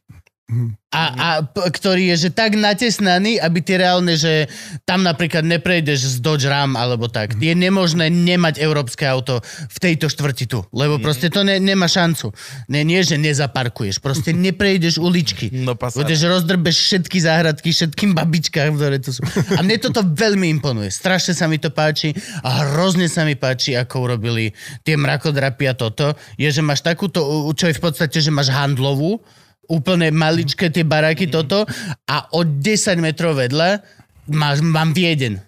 A, 0.92 1.02
a 1.16 1.28
p- 1.40 1.64
ktorý 1.72 2.12
je 2.12 2.28
že 2.28 2.30
tak 2.36 2.52
natesnaný, 2.60 3.40
aby 3.40 3.64
ty 3.64 3.80
reálne, 3.80 4.12
že 4.12 4.44
tam 4.84 5.00
napríklad 5.00 5.40
neprejdeš 5.40 6.04
z 6.04 6.16
Dodge 6.20 6.44
Ram 6.44 6.76
alebo 6.76 7.08
tak. 7.08 7.40
Je 7.40 7.56
nemožné 7.56 8.12
nemať 8.12 8.60
európske 8.60 9.08
auto 9.08 9.40
v 9.72 9.78
tejto 9.80 10.12
štvrti 10.12 10.44
tu, 10.52 10.60
lebo 10.76 11.00
proste 11.00 11.32
to 11.32 11.40
ne, 11.40 11.56
nemá 11.56 11.88
šancu. 11.88 12.36
Nie, 12.68 12.84
nie, 12.84 13.00
že 13.00 13.16
nezaparkuješ, 13.16 14.04
proste 14.04 14.36
neprejdeš 14.44 15.00
uličky. 15.00 15.48
No. 15.48 15.72
Budeš 15.72 16.28
rozdrbeš 16.28 16.76
všetky 16.76 17.18
záhradky, 17.24 17.72
všetkým 17.72 18.12
babičkám, 18.12 18.76
ktoré 18.76 19.00
tu 19.00 19.16
sú. 19.16 19.24
A 19.56 19.64
mne 19.64 19.80
toto 19.80 20.04
veľmi 20.28 20.52
imponuje. 20.60 20.92
Strašne 20.92 21.32
sa 21.32 21.48
mi 21.48 21.56
to 21.56 21.72
páči 21.72 22.12
a 22.44 22.68
hrozne 22.68 23.08
sa 23.08 23.24
mi 23.24 23.40
páči, 23.40 23.72
ako 23.72 24.12
urobili 24.12 24.52
tie 24.84 25.00
mrakodrapy 25.00 25.72
a 25.72 25.72
toto. 25.72 26.12
Je, 26.36 26.52
že 26.52 26.60
máš 26.60 26.84
takúto, 26.84 27.24
čo 27.56 27.72
je 27.72 27.78
v 27.78 27.80
podstate, 27.80 28.20
že 28.20 28.28
máš 28.28 28.52
handlovú, 28.52 29.24
úplne 29.72 30.12
maličké 30.12 30.68
tie 30.68 30.84
baráky 30.84 31.32
toto. 31.32 31.64
A 32.04 32.28
o 32.36 32.44
10 32.44 33.00
metrov 33.00 33.40
vedľa 33.40 33.80
máš, 34.28 34.60
mám 34.60 34.92
Vieden. 34.92 35.40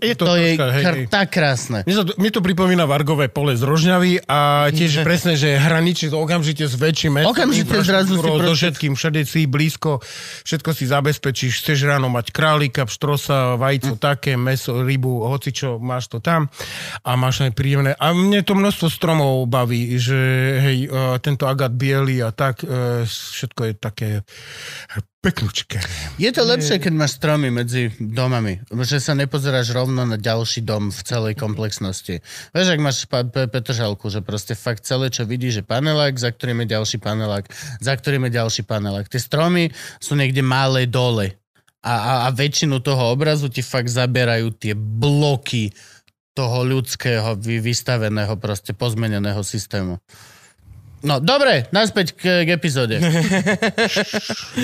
Je 0.00 0.14
to, 0.16 0.24
To 0.24 0.34
je 0.34 0.56
troška, 0.56 0.66
hej, 0.72 0.84
kr- 0.84 0.96
hej. 0.96 1.06
tak 1.12 1.28
krásne. 1.28 1.78
Mne, 1.84 1.94
to, 1.94 2.02
mne 2.16 2.30
to 2.32 2.40
pripomína 2.40 2.84
Vargové 2.88 3.28
pole 3.28 3.52
z 3.52 3.62
Rožňavy 3.62 4.24
a 4.24 4.68
tiež 4.72 5.00
presne, 5.08 5.36
že 5.36 5.60
hraničí 5.60 6.08
to 6.08 6.16
okamžite 6.16 6.64
s 6.64 6.74
väčším 6.74 7.20
mestom. 7.20 7.36
Okamžite 7.36 7.76
zrazu 7.84 8.16
si 8.16 8.24
proste- 8.24 8.56
všetkým, 8.56 8.92
všade 8.96 9.20
si 9.28 9.44
blízko, 9.44 10.00
všetko 10.48 10.70
si 10.72 10.84
zabezpečíš, 10.88 11.52
chceš 11.60 11.84
ráno 11.84 12.08
mať 12.08 12.32
králika, 12.32 12.88
pštrosa, 12.88 13.60
vajco, 13.60 14.00
také, 14.00 14.40
meso, 14.40 14.80
rybu, 14.80 15.28
hocičo, 15.28 15.76
máš 15.76 16.08
to 16.08 16.24
tam 16.24 16.48
a 17.04 17.10
máš 17.20 17.44
aj 17.44 17.52
príjemné. 17.52 17.92
A 18.00 18.16
mne 18.16 18.40
to 18.40 18.56
množstvo 18.56 18.88
stromov 18.88 19.44
baví, 19.46 20.00
že 20.00 20.18
hej, 20.58 20.78
uh, 20.88 21.20
tento 21.20 21.44
agát 21.44 21.70
biely 21.70 22.24
a 22.24 22.32
tak, 22.32 22.64
uh, 22.64 23.04
všetko 23.04 23.60
je 23.68 23.72
také 23.76 24.08
peknúčke. 25.20 25.76
Je 26.16 26.32
to 26.32 26.48
lepšie, 26.48 26.80
keď 26.80 26.92
máš 26.96 27.20
stromy 27.20 27.52
medzi 27.52 27.92
domami. 28.00 28.64
Že 28.72 28.98
sa 28.98 29.12
nepozeráš 29.12 29.76
rovno 29.76 30.08
na 30.08 30.16
ďalší 30.16 30.64
dom 30.64 30.88
v 30.88 31.00
celej 31.04 31.36
komplexnosti. 31.36 32.24
Vieš, 32.56 32.68
ak 32.72 32.80
máš 32.80 33.04
pa- 33.04 33.28
pe- 33.28 33.44
Petržalku, 33.44 34.08
že 34.08 34.24
proste 34.24 34.56
fakt 34.56 34.88
celé, 34.88 35.12
čo 35.12 35.28
vidíš, 35.28 35.60
je 35.60 35.64
panelák, 35.64 36.16
za 36.16 36.32
ktorým 36.32 36.64
je 36.64 36.72
ďalší 36.72 36.98
panelák, 37.04 37.44
za 37.84 37.92
ktorým 37.92 38.26
je 38.26 38.32
ďalší 38.32 38.62
panelák. 38.64 39.12
Tie 39.12 39.20
stromy 39.20 39.68
sú 40.00 40.16
niekde 40.16 40.40
malé 40.40 40.88
dole. 40.88 41.36
A, 41.84 41.92
a, 41.92 42.12
a 42.24 42.28
väčšinu 42.32 42.80
toho 42.80 43.12
obrazu 43.12 43.48
ti 43.52 43.60
fakt 43.60 43.88
zaberajú 43.92 44.52
tie 44.56 44.72
bloky 44.76 45.72
toho 46.32 46.64
ľudského 46.64 47.36
vy, 47.36 47.60
vystaveného, 47.60 48.36
proste 48.40 48.72
pozmeneného 48.72 49.40
systému. 49.44 50.00
No, 51.00 51.16
dobre, 51.16 51.64
naspäť 51.72 52.12
k, 52.12 52.44
k 52.44 52.48
epizóde. 52.52 53.00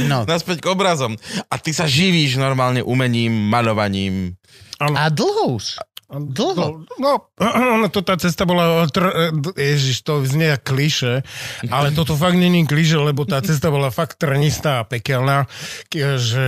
No. 0.07 0.23
Naspäť 0.29 0.63
k 0.63 0.71
obrazom. 0.71 1.17
A 1.49 1.57
ty 1.57 1.73
sa 1.73 1.89
živíš 1.89 2.37
normálne 2.37 2.85
umením, 2.85 3.33
maľovaním. 3.33 4.37
A 4.79 5.09
dlho 5.09 5.57
už. 5.57 5.81
Dlho. 6.07 6.87
No, 7.03 7.35
no, 7.83 7.91
to 7.91 7.99
tá 7.99 8.15
cesta 8.15 8.47
bola, 8.47 8.87
tr- 8.87 9.35
ježiš, 9.59 10.07
to 10.07 10.23
znie 10.23 10.55
kliše, 10.55 11.27
ale 11.67 11.91
toto 11.91 12.15
fakt 12.15 12.39
není 12.39 12.63
kliše, 12.63 12.95
lebo 12.95 13.27
tá 13.27 13.43
cesta 13.43 13.75
bola 13.75 13.91
fakt 13.91 14.23
trnistá 14.23 14.83
a 14.83 14.87
pekelná, 14.87 15.51
ke- 15.91 16.15
že 16.15 16.47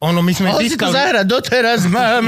ono, 0.00 0.24
my 0.24 0.32
sme 0.32 0.56
si 0.56 0.72
to 0.72 0.72
získali, 0.72 0.92
zahrať, 0.96 1.26
doteraz 1.28 1.84
mám. 1.92 2.24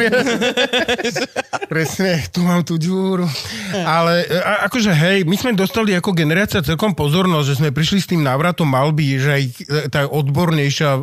presne, 1.73 2.29
tu 2.29 2.45
mám 2.45 2.61
tú 2.61 2.77
džúru, 2.77 3.25
ale 3.73 4.29
a, 4.29 4.69
akože 4.69 4.93
hej, 4.93 5.25
my 5.25 5.37
sme 5.41 5.57
dostali 5.57 5.97
ako 5.97 6.13
generácia 6.13 6.61
celkom 6.61 6.93
pozornosť, 6.93 7.47
že 7.49 7.59
sme 7.65 7.73
prišli 7.73 7.99
s 8.05 8.11
tým 8.13 8.21
návratom 8.21 8.69
malby, 8.69 9.17
že 9.17 9.31
aj 9.33 9.43
tá 9.89 10.05
odbornejšia, 10.05 10.93
e, 10.93 11.01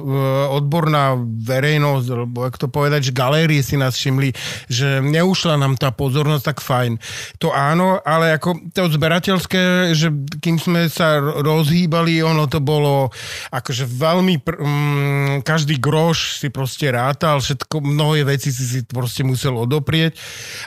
odborná 0.53 1.17
verejnosť, 1.17 2.07
alebo 2.13 2.45
jak 2.45 2.55
to 2.61 2.67
povedať, 2.69 3.09
že 3.09 3.11
galérie 3.17 3.65
si 3.65 3.73
nás 3.73 3.97
všimli, 3.97 4.29
že 4.69 5.01
neušla 5.15 5.55
nám 5.55 5.79
tá 5.79 5.89
pozornosť, 5.95 6.43
tak 6.43 6.57
fajn. 6.59 6.99
To 7.39 7.55
áno, 7.55 7.99
ale 8.03 8.35
ako 8.35 8.71
to 8.75 8.91
zberateľské, 8.91 9.95
že 9.95 10.11
kým 10.43 10.59
sme 10.59 10.91
sa 10.91 11.19
rozhýbali, 11.19 12.19
ono 12.21 12.45
to 12.51 12.59
bolo 12.59 13.09
akože 13.51 13.87
veľmi, 13.87 14.35
pr- 14.43 14.59
mm, 14.59 15.47
každý 15.47 15.79
groš 15.79 16.43
si 16.43 16.51
proste 16.51 16.91
rátal, 16.91 17.39
všetko, 17.39 17.79
mnohé 17.79 18.27
veci 18.27 18.51
si 18.51 18.63
si 18.65 18.79
proste 18.83 19.23
musel 19.23 19.55
odoprieť. 19.55 20.17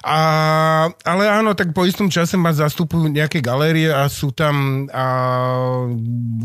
A, 0.04 0.20
ale 1.04 1.24
áno, 1.28 1.52
tak 1.52 1.76
po 1.76 1.84
istom 1.84 2.08
čase 2.08 2.40
ma 2.40 2.54
zastupujú 2.54 3.10
nejaké 3.12 3.44
galérie 3.44 3.92
a 3.92 4.08
sú 4.08 4.32
tam 4.32 4.86
a, 4.88 5.06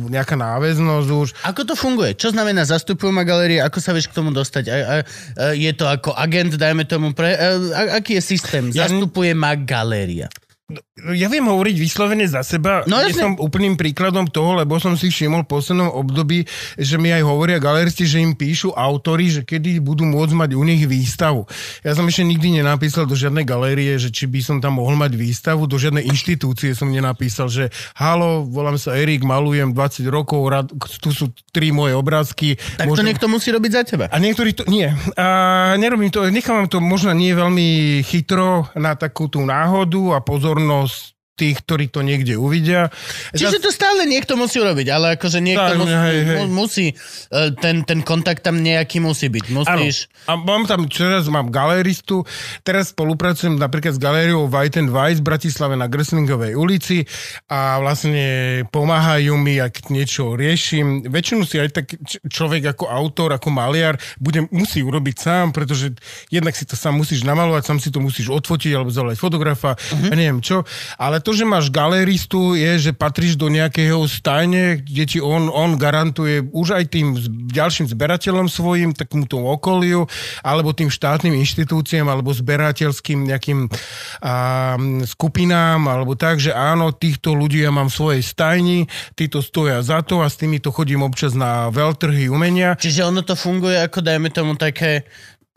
nejaká 0.09 0.35
náväznosť 0.35 1.07
už. 1.07 1.29
Ako 1.47 1.61
to 1.63 1.75
funguje? 1.77 2.17
Čo 2.17 2.33
znamená 2.33 2.65
zastupujú 2.67 3.13
ma 3.13 3.23
galérie? 3.23 3.61
Ako 3.61 3.79
sa 3.79 3.95
vieš 3.95 4.11
k 4.11 4.17
tomu 4.17 4.33
dostať? 4.33 4.63
A, 4.67 4.73
a, 4.73 4.79
a, 4.79 4.93
je 5.53 5.71
to 5.71 5.85
ako 5.87 6.11
agent, 6.17 6.57
dajme 6.57 6.83
tomu 6.89 7.13
pre... 7.13 7.37
A, 7.37 7.92
aký 7.93 8.13
je 8.13 8.21
systém? 8.21 8.71
Ja- 8.73 8.87
Zastupuje 8.89 9.33
ma 9.33 9.55
galéria. 9.55 10.27
Ja 11.13 11.27
viem 11.27 11.43
hovoriť 11.43 11.75
vyslovene 11.75 12.23
za 12.25 12.41
seba. 12.41 12.81
No 12.87 12.93
No, 12.93 13.01
jasne. 13.01 13.25
som 13.25 13.31
úplným 13.41 13.73
príkladom 13.73 14.29
toho, 14.29 14.53
lebo 14.53 14.77
som 14.77 14.93
si 14.93 15.09
všimol 15.09 15.43
v 15.43 15.51
poslednom 15.51 15.89
období, 15.89 16.45
že 16.77 17.01
mi 17.01 17.09
aj 17.09 17.25
hovoria 17.25 17.57
galeristi, 17.57 18.05
že 18.05 18.21
im 18.21 18.37
píšu 18.37 18.69
autory, 18.71 19.33
že 19.33 19.41
kedy 19.41 19.81
budú 19.81 20.05
môcť 20.05 20.33
mať 20.37 20.49
u 20.53 20.61
nich 20.61 20.85
výstavu. 20.85 21.49
Ja 21.81 21.97
som 21.97 22.05
ešte 22.05 22.21
nikdy 22.23 22.61
nenapísal 22.61 23.09
do 23.09 23.17
žiadnej 23.17 23.43
galérie, 23.43 23.97
že 23.97 24.13
či 24.13 24.29
by 24.29 24.39
som 24.45 24.57
tam 24.61 24.77
mohol 24.77 24.93
mať 24.93 25.17
výstavu, 25.17 25.65
do 25.65 25.81
žiadnej 25.81 26.05
inštitúcie 26.05 26.77
som 26.77 26.93
nenapísal, 26.93 27.49
že 27.49 27.73
halo, 27.97 28.45
volám 28.45 28.77
sa 28.77 28.93
Erik, 28.93 29.25
malujem 29.25 29.73
20 29.73 30.05
rokov, 30.07 30.39
rád, 30.53 30.69
tu 31.01 31.09
sú 31.09 31.33
tri 31.49 31.73
moje 31.73 31.97
obrázky. 31.97 32.55
Tak 32.77 32.93
to 32.93 33.01
niekto 33.01 33.25
musí 33.25 33.49
robiť 33.49 33.71
za 33.73 33.81
teba. 33.89 34.05
A 34.13 34.21
niektorí 34.21 34.53
to... 34.53 34.69
Nie. 34.69 34.93
A 35.17 35.73
nerobím 35.81 36.13
to, 36.13 36.29
nechávam 36.29 36.69
to 36.69 36.77
možno 36.77 37.09
nie 37.17 37.33
veľmi 37.33 37.99
chytro 38.05 38.69
na 38.77 38.93
takú 38.93 39.25
tú 39.25 39.41
náhodu 39.41 40.15
a 40.15 40.19
pozornosť 40.21 40.62
gobiernos 40.63 41.12
tých, 41.33 41.65
ktorí 41.65 41.89
to 41.89 42.05
niekde 42.05 42.37
uvidia. 42.37 42.93
Čiže 43.33 43.57
to 43.57 43.73
stále 43.73 44.05
niekto 44.05 44.37
musí 44.37 44.61
urobiť, 44.61 44.87
ale 44.93 45.17
akože 45.17 45.41
niekto 45.41 45.73
Tak, 45.73 45.79
musí, 45.81 45.95
hej, 45.97 46.19
hej. 46.21 46.37
mu- 46.37 46.51
musí 46.53 46.85
e, 46.93 46.95
ten, 47.57 47.81
ten 47.81 48.05
kontakt 48.05 48.45
tam 48.45 48.61
nejaký 48.61 49.01
musí 49.01 49.33
byť. 49.33 49.45
Musíš... 49.49 50.13
A 50.29 50.37
mám 50.37 50.69
tam, 50.69 50.85
teraz 50.85 51.25
mám 51.33 51.49
galéristu, 51.49 52.21
teraz 52.61 52.93
spolupracujem 52.93 53.57
napríklad 53.57 53.97
s 53.97 54.01
galériou 54.01 54.45
White 54.45 54.77
and 54.77 54.93
Vice 54.93 55.25
v 55.25 55.25
Bratislave 55.25 55.73
na 55.73 55.89
Greslingovej 55.89 56.53
ulici 56.53 57.09
a 57.49 57.81
vlastne 57.81 58.61
pomáhajú 58.69 59.33
mi, 59.33 59.57
ak 59.57 59.89
niečo 59.89 60.37
riešim. 60.37 61.09
Väčšinu 61.09 61.49
si 61.49 61.57
aj 61.57 61.69
tak 61.73 61.97
človek 62.29 62.77
ako 62.77 62.85
autor, 62.93 63.33
ako 63.33 63.49
maliar 63.49 63.97
bude, 64.21 64.45
musí 64.53 64.85
urobiť 64.85 65.15
sám, 65.17 65.45
pretože 65.49 65.97
jednak 66.29 66.53
si 66.53 66.69
to 66.69 66.77
sám 66.77 66.93
musíš 66.93 67.25
namalovať, 67.25 67.65
sám 67.65 67.81
si 67.81 67.89
to 67.89 67.97
musíš 67.97 68.29
odfotiť 68.29 68.71
alebo 68.77 68.93
zavolať 68.93 69.17
fotografa 69.17 69.73
uh-huh. 69.73 70.11
a 70.11 70.13
neviem 70.13 70.37
čo. 70.37 70.61
Ale 71.01 71.22
to, 71.23 71.31
že 71.31 71.47
máš 71.47 71.71
galeristu, 71.71 72.59
je, 72.59 72.91
že 72.91 72.91
patríš 72.91 73.39
do 73.39 73.47
nejakého 73.47 74.03
stajne, 74.05 74.83
kde 74.83 75.03
ti 75.07 75.19
on, 75.23 75.47
on 75.47 75.79
garantuje 75.79 76.43
už 76.51 76.75
aj 76.75 76.85
tým 76.91 77.15
ďalším 77.47 77.87
zberateľom 77.87 78.51
svojim, 78.51 78.91
takémuto 78.91 79.39
okoliu, 79.39 80.05
alebo 80.43 80.75
tým 80.75 80.91
štátnym 80.91 81.39
inštitúciám, 81.39 82.11
alebo 82.11 82.35
zberateľským 82.35 83.23
nejakým 83.31 83.71
a, 84.19 84.75
skupinám, 85.07 85.79
alebo 85.87 86.19
tak, 86.19 86.43
že 86.43 86.51
áno, 86.51 86.91
týchto 86.91 87.31
ľudí 87.31 87.63
ja 87.63 87.71
mám 87.71 87.87
v 87.87 87.97
svojej 87.97 88.23
stajni, 88.25 88.91
títo 89.15 89.39
stoja 89.39 89.79
za 89.79 90.03
to 90.03 90.19
a 90.19 90.27
s 90.27 90.35
týmito 90.35 90.75
chodím 90.75 91.07
občas 91.07 91.31
na 91.31 91.71
veľtrhy 91.71 92.27
umenia. 92.27 92.75
Čiže 92.75 93.07
ono 93.07 93.23
to 93.23 93.39
funguje 93.39 93.79
ako, 93.79 94.03
dajme 94.03 94.27
tomu, 94.33 94.59
také 94.59 95.07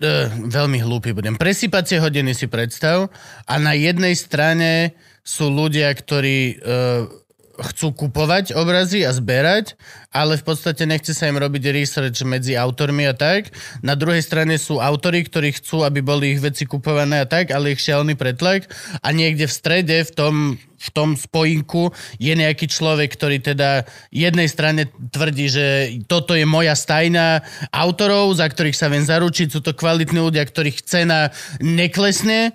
uh, 0.01 0.29
veľmi 0.47 0.79
hlúpy 0.85 1.11
budem. 1.17 1.35
Presýpacie 1.35 1.99
hodiny 1.99 2.37
si 2.37 2.47
predstav 2.47 3.11
a 3.49 3.55
na 3.59 3.73
jednej 3.73 4.15
strane 4.15 4.95
sú 5.27 5.51
ľudia, 5.51 5.91
ktorí 5.91 6.63
uh, 6.63 7.11
chcú 7.57 8.07
kupovať 8.07 8.53
obrazy 8.53 9.03
a 9.03 9.13
zberať, 9.17 9.75
ale 10.13 10.37
v 10.37 10.45
podstate 10.45 10.85
nechce 10.85 11.17
sa 11.17 11.29
im 11.29 11.41
robiť 11.41 11.73
research 11.73 12.21
medzi 12.29 12.53
autormi 12.53 13.09
a 13.09 13.17
tak. 13.17 13.53
Na 13.81 13.97
druhej 13.97 14.21
strane 14.21 14.61
sú 14.61 14.81
autory, 14.81 15.25
ktorí 15.25 15.57
chcú, 15.57 15.85
aby 15.85 16.05
boli 16.05 16.37
ich 16.37 16.41
veci 16.45 16.69
kupované 16.69 17.25
a 17.25 17.27
tak, 17.29 17.53
ale 17.53 17.73
ich 17.73 17.81
šialený 17.81 18.17
pretlak. 18.17 18.69
A 19.01 19.09
niekde 19.13 19.49
v 19.49 19.57
strede, 19.57 19.97
v 20.05 20.13
tom, 20.13 20.35
v 20.61 20.89
tom 20.93 21.17
spojinku 21.17 21.93
je 22.21 22.33
nejaký 22.37 22.69
človek, 22.69 23.17
ktorý 23.17 23.41
teda 23.41 23.89
jednej 24.13 24.49
strane 24.53 24.93
tvrdí, 24.93 25.49
že 25.49 25.67
toto 26.05 26.37
je 26.37 26.45
moja 26.45 26.77
stajna 26.77 27.41
autorov, 27.73 28.37
za 28.37 28.47
ktorých 28.49 28.77
sa 28.77 28.93
viem 28.93 29.05
zaručiť, 29.05 29.49
sú 29.49 29.61
to 29.65 29.73
kvalitní 29.73 30.21
ľudia, 30.21 30.45
ktorých 30.45 30.85
cena 30.85 31.33
neklesne 31.61 32.53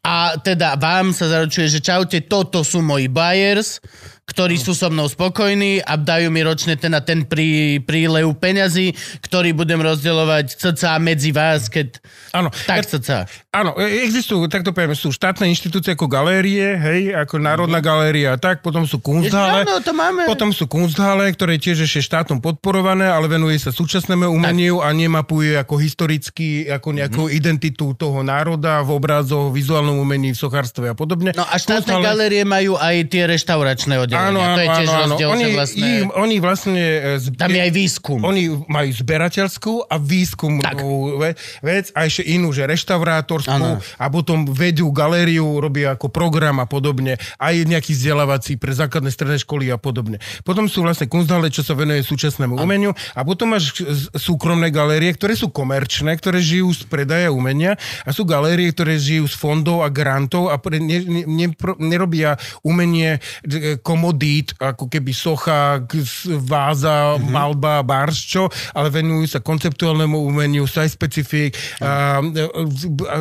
a 0.00 0.40
teda 0.40 0.80
vám 0.80 1.12
sa 1.12 1.28
zaručuje, 1.28 1.68
že 1.68 1.84
čaute, 1.84 2.24
toto 2.24 2.64
sú 2.64 2.80
moji 2.80 3.12
buyers, 3.12 3.80
ktorí 4.30 4.54
sú 4.54 4.72
so 4.72 4.86
mnou 4.86 5.04
spokojní 5.04 5.82
a 5.82 5.94
dajú 5.94 6.30
mi 6.30 6.40
ročne 6.40 6.74
ten 6.74 6.90
a 6.90 7.02
ten 7.02 7.22
prí, 7.22 7.78
prílev 7.78 8.30
peňazí, 8.32 8.94
ktorý 9.20 9.50
budem 9.52 9.80
rozdeľovať 9.80 10.46
cca 10.54 10.96
medzi 10.96 11.30
vás, 11.30 11.66
keď... 11.66 11.98
Áno. 12.30 12.48
Tak 12.64 12.86
cca. 12.86 13.26
Áno, 13.50 13.74
e- 13.74 14.06
existujú, 14.06 14.46
tak 14.46 14.62
to 14.62 14.70
poviem, 14.70 14.94
sú 14.94 15.10
štátne 15.10 15.44
inštitúcie 15.44 15.92
ako 15.92 16.06
galérie, 16.06 16.62
hej, 16.72 17.10
ako 17.12 17.36
Národná 17.36 17.80
galéria 17.80 18.32
a 18.32 18.38
tak, 18.38 18.62
potom 18.62 18.86
sú 18.86 19.02
kunsthále. 19.02 19.66
Áno, 19.66 19.82
to 19.82 19.90
máme. 19.90 20.22
Potom 20.24 20.50
sú 20.50 20.64
kunsthále, 20.64 21.26
ktoré 21.30 21.58
tiež 21.58 21.82
ešte 21.82 21.98
štátom 22.00 22.38
podporované, 22.38 23.10
ale 23.10 23.26
venuje 23.26 23.58
sa 23.58 23.70
súčasnému 23.70 24.30
umeniu 24.30 24.78
a 24.78 24.88
nemapuje 24.90 25.58
ako 25.58 25.74
historicky, 25.76 26.70
ako 26.70 26.88
nejakú 26.92 27.22
Mhm. 27.26 27.32
identitu 27.32 27.90
toho 27.92 28.22
národa 28.22 28.78
v 28.80 28.90
obrazoch, 28.92 29.50
vizuálnom 29.50 29.96
umení, 29.96 30.30
v 30.30 30.38
sochárstve 30.38 30.86
a 30.86 30.94
podobne. 30.94 31.34
No 31.34 31.42
a 31.42 31.56
štátne 31.56 31.90
Kunsthále- 31.90 32.06
galérie 32.06 32.44
majú 32.44 32.76
aj 32.76 32.96
tie 33.08 33.26
reštauračné 33.26 33.94
oddelenia. 33.98 34.19
Áno, 34.28 34.38
áno, 34.38 34.56
to 34.56 34.60
je 34.60 34.68
tiež 34.68 34.88
áno, 34.90 35.00
áno. 35.00 35.14
Oni, 35.32 35.44
vlastne... 35.50 35.80
ich, 35.80 36.00
oni 36.12 36.36
vlastne... 36.36 36.82
e, 36.82 37.10
zb- 37.16 37.38
Tam 37.40 37.48
je 37.48 37.60
aj 37.60 37.72
výskum. 37.72 38.18
Oni 38.20 38.42
majú 38.68 38.90
zberateľskú 38.92 39.72
a 39.86 39.94
výskumnú 39.96 40.60
Tak. 40.60 40.78
vec 41.62 41.86
a 41.96 42.04
ešte 42.04 42.22
inú, 42.26 42.50
že 42.50 42.68
reštaurátorskú 42.68 43.50
Áno. 43.50 43.80
a 43.80 44.04
potom 44.08 44.44
vedú 44.44 44.90
galériu, 44.90 45.58
robia 45.58 45.94
ako 45.94 46.10
program 46.10 46.60
a 46.60 46.66
podobne. 46.66 47.16
Aj 47.36 47.54
nejaký 47.54 47.94
vzdelávací 47.94 48.56
pre 48.56 48.72
základné 48.72 49.10
stredné 49.10 49.38
školy 49.40 49.72
a 49.72 49.78
podobne. 49.80 50.18
Potom 50.42 50.66
sú 50.66 50.84
vlastne 50.84 51.08
kunsthále, 51.08 51.48
čo 51.48 51.62
sa 51.62 51.72
venuje 51.72 52.02
súčasnému 52.02 52.56
umeniu 52.56 52.92
a 53.14 53.24
potom 53.24 53.54
máš 53.54 53.72
z- 53.80 54.10
súkromné 54.12 54.68
galérie, 54.68 55.10
ktoré 55.14 55.34
sú 55.34 55.48
komerčné, 55.48 56.12
ktoré 56.16 56.42
žijú 56.42 56.72
z 56.74 56.82
predaja 56.86 57.30
umenia 57.30 57.78
a 58.04 58.10
sú 58.10 58.26
galérie, 58.26 58.70
ktoré 58.70 58.98
žijú 58.98 59.26
z 59.26 59.34
fondov 59.36 59.82
a 59.82 59.88
grantov 59.88 60.50
a 60.50 60.58
pre, 60.58 60.78
ne, 60.82 60.98
ne, 61.00 61.22
ne, 61.24 61.46
nerobia 61.78 62.34
umenie 62.60 63.18
e, 63.44 63.78
komodít, 64.00 64.56
ako 64.56 64.88
keby 64.88 65.12
socha, 65.12 65.84
váza, 66.48 67.20
mm-hmm. 67.20 67.28
malba, 67.28 67.84
bars, 67.84 68.16
čo, 68.16 68.48
ale 68.72 68.88
venujú 68.88 69.28
sa 69.28 69.44
konceptuálnemu 69.44 70.16
umeniu, 70.16 70.64
site 70.64 70.88
specific, 70.88 71.52
a, 71.84 72.24
a, 72.24 73.16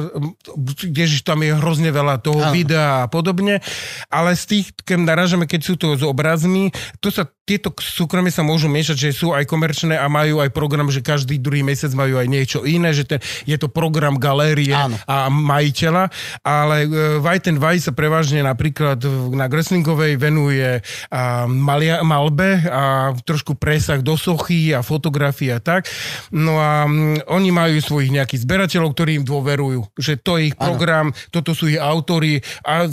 kdež 0.64 1.28
tam 1.28 1.44
je 1.44 1.52
hrozne 1.52 1.92
veľa 1.92 2.24
toho 2.24 2.48
Áno. 2.48 2.56
videa 2.56 3.04
a 3.04 3.12
podobne, 3.12 3.60
ale 4.08 4.40
z 4.40 4.44
tých, 4.56 4.72
keď 4.88 4.98
narážame, 5.04 5.44
keď 5.52 5.62
sú 5.68 5.76
to 5.76 6.00
s 6.00 6.04
obrazmi, 6.08 6.72
to 7.04 7.12
sa, 7.12 7.28
tieto 7.50 7.74
súkromie 7.82 8.30
sa 8.30 8.46
môžu 8.46 8.70
miešať, 8.70 9.10
že 9.10 9.10
sú 9.10 9.34
aj 9.34 9.50
komerčné 9.50 9.98
a 9.98 10.06
majú 10.06 10.38
aj 10.38 10.54
program, 10.54 10.94
že 10.94 11.02
každý 11.02 11.42
druhý 11.42 11.66
mesiac 11.66 11.90
majú 11.98 12.22
aj 12.22 12.28
niečo 12.30 12.62
iné, 12.62 12.94
že 12.94 13.10
ten, 13.10 13.18
je 13.50 13.58
to 13.58 13.66
program 13.66 14.22
galérie 14.22 14.70
Áno. 14.70 14.94
a 15.10 15.34
majiteľa, 15.34 16.14
ale 16.46 16.86
e, 16.86 16.88
White 17.18 17.50
and 17.50 17.58
Vice 17.58 17.90
sa 17.90 17.94
prevažne 17.98 18.46
napríklad 18.46 19.02
na 19.34 19.50
Greslingovej 19.50 20.22
venuje 20.22 20.86
a, 21.10 21.50
malia, 21.50 22.06
malbe 22.06 22.62
a 22.70 23.18
trošku 23.26 23.58
presah 23.58 23.98
do 24.06 24.14
sochy 24.14 24.70
a 24.70 24.86
fotografie 24.86 25.50
a 25.50 25.58
tak. 25.58 25.90
No 26.30 26.62
a 26.62 26.86
oni 27.34 27.50
majú 27.50 27.82
svojich 27.82 28.14
nejakých 28.14 28.46
zberateľov, 28.46 28.94
ktorí 28.94 29.12
im 29.18 29.26
dôverujú, 29.26 29.98
že 29.98 30.22
to 30.22 30.38
je 30.38 30.54
ich 30.54 30.56
program, 30.60 31.10
toto 31.34 31.58
sú 31.58 31.72
ich 31.72 31.82
autory 31.82 32.44
a 32.62 32.86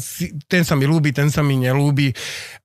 ten 0.49 0.63
sa 0.65 0.79
mi 0.79 0.89
ľúbi, 0.89 1.13
ten 1.13 1.29
sa 1.29 1.45
mi 1.45 1.61
nelúbi. 1.61 2.15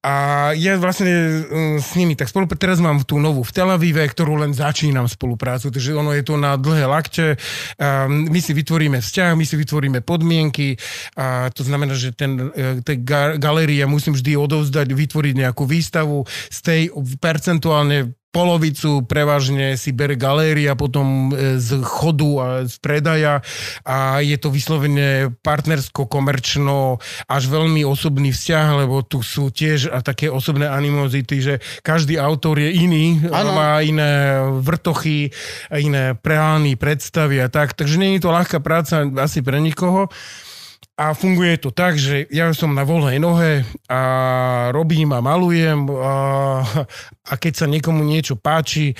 A 0.05 0.49
ja 0.55 0.79
vlastne 0.79 1.43
s 1.81 1.97
nimi 1.97 2.13
tak 2.15 2.29
spolupracujem. 2.29 2.61
Teraz 2.61 2.79
mám 2.79 3.01
tú 3.01 3.17
novú 3.17 3.41
v 3.41 3.51
Tel 3.51 3.67
Avive, 3.67 4.05
ktorú 4.05 4.37
len 4.37 4.53
začínam 4.53 5.09
spoluprácu, 5.09 5.73
takže 5.73 5.97
ono 5.97 6.13
je 6.13 6.23
to 6.23 6.37
na 6.37 6.55
dlhé 6.55 6.85
lakte. 6.85 7.35
A 7.81 8.05
my 8.07 8.39
si 8.39 8.53
vytvoríme 8.53 9.01
vzťah, 9.01 9.33
my 9.33 9.45
si 9.45 9.57
vytvoríme 9.57 10.05
podmienky 10.05 10.77
a 11.17 11.49
to 11.49 11.65
znamená, 11.65 11.97
že 11.97 12.13
ten, 12.13 12.53
e, 12.53 12.85
tej 12.85 13.01
ga- 13.01 13.35
galérie 13.41 13.83
musím 13.89 14.13
vždy 14.13 14.37
odovzdať, 14.37 14.87
vytvoriť 14.93 15.33
nejakú 15.41 15.65
výstavu 15.65 16.23
z 16.53 16.59
tej 16.61 16.81
percentuálne 17.17 18.20
polovicu 18.31 19.03
prevažne 19.03 19.75
si 19.75 19.91
bere 19.91 20.15
galéria 20.15 20.73
potom 20.73 21.29
e, 21.29 21.59
z 21.59 21.83
chodu 21.83 22.31
a 22.39 22.47
z 22.63 22.75
predaja 22.79 23.43
a 23.83 24.23
je 24.23 24.39
to 24.39 24.47
vyslovene 24.47 25.35
partnersko, 25.43 26.07
komerčno, 26.07 27.03
až 27.27 27.43
veľmi 27.51 27.83
osobný 27.83 28.31
vzťah, 28.31 28.87
lebo 28.87 29.03
tu 29.03 29.19
sú 29.19 29.51
tiež 29.51 29.91
a 29.91 29.99
také 29.99 30.31
osobné 30.31 30.71
animozity, 30.71 31.43
že 31.43 31.53
každý 31.83 32.15
autor 32.15 32.57
je 32.57 32.71
iný, 32.71 33.19
Áno. 33.29 33.51
má 33.51 33.83
iné 33.83 34.39
vrtochy, 34.63 35.35
iné 35.75 36.15
plány, 36.15 36.79
predstavy 36.79 37.43
a 37.43 37.51
tak, 37.51 37.75
takže 37.75 37.99
nie 37.99 38.15
je 38.15 38.23
to 38.23 38.31
ľahká 38.31 38.63
práca 38.63 39.03
asi 39.19 39.43
pre 39.43 39.59
nikoho. 39.59 40.07
A 41.01 41.17
funguje 41.17 41.57
to 41.57 41.73
tak, 41.73 41.97
že 41.97 42.29
ja 42.29 42.53
som 42.53 42.77
na 42.77 42.85
voľnej 42.85 43.17
nohe 43.17 43.65
a 43.89 44.01
robím 44.69 45.17
a 45.17 45.19
malujem 45.25 45.89
a, 45.97 46.13
a 47.25 47.33
keď 47.41 47.53
sa 47.57 47.65
niekomu 47.65 48.05
niečo 48.05 48.37
páči, 48.37 48.93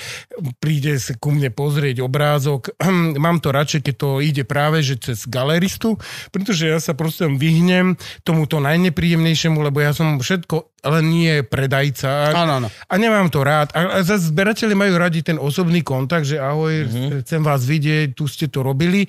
príde 0.58 0.98
sa 0.98 1.14
ku 1.14 1.30
mne 1.30 1.54
pozrieť 1.54 2.02
obrázok. 2.02 2.74
Mám 3.22 3.38
to 3.38 3.54
radšej, 3.54 3.86
keď 3.86 3.94
to 3.94 4.08
ide 4.18 4.42
práve 4.42 4.82
že 4.82 4.98
cez 4.98 5.30
galeristu, 5.30 5.94
pretože 6.34 6.66
ja 6.66 6.82
sa 6.82 6.98
proste 6.98 7.30
vyhnem 7.30 7.94
tomuto 8.26 8.58
najnepríjemnejšiemu, 8.58 9.62
lebo 9.62 9.78
ja 9.78 9.94
som 9.94 10.18
všetko 10.18 10.72
len 10.82 11.04
nie 11.14 11.46
predajca. 11.46 12.34
Áno, 12.34 12.52
áno. 12.58 12.68
A 12.90 12.94
nemám 12.98 13.30
to 13.30 13.46
rád. 13.46 13.70
A, 13.70 14.02
a 14.02 14.02
zase 14.02 14.34
zberateľi 14.34 14.74
majú 14.74 14.98
radi 14.98 15.22
ten 15.22 15.38
osobný 15.38 15.86
kontakt, 15.86 16.26
že 16.26 16.42
ahoj, 16.42 16.90
mm-hmm. 16.90 17.22
chcem 17.22 17.38
vás 17.38 17.62
vidieť, 17.62 18.18
tu 18.18 18.26
ste 18.26 18.50
to 18.50 18.66
robili. 18.66 19.06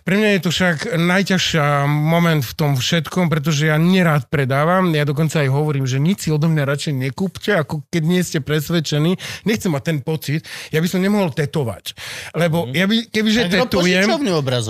Pre 0.00 0.16
mňa 0.16 0.40
je 0.40 0.40
to 0.40 0.48
však 0.48 0.96
najťažšia 0.96 1.84
moment 1.84 2.29
v 2.38 2.52
tom 2.54 2.78
všetkom, 2.78 3.26
pretože 3.26 3.66
ja 3.66 3.74
nerád 3.74 4.30
predávam. 4.30 4.94
Ja 4.94 5.02
dokonca 5.02 5.42
aj 5.42 5.50
hovorím, 5.50 5.90
že 5.90 5.98
nič 5.98 6.26
si 6.26 6.28
odo 6.30 6.46
mňa 6.46 6.62
radšej 6.62 6.94
nekúpte, 6.94 7.50
ako 7.58 7.82
keď 7.90 8.02
nie 8.06 8.22
ste 8.22 8.38
presvedčení. 8.38 9.18
Nechcem 9.42 9.74
mať 9.74 9.82
ten 9.90 9.98
pocit. 9.98 10.46
Ja 10.70 10.78
by 10.78 10.86
som 10.86 11.02
nemohol 11.02 11.34
tetovať. 11.34 11.98
Lebo 12.38 12.70
ja 12.70 12.86
by, 12.86 13.10
kebyže 13.10 13.50
Tak 13.50 13.66
tetujem, 13.66 14.06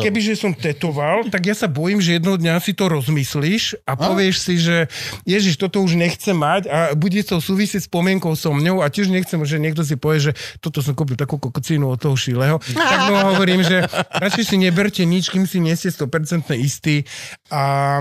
kebyže 0.01 0.35
som 0.41 0.57
tetoval, 0.57 1.29
tak 1.29 1.45
ja 1.45 1.53
sa 1.53 1.69
bojím, 1.69 2.01
že 2.01 2.17
jednoho 2.17 2.41
dňa 2.41 2.57
si 2.65 2.73
to 2.73 2.89
rozmyslíš 2.89 3.85
a 3.85 3.93
povieš 4.01 4.37
si, 4.41 4.55
že 4.57 4.89
Ježiš, 5.29 5.61
toto 5.61 5.85
už 5.85 6.01
nechcem 6.01 6.33
mať 6.33 6.73
a 6.73 6.79
bude 6.97 7.21
to 7.27 7.43
súvisieť 7.43 7.85
s 7.85 7.89
spomienkou 7.91 8.33
so 8.39 8.55
mňou 8.55 8.81
a 8.81 8.89
tiež 8.89 9.11
nechcem, 9.11 9.43
že 9.43 9.61
niekto 9.61 9.83
si 9.83 9.99
povie, 9.99 10.31
že 10.31 10.33
toto 10.63 10.81
som 10.81 10.95
kúpil 10.95 11.19
takú 11.19 11.37
kokocínu 11.37 11.91
od 11.91 11.99
toho 11.99 12.15
Šileho. 12.15 12.63
Tak 12.63 13.11
mu 13.11 13.35
hovorím, 13.35 13.67
že 13.67 13.85
radšej 14.15 14.45
si 14.47 14.57
neberte 14.57 15.03
nič, 15.03 15.35
kým 15.35 15.45
si 15.45 15.59
nie 15.59 15.75
ste 15.75 15.91
100% 15.91 16.55
istí 16.55 17.03
a 17.51 18.01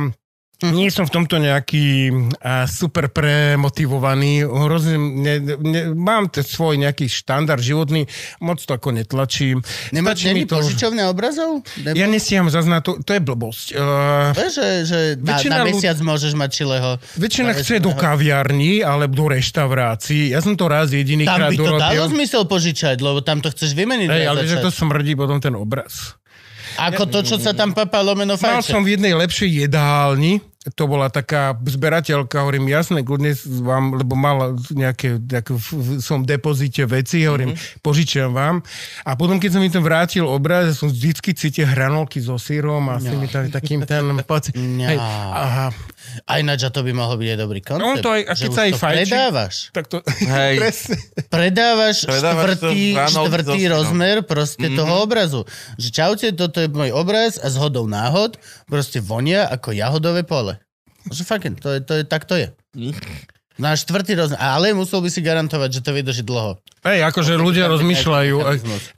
nie 0.59 0.91
som 0.91 1.07
v 1.07 1.15
tomto 1.15 1.39
nejaký 1.39 2.11
a, 2.43 2.67
super 2.67 3.07
premotivovaný. 3.07 4.43
Hrozne, 4.43 4.99
ne, 4.99 5.35
ne, 5.39 5.81
mám 5.95 6.27
ten 6.27 6.43
svoj 6.43 6.75
nejaký 6.75 7.07
štandard 7.07 7.63
životný, 7.63 8.03
moc 8.43 8.59
to 8.59 8.75
ako 8.75 8.91
netlačím. 8.91 9.63
Nemáš 9.95 10.19
Stačí 10.19 10.27
není 10.35 10.43
požičovňa 10.43 11.03
obrazov? 11.07 11.63
Nebo... 11.79 11.95
Ja 11.95 12.11
nesiam 12.11 12.51
zase 12.51 12.67
na 12.67 12.83
to, 12.83 12.99
to 12.99 13.15
je 13.15 13.21
blbosť. 13.23 13.67
Uh, 13.71 14.35
že, 14.35 14.67
že 14.83 14.99
na, 15.23 15.39
na 15.39 15.63
mesiac 15.63 15.95
môžeš 16.03 16.35
mať 16.35 16.49
čileho. 16.51 16.99
väčšina 17.15 17.55
chce 17.55 17.79
do 17.79 17.95
kaviarní 17.95 18.83
alebo 18.83 19.15
do 19.15 19.25
reštaurácií. 19.31 20.35
Ja 20.35 20.43
som 20.43 20.59
to 20.59 20.67
raz 20.67 20.91
Tam 20.91 20.99
jedinýkrát 20.99 21.55
by 21.55 21.55
to 21.55 21.79
dalo 21.79 22.03
zmysel 22.11 22.43
požičať, 22.43 22.99
lebo 22.99 23.23
tam 23.23 23.39
to 23.39 23.47
chceš 23.47 23.71
vymeniť. 23.79 24.11
Hej, 24.11 24.23
ale 24.27 24.43
že 24.43 24.59
začať. 24.59 24.63
to 24.67 24.69
smrdí 24.75 25.15
potom 25.15 25.39
ten 25.39 25.55
obraz. 25.55 26.18
Ako 26.87 27.03
to, 27.11 27.19
čo 27.25 27.35
sa 27.35 27.51
tam 27.51 27.75
papá 27.75 27.99
lomeno 27.99 28.39
Mal 28.39 28.63
fajče. 28.63 28.71
som 28.71 28.81
v 28.85 28.95
jednej 28.95 29.11
lepšej 29.11 29.67
jedálni, 29.67 30.39
to 30.75 30.91
bola 30.91 31.07
taká 31.07 31.55
zberateľka, 31.55 32.43
hovorím, 32.43 32.67
jasné, 32.67 32.99
kľudne 32.99 33.31
vám, 33.63 33.95
lebo 33.95 34.13
mala 34.19 34.59
nejaké, 34.75 35.15
nejaké 35.15 35.55
som 36.03 36.21
v 36.21 36.35
depozite 36.35 36.83
veci, 36.83 37.23
hovorím, 37.23 37.55
mm-hmm. 37.55 37.79
požičiam 37.79 38.35
vám. 38.35 38.59
A 39.07 39.15
potom, 39.15 39.39
keď 39.39 39.55
som 39.55 39.61
mi 39.63 39.71
to 39.71 39.79
vrátil 39.79 40.27
obraz, 40.27 40.75
som 40.75 40.91
vždycky 40.91 41.31
cítil 41.31 41.63
hranolky 41.63 42.19
so 42.19 42.35
sírom 42.35 42.91
a 42.91 42.99
s 42.99 43.07
tými 43.07 43.31
tam, 43.31 43.47
takým 43.47 43.87
ten 43.87 44.19
pocit. 44.29 44.51
Hej, 44.59 44.99
aha, 44.99 45.71
Aj 46.25 46.39
ináč, 46.39 46.65
a 46.65 46.69
to 46.73 46.81
by 46.81 46.91
mohol 46.93 47.15
byť 47.19 47.29
aj 47.33 47.39
dobrý 47.39 47.61
koncept. 47.61 47.85
No 47.85 47.93
to 48.01 48.09
aj- 48.15 48.25
a 48.25 48.33
keď 48.33 48.49
sa 48.51 48.61
aj 48.65 48.71
to 48.71 48.79
fajčí- 48.79 48.97
predávaš. 48.97 49.55
tak 49.75 49.85
to... 49.87 49.97
Hej. 50.25 50.55
Predávaš, 51.35 51.97
Predávaš 52.05 52.57
štvrtý, 52.57 52.83
štvrtý 52.95 53.59
no. 53.65 53.71
rozmer 53.77 54.17
proste 54.25 54.67
mm-hmm. 54.67 54.79
toho 54.79 54.93
obrazu. 55.05 55.41
Že 55.77 55.89
čaute, 55.93 56.27
toto 56.33 56.57
je 56.59 56.67
môj 56.69 56.91
obraz 56.93 57.37
a 57.37 57.47
z 57.47 57.55
hodou 57.61 57.85
náhod 57.85 58.41
proste 58.65 58.99
vonia 58.99 59.45
ako 59.47 59.71
jahodové 59.71 60.25
pole. 60.25 60.57
Že 61.09 61.23
fucking, 61.23 61.55
to 61.57 61.69
je, 61.73 61.79
to 61.81 61.93
je, 61.99 62.03
tak 62.03 62.27
to 62.27 62.35
je. 62.35 62.51
Na 63.59 63.75
štvrtý 63.75 64.15
rozmer. 64.15 64.39
Ale 64.39 64.71
musel 64.71 65.03
by 65.03 65.09
si 65.11 65.19
garantovať, 65.19 65.69
že 65.69 65.83
to 65.83 65.91
vydrží 65.91 66.23
dlho. 66.23 66.57
Hej, 66.79 67.03
akože 67.11 67.35
ľudia 67.35 67.67
taký 67.67 67.73
rozmýšľajú. 67.75 68.35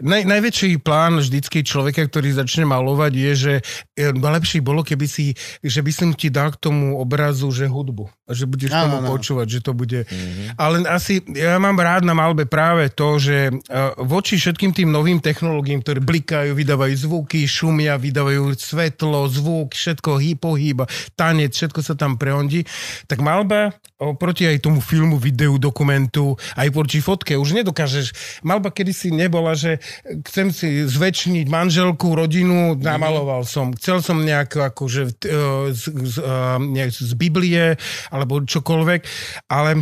Naj, 0.05 0.21
najväčší 0.29 0.77
plán 0.85 1.17
vždycky 1.17 1.65
človeka, 1.65 2.05
ktorý 2.05 2.29
začne 2.37 2.69
malovať, 2.69 3.11
je, 3.17 3.31
že 3.33 3.53
e, 3.97 4.13
lepšie 4.13 4.61
bolo, 4.61 4.85
keby 4.85 5.09
si, 5.09 5.33
že 5.65 5.81
by 5.81 5.89
som 5.89 6.09
ti 6.13 6.29
dal 6.29 6.53
k 6.53 6.61
tomu 6.61 7.01
obrazu, 7.01 7.49
že 7.49 7.65
hudbu. 7.65 8.05
A 8.31 8.33
Že 8.33 8.45
budeš 8.47 8.71
Áno, 8.71 8.81
tomu 8.87 8.97
áno. 9.03 9.09
počúvať, 9.11 9.47
že 9.51 9.59
to 9.59 9.75
bude... 9.75 10.07
Ale 10.55 10.87
asi, 10.87 11.19
ja 11.35 11.59
mám 11.59 11.75
rád 11.75 12.07
na 12.07 12.15
malbe 12.15 12.47
práve 12.47 12.87
to, 12.87 13.19
že 13.19 13.51
e, 13.51 13.53
voči 13.99 14.39
všetkým 14.39 14.71
tým 14.71 14.89
novým 14.89 15.19
technológiám, 15.19 15.83
ktoré 15.83 15.99
blikajú, 15.99 16.55
vydávajú 16.55 16.95
zvuky, 16.95 17.43
šumia, 17.43 17.99
vydávajú 17.99 18.55
svetlo, 18.55 19.27
zvuk, 19.27 19.75
všetko 19.75 20.17
hý, 20.17 20.39
pohýba, 20.39 20.87
tanec, 21.19 21.51
všetko 21.51 21.83
sa 21.83 21.93
tam 21.99 22.15
prehondí, 22.15 22.63
tak 23.11 23.19
malba 23.19 23.75
oproti 24.01 24.49
aj 24.49 24.65
tomu 24.65 24.81
filmu, 24.81 25.21
videu, 25.21 25.61
dokumentu, 25.61 26.33
aj 26.57 26.73
proti 26.73 26.97
fotke, 26.97 27.37
už 27.37 27.53
nedokážeš. 27.61 28.41
Malba 28.41 28.73
kedysi 28.73 29.13
nebola, 29.13 29.53
že 29.53 29.77
chcem 30.25 30.49
si 30.49 30.89
zväčšniť 30.89 31.45
manželku, 31.45 32.17
rodinu, 32.17 32.73
namaloval 32.73 33.45
som. 33.45 33.77
Chcel 33.77 34.01
som 34.01 34.25
nejak 34.25 34.73
akože 34.73 35.01
e, 35.05 35.33
z, 35.69 35.83
z, 35.93 36.15
e, 36.17 36.33
nejak 36.57 36.89
z 36.89 37.13
Biblie, 37.13 37.77
alebo 38.21 38.45
čokoľvek, 38.45 39.01
ale 39.49 39.81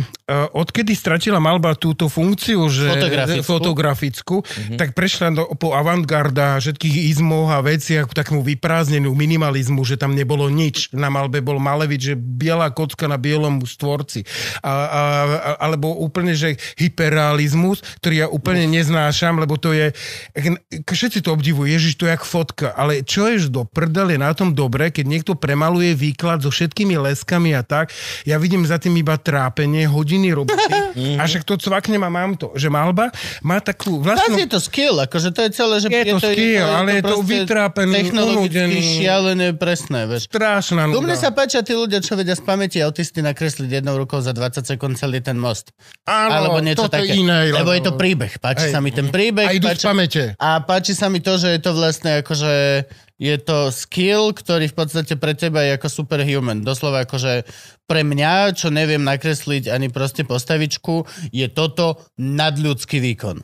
odkedy 0.56 0.96
stratila 0.96 1.36
malba 1.36 1.76
túto 1.76 2.08
funkciu, 2.08 2.64
že 2.72 2.88
Fotografickú. 2.88 3.44
fotografickú 3.44 4.36
tak 4.80 4.96
prešla 4.96 5.36
do, 5.36 5.44
po 5.60 5.76
avantgarda, 5.76 6.56
všetkých 6.56 7.12
izmoch 7.12 7.52
a 7.52 7.60
veciach, 7.60 8.08
k 8.08 8.16
takému 8.16 8.40
vyprázdnenú 8.40 9.12
minimalizmu, 9.12 9.84
že 9.84 10.00
tam 10.00 10.16
nebolo 10.16 10.48
nič. 10.48 10.88
Na 10.96 11.12
malbe 11.12 11.44
bol 11.44 11.60
Malevič, 11.60 12.00
že 12.00 12.14
biela 12.16 12.72
kocka 12.72 13.04
na 13.04 13.20
bielom 13.20 13.60
stvorci. 13.68 14.24
A, 14.64 14.72
a, 14.72 14.72
a, 14.72 15.02
alebo 15.68 15.92
úplne, 16.00 16.32
že 16.32 16.56
hyperrealizmus, 16.80 17.84
ktorý 18.00 18.24
ja 18.24 18.28
úplne 18.32 18.64
neznášam, 18.64 19.36
lebo 19.36 19.60
to 19.60 19.76
je... 19.76 19.92
Všetci 20.88 21.20
to 21.20 21.36
obdivujú, 21.36 21.68
Ježiš, 21.68 22.00
to 22.00 22.08
je 22.08 22.14
jak 22.16 22.24
fotka, 22.24 22.72
ale 22.72 23.04
čo 23.04 23.28
je 23.28 23.50
do 23.50 23.66
prdele 23.66 24.16
na 24.16 24.30
tom 24.32 24.54
dobre, 24.54 24.94
keď 24.94 25.04
niekto 25.06 25.32
premaluje 25.34 25.92
výklad 25.98 26.40
so 26.44 26.52
všetkými 26.52 26.94
leskami 26.96 27.56
a 27.56 27.66
tak, 27.66 27.90
ja 28.30 28.38
vidím 28.38 28.62
za 28.62 28.78
tým 28.78 28.94
iba 28.94 29.18
trápenie, 29.18 29.90
hodiny 29.90 30.30
roboty 30.30 30.70
a 31.18 31.22
však 31.26 31.42
to 31.42 31.58
cvaknem 31.58 31.98
a 32.06 32.10
mám 32.10 32.38
to, 32.38 32.54
že 32.54 32.70
malba 32.70 33.10
má 33.42 33.58
takú 33.58 33.98
vlastnú... 33.98 34.38
je 34.38 34.46
to 34.46 34.62
skill, 34.62 34.94
akože 35.02 35.34
to 35.34 35.40
je 35.42 35.50
celé, 35.50 35.74
že 35.82 35.88
Je 35.90 36.04
to 36.06 36.18
skill, 36.22 36.68
ale 36.70 36.88
je 36.98 37.02
to 37.02 37.16
proste 37.18 37.26
vytrápený, 37.26 37.94
technologicky 37.98 38.38
unudený. 38.38 38.80
šialené, 39.02 39.48
presné, 39.58 40.00
vieš. 40.06 40.30
Strašná 40.30 40.86
Tu 40.86 41.00
mne 41.02 41.16
nuda. 41.18 41.18
sa 41.18 41.30
páčia 41.34 41.60
tí 41.66 41.74
ľudia, 41.74 41.98
čo 41.98 42.14
vedia 42.14 42.38
z 42.38 42.42
pamäti 42.46 42.78
autisty 42.78 43.18
nakresliť 43.18 43.82
jednou 43.82 43.98
rukou 43.98 44.22
za 44.22 44.30
20 44.30 44.62
sekúnd 44.62 44.94
celý 44.94 45.18
ten 45.18 45.34
most. 45.34 45.74
Áno, 46.06 46.46
Alebo 46.46 46.58
niečo 46.62 46.86
toto 46.86 47.02
také. 47.02 47.18
iné. 47.18 47.50
Lebo 47.50 47.74
je 47.74 47.82
to 47.82 47.98
príbeh. 47.98 48.38
Páči 48.38 48.70
Hej. 48.70 48.72
sa 48.76 48.78
mi 48.78 48.94
ten 48.94 49.10
príbeh. 49.10 49.50
A 49.50 49.56
idú 49.56 49.66
páči... 49.66 49.84
pamäte. 49.88 50.22
A 50.38 50.62
páči 50.62 50.92
sa 50.94 51.10
mi 51.10 51.18
to, 51.18 51.34
že 51.40 51.58
je 51.58 51.60
to 51.60 51.74
vlastne 51.74 52.22
akože 52.22 52.86
je 53.20 53.36
to 53.36 53.68
skill, 53.68 54.32
ktorý 54.32 54.72
v 54.72 54.76
podstate 54.76 55.12
pre 55.20 55.36
teba 55.36 55.60
je 55.60 55.76
ako 55.76 55.92
superhuman. 55.92 56.64
Doslova 56.64 57.04
akože 57.04 57.44
pre 57.90 58.06
mňa, 58.06 58.54
čo 58.54 58.70
neviem 58.70 59.02
nakresliť 59.02 59.66
ani 59.66 59.90
proste 59.90 60.22
postavičku, 60.22 61.10
je 61.34 61.50
toto 61.50 61.98
nadľudský 62.22 63.02
výkon. 63.02 63.42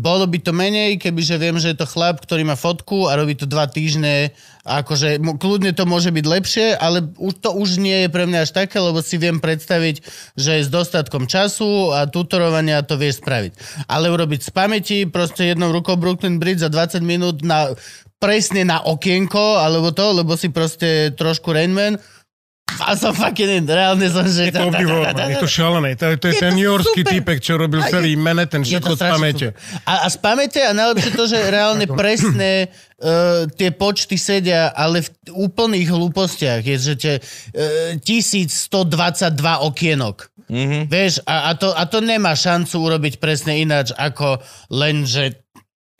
Bolo 0.00 0.24
by 0.24 0.40
to 0.40 0.56
menej, 0.56 0.96
kebyže 0.96 1.36
viem, 1.36 1.60
že 1.60 1.76
je 1.76 1.84
to 1.84 1.92
chlap, 1.92 2.24
ktorý 2.24 2.48
má 2.48 2.56
fotku 2.56 3.12
a 3.12 3.20
robí 3.20 3.36
to 3.36 3.44
dva 3.44 3.68
týždne. 3.68 4.32
Akože 4.64 5.20
kľudne 5.36 5.76
to 5.76 5.84
môže 5.84 6.08
byť 6.08 6.24
lepšie, 6.24 6.66
ale 6.72 7.04
už 7.20 7.44
to 7.44 7.52
už 7.52 7.76
nie 7.76 8.06
je 8.06 8.08
pre 8.08 8.24
mňa 8.24 8.48
až 8.48 8.56
také, 8.56 8.80
lebo 8.80 9.04
si 9.04 9.20
viem 9.20 9.44
predstaviť, 9.44 10.00
že 10.40 10.64
s 10.64 10.72
dostatkom 10.72 11.28
času 11.28 11.92
a 11.92 12.08
tutorovania 12.08 12.80
to 12.80 12.96
vieš 12.96 13.20
spraviť. 13.20 13.84
Ale 13.92 14.08
urobiť 14.08 14.48
z 14.48 14.50
pamäti 14.56 14.98
proste 15.04 15.52
jednou 15.52 15.68
rukou 15.68 16.00
Brooklyn 16.00 16.40
Bridge 16.40 16.64
za 16.64 16.72
20 16.72 17.04
minút 17.04 17.44
na 17.44 17.76
presne 18.22 18.62
na 18.62 18.78
okienko, 18.86 19.58
alebo 19.58 19.90
to, 19.90 20.22
lebo 20.22 20.38
si 20.38 20.54
proste 20.54 21.10
trošku 21.18 21.50
Rainman, 21.50 21.98
A 22.82 22.96
som 22.96 23.12
fucking 23.12 23.62
in, 23.62 23.64
reálne 23.68 24.06
som, 24.08 24.24
že... 24.24 24.48
Je 24.48 24.54
to 24.54 24.72
obdivuhodné, 24.72 25.36
je 25.36 25.44
to 25.44 25.50
šalené. 25.50 25.90
To, 25.98 26.16
to 26.16 26.26
je, 26.32 26.34
Je 26.34 26.40
ten 26.40 26.52
New 26.56 26.66
Yorkský 26.66 27.02
typek, 27.04 27.38
čo 27.38 27.60
robil 27.60 27.84
celý 27.86 28.16
Manhattan, 28.16 28.64
všetko 28.64 28.96
to 28.96 28.98
z 28.98 29.02
pamäte. 29.02 29.46
A, 29.84 29.92
a 30.02 30.06
z 30.08 30.16
pamäte 30.18 30.60
a 30.64 30.72
najlepšie 30.72 31.10
to, 31.12 31.24
že 31.28 31.38
reálne 31.52 31.84
presné 31.86 32.72
uh, 32.72 33.44
tie 33.58 33.70
počty 33.76 34.16
sedia, 34.16 34.72
ale 34.72 35.04
v 35.04 35.08
úplných 35.30 35.88
hlúpostiach 35.90 36.62
je, 36.64 36.76
že 36.80 36.94
tie 36.96 37.14
uh, 37.20 37.98
1122 38.00 39.36
okienok. 39.68 40.32
Mm-hmm. 40.52 40.82
Vieš, 40.88 41.24
a, 41.24 41.48
a, 41.48 41.56
to, 41.56 41.72
a 41.72 41.82
to 41.88 42.04
nemá 42.04 42.36
šancu 42.36 42.76
urobiť 42.76 43.22
presne 43.22 43.62
ináč, 43.62 43.94
ako 43.96 44.42
len, 44.68 45.08
že 45.08 45.41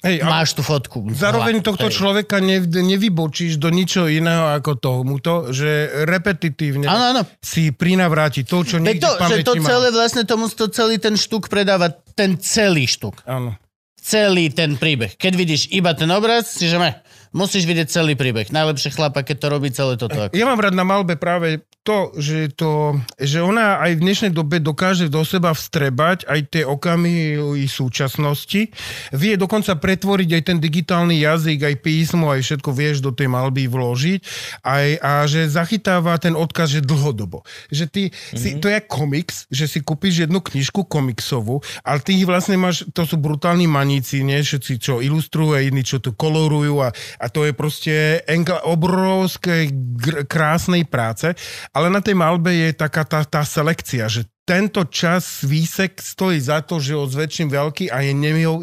Hej, 0.02 0.26
máš 0.26 0.58
tú 0.58 0.66
fotku. 0.66 1.06
zároveň 1.14 1.62
tohto 1.62 1.86
hej. 1.86 1.94
človeka 1.94 2.42
ne, 2.42 2.58
nevybočíš 2.58 3.54
do 3.62 3.70
ničoho 3.70 4.10
iného 4.10 4.50
ako 4.50 4.74
tomuto, 4.82 5.54
že 5.54 5.86
repetitívne 6.02 6.90
Áno, 6.90 7.04
áno. 7.14 7.22
si 7.38 7.70
prinavráti 7.70 8.42
to, 8.42 8.66
čo 8.66 8.82
niekde 8.82 9.06
to, 9.06 9.14
že 9.30 9.46
to 9.46 9.54
má. 9.62 9.68
celé 9.70 9.88
vlastne 9.94 10.26
tomu 10.26 10.50
to 10.50 10.66
celý 10.74 10.98
ten 10.98 11.14
štuk 11.14 11.46
predáva 11.46 11.94
ten 12.18 12.34
celý 12.42 12.90
štuk. 12.90 13.22
Áno. 13.30 13.54
Celý 14.02 14.50
ten 14.50 14.74
príbeh. 14.74 15.14
Keď 15.14 15.32
vidíš 15.38 15.62
iba 15.70 15.94
ten 15.94 16.10
obraz, 16.10 16.58
čiže 16.58 16.82
me, 16.82 16.98
musíš 17.30 17.62
vidieť 17.70 17.86
celý 17.86 18.18
príbeh. 18.18 18.50
Najlepšie 18.50 18.98
chlapa, 18.98 19.22
keď 19.22 19.36
to 19.38 19.46
robí 19.46 19.70
celé 19.70 19.94
toto. 19.94 20.18
Ako. 20.18 20.34
Ja 20.34 20.50
mám 20.50 20.58
rád 20.58 20.74
na 20.74 20.82
malbe 20.82 21.14
práve 21.14 21.62
to, 21.82 22.14
že, 22.14 22.54
to, 22.54 22.94
že 23.18 23.42
ona 23.42 23.82
aj 23.82 23.98
v 23.98 24.04
dnešnej 24.06 24.32
dobe 24.32 24.62
dokáže 24.62 25.10
do 25.10 25.26
seba 25.26 25.50
vstrebať 25.50 26.30
aj 26.30 26.40
tie 26.54 26.62
okamihy 26.62 27.66
súčasnosti. 27.66 28.70
Vie 29.10 29.34
dokonca 29.34 29.74
pretvoriť 29.74 30.30
aj 30.38 30.42
ten 30.46 30.58
digitálny 30.62 31.26
jazyk, 31.26 31.66
aj 31.66 31.76
písmo, 31.82 32.30
aj 32.30 32.46
všetko 32.46 32.70
vieš 32.70 33.02
do 33.02 33.10
tej 33.10 33.26
malby 33.26 33.66
vložiť. 33.66 34.20
Aj, 34.62 34.86
a 35.02 35.26
že 35.26 35.50
zachytáva 35.50 36.14
ten 36.22 36.38
odkaz, 36.38 36.78
že 36.78 36.86
dlhodobo. 36.86 37.42
Že 37.74 37.84
ty, 37.90 38.02
mm-hmm. 38.08 38.38
si, 38.38 38.48
to 38.62 38.70
je 38.70 38.78
komiks, 38.86 39.50
že 39.50 39.66
si 39.66 39.82
kúpiš 39.82 40.30
jednu 40.30 40.38
knižku 40.38 40.86
komiksovú, 40.86 41.58
ale 41.82 41.98
ty 41.98 42.14
ich 42.14 42.28
vlastne 42.28 42.54
máš, 42.54 42.86
to 42.94 43.02
sú 43.02 43.18
brutálni 43.18 43.66
maníci, 43.66 44.22
nie? 44.22 44.38
Všetci, 44.38 44.72
čo 44.78 44.94
ilustrujú, 45.02 45.58
iní, 45.58 45.82
čo 45.82 45.98
to 45.98 46.14
kolorujú 46.14 46.78
a, 46.78 46.94
a 46.94 47.26
to 47.26 47.42
je 47.42 47.52
proste 47.56 48.22
engla, 48.30 48.62
obrovské 48.68 49.66
gr- 49.72 50.22
krásnej 50.30 50.86
práce, 50.86 51.34
ale 51.72 51.88
na 51.88 52.04
tej 52.04 52.16
malbe 52.16 52.52
je 52.52 52.68
taká 52.76 53.04
tá, 53.04 53.24
tá 53.24 53.44
selekcia, 53.44 54.08
že 54.08 54.28
tento 54.42 54.82
čas 54.90 55.46
výsek 55.46 56.02
stojí 56.02 56.42
za 56.42 56.66
to, 56.66 56.82
že 56.82 56.98
ho 56.98 57.06
zväčším 57.06 57.46
veľký 57.46 57.94
a 57.94 58.02
je 58.02 58.10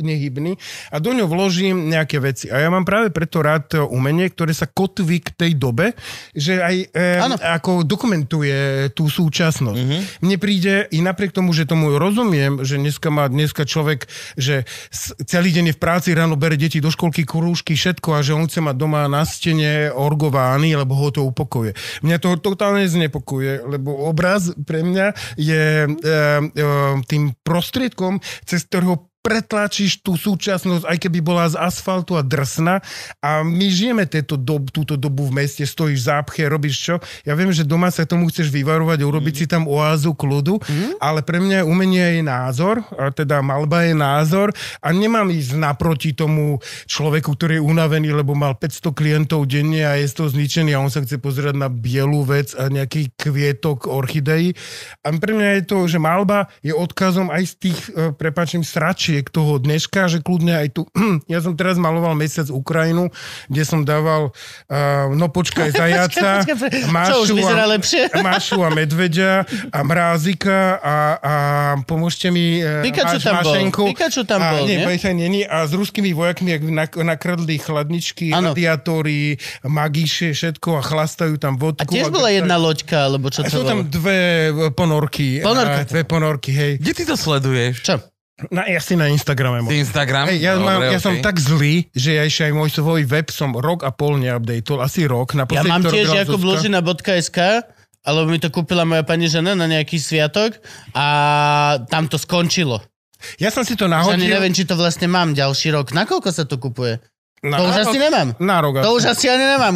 nehybný 0.04 0.60
a 0.92 1.00
do 1.00 1.16
ňo 1.16 1.24
vložím 1.32 1.88
nejaké 1.88 2.20
veci. 2.20 2.52
A 2.52 2.60
ja 2.60 2.68
mám 2.68 2.84
práve 2.84 3.16
preto 3.16 3.40
rád 3.40 3.88
umenie, 3.88 4.28
ktoré 4.28 4.52
sa 4.52 4.68
kotví 4.68 5.24
k 5.24 5.32
tej 5.32 5.52
dobe, 5.56 5.96
že 6.36 6.60
aj 6.60 6.76
e, 6.92 7.40
ako 7.40 7.88
dokumentuje 7.88 8.92
tú 8.92 9.08
súčasnosť. 9.08 9.80
Mm-hmm. 9.80 10.02
Mne 10.20 10.36
príde, 10.36 10.74
i 10.92 11.00
napriek 11.00 11.32
tomu, 11.32 11.56
že 11.56 11.64
tomu 11.64 11.96
rozumiem, 11.96 12.68
že 12.68 12.76
dneska 12.76 13.08
má 13.08 13.32
dneska 13.32 13.64
človek, 13.64 14.12
že 14.36 14.68
celý 15.24 15.56
deň 15.56 15.72
je 15.72 15.78
v 15.80 15.80
práci, 15.80 16.12
ráno 16.12 16.36
bere 16.36 16.60
deti 16.60 16.84
do 16.84 16.92
školky, 16.92 17.24
krúžky, 17.24 17.80
všetko 17.80 18.20
a 18.20 18.20
že 18.20 18.36
on 18.36 18.52
chce 18.52 18.60
mať 18.60 18.76
doma 18.76 19.08
na 19.08 19.24
stene 19.24 19.96
orgovány, 19.96 20.76
lebo 20.76 20.92
ho 21.00 21.08
to 21.08 21.24
upokuje. 21.24 21.72
Mňa 22.04 22.20
to 22.20 22.36
totálne 22.36 22.84
znepokuje, 22.84 23.64
lebo 23.64 23.96
obraz 24.12 24.52
pre 24.68 24.84
mňa 24.84 25.40
je 25.40 25.69
e, 25.70 25.86
e, 25.86 26.68
tým 27.06 27.34
prostriedkom, 27.44 28.20
cez 28.46 28.66
ktorého 28.66 29.09
pretlačíš 29.20 30.00
tú 30.00 30.16
súčasnosť, 30.16 30.88
aj 30.88 30.98
keby 30.98 31.20
bola 31.20 31.46
z 31.52 31.60
asfaltu 31.60 32.16
a 32.16 32.24
drsna 32.24 32.80
a 33.20 33.44
my 33.44 33.68
žijeme 33.68 34.08
tieto 34.08 34.40
dob, 34.40 34.72
túto 34.72 34.96
dobu 34.96 35.28
v 35.28 35.44
meste, 35.44 35.68
stojíš 35.68 36.00
v 36.00 36.08
zápche, 36.08 36.42
robíš 36.48 36.76
čo? 36.80 36.96
Ja 37.28 37.36
viem, 37.36 37.52
že 37.52 37.68
doma 37.68 37.92
sa 37.92 38.08
tomu 38.08 38.32
chceš 38.32 38.48
vyvarovať, 38.48 39.04
urobiť 39.04 39.36
si 39.36 39.46
tam 39.46 39.68
oázu 39.68 40.16
kľudu, 40.16 40.64
ale 41.04 41.20
pre 41.22 41.44
mňa 41.44 41.68
umenie 41.68 42.20
je 42.20 42.24
názor, 42.24 42.82
a 42.96 43.12
teda 43.12 43.44
malba 43.44 43.84
je 43.84 43.94
názor 43.94 44.56
a 44.80 44.88
nemám 44.96 45.28
ísť 45.28 45.60
naproti 45.60 46.16
tomu 46.16 46.64
človeku, 46.88 47.36
ktorý 47.36 47.60
je 47.60 47.68
unavený, 47.68 48.16
lebo 48.16 48.34
mal 48.34 48.56
500 48.56 48.96
klientov 48.96 49.46
denne 49.52 49.84
a 49.84 50.00
je 50.00 50.08
z 50.08 50.16
toho 50.16 50.30
zničený 50.32 50.72
a 50.74 50.82
on 50.82 50.92
sa 50.92 51.04
chce 51.04 51.20
pozerať 51.20 51.60
na 51.60 51.68
bielú 51.68 52.24
vec 52.24 52.56
a 52.56 52.72
nejaký 52.72 53.14
kvietok 53.20 53.92
orchidei. 53.92 54.56
A 55.04 55.12
pre 55.16 55.36
mňa 55.36 55.50
je 55.60 55.64
to, 55.68 55.78
že 55.86 56.00
malba 56.00 56.48
je 56.64 56.72
odkazom 56.72 57.28
aj 57.28 57.44
z 57.46 57.54
tých, 57.60 57.80
e, 57.92 58.16
prepáčim, 58.16 58.64
sračiek 59.10 59.26
toho 59.34 59.58
dneška, 59.58 60.06
že 60.06 60.22
kľudne 60.22 60.54
aj 60.54 60.68
tu, 60.70 60.86
ja 61.34 61.42
som 61.42 61.58
teraz 61.58 61.82
maloval 61.82 62.14
mesiac 62.14 62.46
Ukrajinu, 62.54 63.10
kde 63.50 63.64
som 63.66 63.82
dával 63.82 64.30
uh, 64.30 65.10
no 65.18 65.26
počkaj 65.38 65.74
zajaca, 65.74 66.46
Počkaj, 66.46 66.58
počkaj, 66.86 67.34
vyzerá 67.34 67.66
lepšie? 67.74 68.14
Mašu 68.30 68.62
a 68.62 68.70
medveďa 68.70 69.50
a 69.74 69.80
mrázika 69.82 70.78
a, 70.78 70.96
a 71.18 71.34
pomôžte 71.90 72.30
mi 72.30 72.62
e, 72.62 72.86
Pikachu 72.86 73.18
máš 73.18 73.26
tam 73.26 73.36
bol. 73.42 73.54
Mašenku. 73.58 73.84
Pikachu 73.98 74.22
tam 74.30 74.40
a, 74.46 74.50
bol, 74.54 74.70
nie? 74.70 74.86
nie? 74.86 75.14
Není. 75.18 75.42
A 75.50 75.66
s 75.66 75.74
ruskými 75.74 76.14
vojakmi, 76.14 76.54
jak 76.54 76.62
nak- 76.70 77.00
nakradli 77.02 77.58
chladničky, 77.58 78.30
Áno. 78.30 78.54
radiátory, 78.54 79.42
magíše, 79.66 80.38
všetko 80.38 80.78
a 80.78 80.82
chlastajú 80.86 81.42
tam 81.42 81.58
vodku. 81.58 81.82
A 81.82 81.90
tiež 81.90 82.14
bola 82.14 82.30
jedna 82.30 82.62
loďka, 82.62 83.10
alebo 83.10 83.34
čo 83.34 83.42
A 83.42 83.50
to 83.50 83.64
sú 83.64 83.66
tam 83.66 83.90
dve 83.90 84.54
e, 84.54 84.70
ponorky. 84.70 85.42
Ponorka. 85.42 85.82
A, 85.82 85.90
dve 85.90 86.04
ponorky, 86.06 86.52
hej. 86.54 86.72
Kde 86.78 86.94
ty 86.94 87.04
to 87.10 87.16
sleduješ? 87.18 87.82
Čo? 87.82 88.09
Na, 88.48 88.64
ja 88.64 88.80
si 88.80 88.96
na 88.96 89.12
Instagrame. 89.12 89.60
Môj. 89.60 89.84
Instagram? 89.84 90.32
Hej, 90.32 90.40
ja, 90.40 90.56
Dobre, 90.56 90.64
mám, 90.64 90.80
ja 90.82 90.96
okej. 90.96 91.04
som 91.04 91.14
tak 91.20 91.36
zlý, 91.38 91.92
že 91.92 92.16
ja 92.16 92.24
ešte 92.24 92.48
aj 92.48 92.54
môj 92.56 92.70
svoj 92.72 93.04
web 93.04 93.28
som 93.28 93.52
rok 93.52 93.84
a 93.84 93.92
pol 93.92 94.16
neupdateol, 94.16 94.80
asi 94.80 95.04
rok. 95.04 95.36
Ja 95.36 95.44
Naposledy 95.44 95.68
mám 95.68 95.84
tiež 95.84 96.08
ako 96.24 96.36
vložina.sk, 96.40 97.40
alebo 98.00 98.28
mi 98.32 98.40
to 98.40 98.48
kúpila 98.48 98.88
moja 98.88 99.04
pani 99.04 99.28
žena 99.28 99.54
na 99.54 99.68
nejaký 99.68 100.00
sviatok 100.00 100.56
a 100.96 101.06
tam 101.92 102.08
to 102.08 102.16
skončilo. 102.16 102.80
Ja 103.36 103.52
som 103.52 103.68
si 103.68 103.76
to 103.76 103.86
Že 103.86 103.92
ani 103.92 104.24
nahodil. 104.24 104.32
neviem, 104.32 104.54
či 104.56 104.64
to 104.64 104.80
vlastne 104.80 105.12
mám 105.12 105.36
ďalší 105.36 105.76
rok. 105.76 105.92
Na 105.92 106.08
koľko 106.08 106.32
sa 106.32 106.48
to 106.48 106.56
kupuje? 106.56 107.04
na, 107.44 107.60
To 107.60 107.68
už 107.68 107.76
asi 107.84 107.98
nemám. 108.00 108.32
Na 108.40 108.64
rok. 108.64 108.80
To 108.80 108.96
asi. 108.96 108.96
už 108.96 109.04
asi 109.12 109.26
ani 109.28 109.44
nemám. 109.44 109.76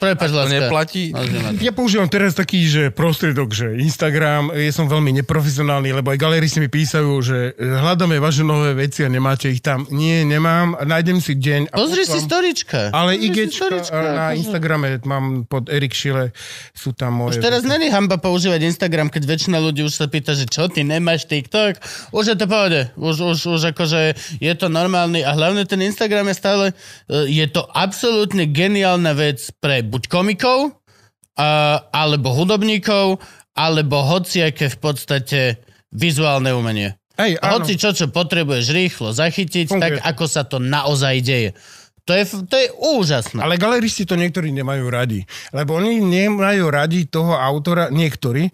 Prepač, 0.00 0.32
To 0.32 0.36
láska. 0.40 0.54
neplatí? 0.56 1.12
Ja 1.60 1.76
používam 1.76 2.08
teraz 2.08 2.32
taký, 2.32 2.64
že 2.64 2.88
prostriedok, 2.88 3.52
že 3.52 3.76
Instagram, 3.76 4.48
ja 4.56 4.72
som 4.72 4.88
veľmi 4.88 5.12
neprofesionálny, 5.20 5.92
lebo 5.92 6.08
aj 6.08 6.18
galeristi 6.18 6.56
mi 6.56 6.72
písajú, 6.72 7.20
že 7.20 7.52
hľadáme 7.60 8.16
vaše 8.16 8.40
nové 8.40 8.72
veci 8.72 9.04
a 9.04 9.12
nemáte 9.12 9.52
ich 9.52 9.60
tam. 9.60 9.84
Nie, 9.92 10.24
nemám. 10.24 10.80
Nájdem 10.80 11.20
si 11.20 11.36
deň. 11.36 11.68
A 11.70 11.76
Pozri 11.76 12.08
si 12.08 12.16
poslám. 12.16 12.28
storička. 12.32 12.80
Ale 12.96 13.20
si 13.20 13.28
IG 13.28 13.36
na 13.92 14.32
Instagrame 14.32 15.04
mám 15.04 15.44
pod 15.44 15.68
Erik 15.68 15.92
Šile, 15.92 16.32
sú 16.72 16.96
tam 16.96 17.20
moje... 17.20 17.36
Už 17.36 17.44
teraz 17.44 17.60
není 17.68 17.92
hamba 17.92 18.16
používať 18.16 18.64
Instagram, 18.64 19.12
keď 19.12 19.22
väčšina 19.28 19.60
ľudí 19.60 19.84
už 19.84 19.92
sa 20.00 20.08
pýta, 20.08 20.32
že 20.32 20.48
čo, 20.48 20.72
ty 20.72 20.80
nemáš 20.80 21.28
TikTok? 21.28 21.76
Už 22.16 22.32
je 22.32 22.36
to 22.40 22.48
pohode. 22.48 22.88
Už, 22.96 23.36
už, 23.36 23.38
už 23.58 23.62
akože 23.76 24.16
je 24.40 24.52
to 24.56 24.72
normálny 24.72 25.20
a 25.20 25.36
hlavne 25.36 25.68
ten 25.68 25.84
Instagram 25.84 26.32
je 26.32 26.36
stále, 26.40 26.64
e, 27.10 27.28
je 27.28 27.46
to 27.52 27.66
absolútne 27.76 28.48
geniálna 28.48 29.12
vec 29.12 29.52
pre 29.60 29.89
buď 29.90 30.02
komikov, 30.06 30.78
a, 31.34 31.82
alebo 31.90 32.30
hudobníkov, 32.30 33.18
alebo 33.58 34.06
hociaké 34.06 34.70
v 34.70 34.78
podstate 34.78 35.40
vizuálne 35.90 36.54
umenie. 36.54 36.94
Hej, 37.18 37.36
áno. 37.42 37.60
Hoci 37.60 37.76
čo, 37.76 37.92
čo 37.92 38.08
potrebuješ 38.08 38.72
rýchlo 38.72 39.12
zachytiť, 39.12 39.66
Funguje 39.68 39.82
tak 39.82 39.92
ako 40.06 40.24
sa 40.24 40.46
to 40.48 40.56
naozaj 40.62 41.20
deje. 41.20 41.52
To 42.08 42.16
je, 42.16 42.24
to 42.48 42.56
je 42.56 42.68
úžasné. 42.74 43.38
Ale 43.38 43.60
galeristi 43.60 44.08
to 44.08 44.16
niektorí 44.16 44.50
nemajú 44.50 44.88
radi. 44.88 45.22
Lebo 45.52 45.78
oni 45.78 46.00
nemajú 46.00 46.66
radi 46.72 47.06
toho 47.06 47.36
autora, 47.36 47.92
niektorí, 47.92 48.48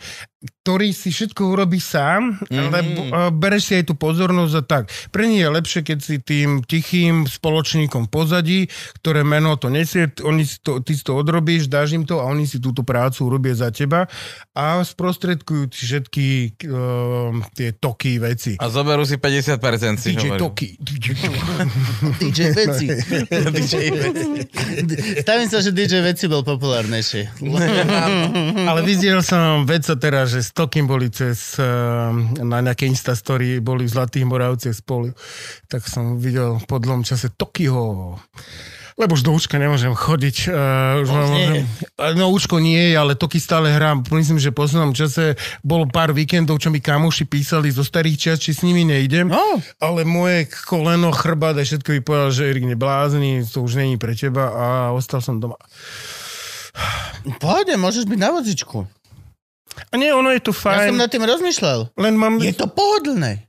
ktorý 0.47 0.95
si 0.95 1.11
všetko 1.11 1.43
urobí 1.53 1.83
sám, 1.83 2.39
mm-hmm. 2.43 2.69
lebo 2.71 3.01
uh, 3.07 3.31
bereš 3.35 3.71
si 3.71 3.73
aj 3.79 3.91
tú 3.91 3.95
pozornosť 3.99 4.55
a 4.59 4.63
tak. 4.63 4.85
Pre 5.11 5.25
nich 5.27 5.43
je 5.43 5.51
lepšie, 5.51 5.81
keď 5.83 5.99
si 5.99 6.17
tým 6.23 6.63
tichým 6.63 7.27
spoločníkom 7.27 8.07
pozadí, 8.11 8.71
ktoré 9.03 9.27
meno 9.27 9.59
to 9.59 9.71
nesie, 9.71 10.11
oni 10.23 10.47
si 10.47 10.63
to, 10.63 10.83
ty 10.83 10.95
si 10.95 11.03
to 11.03 11.19
odrobíš, 11.19 11.67
dáš 11.67 11.99
im 11.99 12.07
to 12.07 12.23
a 12.23 12.27
oni 12.27 12.47
si 12.47 12.63
túto 12.63 12.87
prácu 12.87 13.27
urobia 13.27 13.55
za 13.55 13.71
teba 13.75 14.07
a 14.55 14.81
sprostredkujú 14.83 15.69
ti 15.71 15.81
všetky 15.87 16.27
uh, 16.67 17.35
tie 17.55 17.75
toky 17.77 18.19
veci. 18.23 18.53
A 18.59 18.71
zoberú 18.71 19.03
si 19.03 19.19
50% 19.19 20.03
si 20.03 20.15
DJ 20.15 20.39
toky. 20.39 20.79
DJ 20.79 21.07
toky. 21.15 21.37
DJ 22.27 22.41
Veci. 22.53 22.87
Stavím 25.23 25.49
sa, 25.49 25.59
že 25.65 25.71
DJ 25.73 26.05
Veci 26.05 26.29
bol 26.29 26.45
populárnejší. 26.45 27.41
Ale 28.71 28.81
videl 28.85 29.21
som 29.25 29.65
veca 29.65 29.97
teraz, 29.97 30.36
že 30.37 30.45
s 30.45 30.53
boli 30.85 31.09
cez 31.09 31.57
uh, 31.57 32.13
na 32.45 32.61
nejaké 32.61 32.85
Instastory, 32.85 33.65
boli 33.65 33.89
v 33.89 33.95
Zlatých 33.97 34.29
Moravciach 34.29 34.77
spolu. 34.77 35.17
Tak 35.65 35.89
som 35.89 36.21
videl 36.21 36.61
po 36.69 36.77
dlhom 36.77 37.01
čase 37.09 37.33
Tokyho. 37.33 38.21
Lebo 38.97 39.13
už 39.13 39.29
do 39.29 39.33
Učka 39.37 39.61
nemôžem 39.61 39.93
chodiť. 39.93 40.37
Uh, 40.49 41.05
už 41.05 41.09
nie. 41.33 41.69
môžem, 42.01 42.17
no 42.17 42.33
Učko 42.33 42.61
nie 42.61 42.93
je, 42.93 42.97
ale 42.97 43.13
Toky 43.13 43.37
stále 43.41 43.69
hrám. 43.73 44.05
Myslím, 44.09 44.41
že 44.41 44.53
v 44.53 44.61
poslednom 44.61 44.97
čase 44.97 45.37
bolo 45.61 45.85
pár 45.85 46.17
víkendov, 46.17 46.61
čo 46.61 46.73
mi 46.73 46.81
kamoši 46.81 47.29
písali 47.29 47.69
zo 47.73 47.85
starých 47.85 48.17
čas, 48.17 48.37
či 48.41 48.57
s 48.57 48.65
nimi 48.65 48.89
nejdem. 48.89 49.29
No. 49.29 49.61
Ale 49.81 50.09
moje 50.09 50.49
koleno, 50.65 51.13
chrbát 51.13 51.61
a 51.61 51.65
všetko 51.65 51.93
mi 51.93 52.01
povedal, 52.01 52.33
že 52.33 52.49
Erik 52.49 52.65
neblázni, 52.65 53.45
to 53.45 53.65
už 53.65 53.81
není 53.81 54.01
pre 54.01 54.17
teba 54.17 54.49
a 54.53 54.67
ostal 54.97 55.21
som 55.21 55.41
doma. 55.41 55.61
Pohode, 57.37 57.77
môžeš 57.77 58.09
byť 58.09 58.19
na 58.21 58.33
vozičku. 58.33 58.89
A 59.89 59.95
nie, 59.97 60.09
ono 60.11 60.31
je 60.31 60.41
to 60.41 60.53
Ja 60.53 60.85
som 60.85 60.93
fajn. 60.93 60.97
nad 60.97 61.09
tým 61.09 61.25
rozmýšľal. 61.25 61.79
Len 61.95 62.15
mám 62.15 62.39
Je 62.39 62.53
to 62.53 62.67
pohodlné. 62.67 63.45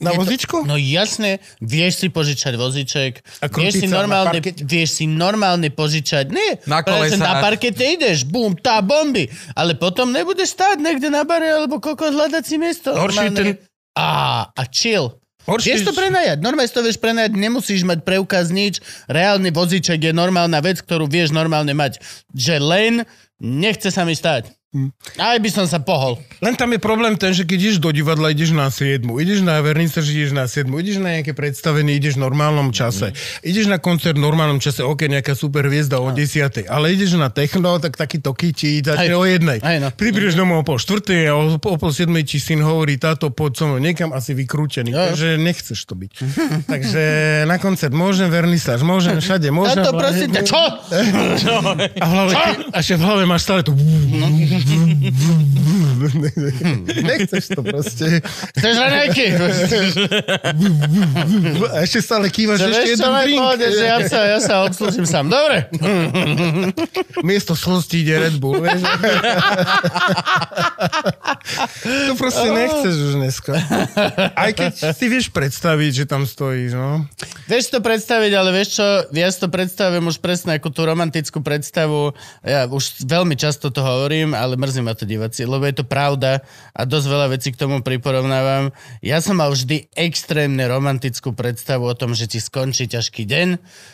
na 0.00 0.10
je 0.10 0.16
to- 0.16 0.20
vozičku? 0.24 0.56
No 0.64 0.74
jasne, 0.74 1.30
vieš 1.60 2.00
si 2.00 2.08
požičať 2.08 2.56
voziček, 2.56 3.12
A 3.40 3.46
vieš 3.46 3.80
si, 3.80 3.86
normálne, 3.86 4.40
vieš 4.64 4.96
si 4.96 5.04
normálne 5.04 5.68
požičať, 5.68 6.32
nie, 6.32 6.56
Na 6.64 6.80
kolesách. 6.80 7.20
na 7.20 7.44
parkete 7.44 7.84
ideš, 7.84 8.24
bum, 8.24 8.56
tá 8.56 8.80
bomby, 8.80 9.28
ale 9.52 9.76
potom 9.76 10.08
nebudeš 10.08 10.56
stáť 10.56 10.80
niekde 10.80 11.08
na 11.08 11.20
bare, 11.20 11.52
alebo 11.52 11.76
koľko 11.76 12.16
hľadať 12.16 12.42
si 12.42 12.56
miesto. 12.56 12.96
Horší 12.96 13.28
Normálne- 13.28 13.36
ten- 13.36 13.58
Á, 13.92 14.48
a 14.48 14.62
chill. 14.72 15.20
Horšie- 15.44 15.72
Vieš 15.74 15.82
to 15.82 15.92
prenajať, 15.92 16.38
normálne 16.40 16.68
to 16.68 16.80
vieš 16.80 16.96
prenajať, 16.96 17.32
nemusíš 17.34 17.82
mať 17.82 18.00
preukaz 18.00 18.48
nič, 18.48 18.80
reálny 19.04 19.50
vozíček 19.50 20.00
je 20.00 20.12
normálna 20.14 20.60
vec, 20.60 20.80
ktorú 20.80 21.04
vieš 21.04 21.28
normálne 21.30 21.72
mať, 21.72 22.00
že 22.32 22.56
len 22.56 23.04
nechce 23.36 23.88
sa 23.88 24.04
mi 24.04 24.12
stať. 24.14 24.48
Hm. 24.70 24.94
Aj 25.18 25.34
by 25.34 25.50
som 25.50 25.66
sa 25.66 25.82
pohol. 25.82 26.14
Len 26.38 26.54
tam 26.54 26.70
je 26.70 26.78
problém 26.78 27.18
ten, 27.18 27.34
že 27.34 27.42
keď 27.42 27.58
ideš 27.58 27.78
do 27.82 27.90
divadla, 27.90 28.30
ideš 28.30 28.54
na 28.54 28.70
7, 28.70 29.02
ideš 29.18 29.42
na 29.42 29.58
vernice, 29.58 29.98
že 29.98 30.14
ideš 30.14 30.30
na 30.30 30.46
7, 30.46 30.70
ideš 30.78 31.02
na 31.02 31.18
nejaké 31.18 31.34
predstavenie, 31.34 31.98
ideš 31.98 32.14
v 32.14 32.30
normálnom 32.30 32.70
čase. 32.70 33.10
Ideš 33.42 33.66
na 33.66 33.82
koncert 33.82 34.14
v 34.14 34.22
normálnom 34.22 34.62
čase, 34.62 34.86
ok, 34.86 35.10
nejaká 35.10 35.34
super 35.34 35.66
hviezda 35.66 35.98
o 35.98 36.14
10, 36.14 36.70
ale 36.70 36.94
ideš 36.94 37.18
na 37.18 37.34
techno, 37.34 37.82
tak 37.82 37.98
taký 37.98 38.22
to 38.22 38.30
ti 38.38 38.78
začne 38.78 39.10
o 39.18 39.26
jednej. 39.26 39.58
No. 39.82 39.90
Prídeš 39.90 40.38
domov 40.38 40.62
o 40.62 40.64
pol 40.64 40.78
štvrtej 40.78 41.22
a 41.26 41.34
o, 41.34 41.58
o 41.58 41.74
pol 41.74 41.90
siedmej 41.90 42.22
ti 42.22 42.38
syn 42.38 42.62
hovorí, 42.62 42.94
táto 42.94 43.34
poď 43.34 43.52
so 43.58 43.64
mnou 43.66 43.82
niekam 43.82 44.14
asi 44.14 44.38
vykrútený, 44.38 44.94
Jo. 44.94 45.10
takže 45.10 45.34
nechceš 45.34 45.82
to 45.82 45.98
byť. 45.98 46.10
takže 46.78 47.02
na 47.50 47.58
koncert 47.58 47.90
môžem 47.90 48.30
vernisáž, 48.30 48.86
môžem 48.86 49.18
všade, 49.18 49.50
môžem. 49.50 49.82
Táto 49.82 49.98
prosím 49.98 50.30
ťa, 50.30 50.42
čo? 50.46 50.62
A, 52.00 52.06
v 52.06 52.12
hlave, 52.14 52.32
a 52.70 52.78
v 52.80 53.02
hlave 53.02 53.24
máš 53.26 53.42
stále 53.50 53.66
to... 53.66 53.74
Nechceš 57.10 57.44
to 57.54 57.62
proste. 57.62 58.20
Chceš 58.56 58.74
raňajky? 58.76 59.26
A 61.70 61.76
ešte 61.84 62.00
stále 62.04 62.30
kývaš, 62.32 62.66
ešte 62.66 62.88
jeden 62.96 63.10
drink. 63.10 63.38
pohode, 63.38 63.66
že 63.68 63.84
ja 63.84 63.98
sa, 64.06 64.18
ja 64.26 64.38
sa 64.40 64.54
obslúžim 64.64 65.06
sám. 65.06 65.28
Dobre. 65.28 65.68
Miesto 67.26 67.56
slostí 67.56 68.04
ide 68.04 68.18
Red 68.18 68.36
Bull, 68.40 68.62
vieš. 68.62 68.80
to 72.08 72.14
proste 72.16 72.48
nechceš 72.48 72.94
už 72.94 73.12
dneska. 73.20 73.52
Aj 74.34 74.50
keď 74.54 74.72
si 74.96 75.06
vieš 75.06 75.28
predstaviť, 75.30 75.92
že 75.92 76.04
tam 76.08 76.24
stojíš, 76.24 76.72
no. 76.74 77.04
Vieš 77.50 77.74
to 77.74 77.78
predstaviť, 77.82 78.32
ale 78.34 78.50
vieš 78.54 78.80
čo, 78.80 78.86
ja 79.12 79.28
si 79.28 79.38
to 79.40 79.48
predstavujem 79.50 80.04
už 80.06 80.16
presne 80.22 80.56
ako 80.56 80.68
tú 80.70 80.86
romantickú 80.86 81.38
predstavu. 81.42 82.14
Ja 82.46 82.64
už 82.66 83.04
veľmi 83.04 83.34
často 83.36 83.68
to 83.68 83.82
hovorím, 83.82 84.32
ale 84.32 84.49
mrzí 84.56 84.80
ma 84.80 84.94
to 84.96 85.04
diváci, 85.04 85.44
lebo 85.44 85.66
je 85.66 85.82
to 85.82 85.84
pravda 85.84 86.40
a 86.72 86.80
dosť 86.86 87.06
veľa 87.06 87.26
vecí 87.34 87.52
k 87.52 87.60
tomu 87.60 87.84
priporovnávam. 87.84 88.72
Ja 89.04 89.18
som 89.20 89.38
mal 89.38 89.52
vždy 89.52 89.92
extrémne 89.92 90.64
romantickú 90.70 91.34
predstavu 91.36 91.86
o 91.86 91.98
tom, 91.98 92.14
že 92.16 92.30
ti 92.30 92.38
skončí 92.40 92.88
ťažký 92.88 93.26
deň, 93.26 93.48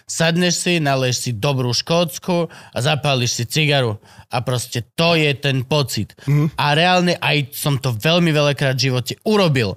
sadneš 0.07 0.55
si, 0.63 0.73
naleješ 0.79 1.17
si 1.19 1.31
dobrú 1.35 1.75
škótsku 1.75 2.49
a 2.53 2.79
zapáliš 2.79 3.43
si 3.43 3.45
cigaru. 3.49 3.99
A 4.31 4.45
proste 4.45 4.85
to 4.95 5.17
je 5.17 5.33
ten 5.35 5.67
pocit. 5.67 6.13
A 6.61 6.77
reálne 6.77 7.17
aj 7.19 7.57
som 7.57 7.81
to 7.81 7.91
veľmi 7.97 8.31
veľakrát 8.31 8.77
v 8.77 8.91
živote 8.93 9.15
urobil. 9.25 9.75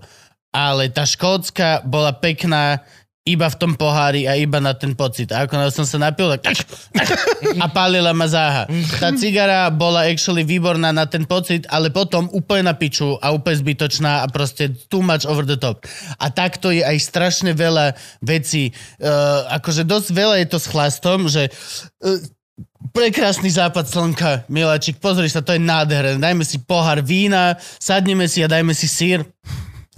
Ale 0.50 0.90
tá 0.90 1.06
škótska 1.06 1.86
bola 1.86 2.10
pekná 2.10 2.82
iba 3.30 3.46
v 3.46 3.60
tom 3.62 3.78
pohári 3.78 4.26
a 4.26 4.34
iba 4.34 4.58
na 4.58 4.74
ten 4.74 4.98
pocit. 4.98 5.30
A 5.30 5.46
ako 5.46 5.70
som 5.70 5.86
sa 5.86 6.02
napil, 6.02 6.34
tak 6.42 6.66
a 7.62 7.66
pálila 7.70 8.10
ma 8.12 8.26
záha. 8.26 8.66
Tá 8.98 9.14
cigara 9.14 9.70
bola 9.70 10.10
actually 10.10 10.42
výborná 10.42 10.90
na 10.90 11.06
ten 11.06 11.30
pocit, 11.30 11.70
ale 11.70 11.94
potom 11.94 12.26
úplne 12.34 12.70
na 12.70 12.74
piču 12.74 13.22
a 13.22 13.30
úplne 13.30 13.62
zbytočná 13.62 14.26
a 14.26 14.30
proste 14.30 14.74
too 14.90 15.06
much 15.06 15.30
over 15.30 15.46
the 15.46 15.58
top. 15.58 15.86
A 16.18 16.34
takto 16.34 16.74
je 16.74 16.82
aj 16.82 16.98
strašne 16.98 17.54
veľa 17.54 17.94
vecí. 18.26 18.74
Uh, 18.98 19.46
akože 19.62 19.86
dosť 19.86 20.08
veľa 20.10 20.36
je 20.42 20.48
to 20.50 20.58
s 20.58 20.68
chlastom, 20.68 21.30
že 21.30 21.54
uh, 22.04 22.18
Prekrásny 22.80 23.52
západ 23.52 23.92
slnka, 23.92 24.48
miláčik, 24.48 25.04
pozri 25.04 25.28
sa, 25.28 25.44
to 25.44 25.52
je 25.52 25.60
nádherné. 25.60 26.16
Dajme 26.16 26.48
si 26.48 26.64
pohár 26.64 27.04
vína, 27.04 27.60
sadneme 27.76 28.24
si 28.32 28.40
a 28.40 28.48
dajme 28.48 28.72
si 28.72 28.88
sír. 28.88 29.20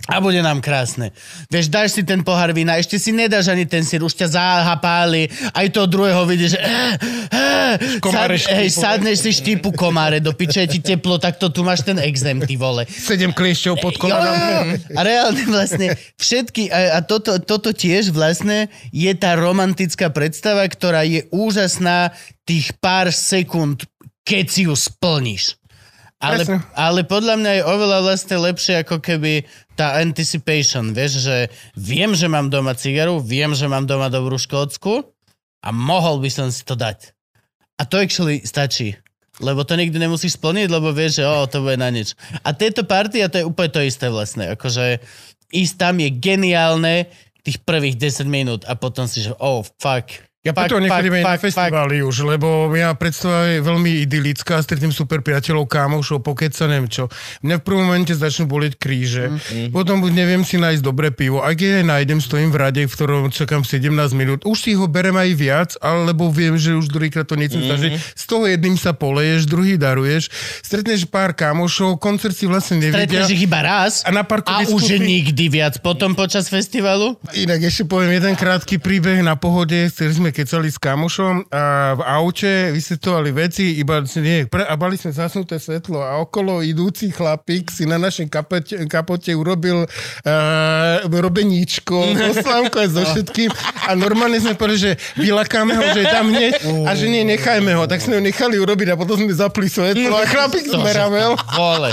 A 0.09 0.17
bude 0.17 0.41
nám 0.41 0.65
krásne. 0.65 1.13
Vieš, 1.53 1.69
dáš 1.69 1.93
si 1.93 2.01
ten 2.01 2.25
pohár 2.25 2.49
vína, 2.57 2.73
ešte 2.81 2.97
si 2.97 3.13
nedáš 3.13 3.53
ani 3.53 3.69
ten 3.69 3.85
sír, 3.85 4.01
už 4.01 4.17
ťa 4.17 4.33
záhapáli, 4.33 5.29
aj 5.53 5.67
toho 5.69 5.85
druhého 5.85 6.25
vidíš, 6.25 6.57
eh, 6.57 6.97
eh, 7.29 8.01
sad, 8.01 8.33
hej, 8.33 8.69
sadneš 8.73 9.21
si 9.21 9.31
štípu 9.37 9.69
komáre, 9.77 10.17
do 10.17 10.33
piče 10.33 10.65
ti 10.65 10.81
teplo, 10.81 11.21
tak 11.21 11.37
to 11.37 11.53
tu 11.53 11.61
máš 11.61 11.85
ten 11.85 12.01
exém, 12.01 12.41
ty 12.41 12.57
vole. 12.57 12.89
Sedem 12.89 13.29
kliešťov 13.29 13.75
pod 13.77 13.95
kolenom. 14.01 14.73
A 14.97 14.99
reálne 15.05 15.45
vlastne 15.45 15.93
všetky, 16.17 16.73
a, 16.73 16.97
a 16.97 16.99
toto, 17.05 17.37
toto 17.37 17.69
tiež 17.69 18.09
vlastne 18.09 18.73
je 18.89 19.11
tá 19.13 19.37
romantická 19.37 20.09
predstava, 20.09 20.65
ktorá 20.65 21.05
je 21.05 21.29
úžasná 21.29 22.09
tých 22.41 22.73
pár 22.81 23.13
sekúnd, 23.13 23.85
keď 24.25 24.45
si 24.49 24.61
ju 24.65 24.73
splníš. 24.73 25.60
Ale, 26.21 26.45
Presne. 26.45 26.61
ale 26.77 27.01
podľa 27.01 27.35
mňa 27.41 27.51
je 27.57 27.63
oveľa 27.65 27.99
vlastne 28.05 28.37
lepšie 28.37 28.85
ako 28.85 29.01
keby 29.01 29.41
tá 29.73 29.97
anticipation, 29.97 30.93
vieš, 30.93 31.25
že 31.25 31.49
viem, 31.73 32.13
že 32.13 32.29
mám 32.29 32.53
doma 32.53 32.77
cigaru, 32.77 33.17
viem, 33.17 33.57
že 33.57 33.65
mám 33.65 33.89
doma 33.89 34.05
dobrú 34.05 34.37
škótsku 34.37 35.01
a 35.65 35.69
mohol 35.73 36.21
by 36.21 36.29
som 36.29 36.47
si 36.53 36.61
to 36.61 36.77
dať. 36.77 37.17
A 37.81 37.89
to 37.89 37.97
actually 37.97 38.45
stačí. 38.45 38.93
Lebo 39.41 39.65
to 39.65 39.73
nikdy 39.73 39.97
nemusíš 39.97 40.37
splniť, 40.37 40.69
lebo 40.69 40.93
vieš, 40.93 41.21
že 41.21 41.25
o, 41.25 41.49
to 41.49 41.65
bude 41.65 41.81
na 41.81 41.89
nič. 41.89 42.13
A 42.45 42.53
tieto 42.53 42.85
party, 42.85 43.25
a 43.25 43.31
to 43.31 43.41
je 43.41 43.49
úplne 43.49 43.73
to 43.73 43.81
isté 43.81 44.05
vlastne. 44.13 44.45
Akože 44.53 45.01
ísť 45.49 45.75
tam 45.81 45.97
je 45.97 46.09
geniálne 46.13 47.09
tých 47.41 47.57
prvých 47.65 47.97
10 47.97 48.29
minút 48.29 48.61
a 48.69 48.77
potom 48.77 49.09
si, 49.09 49.25
že 49.25 49.33
oh, 49.41 49.65
fuck. 49.81 50.30
Ja 50.41 50.51
fuck, 50.51 50.65
preto 50.65 50.81
nechádim 50.81 51.13
aj 51.13 51.23
na 51.23 51.37
festivály 51.37 52.01
už, 52.01 52.25
lebo 52.25 52.49
ja 52.73 52.89
predstava 52.93 53.45
je 53.47 53.61
veľmi 53.61 54.01
idylická, 54.01 54.57
stretnem 54.57 54.89
super 54.89 55.21
priateľov, 55.21 55.69
kámošov, 55.69 56.17
pokeca, 56.19 56.65
neviem 56.65 56.89
čo. 56.89 57.13
Mňa 57.45 57.55
v 57.55 57.63
prvom 57.63 57.85
momente 57.85 58.09
začnú 58.11 58.49
bolieť 58.49 58.73
kríže, 58.75 59.29
Mhm. 59.29 59.69
potom 59.69 60.01
buď 60.01 60.11
neviem 60.11 60.41
si 60.41 60.57
nájsť 60.57 60.81
dobré 60.81 61.13
pivo, 61.13 61.39
ak 61.39 61.53
je 61.55 61.71
aj 61.75 61.85
nájdem, 61.85 62.17
stojím 62.17 62.49
v 62.49 62.57
rade, 62.57 62.81
v 62.81 62.89
ktorom 62.89 63.29
čakám 63.29 63.61
17 63.61 63.93
minút, 64.11 64.41
už 64.41 64.57
si 64.57 64.73
ho 64.73 64.89
berem 64.89 65.13
aj 65.13 65.29
viac, 65.31 65.69
alebo 65.77 66.25
viem, 66.27 66.57
že 66.57 66.73
už 66.73 66.89
druhýkrát 66.89 67.23
to 67.23 67.37
nechcem 67.37 67.61
zažiť. 67.61 67.93
Z 68.11 68.23
toho 68.25 68.49
jedným 68.49 68.73
sa 68.73 68.91
poleješ, 68.91 69.45
druhý 69.45 69.77
daruješ, 69.77 70.33
stretneš 70.65 71.05
pár 71.05 71.33
kámošov, 71.33 72.01
koncert 72.01 72.33
si 72.33 72.49
vlastne 72.49 72.81
nevidia. 72.81 73.05
Stretneš 73.21 73.29
ich 73.29 73.45
iba 73.45 73.61
raz 73.61 74.01
A 74.01 74.09
na 74.09 74.25
parku 74.25 74.49
a 74.49 74.65
už 74.65 74.73
vyskúpi- 74.89 75.05
nikdy 75.05 75.45
viac. 75.47 75.77
Potom 75.77 76.17
počas 76.17 76.49
festivalu? 76.49 77.13
Inak 77.31 77.61
ešte 77.61 77.85
poviem 77.85 78.17
jeden 78.17 78.33
krátky 78.33 78.81
príbeh 78.81 79.21
na 79.21 79.37
pohode, 79.37 79.77
ktorý 79.85 80.09
sme 80.11 80.29
kecali 80.31 80.71
s 80.71 80.79
kamošom 80.81 81.51
a 81.51 81.95
v 81.95 82.01
aute 82.01 82.71
vysvetovali 82.73 83.29
veci, 83.31 83.77
iba 83.79 84.03
nie, 84.19 84.47
pre, 84.47 84.63
a 84.65 84.73
bali 84.75 84.97
sme 84.97 85.11
zasnuté 85.11 85.59
svetlo 85.59 86.01
a 86.01 86.19
okolo 86.23 86.63
idúci 86.63 87.11
chlapík 87.11 87.69
si 87.69 87.85
na 87.87 88.01
našej 88.01 88.31
kapote, 88.31 88.75
kapote 88.87 89.31
urobil 89.35 89.85
uh, 89.85 91.05
robeníčko, 91.05 92.15
oslávko 92.33 92.81
aj 92.81 92.89
so 92.91 93.03
všetkým 93.03 93.49
a 93.87 93.91
normálne 93.93 94.39
sme 94.39 94.57
povedali, 94.57 94.79
že 94.79 94.91
vylakáme 95.19 95.75
ho, 95.75 95.83
že 95.93 96.01
je 96.03 96.09
tam 96.09 96.25
hneď 96.31 96.53
a 96.87 96.91
že 96.97 97.05
nie, 97.11 97.23
nechajme 97.27 97.71
ho. 97.77 97.85
Tak 97.85 98.01
sme 98.01 98.17
ho 98.17 98.23
nechali 98.23 98.57
urobiť 98.57 98.93
a 98.93 98.99
potom 98.99 99.19
sme 99.19 99.31
zapli 99.31 99.67
svetlo 99.67 100.15
a 100.17 100.25
chlapík 100.25 100.65
zmeravel. 100.75 101.37
Vole. 101.55 101.91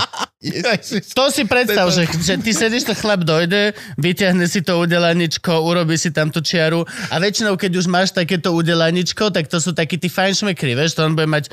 To 1.18 1.34
si 1.34 1.42
predstav, 1.50 1.90
že, 1.90 2.06
že 2.14 2.38
ty 2.38 2.54
sedíš, 2.54 2.86
to 2.86 2.94
chlap 2.94 3.26
dojde, 3.26 3.74
vyťahne 3.98 4.46
si 4.46 4.62
to 4.62 4.78
udelaničko, 4.78 5.66
urobí 5.66 5.98
si 5.98 6.14
tam 6.14 6.30
tú 6.30 6.38
čiaru 6.38 6.86
a 7.10 7.18
väčšinou, 7.18 7.58
keď 7.58 7.72
už 7.82 7.90
máš 7.90 8.14
takéto 8.28 8.52
udelaničko, 8.52 9.32
tak 9.32 9.48
to 9.48 9.56
sú 9.56 9.72
takí 9.72 9.96
tí 9.96 10.12
fajn 10.12 10.44
šmekry, 10.44 10.76
vieš, 10.76 11.00
to 11.00 11.08
on 11.08 11.16
bude 11.16 11.24
mať 11.24 11.48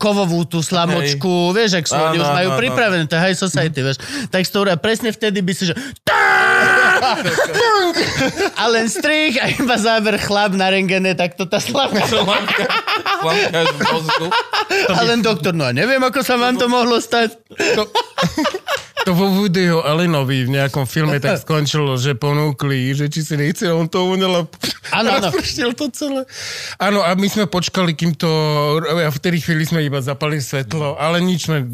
kovovú 0.00 0.48
tú 0.48 0.64
slamočku, 0.64 1.52
vieš, 1.52 1.76
ak 1.76 1.84
sú, 1.84 2.00
oni 2.00 2.16
už 2.16 2.30
majú 2.32 2.56
pripravené, 2.56 3.04
to 3.04 3.20
je 3.20 3.22
high 3.28 3.36
society, 3.36 3.84
vieš. 3.84 4.00
Tak 4.32 4.48
to 4.48 4.64
presne 4.80 5.12
vtedy 5.12 5.44
by 5.44 5.52
si, 5.52 5.68
že 5.68 5.74
a 8.56 8.64
len 8.72 8.88
strich 8.88 9.36
a 9.36 9.52
iba 9.52 9.76
záber 9.76 10.16
chlap 10.16 10.56
na 10.56 10.72
rengene, 10.72 11.12
tak 11.12 11.36
to 11.36 11.44
tá 11.44 11.60
slavka. 11.60 12.08
V 12.08 12.24
mozgu. 13.92 14.32
A 14.88 15.00
len 15.04 15.20
doktor, 15.20 15.52
no 15.52 15.68
a 15.68 15.76
neviem, 15.76 16.00
ako 16.00 16.24
sa 16.24 16.40
vám 16.40 16.56
to 16.56 16.72
mohlo 16.72 16.96
stať. 16.96 17.36
To, 17.76 17.84
To 19.04 19.12
vo 19.12 19.28
Woody 19.28 19.68
Allenovi 19.68 20.48
v 20.48 20.56
nejakom 20.56 20.88
filme 20.88 21.20
tak 21.20 21.44
skončilo, 21.44 22.00
že 22.00 22.16
ponúkli, 22.16 22.96
že 22.96 23.12
či 23.12 23.20
si 23.20 23.36
nechce, 23.36 23.68
on 23.68 23.84
to 23.84 24.00
unel 24.08 24.48
a 24.92 24.98
rozprštil 25.04 25.76
to 25.76 25.92
celé. 25.92 26.24
Áno, 26.80 27.04
a 27.04 27.12
my 27.12 27.28
sme 27.28 27.44
počkali, 27.44 27.92
kým 27.92 28.16
to... 28.16 28.28
A 28.80 29.12
v 29.12 29.20
tej 29.20 29.44
chvíli 29.44 29.68
sme 29.68 29.84
iba 29.84 30.00
zapali 30.00 30.40
svetlo, 30.40 30.96
ale 30.96 31.20
nič 31.20 31.52
sme... 31.52 31.68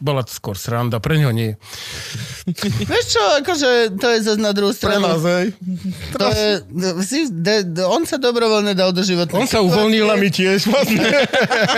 Bola 0.00 0.24
to 0.24 0.32
skôr 0.32 0.56
sranda, 0.56 0.96
pre 0.96 1.20
ňo 1.20 1.28
nie. 1.28 1.60
Vieš 2.88 3.04
čo, 3.12 3.22
akože 3.44 3.68
to 4.00 4.06
je 4.16 4.18
zase 4.24 4.40
na 4.40 4.56
druhú 4.56 4.72
Pre 4.72 4.80
stranu. 4.80 5.12
nás, 5.12 5.20
hej. 5.28 5.46
To 6.16 6.24
je, 6.32 6.48
si, 7.04 7.18
de, 7.28 7.68
de, 7.68 7.82
on 7.84 8.08
sa 8.08 8.16
dobrovoľne 8.16 8.72
dal 8.72 8.96
do 8.96 9.04
životnej 9.04 9.44
On 9.44 9.48
sa 9.48 9.60
uvoľnil 9.60 10.08
a 10.08 10.16
my 10.16 10.28
tiež 10.32 10.72
vlastne. 10.72 11.04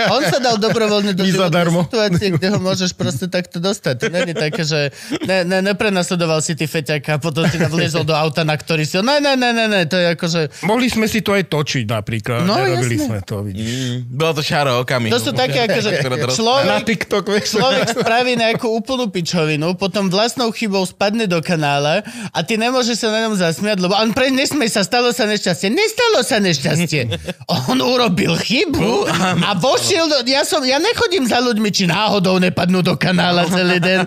On 0.07 0.23
sa 0.23 0.39
dal 0.39 0.55
dobrovoľne 0.55 1.11
do 1.17 1.27
My 1.27 1.31
životnej 1.35 1.51
zadarmo. 1.51 1.79
situácie, 1.89 2.27
kde 2.37 2.47
ho 2.53 2.59
môžeš 2.63 2.95
proste 2.95 3.27
takto 3.27 3.59
dostať. 3.59 3.95
To 3.99 4.07
není 4.07 4.31
také, 4.37 4.61
že 4.69 4.93
ne, 5.25 5.41
ne, 5.41 5.65
neprenasledoval 5.65 6.45
si 6.45 6.53
ty 6.53 6.69
feťaka 6.69 7.17
a 7.17 7.19
potom 7.19 7.49
si 7.49 7.57
vliezol 7.57 8.05
do 8.05 8.13
auta, 8.13 8.45
na 8.45 8.53
ktorý 8.53 8.85
si... 8.85 9.01
Ne, 9.01 9.17
ne, 9.17 9.33
ne, 9.33 9.49
ne, 9.49 9.65
ne, 9.65 9.81
to 9.89 9.97
je 9.97 10.13
akože... 10.13 10.41
Mohli 10.69 10.87
sme 10.93 11.09
si 11.09 11.25
to 11.25 11.33
aj 11.33 11.49
točiť 11.49 11.89
napríklad. 11.89 12.45
No, 12.45 12.61
Nerobili 12.61 13.01
jasné. 13.01 13.07
sme 13.09 13.19
to, 13.25 13.41
vidíš. 13.41 13.65
Mm, 13.65 13.97
Bolo 14.13 14.33
to 14.37 14.43
šaro 14.45 14.71
okamihu. 14.85 15.09
To 15.09 15.19
sú 15.19 15.31
také, 15.33 15.65
akože 15.65 15.89
to 15.89 16.09
Na 16.13 16.29
človek, 16.29 16.85
TikTok, 16.85 17.25
človek 17.25 17.85
spraví 17.97 18.37
nejakú 18.37 18.69
úplnú 18.69 19.09
pičovinu, 19.09 19.73
potom 19.73 20.13
vlastnou 20.13 20.53
chybou 20.53 20.85
spadne 20.85 21.25
do 21.25 21.41
kanála 21.41 22.05
a 22.29 22.39
ty 22.45 22.59
nemôžeš 22.59 23.01
sa 23.01 23.07
na 23.09 23.25
ňom 23.25 23.33
zasmiať, 23.39 23.81
lebo 23.81 23.95
on 23.97 24.13
pre 24.13 24.29
nesmej 24.29 24.69
sa, 24.69 24.85
stalo 24.85 25.09
sa 25.15 25.25
nešťastie. 25.25 25.71
Nestalo 25.73 26.21
sa 26.21 26.37
nešťastie. 26.43 27.01
On 27.49 27.77
urobil 27.79 28.35
chybu 28.37 29.07
a 29.41 29.55
vošiel 29.57 30.05
do... 30.11 30.17
Ja, 30.27 30.45
som, 30.45 30.61
ja 30.61 30.77
nechodím 30.77 31.25
za 31.25 31.39
ľuďmi, 31.41 31.69
či 31.71 31.87
náhodou 31.89 32.37
nepadnú 32.37 32.83
do 32.83 32.93
kanála 32.99 33.47
celý 33.49 33.79
deň. 33.81 33.99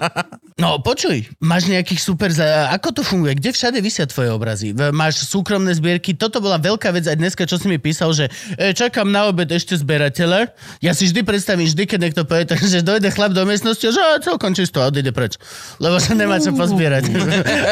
No, 0.61 0.77
počuj, 0.85 1.33
máš 1.41 1.65
nejakých 1.73 2.01
super... 2.01 2.29
Za... 2.29 2.69
Ako 2.77 2.93
to 2.93 3.01
funguje? 3.01 3.41
Kde 3.41 3.57
všade 3.57 3.79
vysia 3.81 4.05
tvoje 4.05 4.29
obrazy? 4.29 4.77
Máš 4.93 5.25
súkromné 5.25 5.73
zbierky? 5.73 6.13
Toto 6.13 6.45
bola 6.45 6.61
veľká 6.61 6.93
vec 6.93 7.09
aj 7.09 7.17
dneska, 7.17 7.49
čo 7.49 7.57
si 7.57 7.73
mi 7.73 7.81
písal, 7.81 8.13
že 8.13 8.29
e, 8.61 8.77
čakám 8.77 9.09
na 9.09 9.33
obed 9.33 9.49
ešte 9.49 9.73
zberateľa. 9.81 10.53
Ja 10.85 10.93
si 10.93 11.09
vždy 11.09 11.25
predstavím, 11.25 11.65
vždy, 11.65 11.83
keď 11.89 11.99
niekto 12.05 12.23
povie, 12.29 12.45
že 12.73 12.85
dojde 12.85 13.09
chlap 13.09 13.33
do 13.33 13.49
miestnosti, 13.49 13.81
že 13.81 13.97
"A, 13.97 14.21
celkom 14.21 14.53
čisto 14.53 14.85
a 14.85 14.93
odíde 14.93 15.17
preč. 15.17 15.41
Lebo 15.81 15.97
sa 15.97 16.13
nemá 16.13 16.37
čo 16.37 16.53
pozbierať. 16.53 17.09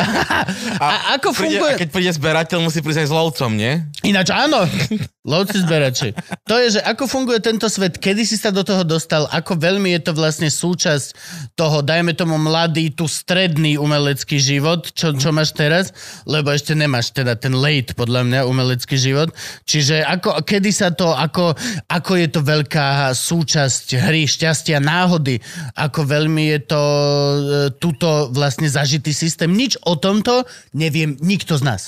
a, 0.84 1.20
ako 1.20 1.36
Príde, 1.36 1.60
funguje... 1.60 1.72
a 1.76 1.80
keď 1.80 1.88
príde 1.92 2.12
zberateľ, 2.16 2.58
musí 2.64 2.80
prísť 2.80 3.04
aj 3.04 3.08
s 3.08 3.14
lovcom, 3.14 3.50
nie? 3.60 3.84
Ináč 4.08 4.32
áno, 4.32 4.64
lovci 5.28 5.60
zberači. 5.60 6.16
To 6.48 6.56
je, 6.56 6.80
že 6.80 6.80
ako 6.80 7.04
funguje 7.04 7.44
tento 7.44 7.68
svet, 7.68 8.00
kedy 8.00 8.24
si 8.24 8.40
sa 8.40 8.48
do 8.48 8.64
toho 8.64 8.80
dostal, 8.88 9.28
ako 9.28 9.52
veľmi 9.60 9.92
je 9.92 10.00
to 10.08 10.12
vlastne 10.16 10.48
súčasť 10.48 11.12
toho, 11.52 11.84
dajme 11.84 12.16
tomu 12.16 12.40
mladý, 12.40 12.88
tu 12.88 13.04
stredný 13.04 13.76
umelecký 13.76 14.40
život, 14.40 14.88
čo, 14.96 15.12
čo 15.12 15.28
máš 15.28 15.52
teraz, 15.52 15.92
lebo 16.24 16.48
ešte 16.48 16.72
nemáš 16.72 17.12
teda 17.12 17.36
ten 17.36 17.52
late, 17.52 17.92
podľa 17.92 18.24
mňa, 18.24 18.40
umelecký 18.48 18.96
život. 18.96 19.28
Čiže 19.68 20.08
ako, 20.08 20.40
kedy 20.40 20.70
sa 20.72 20.88
to, 20.88 21.12
ako, 21.12 21.52
ako 21.92 22.12
je 22.16 22.28
to 22.32 22.40
veľká 22.40 23.12
súčasť 23.12 24.00
hry, 24.00 24.24
šťastia, 24.24 24.80
náhody, 24.80 25.36
ako 25.76 26.00
veľmi 26.08 26.48
je 26.56 26.60
to 26.64 26.82
e, 26.82 27.40
tuto 27.76 28.32
vlastne 28.32 28.72
zažitý 28.72 29.12
systém. 29.12 29.52
Nič 29.52 29.76
o 29.84 30.00
tomto 30.00 30.48
neviem 30.72 31.20
nikto 31.20 31.60
z 31.60 31.64
nás. 31.68 31.82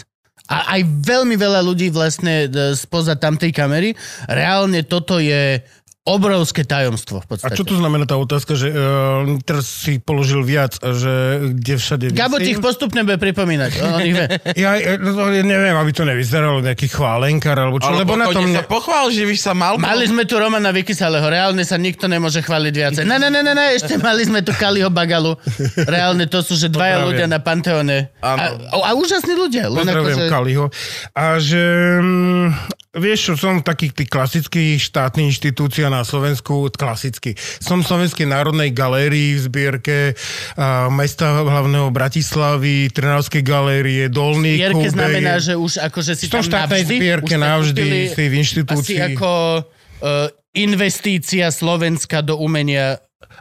A 0.51 0.75
aj 0.75 0.83
veľmi 1.07 1.39
veľa 1.39 1.63
ľudí 1.63 1.95
vlastne 1.95 2.51
spoza 2.75 3.15
tamtej 3.15 3.55
kamery. 3.55 3.95
Reálne 4.27 4.83
toto 4.83 5.23
je 5.23 5.63
obrovské 6.03 6.63
tajomstvo 6.63 7.23
v 7.23 7.27
A 7.27 7.29
podstate. 7.31 7.55
čo 7.55 7.63
to 7.63 7.79
znamená 7.79 8.03
tá 8.03 8.19
otázka, 8.19 8.59
že 8.59 8.69
uh, 8.69 9.23
teraz 9.41 9.71
si 9.71 9.97
položil 9.97 10.43
viac, 10.43 10.75
a 10.79 10.91
že 10.91 11.15
kde 11.55 11.75
všade 11.79 12.05
Gabo 12.11 12.37
ti 12.37 12.53
ich 12.53 12.59
postupne 12.59 13.07
bude 13.07 13.17
pripomínať. 13.17 13.71
On 13.87 14.03
ich 14.03 14.11
vie. 14.11 14.27
Ja, 14.59 14.75
ja, 14.75 14.99
no, 14.99 15.31
ja 15.31 15.41
neviem, 15.41 15.73
aby 15.73 15.91
to 15.91 16.03
nevyzeralo 16.03 16.59
nejaký 16.59 16.91
chválenkar, 16.91 17.55
alebo 17.55 17.79
čo, 17.79 17.95
lebo 17.95 18.19
na 18.19 18.27
tom... 18.29 18.51
sa 18.51 18.67
pochvál, 18.67 19.15
že 19.15 19.23
víš 19.23 19.47
sa 19.47 19.55
mal. 19.55 19.79
Mali 19.79 20.11
sme 20.11 20.27
tu 20.27 20.35
Romana 20.37 20.75
Vykysaleho, 20.75 21.23
reálne 21.23 21.63
sa 21.63 21.79
nikto 21.79 22.11
nemôže 22.11 22.43
chváliť 22.43 22.75
viacej. 22.75 23.03
Ne, 23.07 23.23
ne, 23.23 23.31
ne, 23.31 23.39
ne, 23.39 23.55
ne, 23.55 23.67
ešte 23.71 23.95
mali 23.97 24.27
sme 24.27 24.43
tu 24.43 24.51
Kaliho 24.51 24.91
Bagalu. 24.91 25.39
Reálne 25.79 26.27
to 26.27 26.43
sú, 26.43 26.59
že 26.59 26.67
dvaja 26.67 26.99
Pozdravím. 26.99 27.09
ľudia 27.15 27.27
na 27.27 27.39
Panteone. 27.39 27.99
A, 28.19 28.31
a, 28.35 28.47
a 28.75 28.91
úžasní 28.93 29.39
ľudia. 29.39 29.71
Len 29.71 29.87
Pozdravujem 29.87 30.19
akože- 30.19 30.33
Kaliho. 30.35 30.65
A 31.15 31.39
že... 31.39 31.63
Vieš 32.93 33.41
som 33.41 33.57
v 33.57 33.65
takých 33.65 34.05
tých 34.05 34.11
klasických 34.13 34.77
štátnych 34.77 35.33
inštitúciách 35.33 35.89
na 35.89 36.05
Slovensku, 36.05 36.69
klasicky. 36.77 37.33
Som 37.57 37.81
v 37.81 37.89
Slovenskej 37.89 38.29
národnej 38.29 38.69
galérii 38.69 39.41
v 39.41 39.41
zbierke 39.49 39.99
a, 40.61 40.93
mesta 40.93 41.41
hlavného 41.41 41.89
Bratislavy, 41.89 42.93
Trnavskej 42.93 43.41
galérie, 43.41 44.13
Dolný 44.13 44.61
Zbierke 44.61 44.93
Kubej. 44.93 44.93
znamená, 44.93 45.41
že 45.41 45.57
už 45.57 45.81
akože 45.89 46.13
si 46.21 46.29
tam 46.29 46.45
štátnej 46.45 46.85
navždy? 46.85 46.97
zbierke 47.01 47.35
navždy, 47.41 47.89
si 48.13 48.25
v 48.29 48.35
inštitúcii. 48.45 48.97
Asi 49.01 49.17
ako 49.17 49.31
uh, 49.65 50.29
investícia 50.53 51.49
Slovenska 51.49 52.21
do 52.21 52.37
umenia 52.45 53.01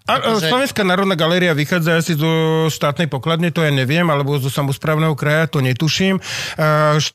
A, 0.09 0.17
a 0.17 0.33
Akože- 0.33 0.49
Slovenská 0.49 0.81
národná 0.83 1.13
galéria 1.15 1.53
vychádza 1.53 2.01
asi 2.01 2.17
zo 2.17 2.65
štátnej 2.67 3.07
pokladne, 3.07 3.53
to 3.53 3.63
ja 3.63 3.71
neviem, 3.71 4.03
alebo 4.09 4.35
zo 4.41 4.49
samozprávneho 4.51 5.13
kraja, 5.15 5.47
to 5.47 5.63
netuším. 5.63 6.19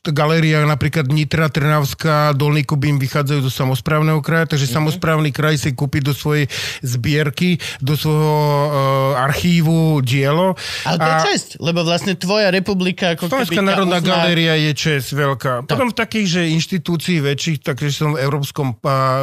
Galéria 0.07 0.63
napríklad 0.65 1.11
Nitra, 1.11 1.51
Trnavská, 1.51 2.33
Dolný 2.33 2.65
Kubín 2.65 2.97
vychádzajú 2.97 3.43
zo 3.45 3.51
samozprávneho 3.53 4.23
kraja, 4.25 4.55
takže 4.55 4.71
mm-hmm. 4.71 4.79
samozprávny 4.81 5.29
kraj 5.29 5.61
si 5.61 5.75
kúpi 5.77 6.01
do 6.01 6.15
svojej 6.15 6.49
zbierky, 6.81 7.61
do 7.83 7.93
svojho 7.93 8.33
uh, 8.33 9.25
archívu 9.29 10.01
dielo. 10.01 10.57
Ale 10.87 10.97
to 10.97 11.05
je 11.05 11.19
česť, 11.35 11.49
lebo 11.61 11.85
vlastne 11.85 12.17
tvoja 12.17 12.49
republika 12.49 13.13
ako 13.13 13.29
Slovenská 13.29 13.61
národná 13.61 14.01
uzná- 14.01 14.09
galéria 14.25 14.57
je 14.57 14.71
čest 14.73 15.13
veľká. 15.13 15.69
Potom 15.69 15.93
v 15.93 15.95
takých, 15.95 16.27
že 16.39 16.41
inštitúcií 16.49 17.21
väčších, 17.21 17.61
takže 17.61 17.87
som 17.93 18.09
v 18.17 18.25
Európskom, 18.25 18.79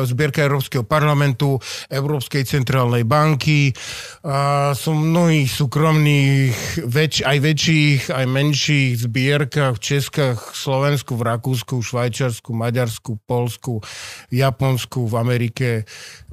zbierka 0.06 0.44
Európskeho 0.46 0.86
parlamentu, 0.86 1.58
Európskej 1.90 2.46
centrálnej 2.46 3.02
banky, 3.02 3.33
a 4.24 4.70
som 4.76 5.00
v 5.00 5.08
mnohých 5.10 5.50
súkromných, 5.50 6.56
väč, 6.86 7.24
aj 7.24 7.38
väčších, 7.40 8.00
aj 8.12 8.24
menších 8.28 8.90
zbierkach 9.04 9.76
v 9.76 9.82
Českách, 9.82 10.38
Slovensku, 10.52 11.18
v 11.18 11.26
Rakúsku, 11.26 11.82
Švajčarsku, 11.82 12.54
Maďarsku, 12.54 13.18
Polsku, 13.24 13.80
Japonsku, 14.30 15.08
v 15.08 15.14
Amerike. 15.18 15.68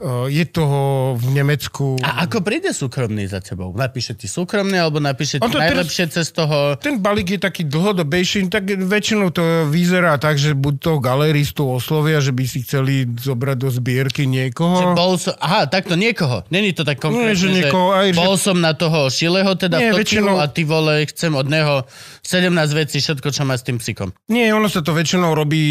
A, 0.01 0.25
Je 0.27 0.43
toho 0.43 0.79
v 1.13 1.25
Nemecku. 1.31 1.95
A 2.01 2.25
ako 2.25 2.41
príde 2.41 2.71
súkromný 2.71 3.25
za 3.25 3.37
tebou? 3.37 3.69
Napíše 3.71 4.13
ti 4.13 4.25
súkromný, 4.25 4.75
alebo 4.75 4.97
napíše 4.97 5.37
ti 5.37 5.43
to 5.43 5.49
teraz- 5.51 5.61
najlepšie 5.63 6.05
cez 6.09 6.27
toho... 6.29 6.73
ten 6.75 6.97
balík 6.97 7.31
je 7.31 7.39
taký 7.39 7.63
dlhodobejší, 7.63 8.47
tak 8.47 8.65
väčšinou 8.67 9.29
to 9.29 9.41
vyzerá 9.67 10.17
tak, 10.17 10.35
že 10.35 10.51
buď 10.51 10.73
toho 10.79 10.97
galeristu 10.97 11.63
oslovia, 11.63 12.17
že 12.17 12.29
by 12.29 12.43
si 12.43 12.61
chceli 12.61 13.05
zobrať 13.07 13.57
do 13.57 13.69
zbierky 13.69 14.23
Že 14.23 14.31
niekoho. 14.31 14.93
bol 14.93 15.15
som, 15.15 15.37
aha, 15.37 15.65
takto 15.65 15.93
niekoho. 15.93 16.41
Není 16.47 16.73
to 16.73 16.81
tak 16.81 16.97
konkrétne, 16.97 17.31
že 17.31 17.47
že, 17.47 17.55
niekoho 17.61 17.91
aj, 17.91 18.07
že- 18.09 18.17
bol 18.17 18.35
som 18.35 18.57
na 18.57 18.73
toho 18.73 19.05
Šileho, 19.07 19.53
teda 19.53 19.77
Nie, 19.77 19.91
v 19.91 20.01
väčšinou- 20.01 20.35
a 20.35 20.47
ty 20.47 20.63
vole, 20.63 21.05
chcem 21.05 21.31
od 21.31 21.45
neho 21.45 21.85
17 22.21 22.49
vecí, 22.71 22.97
všetko, 22.97 23.27
čo 23.29 23.43
má 23.43 23.53
s 23.53 23.61
tým 23.61 23.77
psikom. 23.77 24.09
Nie, 24.27 24.49
ono 24.49 24.65
sa 24.65 24.79
to 24.79 24.91
väčšinou 24.91 25.33
robí, 25.33 25.61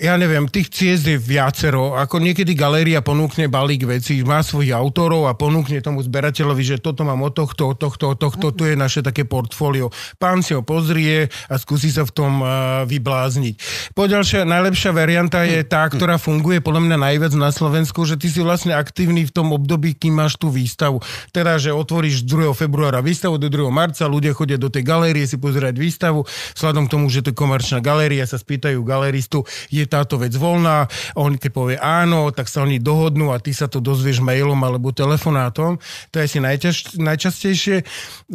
ja 0.00 0.14
neviem, 0.14 0.46
tých 0.46 0.70
ciest 0.70 1.04
je 1.04 1.14
viacero. 1.14 1.94
Ako 1.94 2.18
niekedy 2.18 2.54
galéria 2.54 2.98
ponúkne 2.98 3.43
balík 3.46 3.86
vecí, 3.86 4.20
má 4.26 4.42
svojich 4.42 4.74
autorov 4.74 5.28
a 5.28 5.36
ponúkne 5.36 5.78
tomu 5.84 6.00
zberateľovi, 6.00 6.62
že 6.64 6.76
toto 6.82 7.04
mám 7.06 7.22
od 7.22 7.36
tohto, 7.36 7.70
od 7.70 7.78
tohto, 7.78 8.14
od 8.14 8.18
tohto, 8.18 8.46
tu 8.50 8.66
je 8.66 8.74
naše 8.74 9.04
také 9.04 9.22
portfólio. 9.28 9.92
Pán 10.18 10.42
si 10.42 10.56
ho 10.56 10.64
pozrie 10.64 11.28
a 11.50 11.54
skúsi 11.60 11.92
sa 11.92 12.08
v 12.08 12.12
tom 12.12 12.32
uh, 12.40 12.82
vyblázniť. 12.88 13.54
Poďalšia, 13.92 14.48
najlepšia 14.48 14.90
varianta 14.90 15.44
je 15.44 15.60
tá, 15.62 15.86
ktorá 15.86 16.16
funguje 16.16 16.64
podľa 16.64 16.82
mňa 16.88 16.96
najviac 16.98 17.32
na 17.36 17.52
Slovensku, 17.52 18.02
že 18.08 18.16
ty 18.16 18.32
si 18.32 18.40
vlastne 18.40 18.72
aktívny 18.72 19.28
v 19.28 19.34
tom 19.34 19.52
období, 19.52 19.94
kým 19.94 20.16
máš 20.16 20.40
tú 20.40 20.48
výstavu. 20.48 21.04
Teda, 21.30 21.60
že 21.60 21.74
otvoríš 21.74 22.24
2. 22.24 22.56
februára 22.56 23.04
výstavu 23.04 23.36
do 23.36 23.52
2. 23.52 23.68
marca, 23.68 24.08
ľudia 24.08 24.32
chodia 24.32 24.56
do 24.56 24.72
tej 24.72 24.86
galérie 24.86 25.28
si 25.28 25.36
pozerať 25.36 25.76
výstavu, 25.76 26.24
vzhľadom 26.56 26.88
k 26.88 26.92
tomu, 26.96 27.06
že 27.12 27.20
to 27.20 27.30
je 27.30 27.36
komerčná 27.36 27.84
galéria, 27.84 28.24
sa 28.24 28.40
spýtajú 28.40 28.80
galeristu, 28.86 29.44
je 29.68 29.84
táto 29.84 30.16
vec 30.16 30.32
voľná, 30.32 30.88
on 31.18 31.36
keď 31.36 31.50
povie 31.52 31.76
áno, 31.76 32.30
tak 32.30 32.48
sa 32.48 32.64
oni 32.64 32.80
dohodnú 32.80 33.33
ty 33.38 33.54
sa 33.54 33.66
to 33.70 33.78
dozvieš 33.78 34.20
mailom 34.20 34.58
alebo 34.60 34.94
telefonátom. 34.94 35.78
To 36.10 36.14
je 36.18 36.26
asi 36.26 36.38
najťaž, 36.42 36.98
najčastejšie. 36.98 37.86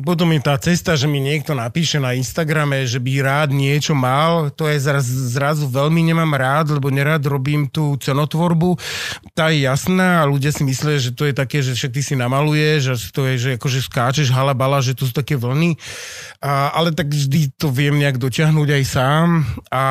Potom 0.04 0.32
je 0.36 0.42
tá 0.42 0.56
cesta, 0.58 0.96
že 0.96 1.08
mi 1.08 1.20
niekto 1.20 1.54
napíše 1.54 2.00
na 2.00 2.16
Instagrame, 2.16 2.88
že 2.88 3.02
by 3.02 3.12
rád 3.22 3.50
niečo 3.52 3.94
mal, 3.94 4.50
to 4.54 4.68
je 4.68 4.78
zraz, 4.80 5.06
zrazu 5.08 5.68
veľmi 5.68 6.12
nemám 6.12 6.34
rád, 6.36 6.80
lebo 6.80 6.90
nerád 6.90 7.26
robím 7.28 7.68
tú 7.68 7.96
cenotvorbu. 8.00 8.80
Tá 9.36 9.52
je 9.52 9.66
jasná 9.68 10.24
a 10.24 10.30
ľudia 10.30 10.54
si 10.54 10.64
myslia, 10.64 11.02
že 11.02 11.12
to 11.16 11.28
je 11.28 11.34
také, 11.36 11.60
že 11.60 11.76
však 11.76 11.92
ty 11.96 12.02
si 12.02 12.14
namaluješ 12.16 12.82
a 12.90 12.96
to 13.12 13.28
je, 13.30 13.36
že 13.38 13.50
akože 13.60 13.80
skáčeš 13.86 14.30
halabala, 14.32 14.80
že 14.80 14.96
to 14.96 15.08
sú 15.08 15.14
také 15.14 15.36
vlny. 15.36 15.76
A, 16.40 16.72
ale 16.74 16.96
tak 16.96 17.12
vždy 17.12 17.56
to 17.58 17.68
viem 17.70 18.00
nejak 18.00 18.22
dotiahnuť 18.22 18.70
aj 18.80 18.84
sám. 18.88 19.28
A, 19.70 19.86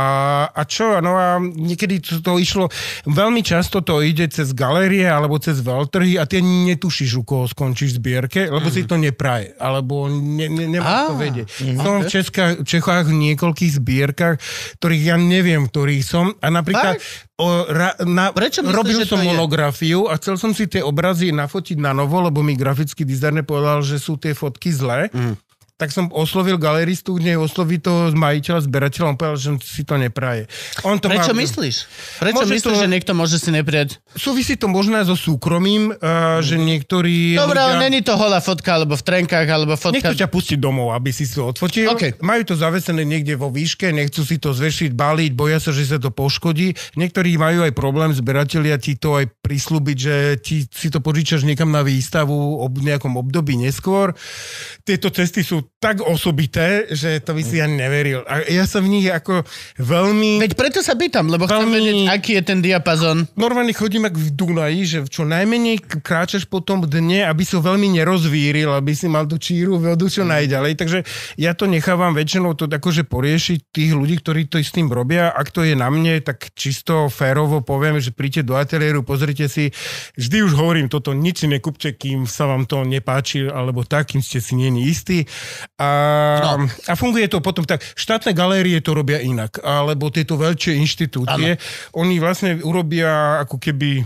a 0.49 0.63
čo? 0.65 1.01
No 1.05 1.17
a 1.17 1.39
niekedy 1.41 2.01
to, 2.01 2.21
to 2.25 2.41
išlo, 2.41 2.73
veľmi 3.05 3.45
často 3.45 3.81
to 3.85 4.01
ide 4.01 4.29
cez 4.31 4.53
galérie 4.89 5.05
alebo 5.05 5.37
cez 5.37 5.61
veľtrhy 5.61 6.17
a 6.17 6.25
ty 6.25 6.41
netušíš, 6.41 7.21
u 7.21 7.23
koho 7.23 7.45
skončíš 7.45 7.93
v 7.93 7.99
zbierke, 8.01 8.41
lebo 8.49 8.65
mm. 8.65 8.73
si 8.73 8.83
to 8.89 8.97
nepraje. 8.97 9.53
Alebo 9.61 10.09
ne, 10.09 10.49
ne, 10.49 10.65
nemáš 10.65 11.13
to 11.13 11.15
Á, 11.15 11.21
vedieť. 11.21 11.47
mhm. 11.61 11.79
Som 11.85 11.95
v 12.01 12.07
Českách, 12.09 12.53
Čechách 12.65 13.07
v 13.13 13.15
niekoľkých 13.29 13.73
zbierkach, 13.77 14.37
ktorých 14.81 15.05
ja 15.05 15.17
neviem, 15.21 15.69
ktorých 15.69 16.03
som. 16.03 16.33
A 16.41 16.49
napríklad 16.49 16.97
o, 17.37 17.69
ra, 17.69 17.93
na, 18.09 18.33
Prečo 18.33 18.65
myslíš, 18.65 18.75
robil 18.75 19.01
som 19.05 19.21
to 19.21 19.25
je? 19.25 19.29
monografiu 19.29 20.01
a 20.09 20.17
chcel 20.17 20.41
som 20.41 20.57
si 20.57 20.65
tie 20.65 20.81
obrazy 20.81 21.31
nafotiť 21.37 21.77
na 21.77 21.93
novo, 21.93 22.25
lebo 22.25 22.41
mi 22.41 22.57
grafický 22.57 23.05
dizajner 23.05 23.45
povedal, 23.45 23.85
že 23.85 24.01
sú 24.01 24.17
tie 24.17 24.33
fotky 24.33 24.73
zlé. 24.73 25.13
Mhm. 25.13 25.48
Tak 25.79 25.95
som 25.95 26.11
oslovil 26.11 26.59
galeristu, 26.59 27.15
kde 27.15 27.39
osloví 27.39 27.79
toho 27.79 28.11
majiteľa, 28.11 28.67
zberateľa, 28.67 29.15
on 29.15 29.17
povedal, 29.17 29.39
že 29.39 29.51
si 29.63 29.87
to 29.87 29.95
nepraje. 29.95 30.51
On 30.83 30.99
to 30.99 31.07
Prečo 31.07 31.31
má, 31.31 31.47
myslíš? 31.47 31.77
Prečo 32.19 32.35
Môže 32.35 32.55
myslíš, 32.59 32.75
to- 32.75 32.83
že 32.83 32.91
niekto 32.91 33.13
môže 33.15 33.39
si 33.39 33.55
neprijať? 33.55 34.03
Súvisí 34.19 34.59
to 34.59 34.67
možno 34.67 34.99
aj 34.99 35.07
so 35.07 35.15
súkromím, 35.15 35.95
uh, 35.95 36.43
že 36.43 36.59
niektorí... 36.59 37.39
Dobre, 37.39 37.63
ale 37.63 37.79
ľudia- 37.79 37.85
není 37.87 38.03
to 38.03 38.19
holá 38.19 38.43
fotka, 38.43 38.75
alebo 38.75 38.99
v 38.99 39.07
trenkách, 39.07 39.47
alebo 39.47 39.79
fotka... 39.79 40.03
Nechcú 40.03 40.19
ťa 40.19 40.27
pustiť 40.27 40.59
domov, 40.59 40.91
aby 40.99 41.15
si 41.15 41.31
to 41.31 41.47
odfotil. 41.47 41.95
OK. 41.95 42.19
Majú 42.27 42.43
to 42.43 42.55
zavesené 42.59 43.07
niekde 43.07 43.39
vo 43.39 43.47
výške, 43.47 43.95
nechcú 43.95 44.27
si 44.27 44.43
to 44.43 44.51
zvešiť, 44.51 44.99
baliť, 44.99 45.31
boja 45.39 45.63
sa, 45.63 45.71
že 45.71 45.87
sa 45.87 46.03
to 46.03 46.11
poškodí. 46.11 46.75
Niektorí 46.99 47.39
majú 47.39 47.63
aj 47.63 47.71
problém, 47.79 48.11
zberatelia 48.11 48.83
ti 48.83 48.99
to 48.99 49.15
aj 49.15 49.31
prislúbiť, 49.47 49.95
že 49.97 50.15
ti, 50.43 50.67
si 50.67 50.91
to 50.91 50.99
požičaš 50.99 51.47
niekam 51.47 51.71
na 51.71 51.87
výstavu 51.87 52.35
ob 52.67 52.83
nejakom 52.83 53.15
období 53.15 53.55
neskôr. 53.55 54.11
Tieto 54.83 55.15
cesty 55.15 55.47
sú 55.47 55.68
tak 55.79 56.03
osobité, 56.03 56.89
že 56.91 57.23
to 57.23 57.37
by 57.37 57.43
si 57.45 57.63
ani 57.63 57.79
neveril. 57.79 58.27
A 58.27 58.43
ja 58.49 58.67
sa 58.67 58.83
v 58.83 58.91
nich 58.91 59.07
ako 59.07 59.47
veľmi... 59.79 60.43
Veď 60.43 60.59
preto 60.59 60.83
sa 60.83 60.99
pýtam, 60.99 61.31
lebo 61.31 61.47
chcem 61.47 61.69
Veľmi- 61.69 61.77
vedieť, 61.79 61.99
aký 62.11 62.31
je 62.35 62.43
ten 62.43 62.59
diapazon. 62.59 63.29
normálne 63.39 63.71
chodím 63.71 64.09
ako 64.11 64.19
v 64.19 64.31
Dunaji, 64.35 64.81
že 64.85 64.99
čo 65.07 65.23
najmenej 65.23 66.03
kráčaš 66.03 66.51
po 66.51 66.59
tom 66.59 66.83
dne, 66.83 67.29
aby 67.31 67.47
si 67.47 67.55
ho 67.55 67.63
veľmi 67.63 67.95
nerozvíril, 67.95 68.75
aby 68.75 68.93
si 68.97 69.07
mal 69.07 69.31
tú 69.31 69.39
číru 69.39 69.79
vodu 69.79 70.07
čo 70.11 70.27
najďalej. 70.27 70.73
Takže 70.75 70.99
ja 71.39 71.55
to 71.55 71.71
nechávam 71.71 72.11
väčšinou 72.11 72.59
to 72.59 72.67
akože 72.67 73.07
poriešiť 73.07 73.59
tých 73.71 73.93
ľudí, 73.95 74.19
ktorí 74.19 74.51
to 74.51 74.59
s 74.59 74.75
tým 74.75 74.91
robia. 74.91 75.31
Ak 75.31 75.55
to 75.55 75.63
je 75.63 75.79
na 75.79 75.89
mne, 75.89 76.19
tak 76.23 76.51
čisto 76.59 77.07
férovo 77.07 77.63
poviem, 77.63 78.03
že 78.03 78.11
príďte 78.11 78.51
do 78.51 78.59
ateliéru, 78.59 79.07
pozrite 79.07 79.47
si. 79.47 79.71
Vždy 80.19 80.43
už 80.43 80.53
hovorím 80.59 80.91
toto, 80.91 81.15
nič 81.15 81.43
si 81.43 81.47
nekúpte, 81.47 81.95
kým 81.95 82.27
sa 82.27 82.51
vám 82.51 82.67
to 82.67 82.83
nepáči, 82.83 83.47
alebo 83.47 83.87
tak, 83.87 84.13
kým 84.15 84.23
ste 84.23 84.43
si 84.43 84.59
není 84.59 84.91
istí. 84.91 85.25
A, 85.79 85.89
No. 86.43 86.67
a 86.67 86.93
funguje 86.95 87.29
to 87.29 87.39
potom 87.41 87.65
tak. 87.65 87.83
Štátne 87.95 88.35
galérie 88.35 88.79
to 88.81 88.95
robia 88.95 89.19
inak, 89.19 89.59
alebo 89.63 90.11
tieto 90.11 90.35
veľké 90.37 90.75
inštitúcie, 90.75 91.59
oni 91.95 92.19
vlastne 92.19 92.59
urobia 92.63 93.43
ako 93.43 93.59
keby 93.59 94.03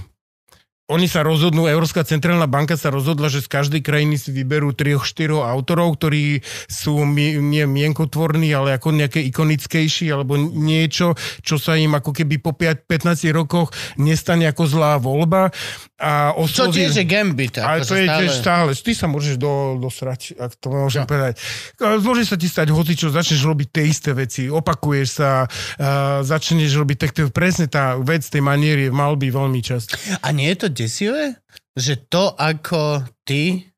oni 0.90 1.06
sa 1.06 1.22
rozhodnú, 1.22 1.70
Európska 1.70 2.02
centrálna 2.02 2.50
banka 2.50 2.74
sa 2.74 2.90
rozhodla, 2.90 3.30
že 3.30 3.38
z 3.38 3.48
každej 3.48 3.86
krajiny 3.86 4.18
si 4.18 4.34
vyberú 4.34 4.74
3-4 4.74 5.30
autorov, 5.38 5.94
ktorí 5.94 6.42
sú 6.66 7.06
mi, 7.06 7.38
nie 7.38 7.62
mienkotvorní, 7.70 8.50
ale 8.50 8.74
ako 8.74 8.90
nejaké 8.90 9.22
ikonickejší, 9.30 10.10
alebo 10.10 10.34
niečo, 10.34 11.14
čo 11.46 11.54
sa 11.56 11.78
im 11.78 11.94
ako 11.94 12.10
keby 12.10 12.42
po 12.42 12.50
5, 12.59 12.90
15 12.90 13.30
rokoch 13.30 13.70
nestane 13.94 14.50
ako 14.50 14.62
zlá 14.66 14.98
voľba. 14.98 15.54
A 16.02 16.34
Čo 16.34 16.66
osloví... 16.66 16.82
tiež 16.82 16.98
je 16.98 17.06
gambit. 17.06 17.62
Ale 17.62 17.86
to 17.86 17.94
je 17.94 18.10
stále. 18.10 18.18
tiež 18.18 18.30
stále. 18.34 18.70
Ty 18.74 18.92
sa 18.98 19.06
môžeš 19.06 19.38
do, 19.38 19.78
dosrať, 19.78 20.34
ak 20.34 20.59
to 20.59 20.66
môžem 20.74 21.06
povedať. 21.06 21.38
Ale 21.78 22.02
Môže 22.02 22.26
sa 22.26 22.34
ti 22.34 22.50
stať 22.50 22.74
hoci, 22.74 22.98
čo 22.98 23.14
začneš 23.14 23.46
robiť 23.46 23.68
tie 23.70 23.84
isté 23.86 24.10
veci, 24.10 24.50
opakuješ 24.50 25.09
sa, 25.14 25.46
uh, 25.46 26.26
začneš 26.26 26.74
robiť, 26.74 26.96
tak 26.98 27.10
presne 27.30 27.70
tá 27.70 27.94
vec 28.02 28.26
tej 28.26 28.42
maniery 28.42 28.90
mal 28.90 29.14
by 29.14 29.30
veľmi 29.30 29.62
často. 29.62 29.94
A 30.26 30.34
nie 30.34 30.50
je 30.50 30.66
to 30.66 30.68
desivé? 30.72 31.38
Že 31.76 31.94
to, 32.08 32.24
ako 32.34 33.06
ty 33.28 33.70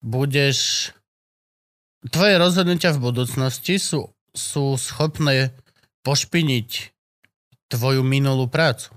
budeš... 0.00 0.90
Tvoje 2.06 2.38
rozhodnutia 2.38 2.94
v 2.94 3.02
budúcnosti 3.10 3.82
sú, 3.82 4.14
sú 4.30 4.78
schopné 4.78 5.50
pošpiniť 6.06 6.94
tvoju 7.66 8.06
minulú 8.06 8.46
prácu. 8.46 8.94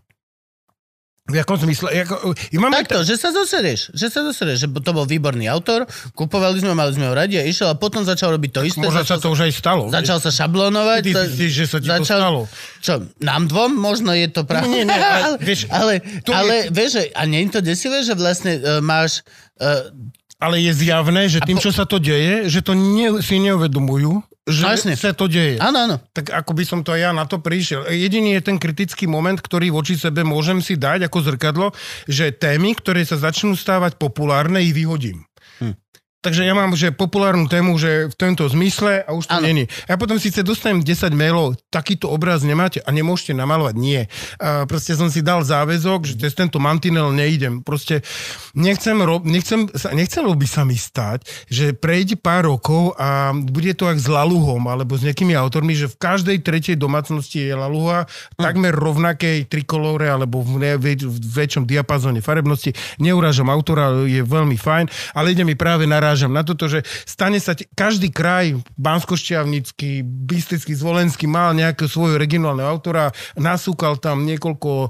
V 1.29 1.35
jakom 1.37 1.61
zmysle? 1.61 1.93
Jako, 1.93 2.33
ja 2.33 2.59
mám 2.59 2.73
Takto, 2.73 3.05
že 3.05 3.13
sa 3.15 3.29
zoserieš, 3.29 3.93
že 3.93 4.09
sa 4.09 4.25
zoserieš, 4.25 4.65
že 4.65 4.67
to 4.81 4.91
bol 4.91 5.05
výborný 5.05 5.45
autor, 5.45 5.85
kupovali 6.17 6.57
sme, 6.57 6.73
mali 6.73 6.91
sme 6.97 7.05
ho 7.05 7.13
radi 7.13 7.37
a 7.37 7.45
išiel 7.45 7.69
a 7.69 7.77
potom 7.77 8.01
začal 8.01 8.33
robiť 8.33 8.51
to 8.51 8.61
isté. 8.65 8.81
Možno 8.81 9.05
sa 9.05 9.05
začal, 9.05 9.17
to 9.21 9.29
už 9.37 9.41
aj 9.45 9.51
stalo. 9.53 9.83
začal 9.93 10.17
sa 10.17 10.33
šablonovať. 10.33 11.01
Ty 11.05 11.11
myslíš, 11.29 11.51
že 11.53 11.65
sa 11.69 11.77
ti 11.77 11.87
to 11.87 12.01
stalo? 12.03 12.39
Čo, 12.81 12.93
nám 13.21 13.45
dvom? 13.45 13.77
Možno 13.77 14.11
je 14.17 14.27
to 14.27 14.41
pravda. 14.43 14.67
Nie, 14.73 14.83
nie, 14.83 14.97
ale 14.97 15.37
vieš, 15.47 15.69
ale, 15.69 15.93
to 16.25 16.33
je- 16.33 16.37
ale 16.37 16.55
vieš, 16.73 16.91
a 17.13 17.21
nie 17.29 17.45
je 17.45 17.49
to 17.53 17.61
desivé, 17.61 18.01
že 18.01 18.17
vlastne 18.17 18.57
uh, 18.57 18.81
máš... 18.81 19.21
Uh, 19.61 19.93
Ale 20.39 20.55
je 20.57 20.71
zjavné, 20.73 21.27
že 21.27 21.39
tým, 21.39 21.55
po- 21.55 21.63
čo 21.63 21.69
sa 21.69 21.83
to 21.83 21.97
deje, 21.97 22.47
že 22.47 22.59
to 22.59 22.71
ne, 22.71 23.19
si 23.19 23.37
neuvedomujú, 23.37 24.23
že 24.45 24.61
No 24.61 24.71
jasne. 24.71 24.95
sa 24.95 25.11
to 25.11 25.27
deje. 25.27 25.59
áno, 25.59 25.77
áno. 25.81 25.95
Tak 26.09 26.31
ako 26.33 26.51
by 26.53 26.63
som 26.63 26.79
to 26.79 26.89
aj 26.89 27.01
ja 27.01 27.11
na 27.11 27.23
to 27.23 27.37
prišiel. 27.37 27.83
Jediný 27.85 28.33
je 28.33 28.45
ten 28.45 28.55
kritický 28.55 29.03
moment, 29.05 29.35
ktorý 29.35 29.67
voči 29.69 29.93
sebe 29.93 30.23
môžem 30.23 30.57
si 30.57 30.73
dať 30.73 31.05
ako 31.05 31.19
zrkadlo, 31.25 31.67
že 32.05 32.31
témy, 32.31 32.71
ktoré 32.73 33.03
sa 33.03 33.15
začnú 33.15 33.53
stávať 33.53 33.95
populárne, 33.95 34.59
ich 34.59 34.71
vyhodím. 34.71 35.27
Hm. 35.59 35.75
Takže 36.19 36.43
ja 36.43 36.51
mám 36.51 36.75
že 36.75 36.91
populárnu 36.91 37.47
tému, 37.47 37.79
že 37.79 38.11
v 38.11 38.15
tomto 38.19 38.51
zmysle 38.51 39.07
a 39.07 39.15
už 39.15 39.31
to 39.31 39.39
Áno. 39.39 39.47
není. 39.47 39.71
Ja 39.87 39.95
potom 39.95 40.19
síce 40.19 40.43
dostanem 40.43 40.83
10 40.83 41.15
mailov, 41.15 41.55
takýto 41.71 42.11
obraz 42.11 42.43
nemáte 42.43 42.83
a 42.83 42.91
nemôžete 42.91 43.31
namalovať. 43.31 43.75
Nie. 43.79 44.11
A 44.35 44.67
proste 44.67 44.99
som 44.99 45.07
si 45.07 45.23
dal 45.23 45.47
záväzok, 45.47 46.03
že 46.03 46.19
cez 46.19 46.35
tento 46.35 46.59
mantinel 46.59 47.15
neidem. 47.15 47.63
Proste 47.63 48.03
nechcem, 48.51 48.99
ro- 48.99 49.23
nechcem, 49.23 49.71
nechcelo 49.95 50.35
by 50.35 50.43
sa 50.43 50.67
mi 50.67 50.75
stať, 50.75 51.23
že 51.47 51.71
prejde 51.71 52.19
pár 52.19 52.51
rokov 52.51 52.99
a 52.99 53.31
bude 53.31 53.71
to 53.71 53.87
ak 53.87 53.95
s 53.95 54.11
Laluhom 54.11 54.67
alebo 54.67 54.99
s 54.99 55.07
nejakými 55.07 55.31
autormi, 55.39 55.71
že 55.71 55.87
v 55.87 56.03
každej 56.03 56.43
tretej 56.43 56.75
domácnosti 56.75 57.47
je 57.47 57.55
Laluha 57.55 58.11
takmer 58.35 58.75
rovnakej 58.75 59.47
trikolóre 59.47 60.11
alebo 60.11 60.43
v, 60.43 60.67
ne, 60.67 60.71
v 60.75 60.99
väčšom 61.15 61.63
diapazóne 61.63 62.19
farebnosti. 62.19 62.75
Neurážam 62.99 63.47
autora, 63.47 64.03
je 64.03 64.19
veľmi 64.19 64.59
fajn, 64.59 65.15
ale 65.15 65.31
ide 65.31 65.47
mi 65.47 65.55
práve 65.55 65.87
narážam 66.09 66.33
na 66.33 66.41
toto, 66.41 66.65
že 66.65 66.81
stane 67.05 67.37
sa, 67.37 67.53
každý 67.77 68.09
kraj, 68.09 68.57
Banskošťavnický, 68.81 70.01
Bystrický, 70.01 70.73
Zvolenský 70.73 71.29
mal 71.29 71.53
nejakého 71.53 71.85
svojho 71.85 72.17
regionálneho 72.17 72.65
autora, 72.65 73.13
nasúkal 73.37 74.01
tam 74.01 74.25
niekoľko, 74.25 74.89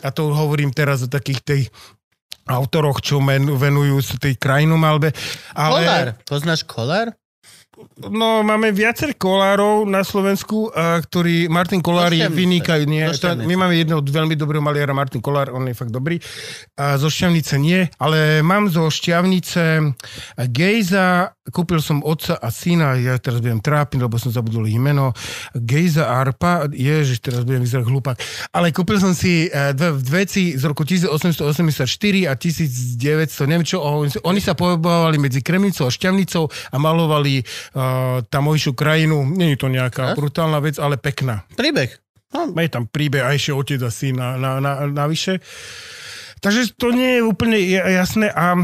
a 0.00 0.08
to 0.08 0.32
hovorím 0.32 0.72
teraz 0.72 1.04
o 1.04 1.12
takých 1.12 1.40
tej 1.44 1.60
autoroch, 2.48 3.04
čo 3.04 3.20
men, 3.20 3.44
venujú 3.44 4.00
sa 4.00 4.16
tej 4.16 4.40
krajinomalbe. 4.40 5.12
Ale, 5.52 5.84
Kolár. 5.84 6.08
Poznáš 6.24 6.64
Kolár? 6.64 7.12
No, 8.12 8.44
máme 8.44 8.68
viacer 8.68 9.16
kolárov 9.16 9.88
na 9.88 10.04
Slovensku, 10.04 10.68
a 10.76 11.00
ktorý, 11.00 11.48
Martin 11.48 11.80
Kolár 11.80 12.12
je 12.12 12.20
Zo 12.20 12.28
Šťavnice. 12.28 12.40
vynikaj, 12.44 12.80
nie, 12.84 13.04
to, 13.16 13.32
my 13.32 13.54
máme 13.56 13.74
jedného 13.80 14.04
veľmi 14.04 14.36
dobrého 14.36 14.60
maliara, 14.60 14.92
Martin 14.92 15.24
Kolár, 15.24 15.48
on 15.56 15.64
je 15.64 15.72
fakt 15.72 15.88
dobrý, 15.88 16.20
a 16.76 17.00
zo 17.00 17.08
Šťavnice 17.08 17.56
nie, 17.56 17.88
ale 17.96 18.44
mám 18.44 18.68
zo 18.68 18.92
Šťavnice 18.92 19.88
Gejza, 20.52 21.32
kúpil 21.50 21.82
som 21.82 21.98
otca 22.06 22.38
a 22.38 22.54
syna, 22.54 22.94
ja 22.94 23.18
teraz 23.18 23.42
budem 23.42 23.58
trápiť, 23.58 23.98
lebo 23.98 24.14
som 24.14 24.30
zabudol 24.30 24.70
ich 24.70 24.78
meno, 24.78 25.10
Gejza 25.58 26.06
Arpa, 26.06 26.70
ježiš, 26.70 27.18
teraz 27.18 27.42
budem 27.42 27.66
vyzerať 27.66 27.82
hlupák, 27.82 28.16
ale 28.54 28.70
kúpil 28.70 29.02
som 29.02 29.10
si 29.10 29.50
eh, 29.50 29.74
dve, 29.74 30.22
veci 30.22 30.54
z 30.54 30.62
roku 30.62 30.86
1884 30.86 31.82
a 32.30 32.32
1900, 32.38 33.50
neviem 33.50 33.66
čo, 33.66 33.82
oni, 34.22 34.40
sa 34.42 34.54
pohybovali 34.54 35.18
medzi 35.18 35.42
Kremnicou 35.42 35.90
a 35.90 35.94
Šťavnicou 35.94 36.46
a 36.46 36.76
malovali 36.78 37.42
uh, 37.42 38.22
tamojšiu 38.26 38.74
krajinu. 38.74 39.22
Nie 39.22 39.54
je 39.54 39.58
to 39.62 39.68
nejaká 39.70 40.12
Ach. 40.12 40.16
brutálna 40.18 40.58
vec, 40.58 40.78
ale 40.82 40.98
pekná. 40.98 41.46
Príbeh. 41.54 41.94
No, 42.32 42.48
Je 42.48 42.70
tam 42.72 42.88
príbeh 42.88 43.22
a 43.22 43.36
ešte 43.36 43.52
otec 43.52 43.80
a 43.84 43.90
syn 43.92 44.18
na, 44.18 44.40
na, 44.40 44.58
na, 44.58 44.88
navyše. 44.88 45.38
Takže 46.42 46.74
to 46.74 46.90
nie 46.90 47.20
je 47.20 47.22
úplne 47.22 47.54
ja- 47.60 48.02
jasné 48.02 48.32
a 48.32 48.58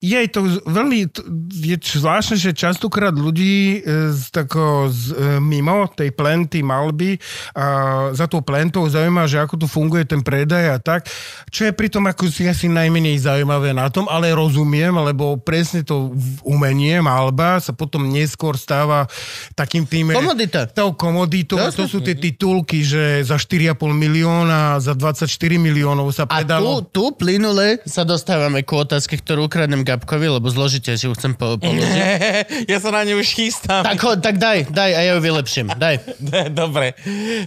Je 0.00 0.16
to 0.32 0.64
veľmi, 0.64 1.12
je 1.52 1.76
zvláštne, 1.76 2.40
že 2.40 2.56
častokrát 2.56 3.12
ľudí 3.12 3.84
e, 3.84 4.08
z, 4.16 4.32
tako, 4.32 4.88
z, 4.88 5.12
e, 5.12 5.36
mimo 5.44 5.92
tej 5.92 6.16
plenty 6.16 6.64
malby 6.64 7.20
a 7.52 8.08
za 8.16 8.24
tou 8.24 8.40
plentou 8.40 8.88
zaujíma, 8.88 9.28
že 9.28 9.44
ako 9.44 9.60
tu 9.60 9.66
funguje 9.68 10.08
ten 10.08 10.24
predaj 10.24 10.72
a 10.72 10.80
tak, 10.80 11.04
čo 11.52 11.68
je 11.68 11.76
pritom 11.76 12.08
ako 12.08 12.32
si 12.32 12.48
asi 12.48 12.72
najmenej 12.72 13.20
zaujímavé 13.20 13.76
na 13.76 13.92
tom, 13.92 14.08
ale 14.08 14.32
rozumiem, 14.32 14.96
lebo 15.04 15.36
presne 15.36 15.84
to 15.84 16.16
umenie 16.48 16.96
malba 17.04 17.60
sa 17.60 17.76
potom 17.76 18.08
neskôr 18.08 18.56
stáva 18.56 19.04
takým 19.52 19.84
tým... 19.84 20.16
Komodita. 20.16 20.64
Tou 20.64 20.96
komoditou, 20.96 21.60
a 21.60 21.68
to 21.68 21.84
sú 21.84 22.00
tie 22.00 22.16
titulky, 22.16 22.80
že 22.80 23.20
za 23.20 23.36
4,5 23.36 23.76
milióna, 23.92 24.80
za 24.80 24.96
24 24.96 25.28
miliónov 25.60 26.08
sa 26.16 26.24
A 26.24 26.40
predalo. 26.40 26.80
tu, 26.88 26.88
tu 26.88 27.04
plynule 27.20 27.84
sa 27.84 28.08
dostávame 28.08 28.64
k 28.64 28.72
otázke, 28.72 29.20
ktorú 29.20 29.44
ukradnem 29.44 29.89
Gabkovi, 29.90 30.26
lebo 30.30 30.46
zložite 30.46 30.94
si 30.94 31.04
ju 31.04 31.12
chcem 31.18 31.34
po, 31.34 31.58
položiť. 31.58 31.94
ja 32.72 32.78
sa 32.78 32.94
na 32.94 33.02
ňu 33.02 33.18
už 33.18 33.28
chystám. 33.34 33.82
tak, 33.82 33.98
ho, 33.98 34.14
tak 34.18 34.38
daj, 34.38 34.70
daj 34.70 34.90
a 34.94 35.00
ja 35.02 35.12
ju 35.16 35.20
vylepším. 35.22 35.66
Daj. 35.74 35.96
Dobre. 36.60 36.94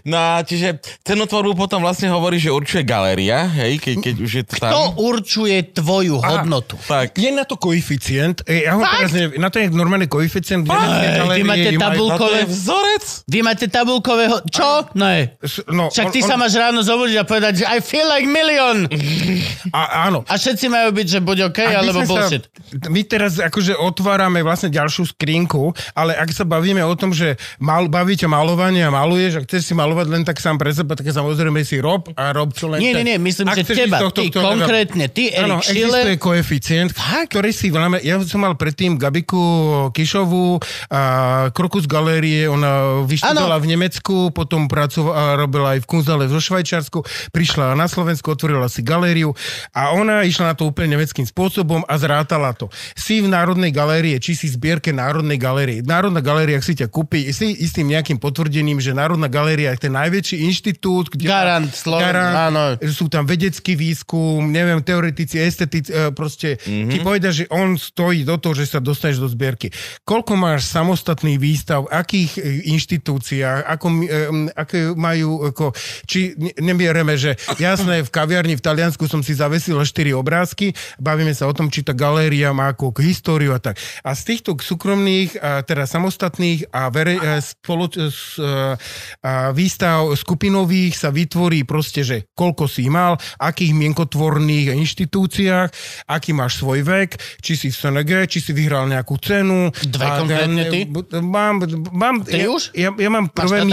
No 0.04 0.18
a 0.20 0.44
čiže 0.44 0.84
cenotvorbu 1.08 1.56
potom 1.56 1.80
vlastne 1.80 2.12
hovorí, 2.12 2.42
že 2.42 2.52
určuje 2.52 2.84
galéria, 2.84 3.48
hej, 3.48 3.80
keď, 3.80 3.96
keď 4.04 4.16
už 4.20 4.32
je 4.32 4.44
to 4.44 4.56
tam. 4.60 4.72
To 4.72 4.84
určuje 5.00 5.56
tvoju 5.78 6.20
hodnotu. 6.20 6.76
Tak. 6.84 7.16
Je 7.16 7.30
na 7.32 7.48
to 7.48 7.56
koeficient, 7.56 8.44
e, 8.44 8.68
ja 8.68 8.76
ho 8.76 8.82
teraz 8.82 9.12
neviem, 9.14 9.40
na 9.40 9.48
to 9.54 9.62
je 9.62 9.70
normálny 9.70 10.10
koeficient. 10.10 10.66
Ej, 10.66 11.30
vy 11.38 11.44
máte 11.46 11.70
A 11.72 11.80
tabulkové... 11.80 12.40
vzorec? 12.50 13.06
Vy 13.30 13.40
máte 13.46 13.66
tabulkového... 13.70 14.42
Čo? 14.50 14.90
No 14.98 15.06
je. 15.08 15.24
No, 15.70 15.94
Však 15.94 16.10
ty 16.10 16.20
on, 16.26 16.28
sa 16.28 16.36
máš 16.36 16.54
ráno 16.58 16.82
zobudiť 16.82 17.18
a 17.22 17.24
povedať, 17.24 17.54
že 17.62 17.66
I 17.70 17.80
feel 17.80 18.08
like 18.10 18.26
million. 18.26 18.90
a, 19.78 20.10
áno. 20.10 20.26
A 20.26 20.34
všetci 20.36 20.66
majú 20.68 20.90
byť, 20.96 21.08
že 21.08 21.20
buď 21.22 21.38
OK, 21.54 21.60
by 21.62 21.76
alebo 21.78 22.00
bullshit. 22.08 22.33
Sa, 22.40 22.90
my 22.90 23.02
teraz 23.04 23.38
akože 23.38 23.78
otvárame 23.78 24.42
vlastne 24.42 24.72
ďalšiu 24.72 25.14
skrinku, 25.14 25.74
ale 25.94 26.16
ak 26.16 26.30
sa 26.32 26.48
bavíme 26.48 26.82
o 26.82 26.94
tom, 26.98 27.12
že 27.12 27.36
mal, 27.60 27.86
baví 27.92 28.18
ťa 28.18 28.32
malovanie 28.32 28.82
a 28.86 28.92
maluješ 28.94 29.38
a 29.38 29.44
chceš 29.44 29.70
si 29.70 29.74
malovať 29.76 30.08
len 30.10 30.24
tak 30.24 30.40
sám 30.40 30.58
pre 30.58 30.72
seba, 30.72 30.96
tak 30.96 31.06
samozrejme 31.10 31.62
si 31.62 31.78
rob 31.84 32.10
a 32.16 32.32
rob 32.32 32.56
čo 32.56 32.72
len 32.72 32.80
Nie, 32.80 32.96
nie, 32.98 33.16
nie, 33.16 33.18
myslím, 33.20 33.52
že 33.54 33.64
teba, 33.68 34.00
tohto, 34.00 34.24
ty 34.24 34.32
ktorého- 34.32 34.48
konkrétne, 34.64 35.06
ty, 35.12 35.34
Áno, 35.36 35.60
Erik 35.60 35.68
Schiller, 35.68 36.06
existuje 36.08 36.18
koeficient, 36.18 36.90
ktorý 37.30 37.50
si 37.52 37.68
voláme, 37.74 38.00
ja 38.02 38.18
som 38.24 38.42
mal 38.42 38.56
predtým 38.56 38.96
Gabiku 38.96 39.42
Kišovú, 39.92 40.58
a 40.90 41.02
Krokus 41.52 41.86
Galérie, 41.90 42.48
ona 42.48 43.04
vyštudovala 43.04 43.60
v 43.60 43.66
Nemecku, 43.76 44.16
potom 44.32 44.72
pracovala, 44.72 45.36
robila 45.36 45.76
aj 45.76 45.84
v 45.84 45.88
Kunzale 45.90 46.26
zo 46.32 46.40
Švajčiarsku, 46.40 47.04
prišla 47.36 47.76
na 47.76 47.90
Slovensku, 47.90 48.32
otvorila 48.32 48.70
si 48.72 48.80
galériu 48.80 49.36
a 49.76 49.92
ona 49.92 50.24
išla 50.24 50.54
na 50.54 50.56
to 50.56 50.70
úplne 50.70 50.96
nemeckým 50.96 51.26
spôsobom 51.28 51.84
a 51.84 51.94
zrátala 51.98 52.22
to. 52.26 52.72
Si 52.96 53.20
v 53.20 53.28
Národnej 53.30 53.70
galérie, 53.70 54.18
či 54.18 54.34
si 54.34 54.48
zbierke 54.50 54.96
Národnej 54.96 55.38
galérie. 55.38 55.84
Národná 55.84 56.24
galéria, 56.24 56.64
si 56.64 56.78
ťa 56.80 56.88
kúpi, 56.88 57.30
si 57.36 57.52
istým 57.60 57.92
nejakým 57.92 58.18
potvrdením, 58.18 58.80
že 58.80 58.96
Národná 58.96 59.28
galéria 59.28 59.76
je 59.76 59.90
ten 59.90 59.94
najväčší 59.94 60.48
inštitút, 60.48 61.12
kde 61.12 61.28
Garant 61.28 61.72
Sloven- 61.74 62.16
áno. 62.16 62.64
sú 62.88 63.12
tam 63.12 63.28
vedecký 63.28 63.76
výskum, 63.76 64.48
neviem, 64.48 64.80
teoretici, 64.80 65.42
estetici, 65.42 65.92
e, 65.92 66.14
proste 66.16 66.56
mm-hmm. 66.62 66.92
ti 66.94 66.98
povedia, 67.04 67.32
že 67.34 67.46
on 67.52 67.76
stojí 67.76 68.24
do 68.24 68.40
toho, 68.40 68.56
že 68.56 68.70
sa 68.70 68.80
dostaneš 68.80 69.20
do 69.20 69.28
zbierky. 69.28 69.74
Koľko 70.08 70.34
máš 70.40 70.72
samostatných 70.72 71.40
výstav, 71.42 71.84
akých 71.92 72.32
e, 72.40 72.42
inštitúciách, 72.72 73.68
ako, 73.68 73.88
e, 74.08 74.18
aké 74.56 74.80
majú, 74.96 75.52
ako, 75.52 75.76
či 76.08 76.38
ne- 76.40 76.56
nemiereme, 76.64 77.20
že 77.20 77.36
jasné, 77.60 78.06
v 78.06 78.10
kaviarni 78.14 78.56
v 78.56 78.64
Taliansku 78.64 79.10
som 79.12 79.20
si 79.20 79.36
zavesil 79.36 79.76
4 79.76 80.16
obrázky, 80.16 80.72
bavíme 81.02 81.36
sa 81.36 81.50
o 81.50 81.54
tom, 81.54 81.68
či 81.68 81.84
tá 81.84 81.92
galéria 81.92 82.13
má 82.54 82.74
ako 82.74 82.94
históriu 83.02 83.54
a 83.56 83.60
tak. 83.60 83.78
A 84.06 84.14
z 84.14 84.22
týchto 84.34 84.58
súkromných, 84.58 85.38
a 85.40 85.62
teda 85.66 85.88
samostatných 85.88 86.70
a 86.72 86.90
verej, 86.94 87.18
e, 87.20 87.42
spolo, 87.42 87.90
e, 87.90 88.10
a 89.24 89.50
výstav 89.52 90.10
skupinových 90.14 90.94
sa 90.98 91.10
vytvorí 91.10 91.64
proste, 91.64 92.02
že 92.04 92.30
koľko 92.34 92.70
si 92.70 92.88
mal, 92.90 93.18
akých 93.40 93.74
mienkotvorných 93.74 94.74
inštitúciách, 94.74 95.70
aký 96.10 96.32
máš 96.36 96.60
svoj 96.60 96.84
vek, 96.84 97.18
či 97.40 97.54
si 97.56 97.68
v 97.70 97.76
SNG, 97.76 98.12
či 98.30 98.40
si 98.40 98.52
vyhral 98.52 98.88
nejakú 98.90 99.16
cenu. 99.20 99.70
Dve 99.86 100.08
A- 100.08 100.20
konkrétne 100.20 100.64
ty? 100.70 100.80
Mám, 101.20 101.64
mám, 101.94 102.16
Ty 102.24 102.40
ja, 102.40 102.48
už? 102.50 102.64
Ja, 102.74 102.90
ja 102.96 103.10
mám 103.10 103.30
prvé... 103.30 103.64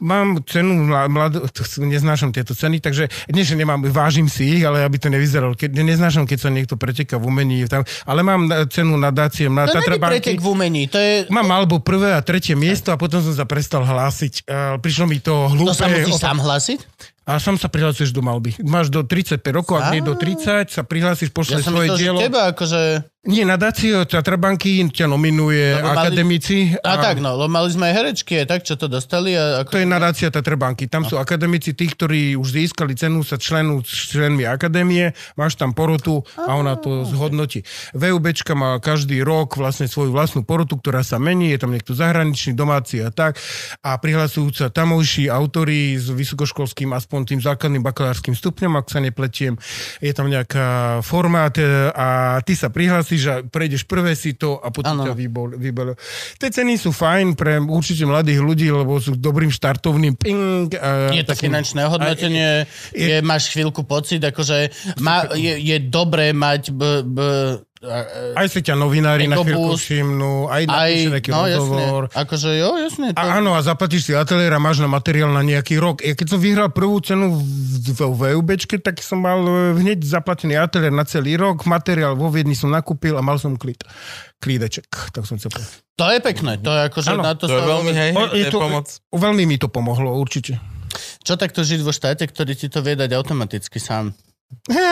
Mám 0.00 0.42
cenu 0.46 0.88
mla- 0.88 1.10
mlad... 1.10 1.32
to 1.52 1.62
s- 1.62 1.80
Neznášam 1.92 2.32
tieto 2.32 2.56
ceny, 2.56 2.80
takže 2.80 3.12
nie, 3.30 3.44
že 3.44 3.52
nemám, 3.58 3.84
vážim 3.92 4.26
si 4.26 4.58
ich, 4.58 4.62
ale 4.64 4.80
aby 4.86 4.96
to 4.96 5.12
nevyzeralo. 5.12 5.52
Keď, 5.52 5.70
neznášam, 5.76 6.24
keď 6.24 6.38
sa 6.40 6.50
niekto 6.50 6.80
preteká 6.80 7.20
v 7.20 7.28
umení. 7.28 7.61
Tam, 7.66 7.82
ale 8.06 8.20
mám 8.22 8.40
cenu 8.70 8.94
nadácie 8.96 9.46
na 9.46 9.66
To 9.66 9.78
Tatrabanky. 9.78 10.38
v 10.38 10.46
umení, 10.46 10.86
to 10.86 10.96
je... 10.96 11.26
Mám 11.28 11.48
alebo 11.50 11.78
prvé 11.78 12.14
a 12.14 12.20
tretie 12.22 12.54
miesto 12.54 12.90
a 12.90 12.96
potom 12.96 13.20
som 13.20 13.34
sa 13.34 13.44
prestal 13.44 13.82
hlásiť. 13.82 14.46
Uh, 14.46 14.76
prišlo 14.78 15.04
mi 15.06 15.18
to 15.18 15.50
hlúpe. 15.50 15.70
To 15.70 15.76
sa 15.76 15.86
musíš 15.86 16.16
opa- 16.18 16.26
sám 16.30 16.38
hlásiť? 16.40 16.80
A 17.22 17.38
sám 17.38 17.54
sa 17.54 17.70
prihlasuješ 17.70 18.10
do 18.10 18.18
malby. 18.18 18.58
Máš 18.66 18.90
do 18.90 19.06
35 19.06 19.38
rokov, 19.54 19.78
ak 19.78 19.94
nie 19.94 20.02
do 20.02 20.18
30, 20.18 20.74
sa 20.74 20.82
prihlásiš, 20.82 21.30
Ja 21.30 21.34
pošleš 21.34 21.62
som 21.62 21.78
svoje 21.78 21.94
myslel, 21.94 21.98
dielo. 22.02 22.18
teba 22.18 22.50
akože... 22.50 22.80
Nie, 23.22 23.46
nadácie 23.46 24.02
Tatrabanky 24.02 24.82
ťa 24.90 25.06
nominuje 25.06 25.78
Lebo 25.78 25.94
mali- 25.94 26.10
akademici. 26.10 26.74
A 26.82 26.98
tak, 26.98 27.22
no, 27.22 27.38
mali 27.46 27.70
sme 27.70 27.86
aj 27.86 27.94
herečky, 27.94 28.42
aj 28.42 28.46
tak, 28.50 28.60
čo 28.66 28.74
to 28.74 28.90
dostali. 28.90 29.38
A 29.38 29.62
ako... 29.62 29.78
To 29.78 29.78
je 29.78 29.86
nadácia 29.86 30.26
Tatrabanky. 30.26 30.90
Tam 30.90 31.06
sú 31.06 31.14
akademici, 31.22 31.70
tí, 31.70 31.86
ktorí 31.86 32.34
už 32.34 32.50
získali 32.50 32.98
cenu, 32.98 33.22
sa 33.22 33.38
členú 33.38 33.78
s 33.86 34.10
členmi 34.10 34.42
akadémie, 34.42 35.14
máš 35.38 35.54
tam 35.54 35.70
porotu 35.70 36.26
a 36.34 36.58
ona 36.58 36.74
to 36.74 37.06
zhodnotí. 37.06 37.62
VUBčka 37.94 38.58
má 38.58 38.82
každý 38.82 39.22
rok 39.22 39.54
vlastne 39.54 39.86
svoju 39.86 40.10
vlastnú 40.10 40.42
porotu, 40.42 40.74
ktorá 40.82 41.06
sa 41.06 41.22
mení, 41.22 41.54
je 41.54 41.62
tam 41.62 41.70
niekto 41.70 41.94
zahraničný, 41.94 42.58
domáci 42.58 43.06
a 43.06 43.14
tak. 43.14 43.38
A 43.86 44.02
prihlasujú 44.02 44.50
sa 44.50 44.66
tamojší 44.66 45.30
autori 45.30 45.94
s 45.94 46.10
vysokoškolským, 46.10 46.90
aspoň 46.90 47.38
tým 47.38 47.40
základným 47.46 47.86
bakalárským 47.86 48.34
stupňom, 48.34 48.82
ak 48.82 48.90
sa 48.90 48.98
nepletiem. 48.98 49.54
Je 50.02 50.10
tam 50.10 50.26
nejaká 50.26 50.98
formát 51.06 51.54
e, 51.54 51.86
a 51.94 52.42
ty 52.42 52.58
sa 52.58 52.66
prihlasíš 53.12 53.24
a 53.28 53.34
prejdeš 53.44 53.82
prvé 53.84 54.16
si 54.16 54.32
to 54.32 54.56
a 54.56 54.72
potom 54.72 54.96
Áno. 55.00 55.04
ťa 55.04 55.14
vybol, 55.14 55.48
vybol. 55.60 55.92
Tie 56.40 56.48
ceny 56.48 56.80
sú 56.80 56.90
fajn 56.90 57.36
pre 57.36 57.60
určite 57.60 58.08
mladých 58.08 58.40
ľudí, 58.40 58.68
lebo 58.72 58.96
sú 58.98 59.16
dobrým 59.16 59.52
štartovným 59.52 60.16
ping. 60.16 60.72
A 60.80 61.12
Je 61.12 61.24
to 61.24 61.36
takým- 61.36 61.52
finančné 61.52 61.84
hodnotenie, 61.84 62.64
je, 62.96 63.20
máš 63.20 63.52
chvíľku 63.52 63.84
pocit, 63.84 64.22
akože 64.24 64.72
má, 65.04 65.28
je, 65.36 65.60
je 65.60 65.76
dobré 65.82 66.32
mať 66.32 66.72
b, 66.72 66.82
b, 67.04 67.18
Aj 68.38 68.46
si 68.46 68.62
ťa 68.62 68.78
novinári 68.78 69.26
na 69.26 69.42
chvíľku 69.42 69.74
všimnú, 69.74 70.46
aj 70.46 70.70
aj, 70.70 70.70
napíše 70.70 71.10
nejaký 71.10 71.30
no 71.34 71.42
jasne, 71.50 71.58
rozhovor. 71.58 72.02
akože 72.14 72.50
jo, 72.54 72.70
jasne. 72.78 73.06
To... 73.10 73.18
A 73.18 73.42
áno, 73.42 73.58
a 73.58 73.60
zaplatíš 73.66 74.06
si 74.06 74.12
ateliér 74.14 74.54
a 74.54 74.60
máš 74.62 74.78
na 74.78 74.86
materiál 74.86 75.34
na 75.34 75.42
nejaký 75.42 75.82
rok. 75.82 75.98
Ja 75.98 76.14
keď 76.14 76.26
som 76.30 76.38
vyhral 76.38 76.70
prvú 76.70 77.02
cenu 77.02 77.34
v, 77.34 77.90
v 77.90 78.22
VUBčke, 78.38 78.78
tak 78.78 79.02
som 79.02 79.18
mal 79.18 79.42
e, 79.42 79.82
hneď 79.82 79.98
zaplatený 80.06 80.54
ateliér 80.54 80.94
na 80.94 81.02
celý 81.02 81.34
rok, 81.34 81.66
materiál 81.66 82.14
vo 82.14 82.30
Viedni 82.30 82.54
som 82.54 82.70
nakúpil 82.70 83.18
a 83.18 83.22
mal 83.22 83.42
som 83.42 83.58
klid. 83.58 83.82
Klídeček, 84.38 84.86
tak 85.10 85.26
som 85.26 85.42
chcel 85.42 85.50
povedať. 85.50 85.82
To 85.98 86.06
je 86.06 86.18
pekné, 86.22 86.52
to 86.62 86.70
je 86.70 86.80
akože 86.86 87.10
Áno, 87.18 87.22
na 87.26 87.34
to, 87.34 87.50
To 87.50 87.58
je 87.58 87.66
veľmi, 87.66 87.92
hej, 87.98 88.10
O, 88.14 88.22
to 88.30 88.38
je 88.38 88.50
pomoc. 88.54 88.86
Veľmi 89.10 89.42
mi 89.42 89.56
to 89.58 89.66
pomohlo, 89.66 90.14
určite. 90.14 90.62
Čo 91.26 91.34
takto 91.34 91.66
žiť 91.66 91.80
vo 91.82 91.90
štáte, 91.90 92.22
ktorý 92.30 92.54
ti 92.54 92.70
to 92.70 92.78
vie 92.78 92.94
dať 92.94 93.10
automaticky 93.10 93.82
sám? 93.82 94.14
He, 94.70 94.90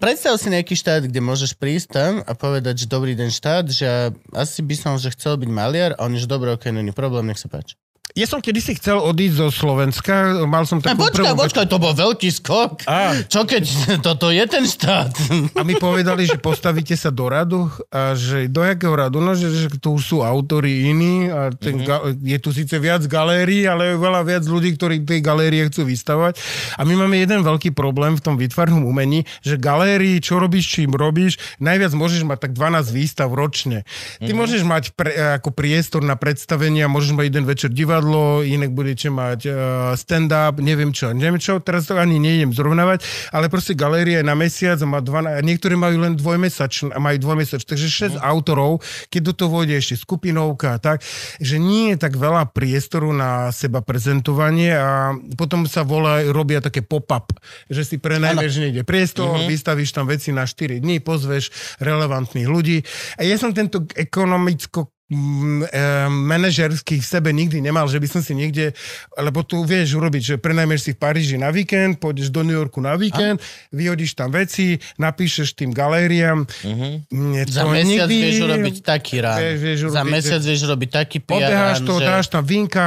Predstav 0.00 0.40
si 0.40 0.48
nejaký 0.48 0.72
štát, 0.80 1.04
kde 1.04 1.20
môžeš 1.20 1.60
prísť 1.60 1.88
tam 1.92 2.12
a 2.24 2.32
povedať, 2.32 2.84
že 2.84 2.86
dobrý 2.88 3.12
deň 3.12 3.28
štát, 3.28 3.64
že 3.68 3.84
ja 3.84 3.98
asi 4.32 4.64
by 4.64 4.72
som, 4.72 4.96
že 4.96 5.12
chcel 5.12 5.36
byť 5.36 5.50
maliar 5.52 5.92
a 6.00 6.08
on 6.08 6.16
že 6.16 6.24
dobre, 6.24 6.56
ok, 6.56 6.72
není 6.72 6.88
problém, 6.96 7.28
nech 7.28 7.36
sa 7.36 7.52
páči. 7.52 7.76
Ja 8.12 8.24
som 8.24 8.38
kedysi 8.38 8.74
chcel 8.74 8.98
odísť 8.98 9.36
zo 9.36 9.48
Slovenska, 9.50 10.12
mal 10.42 10.64
som 10.64 10.78
A 10.78 10.90
takú 10.90 11.04
počkaj, 11.04 11.30
prvú... 11.30 11.40
počkaj, 11.40 11.66
to 11.66 11.76
bol 11.76 11.92
veľký 11.92 12.28
skok. 12.32 12.82
Á. 12.84 13.14
Čo 13.24 13.44
keď 13.44 13.62
toto 14.06 14.28
je 14.28 14.44
ten 14.44 14.64
štát? 14.64 15.14
A 15.52 15.62
mi 15.62 15.76
povedali, 15.76 16.24
že 16.24 16.34
postavíte 16.36 16.92
sa 16.92 17.08
do 17.08 17.26
radu 17.26 17.70
a 17.86 18.12
že 18.12 18.44
do 18.44 18.60
jakého 18.60 18.90
radu? 18.92 19.18
No, 19.18 19.32
že, 19.32 19.46
že 19.48 19.70
tu 19.72 19.94
sú 19.96 20.20
autori 20.20 20.86
iní 20.86 21.26
a 21.26 21.48
ten 21.50 21.72
Mhm. 21.72 21.82
ga- 21.82 22.02
je 22.12 22.38
tu 22.38 22.50
síce 22.50 22.74
viac 22.74 23.00
galérií, 23.04 23.62
ale 23.64 23.94
veľa 23.94 24.20
viac 24.22 24.42
ľudí, 24.42 24.74
ktorí 24.74 25.00
tej 25.00 25.20
galérie 25.20 25.64
chcú 25.66 25.86
vystavať. 25.86 26.34
A 26.74 26.82
my 26.82 26.98
máme 26.98 27.14
jeden 27.16 27.40
veľký 27.40 27.70
problém 27.70 28.12
v 28.12 28.22
tom 28.22 28.34
výtvarnom 28.34 28.82
umení, 28.82 29.22
že 29.40 29.54
galérii, 29.54 30.18
čo 30.18 30.36
robíš, 30.36 30.66
čím 30.68 30.90
robíš, 30.90 31.38
najviac 31.56 31.92
môžeš 31.92 32.22
mať 32.22 32.38
tak 32.40 32.52
12 32.52 32.90
výstav 32.90 33.30
ročne. 33.30 33.86
Ty 34.18 34.26
Mhm. 34.26 34.36
môžeš 34.36 34.62
mať 34.62 34.84
pre, 34.90 35.08
ako 35.36 35.50
priestor 35.50 36.02
na 36.02 36.16
predstavenia, 36.16 36.84
môžeš 36.86 37.12
mať 37.12 37.24
jeden 37.28 37.44
večer 37.44 37.70
divadlo, 37.70 37.98
divadlo, 38.00 38.40
inak 38.40 38.72
budete 38.72 39.12
mať 39.12 39.40
uh, 39.44 39.54
stand-up, 39.92 40.56
neviem 40.56 40.88
čo, 40.88 41.12
neviem 41.12 41.36
čo, 41.36 41.60
teraz 41.60 41.84
to 41.84 42.00
ani 42.00 42.16
nejdem 42.16 42.56
zrovnávať, 42.56 43.04
ale 43.28 43.52
proste 43.52 43.76
galéria 43.76 44.24
je 44.24 44.26
na 44.26 44.32
mesiac 44.32 44.80
a 44.80 44.86
má 44.88 45.04
12, 45.04 45.44
niektorí 45.44 45.76
majú 45.76 46.00
len 46.00 46.16
dvojmesačné, 46.16 46.96
majú 46.96 47.16
dvojmesačné, 47.20 47.68
takže 47.68 48.16
6 48.16 48.16
mm. 48.16 48.20
autorov, 48.24 48.80
keď 49.12 49.20
do 49.20 49.32
toho 49.36 49.48
vôjde 49.52 49.76
ešte 49.76 50.00
skupinovka 50.00 50.76
a 50.76 50.78
tak, 50.80 51.04
že 51.44 51.60
nie 51.60 51.92
je 51.92 51.96
tak 52.00 52.16
veľa 52.16 52.48
priestoru 52.56 53.12
na 53.12 53.52
seba 53.52 53.84
prezentovanie 53.84 54.72
a 54.72 55.12
potom 55.36 55.68
sa 55.68 55.84
volá, 55.84 56.24
robia 56.32 56.64
také 56.64 56.80
pop-up, 56.80 57.36
že 57.68 57.84
si 57.84 57.96
prenajmeš 58.00 58.64
niekde 58.64 58.82
priestor, 58.88 59.36
mm-hmm. 59.36 59.50
vystavíš 59.52 59.92
tam 59.92 60.08
veci 60.08 60.32
na 60.32 60.48
4 60.48 60.80
dní, 60.80 61.04
pozveš 61.04 61.76
relevantných 61.84 62.48
ľudí. 62.48 62.80
A 63.20 63.28
ja 63.28 63.36
som 63.36 63.52
tento 63.52 63.84
ekonomicko 63.92 64.88
e, 65.10 66.06
manažerský 66.08 67.02
v 67.02 67.06
sebe 67.06 67.34
nikdy 67.34 67.58
nemal, 67.58 67.90
že 67.90 67.98
by 67.98 68.06
som 68.06 68.22
si 68.22 68.32
niekde, 68.32 68.70
lebo 69.18 69.42
tu 69.42 69.66
vieš 69.66 69.98
urobiť, 69.98 70.22
že 70.22 70.34
prenajmeš 70.38 70.80
si 70.86 70.90
v 70.94 70.98
Paríži 71.02 71.36
na 71.36 71.50
víkend, 71.50 71.98
pôjdeš 71.98 72.30
do 72.30 72.46
New 72.46 72.54
Yorku 72.54 72.78
na 72.78 72.94
víkend, 72.94 73.42
a? 73.42 73.44
vyhodíš 73.74 74.14
tam 74.14 74.30
veci, 74.30 74.78
napíšeš 75.02 75.58
tým 75.58 75.74
galériám. 75.74 76.46
Uh-huh. 76.46 77.02
Za 77.50 77.66
mesiac 77.66 78.06
nikdy, 78.06 78.16
vieš 78.22 78.38
urobiť 78.46 78.76
taký 78.86 79.14
rán. 79.18 79.38
Vieš, 79.42 79.56
vieš 79.58 79.78
urobiť, 79.90 79.98
Za 79.98 80.04
mesiac 80.06 80.42
vieš 80.46 80.60
robiť 80.70 80.90
taký 80.94 81.18
PR 81.18 81.34
Obeháš 81.42 81.78
to, 81.82 81.94
že... 81.98 82.04
dáš 82.06 82.26
tam 82.30 82.44
vinka, 82.46 82.84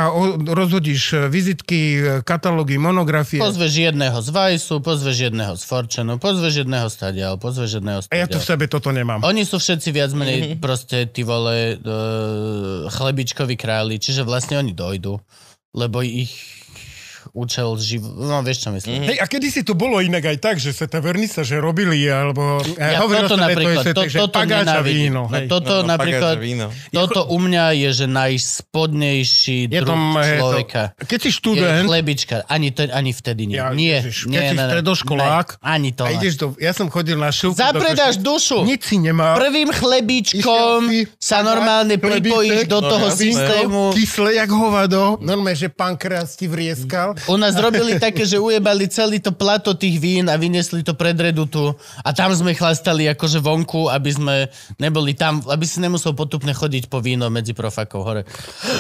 rozhodíš 0.48 1.04
e, 1.12 1.28
vizitky, 1.28 1.80
e, 2.00 2.02
katalógy, 2.24 2.80
monografie. 2.80 3.44
Pozveš 3.44 3.92
jedného 3.92 4.16
z 4.24 4.30
Vajsu, 4.32 4.80
pozveš 4.80 5.18
jedného 5.28 5.54
z 5.60 5.64
Forčenu, 5.68 6.16
pozveš 6.16 6.64
jedného 6.64 6.88
stadial, 6.88 7.36
pozveš 7.36 7.84
jedného 7.84 8.00
stadial. 8.00 8.16
A 8.16 8.24
ja 8.24 8.32
tu 8.32 8.40
v 8.40 8.46
sebe 8.48 8.66
toto 8.72 8.96
nemám. 8.96 9.20
Oni 9.28 9.44
sú 9.44 9.60
všetci 9.60 9.90
viac 9.92 10.12
menej 10.16 10.40
uh-huh. 10.40 10.62
proste, 10.64 11.10
ty 11.12 11.28
vole, 11.28 11.76
uh, 11.76 12.13
chlebičkoví 12.90 13.56
králi, 13.60 14.00
čiže 14.00 14.24
vlastne 14.24 14.60
oni 14.60 14.74
dojdú, 14.74 15.20
lebo 15.76 16.02
ich 16.02 16.63
účel 17.34 17.74
živ... 17.82 18.06
No, 18.06 18.46
vieš, 18.46 18.62
čo 18.62 18.70
myslím. 18.70 18.94
Mm-hmm. 18.94 19.10
Hej, 19.10 19.18
a 19.18 19.26
kedy 19.26 19.48
si 19.50 19.62
to 19.66 19.74
bolo 19.74 19.98
inak 19.98 20.22
aj 20.22 20.38
tak, 20.38 20.56
že 20.62 20.70
sa 20.70 20.86
tá 20.86 21.02
vernica, 21.02 21.42
že 21.42 21.58
robili, 21.58 22.06
alebo... 22.06 22.62
Ja, 22.78 23.02
toto 23.02 23.42
napríklad, 23.42 23.90
to, 23.90 24.06
to, 24.06 24.30
toto 24.30 24.46
nenávidím. 24.46 25.18
Víno, 25.18 25.22
no, 25.26 25.38
toto 25.50 25.82
no, 25.82 25.90
no, 25.90 25.90
napríklad, 25.98 26.38
víno. 26.38 26.70
toto 26.94 27.26
u 27.34 27.42
mňa 27.42 27.74
je, 27.74 27.90
že 27.90 28.06
najspodnejší 28.06 29.66
je 29.66 29.82
druh 29.82 29.90
tom, 29.90 30.14
človeka. 30.14 30.94
To, 30.94 31.10
keď 31.10 31.20
si 31.26 31.30
študent... 31.34 31.82
Je 31.82 31.90
chlebička, 31.90 32.36
ani, 32.46 32.70
to, 32.70 32.86
ani 32.94 33.12
vtedy 33.18 33.50
nie. 33.50 33.58
Ja, 33.58 33.74
nie, 33.74 33.98
ježiš, 33.98 34.30
nie, 34.30 34.38
keď 34.38 34.46
si 34.54 34.58
stredoškolák... 34.70 35.48
Ne, 35.58 35.66
ani 35.66 35.90
to. 35.90 36.06
A 36.06 36.14
ideš 36.14 36.34
do, 36.38 36.54
ja 36.62 36.70
som 36.70 36.86
chodil 36.94 37.18
na 37.18 37.34
šilku... 37.34 37.58
Zapredáš 37.58 38.22
dušu. 38.22 38.62
Nic 38.62 38.86
si 38.86 39.02
nemá. 39.02 39.34
Prvým 39.42 39.74
chlebičkom 39.74 40.86
sa 41.18 41.42
normálne 41.42 41.98
pripojíš 41.98 42.70
do 42.70 42.78
toho 42.78 43.10
systému. 43.10 43.98
Kysle 43.98 44.38
jak 44.38 44.54
hovado. 44.54 45.18
Normálne, 45.18 45.58
že 45.58 45.74
pankreas 45.74 46.38
ti 46.38 46.46
vrieskal. 46.46 47.18
U 47.28 47.40
nás 47.40 47.56
robili 47.56 47.96
také, 47.96 48.28
že 48.28 48.36
ujebali 48.36 48.92
celý 48.92 49.24
to 49.24 49.32
plato 49.32 49.72
tých 49.80 49.96
vín 49.96 50.28
a 50.28 50.36
vyniesli 50.36 50.84
to 50.84 50.92
pred 50.92 51.16
redutu 51.16 51.72
a 52.04 52.10
tam 52.12 52.36
sme 52.36 52.52
chlastali 52.52 53.08
akože 53.08 53.40
vonku, 53.40 53.88
aby 53.88 54.12
sme 54.12 54.36
neboli 54.76 55.16
tam, 55.16 55.40
aby 55.48 55.64
si 55.64 55.80
nemusel 55.80 56.12
potupne 56.12 56.52
chodiť 56.52 56.92
po 56.92 57.00
víno 57.00 57.32
medzi 57.32 57.56
profakov 57.56 58.02
hore. 58.04 58.22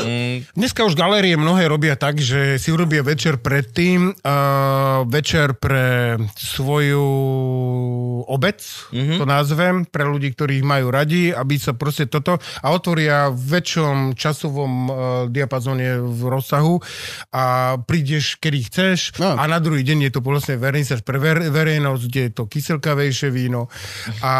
Mm. 0.03 0.43
Dneska 0.59 0.83
už 0.83 0.99
galérie 0.99 1.39
mnohé 1.39 1.71
robia 1.71 1.95
tak, 1.95 2.19
že 2.19 2.59
si 2.59 2.67
urobia 2.67 2.99
večer 2.99 3.39
predtým, 3.39 4.11
uh, 4.11 5.07
večer 5.07 5.55
pre 5.55 6.19
svoju 6.35 7.05
obec, 8.27 8.59
mm-hmm. 8.91 9.17
to 9.19 9.25
nazvem, 9.27 9.75
pre 9.87 10.03
ľudí, 10.03 10.35
ktorých 10.35 10.63
majú 10.67 10.91
radi, 10.91 11.31
aby 11.31 11.55
sa 11.55 11.71
proste 11.71 12.11
toto 12.11 12.43
a 12.59 12.67
otvoria 12.75 13.31
v 13.31 13.59
väčšom 13.59 14.19
časovom 14.19 14.73
uh, 14.73 14.91
diapazóne 15.31 16.03
v 16.03 16.21
rozsahu 16.27 16.83
a 17.31 17.75
prídeš 17.79 18.32
kedy 18.39 18.59
chceš 18.69 18.99
no. 19.19 19.35
a 19.35 19.43
na 19.45 19.59
druhý 19.59 19.83
deň 19.85 20.09
je 20.09 20.11
to 20.13 20.19
vlastne 20.23 20.55
vernisáž 20.57 21.01
pre 21.05 21.19
ver, 21.19 21.51
verejnosť, 21.51 22.03
kde 22.07 22.21
je 22.27 22.31
to 22.31 22.43
kyselkavejšie 22.47 23.29
víno. 23.29 23.67
A, 24.23 24.33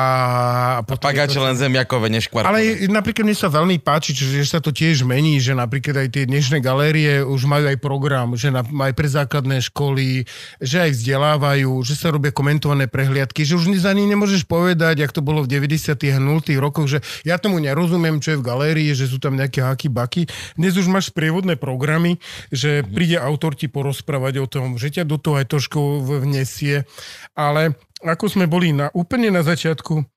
a 0.79 0.83
pagáče 0.83 1.37
to... 1.39 1.45
len 1.45 1.55
zemiakové, 1.57 2.07
než 2.09 2.31
kvartové. 2.31 2.49
Ale 2.49 2.59
napríklad 2.89 3.27
mne 3.27 3.37
sa 3.37 3.49
veľmi 3.51 3.77
páči, 3.81 4.15
že 4.15 4.43
sa 4.47 4.63
to 4.63 4.73
tiež 4.73 5.03
mení, 5.03 5.37
že 5.37 5.53
napríklad 5.53 6.05
aj 6.05 6.09
tie 6.13 6.23
dnešné 6.29 6.63
galérie 6.63 7.21
už 7.23 7.45
majú 7.45 7.69
aj 7.69 7.77
program, 7.79 8.33
že 8.39 8.49
na, 8.49 8.63
aj 8.63 8.93
pre 8.95 9.07
základné 9.09 9.57
školy, 9.69 10.25
že 10.59 10.77
aj 10.89 10.91
vzdelávajú, 10.95 11.71
že 11.83 11.93
sa 11.97 12.13
robia 12.13 12.31
komentované 12.31 12.87
prehliadky, 12.87 13.43
že 13.43 13.57
už 13.57 13.75
za 13.79 13.91
ní 13.91 14.05
nemôžeš 14.07 14.45
povedať, 14.45 15.03
jak 15.03 15.11
to 15.11 15.21
bolo 15.23 15.43
v 15.43 15.51
90. 15.51 15.93
a 15.93 16.19
0. 16.19 16.43
rokoch, 16.61 16.87
že 16.87 16.99
ja 17.27 17.35
tomu 17.41 17.59
nerozumiem, 17.59 18.21
čo 18.21 18.35
je 18.35 18.39
v 18.39 18.47
galérii, 18.47 18.91
že 18.93 19.09
sú 19.09 19.17
tam 19.17 19.35
nejaké 19.35 19.63
haky 19.63 19.89
baky. 19.89 20.23
Dnes 20.55 20.77
už 20.77 20.87
máš 20.87 21.09
sprievodné 21.09 21.57
programy, 21.57 22.21
že 22.53 22.85
príde 22.85 23.17
autor 23.17 23.57
ti 23.57 23.67
porozprávať 23.83 24.39
o 24.39 24.47
tom, 24.47 24.79
že 24.79 24.95
ťa 24.95 25.03
do 25.03 25.19
toho 25.19 25.43
aj 25.43 25.51
trošku 25.51 26.07
vnesie. 26.23 26.87
Ale 27.35 27.75
ako 27.99 28.31
sme 28.31 28.47
boli 28.47 28.71
na, 28.71 28.87
úplne 28.95 29.27
na 29.27 29.43
začiatku, 29.43 30.07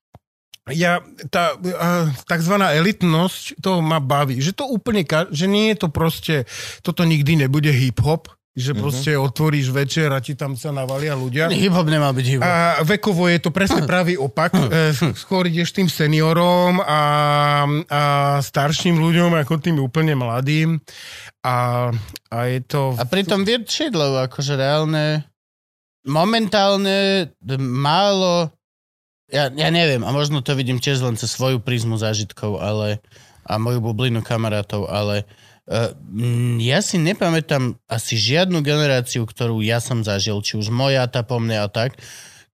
ja, 0.66 0.98
tá 1.30 1.54
takzvaná 2.26 2.74
elitnosť, 2.74 3.62
to 3.62 3.78
ma 3.78 4.02
baví. 4.02 4.42
Že 4.42 4.52
to 4.62 4.64
úplne, 4.66 5.06
že 5.30 5.46
nie 5.46 5.70
je 5.70 5.86
to 5.86 5.88
proste, 5.94 6.42
toto 6.82 7.06
nikdy 7.06 7.46
nebude 7.46 7.70
hip-hop, 7.70 8.34
že 8.56 8.72
mhm. 8.72 8.78
proste 8.80 9.12
uh-huh. 9.12 9.28
otvoríš 9.28 9.68
večer 9.68 10.08
a 10.08 10.18
ti 10.24 10.32
tam 10.32 10.56
sa 10.56 10.72
navalia 10.72 11.12
ľudia. 11.12 11.52
Hip-hop 11.52 11.84
nemá 11.92 12.08
byť 12.16 12.26
hip-hop. 12.26 12.48
A 12.48 12.80
vekovo 12.80 13.28
je 13.28 13.36
to 13.36 13.52
presne 13.52 13.84
pravý 13.84 14.16
opak. 14.16 14.56
Uh-huh. 14.56 15.12
Skôr 15.12 15.44
ideš 15.44 15.76
tým 15.76 15.92
seniorom 15.92 16.80
a, 16.80 17.00
a 17.68 18.02
starším 18.40 18.96
ľuďom 18.96 19.36
ako 19.44 19.60
tým 19.60 19.76
úplne 19.76 20.16
mladým. 20.16 20.80
A, 21.44 21.92
a 22.32 22.38
je 22.48 22.64
to... 22.64 22.96
A 22.96 23.04
pritom 23.04 23.44
Viet 23.44 23.68
Šidlov, 23.68 24.24
akože 24.32 24.56
reálne 24.56 25.28
momentálne 26.08 27.28
málo 27.60 28.48
ja, 29.26 29.50
ja 29.50 29.74
neviem, 29.74 30.06
a 30.06 30.14
možno 30.14 30.38
to 30.38 30.54
vidím 30.54 30.78
tiež 30.78 31.02
len 31.02 31.18
cez 31.18 31.34
svoju 31.34 31.58
prízmu 31.58 31.98
zážitkov, 31.98 32.62
ale 32.62 33.02
a 33.42 33.58
moju 33.58 33.82
bublinu 33.82 34.22
kamarátov, 34.22 34.86
ale 34.88 35.26
Uh, 35.26 35.45
ja 36.62 36.78
si 36.78 36.96
nepamätám 37.02 37.74
asi 37.90 38.14
žiadnu 38.14 38.62
generáciu, 38.62 39.26
ktorú 39.26 39.58
ja 39.66 39.82
som 39.82 40.06
zažil, 40.06 40.38
či 40.38 40.54
už 40.54 40.70
moja, 40.70 41.10
tá 41.10 41.26
po 41.26 41.42
mne 41.42 41.66
a 41.66 41.68
tak, 41.68 41.98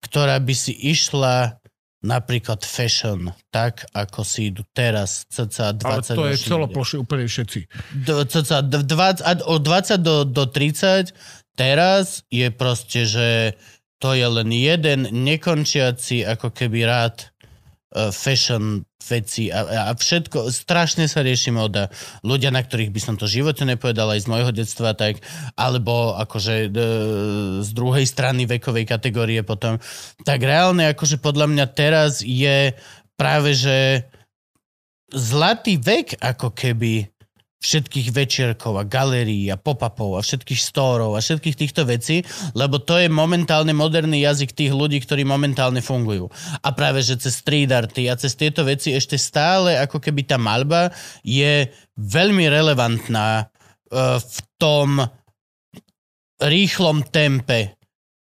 ktorá 0.01 0.41
by 0.41 0.55
si 0.57 0.73
išla 0.73 1.61
napríklad 2.03 2.67
fashion, 2.67 3.31
tak 3.55 3.87
ako 3.95 4.27
si 4.27 4.51
idú 4.51 4.67
teraz, 4.75 5.23
cca 5.31 5.71
20 5.71 5.87
Ale 5.87 6.03
to 6.03 6.25
je 6.35 6.37
celoplošne 6.41 6.99
úplne 6.99 7.31
všetci. 7.31 7.61
Do, 8.03 8.27
cca 8.27 8.59
20, 8.65 9.47
od 9.47 9.61
20 9.63 10.03
do, 10.03 10.27
do 10.27 10.45
30 10.51 11.15
teraz 11.55 12.27
je 12.27 12.51
proste, 12.51 13.07
že 13.07 13.55
to 14.03 14.19
je 14.19 14.27
len 14.27 14.51
jeden 14.51 15.07
nekončiaci 15.15 16.27
ako 16.27 16.51
keby 16.51 16.83
rád 16.83 17.31
uh, 17.95 18.11
fashion 18.11 18.83
veci 19.07 19.53
a, 19.53 19.91
a 19.91 19.93
všetko, 19.93 20.49
strašne 20.49 21.07
sa 21.11 21.21
rieši 21.21 21.51
moda. 21.53 21.93
Ľudia, 22.25 22.55
na 22.55 22.63
ktorých 22.63 22.95
by 22.95 23.01
som 23.03 23.15
to 23.19 23.31
živote 23.31 23.63
nepovedal 23.67 24.11
aj 24.15 24.25
z 24.25 24.31
môjho 24.31 24.53
detstva, 24.55 24.97
tak, 24.97 25.21
alebo 25.59 26.17
akože 26.17 26.73
d, 26.73 26.79
z 27.61 27.71
druhej 27.77 28.07
strany 28.09 28.49
vekovej 28.49 28.89
kategórie 28.89 29.45
potom. 29.45 29.77
Tak 30.25 30.41
reálne, 30.41 30.91
akože 30.93 31.21
podľa 31.21 31.47
mňa 31.53 31.67
teraz 31.77 32.25
je 32.25 32.73
práve, 33.15 33.53
že 33.53 34.09
zlatý 35.13 35.77
vek 35.77 36.17
ako 36.19 36.57
keby 36.57 37.12
všetkých 37.63 38.11
večierkov 38.11 38.75
a 38.75 38.85
galérií 38.85 39.47
a 39.55 39.57
pop-upov 39.57 40.19
a 40.19 40.27
všetkých 40.27 40.59
storov 40.59 41.15
a 41.15 41.23
všetkých 41.23 41.57
týchto 41.57 41.87
vecí, 41.87 42.27
lebo 42.59 42.83
to 42.83 42.99
je 42.99 43.07
momentálne 43.07 43.71
moderný 43.71 44.27
jazyk 44.27 44.51
tých 44.51 44.75
ľudí, 44.75 44.99
ktorí 44.99 45.23
momentálne 45.23 45.79
fungujú. 45.79 46.27
A 46.59 46.75
práve, 46.75 47.07
že 47.07 47.15
cez 47.23 47.39
street 47.39 47.71
arty 47.71 48.11
a 48.11 48.19
cez 48.19 48.35
tieto 48.35 48.67
veci 48.67 48.91
ešte 48.91 49.15
stále 49.15 49.79
ako 49.79 50.03
keby 50.03 50.27
tá 50.27 50.37
malba 50.37 50.91
je 51.23 51.71
veľmi 51.95 52.51
relevantná 52.51 53.47
uh, 53.47 54.19
v 54.19 54.39
tom 54.59 54.99
rýchlom 56.43 57.07
tempe 57.07 57.79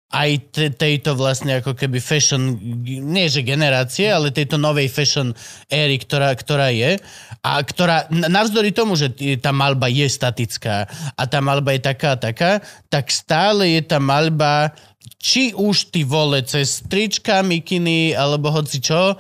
aj 0.09 0.31
te, 0.57 0.67
tejto 0.73 1.13
vlastne 1.13 1.61
ako 1.61 1.77
keby 1.77 2.01
fashion, 2.01 2.57
nie 2.87 3.29
že 3.29 3.45
generácie, 3.45 4.09
ale 4.09 4.33
tejto 4.33 4.57
novej 4.57 4.89
fashion 4.89 5.37
éry, 5.69 6.01
ktorá, 6.01 6.33
ktorá 6.33 6.73
je 6.73 6.97
a 7.45 7.61
ktorá 7.61 8.09
navzdory 8.09 8.73
tomu, 8.73 8.97
že 8.97 9.13
tá 9.37 9.53
malba 9.53 9.93
je 9.93 10.09
statická 10.09 10.89
a 11.13 11.23
tá 11.29 11.45
malba 11.45 11.77
je 11.77 11.81
taká 11.85 12.17
a 12.17 12.21
taká, 12.21 12.65
tak 12.89 13.13
stále 13.13 13.77
je 13.77 13.83
tá 13.85 14.01
malba 14.01 14.73
či 15.21 15.53
už 15.53 15.93
ty 15.93 16.09
vole 16.09 16.41
cez 16.47 16.81
trička, 16.89 17.45
mikiny 17.45 18.17
alebo 18.17 18.49
hoci 18.49 18.81
čo, 18.81 19.19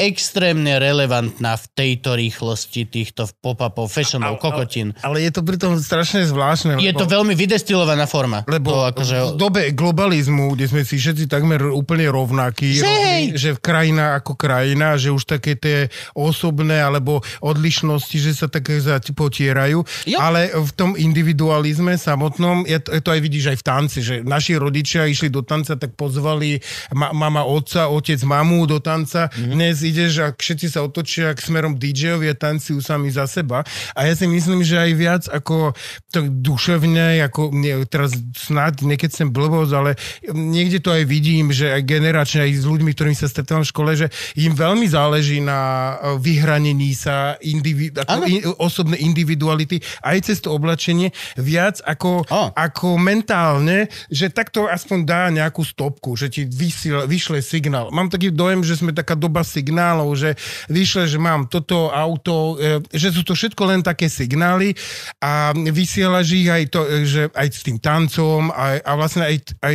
extrémne 0.00 0.80
relevantná 0.80 1.54
v 1.54 1.66
tejto 1.70 2.16
rýchlosti 2.16 2.84
týchto 2.84 3.28
pop-upov, 3.38 3.86
fashionov, 3.86 4.40
kokotín. 4.40 4.96
Ale 5.00 5.20
je 5.20 5.30
to 5.30 5.44
pritom 5.44 5.76
strašne 5.76 6.24
zvláštne. 6.24 6.80
Je 6.80 6.92
to 6.92 7.04
lebo- 7.04 7.12
veľmi 7.20 7.34
vydestilovaná 7.36 8.08
forma. 8.08 8.42
Lebo 8.44 8.72
to 8.72 8.78
akože, 8.88 9.16
v 9.16 9.38
dobe 9.38 9.62
globalizmu, 9.70 10.56
kde 10.56 10.66
sme 10.66 10.82
si 10.82 10.96
všetci 10.96 11.28
takmer 11.28 11.60
úplne 11.66 12.08
rovnakí, 12.08 12.80
Že 12.80 12.84
hej! 12.84 12.96
rovní, 12.96 13.24
že 13.36 13.50
krajina 13.54 14.16
ako 14.16 14.32
krajina, 14.34 14.96
že 14.96 15.12
už 15.12 15.28
také 15.28 15.52
tie 15.54 15.78
osobné 16.14 16.80
alebo 16.80 17.20
odlišnosti, 17.40 18.16
že 18.16 18.32
sa 18.32 18.46
také 18.46 18.80
potierajú, 19.10 19.82
Jo. 20.06 20.18
ale 20.18 20.48
v 20.48 20.70
tom 20.72 20.90
individualizme 20.94 21.94
samotnom, 21.94 22.64
je 22.64 22.78
to, 22.78 22.88
je 22.94 23.00
to 23.00 23.10
aj 23.10 23.20
vidíš 23.20 23.44
aj 23.46 23.58
v 23.58 23.64
tanci, 23.66 23.98
že 24.00 24.14
naši 24.22 24.56
rodičia 24.56 25.04
išli 25.04 25.28
do 25.28 25.42
tanca, 25.42 25.74
tak 25.74 25.92
pozvali 25.92 26.62
ma, 26.92 27.10
mama 27.10 27.42
otca, 27.42 27.88
otec 27.88 28.16
mamu 28.22 28.64
do 28.64 28.78
tanca, 28.78 29.26
Mhm. 29.26 29.34
mm-hmm. 29.36 29.52
dnes 29.52 29.76
ideš 29.90 30.12
a 30.22 30.26
všetci 30.32 30.66
sa 30.70 30.86
otočia 30.86 31.34
k 31.34 31.40
smerom 31.42 31.76
DJ-ovi 31.76 32.30
a 32.30 32.38
tancujú 32.38 32.78
sami 32.80 33.10
za 33.10 33.26
seba. 33.26 33.66
A 33.92 34.06
ja 34.06 34.14
si 34.14 34.24
myslím, 34.30 34.62
že 34.62 34.78
aj 34.78 34.90
viac 34.94 35.22
ako 35.26 35.74
to 36.14 36.26
duševne, 36.26 37.20
ako 37.26 37.50
nie, 37.50 37.84
teraz 37.86 38.14
snáď 38.34 38.86
niekedy 38.86 39.12
sem 39.12 39.28
blbosť, 39.28 39.72
ale 39.74 39.90
niekde 40.30 40.78
to 40.80 40.94
aj 40.94 41.04
vidím, 41.04 41.50
že 41.50 41.74
aj 41.74 41.82
generačne, 41.84 42.46
aj 42.46 42.62
s 42.62 42.64
ľuďmi, 42.66 42.90
ktorými 42.94 43.18
sa 43.18 43.28
stretávam 43.28 43.66
v 43.66 43.72
škole, 43.72 43.90
že 43.98 44.06
im 44.38 44.54
veľmi 44.54 44.86
záleží 44.86 45.42
na 45.42 45.58
eh, 45.60 46.16
vyhranení 46.16 46.94
sa 46.94 47.36
indivi- 47.42 47.92
ako 47.92 48.22
in, 48.26 48.40
osobné 48.58 48.96
individuality 49.02 49.82
aj 50.06 50.18
cez 50.24 50.38
to 50.40 50.54
oblačenie 50.54 51.10
viac 51.36 51.82
ako, 51.84 52.24
ako 52.54 52.88
mentálne, 53.00 53.90
že 54.08 54.30
takto 54.30 54.68
aspoň 54.68 54.98
dá 55.04 55.22
nejakú 55.32 55.62
stopku, 55.64 56.14
že 56.14 56.30
ti 56.30 56.42
vysiel, 56.46 57.04
vyšle 57.08 57.40
signál. 57.40 57.90
Mám 57.90 58.12
taký 58.12 58.30
dojem, 58.30 58.62
že 58.62 58.78
sme 58.78 58.94
taká 58.94 59.16
doba 59.16 59.42
signálov, 59.80 60.12
že 60.12 60.30
vyšle, 60.68 61.08
že 61.08 61.16
mám 61.16 61.48
toto 61.48 61.88
auto, 61.88 62.60
e, 62.60 62.84
že 62.92 63.08
sú 63.08 63.24
to 63.24 63.32
všetko 63.32 63.62
len 63.64 63.80
také 63.80 64.12
signály 64.12 64.76
a 65.24 65.56
vysielaš 65.56 66.28
ich 66.36 66.48
aj, 66.52 66.64
to, 66.68 66.80
e, 66.84 67.08
že 67.08 67.22
aj 67.32 67.48
s 67.48 67.64
tým 67.64 67.80
tancom 67.80 68.52
aj, 68.52 68.76
a 68.84 68.92
vlastne 69.00 69.24
aj, 69.24 69.36
aj 69.64 69.74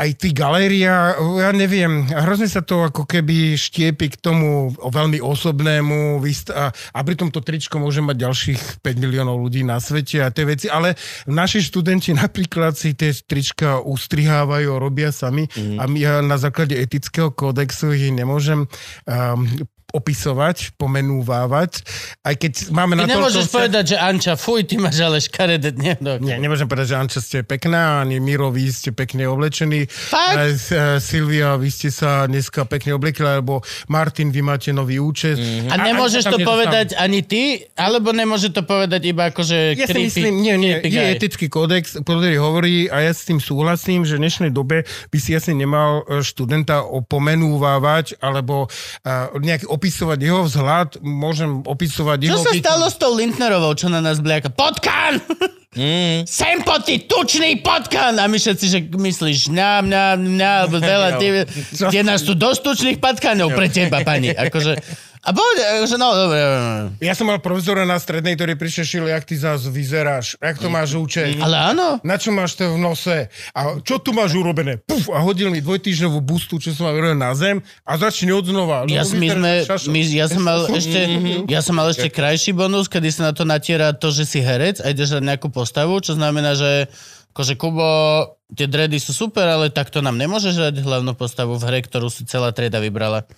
aj 0.00 0.10
ty 0.16 0.32
galéria, 0.32 1.12
ja 1.20 1.52
neviem, 1.52 2.08
hrozne 2.08 2.48
sa 2.48 2.64
to 2.64 2.88
ako 2.88 3.04
keby 3.04 3.52
štiepi 3.60 4.16
k 4.16 4.16
tomu 4.16 4.72
veľmi 4.72 5.20
osobnému 5.20 6.16
a, 6.56 6.72
a 6.72 7.00
pritom 7.04 7.28
to 7.28 7.44
tričko 7.44 7.76
môže 7.76 8.00
mať 8.00 8.16
ďalších 8.24 8.60
5 8.80 8.96
miliónov 8.96 9.36
ľudí 9.36 9.60
na 9.60 9.76
svete 9.76 10.24
a 10.24 10.32
tie 10.32 10.48
veci, 10.48 10.72
ale 10.72 10.96
naši 11.28 11.60
študenti 11.60 12.16
napríklad 12.22 12.72
si 12.72 12.96
tie 12.96 13.12
trička 13.12 13.84
ustrihávajú, 13.84 14.80
robia 14.80 15.12
sami 15.12 15.44
mm. 15.44 15.76
a 15.76 15.84
my 15.84 15.98
ja 16.00 16.14
na 16.24 16.40
základe 16.40 16.72
etického 16.80 17.28
kódexu 17.28 17.92
ich 17.92 18.08
nemôžem 18.08 18.64
um, 19.04 19.44
opisovať, 19.90 20.74
pomenúvávať, 20.78 21.82
aj 22.22 22.34
keď 22.38 22.52
máme 22.70 22.94
ty 22.94 22.98
na 22.98 23.04
to... 23.06 23.12
nemôžeš 23.18 23.46
povedať, 23.50 23.84
že 23.92 23.96
Anča, 23.98 24.34
fuj, 24.34 24.66
ty 24.66 24.78
máš 24.78 24.98
ale 25.00 25.18
škaredé 25.18 25.74
dne. 25.74 25.98
Nie, 26.22 26.36
nemôžem 26.38 26.66
povedať, 26.66 26.94
že 26.94 26.96
Anča 26.96 27.20
ste 27.20 27.38
pekná, 27.42 28.02
ani 28.02 28.22
Miro, 28.22 28.50
vy 28.50 28.70
ste 28.70 28.90
pekne 28.90 29.26
oblečení. 29.26 29.86
Fakt? 29.90 30.70
Eh, 30.70 30.98
Silvia, 31.00 31.58
vy 31.58 31.68
ste 31.68 31.90
sa 31.90 32.26
dneska 32.26 32.64
pekne 32.64 32.94
oblekli, 32.94 33.26
alebo 33.26 33.60
Martin, 33.86 34.30
vy 34.30 34.40
máte 34.40 34.70
nový 34.70 34.98
účes. 34.98 35.36
A 35.36 35.42
Mm-hmm. 35.50 35.82
nemôžeš 35.82 36.24
to 36.28 36.38
povedať 36.40 36.94
ani 36.94 37.20
ty, 37.20 37.66
alebo 37.74 38.14
nemôže 38.14 38.52
to 38.54 38.62
povedať 38.62 39.02
iba 39.08 39.28
akože 39.28 39.74
Ja 39.74 39.86
si 39.86 39.92
creepy- 39.92 40.06
myslím, 40.06 40.34
nie, 40.40 40.54
nie, 40.56 40.74
je 40.78 41.02
etický 41.16 41.50
kódex, 41.50 41.98
ktorý 42.00 42.38
hovorí, 42.38 42.86
a 42.86 43.02
ja 43.02 43.12
s 43.12 43.26
tým 43.26 43.40
súhlasím, 43.40 44.06
že 44.06 44.16
v 44.16 44.26
dnešnej 44.26 44.50
dobe 44.52 44.84
by 45.10 45.18
si 45.18 45.34
asi 45.34 45.52
nemal 45.52 46.04
e, 46.06 46.20
študenta 46.20 46.84
opomenúvávať, 46.84 48.20
alebo 48.20 48.66
uh, 48.66 49.30
nejak 49.36 49.66
opisovať 49.80 50.18
jeho 50.20 50.44
vzhľad, 50.44 51.00
môžem 51.00 51.64
opisovať 51.64 52.18
Čo 52.20 52.28
jeho... 52.28 52.44
sa 52.44 52.52
výkon. 52.52 52.64
stalo 52.68 52.84
s 52.92 52.96
tou 53.00 53.16
Lindnerovou, 53.16 53.72
čo 53.72 53.88
na 53.88 54.04
nás 54.04 54.20
bliaka? 54.20 54.52
Potkan! 54.52 55.16
Mm. 55.72 56.28
Sem 56.28 56.60
po 56.60 56.76
ty, 56.84 57.00
tučný 57.00 57.64
potkan! 57.64 58.20
A 58.20 58.28
my 58.28 58.36
všetci, 58.36 58.66
že 58.68 58.78
myslíš, 58.92 59.48
mňa, 59.48 59.70
mňa, 59.88 60.04
mňa, 60.20 60.52
veľa, 60.68 61.08
ty, 61.16 61.26
nás 62.04 62.20
tu 62.20 62.36
dosť 62.36 62.60
tučných 62.60 62.98
patkanov 63.00 63.56
pre 63.56 63.72
teba, 63.72 64.04
pani. 64.04 64.28
Akože, 64.36 64.76
a 65.20 65.36
povedal, 65.36 65.84
akože, 65.84 65.96
no, 66.00 66.08
dobre. 66.16 66.40
Ja 67.04 67.12
som 67.12 67.28
mal 67.28 67.36
profesora 67.44 67.84
na 67.84 68.00
strednej, 68.00 68.40
ktorý 68.40 68.56
prišiel, 68.56 69.04
jak 69.04 69.28
ty 69.28 69.36
zás 69.36 69.68
vyzeráš, 69.68 70.40
jak 70.40 70.56
to 70.56 70.72
máš 70.72 70.96
účet. 70.96 71.36
Ale 71.36 71.76
áno, 71.76 72.00
Na 72.00 72.16
čo 72.16 72.32
máš 72.32 72.56
to 72.56 72.72
v 72.72 72.80
nose? 72.80 73.28
A 73.52 73.60
čo 73.84 74.00
tu 74.00 74.16
máš 74.16 74.32
urobené? 74.32 74.80
Puf, 74.80 75.12
a 75.12 75.20
hodil 75.20 75.52
mi 75.52 75.60
dvojtýždňovú 75.60 76.24
bustu, 76.24 76.56
čo 76.56 76.72
som 76.72 76.88
mal 76.88 76.96
na 77.12 77.36
zem 77.36 77.60
a 77.84 78.00
začne 78.00 78.32
od 78.32 78.48
znova. 78.48 78.88
ja, 78.88 79.04
my 79.04 79.28
sme, 79.28 79.52
my, 79.92 80.00
ja, 80.08 80.24
som 80.24 80.40
mal 80.40 80.64
ešte, 80.72 81.00
ja 81.52 81.60
som 81.60 81.76
mal 81.76 81.92
ešte 81.92 82.08
krajší 82.08 82.56
bonus, 82.56 82.88
kedy 82.88 83.12
sa 83.12 83.28
na 83.28 83.32
to 83.36 83.44
natiera 83.44 83.92
to, 83.92 84.08
že 84.08 84.24
si 84.24 84.40
herec 84.40 84.80
a 84.80 84.88
ideš 84.88 85.20
hrať 85.20 85.24
nejakú 85.36 85.52
postavu, 85.52 86.00
čo 86.00 86.16
znamená, 86.16 86.56
že 86.56 86.88
akože 87.36 87.54
Kubo, 87.60 87.90
tie 88.56 88.66
dredy 88.66 88.98
sú 88.98 89.12
super, 89.14 89.46
ale 89.46 89.70
takto 89.70 90.02
nám 90.02 90.18
nemôžeš 90.18 90.54
hrať 90.56 90.74
hlavnú 90.82 91.14
postavu 91.14 91.54
v 91.60 91.64
hre, 91.68 91.78
ktorú 91.84 92.10
si 92.10 92.26
celá 92.26 92.50
trieda 92.50 92.82
vybrala. 92.82 93.28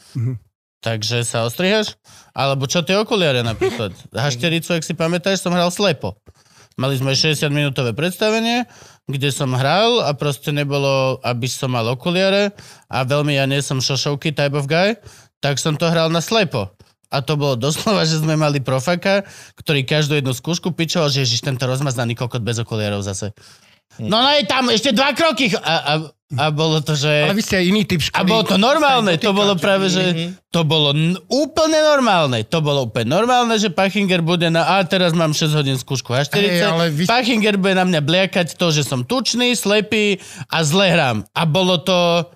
Takže 0.82 1.22
sa 1.22 1.46
ostrihaš? 1.46 1.94
Alebo 2.34 2.66
čo 2.66 2.82
tie 2.82 2.98
okuliare 2.98 3.46
napríklad? 3.46 3.94
Haštericu, 4.12 4.74
ak 4.74 4.82
si 4.82 4.98
pamätáš, 4.98 5.38
som 5.38 5.54
hral 5.54 5.70
slepo. 5.70 6.18
Mali 6.74 6.98
sme 6.98 7.14
60-minútové 7.14 7.94
predstavenie, 7.94 8.66
kde 9.06 9.28
som 9.30 9.52
hral 9.54 10.02
a 10.02 10.10
proste 10.16 10.50
nebolo, 10.50 11.20
aby 11.22 11.46
som 11.46 11.70
mal 11.70 11.84
okuliare 11.86 12.56
a 12.88 13.04
veľmi 13.04 13.36
ja 13.36 13.44
nie 13.44 13.60
som 13.60 13.78
šošovky 13.78 14.32
type 14.32 14.56
of 14.56 14.66
guy, 14.66 14.96
tak 15.44 15.60
som 15.60 15.76
to 15.76 15.86
hral 15.86 16.08
na 16.08 16.24
slepo. 16.24 16.72
A 17.12 17.20
to 17.20 17.36
bolo 17.36 17.60
doslova, 17.60 18.02
že 18.10 18.24
sme 18.24 18.34
mali 18.34 18.58
profaka, 18.58 19.22
ktorý 19.54 19.84
každú 19.84 20.16
jednu 20.18 20.32
skúšku 20.32 20.72
pičoval, 20.72 21.12
že 21.12 21.22
ježiš, 21.22 21.44
tento 21.44 21.62
rozmaznaný 21.68 22.16
kokot 22.16 22.40
bez 22.40 22.58
okuliarov 22.58 23.04
zase. 23.04 23.36
No 24.00 24.24
no 24.24 24.30
je 24.32 24.48
tam 24.48 24.72
ešte 24.72 24.96
dva 24.96 25.12
kroky. 25.12 25.52
A, 25.52 25.60
a, 25.60 25.92
a 26.34 26.48
bolo 26.48 26.78
to, 26.78 26.92
že... 26.92 27.08
Ale 27.08 27.32
vy 27.32 27.42
ste 27.42 27.60
aj 27.60 27.66
iný 27.66 27.82
typ 27.82 28.00
A 28.00 28.06
školy. 28.22 28.28
bolo 28.28 28.44
to 28.44 28.56
normálne, 28.56 29.12
to 29.16 29.30
bolo 29.30 29.52
práve, 29.54 29.86
že 29.86 30.04
to 30.48 30.62
bolo 30.62 30.90
n- 30.90 31.16
úplne 31.26 31.78
normálne. 31.78 32.40
To 32.44 32.58
bolo 32.58 32.86
úplne 32.86 33.08
normálne, 33.10 33.54
že 33.54 33.68
Pachinger 33.68 34.20
bude 34.20 34.48
na, 34.48 34.76
a 34.76 34.82
teraz 34.82 35.12
mám 35.12 35.30
6 35.30 35.52
hodín 35.52 35.76
skúšku 35.76 36.12
Hej, 36.12 36.32
ale 36.62 36.88
H40, 36.88 36.94
vy- 36.94 37.08
Pachinger 37.08 37.56
bude 37.56 37.74
na 37.74 37.84
mňa 37.84 38.00
bliakať 38.00 38.56
to, 38.56 38.68
že 38.68 38.82
som 38.82 39.02
tučný, 39.02 39.52
slepý 39.52 40.20
a 40.48 40.60
zle 40.62 40.88
hrám. 40.88 41.24
A 41.30 41.42
bolo 41.44 41.76
to 41.76 42.26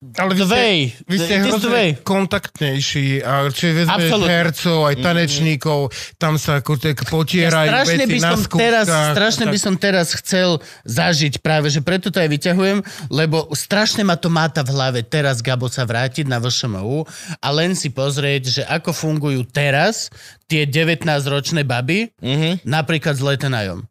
Ale 0.00 0.32
vy 0.32 0.42
ste, 0.42 0.64
vy 1.04 1.16
ste 1.20 1.34
hrozne 1.44 1.84
kontaktnejší. 2.00 3.20
A 3.20 3.52
či 3.52 3.68
vezme 3.76 4.00
hercov, 4.24 4.88
aj 4.88 4.96
tanečníkov, 4.96 5.78
tam 6.16 6.40
sa 6.40 6.56
ako 6.56 6.80
tak 6.80 6.96
Ja 6.96 7.04
potierajú 7.04 7.68
strašne 7.68 8.00
veci 8.00 8.08
by 8.08 8.16
na 8.16 8.24
som 8.26 8.40
skúškach. 8.40 8.60
teraz, 8.64 8.86
strašne 8.88 9.44
tak- 9.44 9.52
by 9.52 9.58
som 9.60 9.74
teraz 9.76 10.08
chcel 10.16 10.48
zažiť 10.88 11.34
práve, 11.38 11.68
že 11.68 11.84
preto 11.84 12.08
to 12.08 12.16
aj 12.16 12.32
vyťahujem, 12.32 12.78
lebo 13.12 13.52
strašne 13.52 14.00
ma 14.00 14.16
to 14.16 14.32
máta 14.32 14.64
v 14.64 14.72
hlave 14.72 15.00
teraz 15.02 15.44
Gabo 15.44 15.68
sa 15.68 15.84
vrátiť 15.84 16.24
na 16.24 16.40
VŠMU 16.40 17.04
a 17.36 17.48
len 17.50 17.76
si 17.76 17.92
pozrieť, 17.92 18.42
že 18.50 18.62
ako 18.64 18.96
fungujú 18.96 19.44
teraz 19.44 20.08
tie 20.46 20.64
19-ročné 20.64 21.60
baby, 21.62 22.08
Mhm. 22.16 22.64
napríklad 22.64 23.12
s 23.12 23.22
Letenajom, 23.22 23.84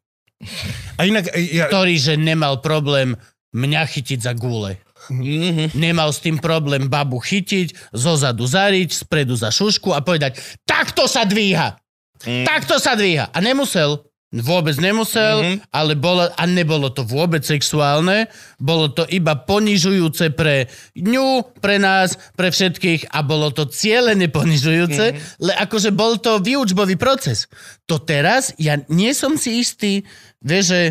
A 0.95 1.06
inak, 1.06 1.30
ja, 1.38 1.69
ktorý, 1.69 1.94
že 1.95 2.14
nemal 2.15 2.57
problém 2.57 3.14
mňa 3.52 3.81
chytiť 3.84 4.19
za 4.19 4.34
gúle. 4.34 4.81
Mhm. 5.10 5.76
Nemal 5.76 6.14
s 6.14 6.23
tým 6.23 6.38
problém 6.38 6.88
babu 6.88 7.18
chytiť, 7.18 7.91
zozadu 7.91 8.45
zariť, 8.45 8.90
spredu 8.94 9.34
za 9.34 9.49
šušku 9.49 9.91
a 9.91 10.06
povedať, 10.06 10.38
takto 10.64 11.10
sa 11.10 11.26
dvíha. 11.26 11.76
Mm. 12.23 12.45
Takto 12.45 12.77
sa 12.77 12.94
dvíha. 12.94 13.31
A 13.31 13.38
nemusel. 13.40 14.10
Vôbec 14.30 14.77
nemusel, 14.77 15.41
mm-hmm. 15.41 15.73
ale 15.73 15.98
bolo, 15.98 16.30
a 16.30 16.44
nebolo 16.45 16.94
to 16.94 17.02
vôbec 17.02 17.41
sexuálne, 17.41 18.30
bolo 18.61 18.94
to 18.94 19.02
iba 19.10 19.34
ponižujúce 19.34 20.38
pre 20.38 20.69
ňu, 20.94 21.41
pre 21.57 21.81
nás, 21.81 22.14
pre 22.38 22.53
všetkých 22.53 23.10
a 23.10 23.26
bolo 23.26 23.49
to 23.49 23.65
cieľene 23.65 24.30
ponižujúce, 24.30 25.06
mm-hmm. 25.18 25.49
le 25.49 25.53
akože 25.65 25.90
bol 25.90 26.22
to 26.22 26.38
výučbový 26.45 26.94
proces. 26.94 27.49
To 27.90 27.98
teraz, 27.98 28.53
ja 28.61 28.77
nie 28.94 29.18
som 29.18 29.34
si 29.34 29.65
istý, 29.65 30.06
vieš, 30.45 30.77
že 30.77 30.81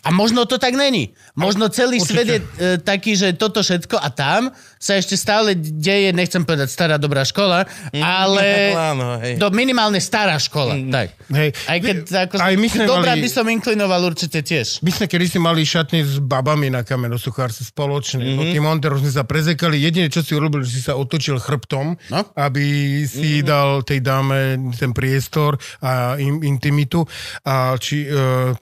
a 0.00 0.08
možno 0.10 0.48
to 0.48 0.56
tak 0.56 0.72
není. 0.74 1.12
Možno 1.36 1.68
celý 1.68 2.00
Určite. 2.00 2.12
svet 2.12 2.26
je 2.28 2.38
e, 2.40 2.46
taký, 2.80 3.12
že 3.16 3.36
toto 3.36 3.60
všetko 3.60 4.00
a 4.00 4.08
tam 4.08 4.50
sa 4.80 4.96
ešte 4.96 5.12
stále 5.12 5.52
deje, 5.52 6.08
nechcem 6.10 6.40
povedať 6.40 6.72
stará 6.72 6.96
dobrá 6.96 7.20
škola, 7.20 7.68
ale 7.92 8.72
Áno, 8.90 9.20
hej. 9.20 9.36
do 9.36 9.52
minimálne 9.52 10.00
stará 10.00 10.40
škola. 10.40 10.72
Tak. 10.72 11.08
hej, 11.28 11.52
Aj 11.68 11.78
keď 11.78 11.96
ako, 12.24 12.34
aj 12.40 12.54
my 12.56 12.66
sme 12.66 12.84
dobrá 12.88 13.12
mali- 13.12 13.20
by 13.20 13.28
som 13.28 13.44
inklinoval 13.44 14.08
určite 14.08 14.40
tiež. 14.40 14.80
My 14.80 14.88
sme 14.88 15.04
kedy 15.04 15.26
si 15.28 15.36
mali 15.36 15.68
šatne 15.68 16.00
s 16.00 16.16
babami 16.16 16.72
na 16.72 16.80
kamenosuchárce 16.80 17.60
spoločne. 17.62 18.24
Mm-hmm. 18.24 18.40
Mhm. 18.40 18.52
Tým 18.56 18.64
Monterom 18.64 18.98
sme 18.98 19.12
sa 19.12 19.20
prezekali. 19.22 19.76
Jediné, 19.76 20.08
čo 20.08 20.24
si 20.24 20.32
urobil, 20.32 20.64
že 20.64 20.72
si 20.72 20.80
sa 20.80 20.96
otočil 20.96 21.36
chrbtom, 21.36 22.00
No. 22.08 22.20
aby 22.32 22.64
si 23.04 23.44
mm-hmm. 23.44 23.46
dal 23.46 23.84
tej 23.84 24.00
dáme 24.00 24.38
ten 24.72 24.96
priestor 24.96 25.60
a 25.78 26.16
in, 26.16 26.40
intimitu 26.40 27.04
a 27.44 27.76
či 27.76 28.08
uh, 28.08 28.56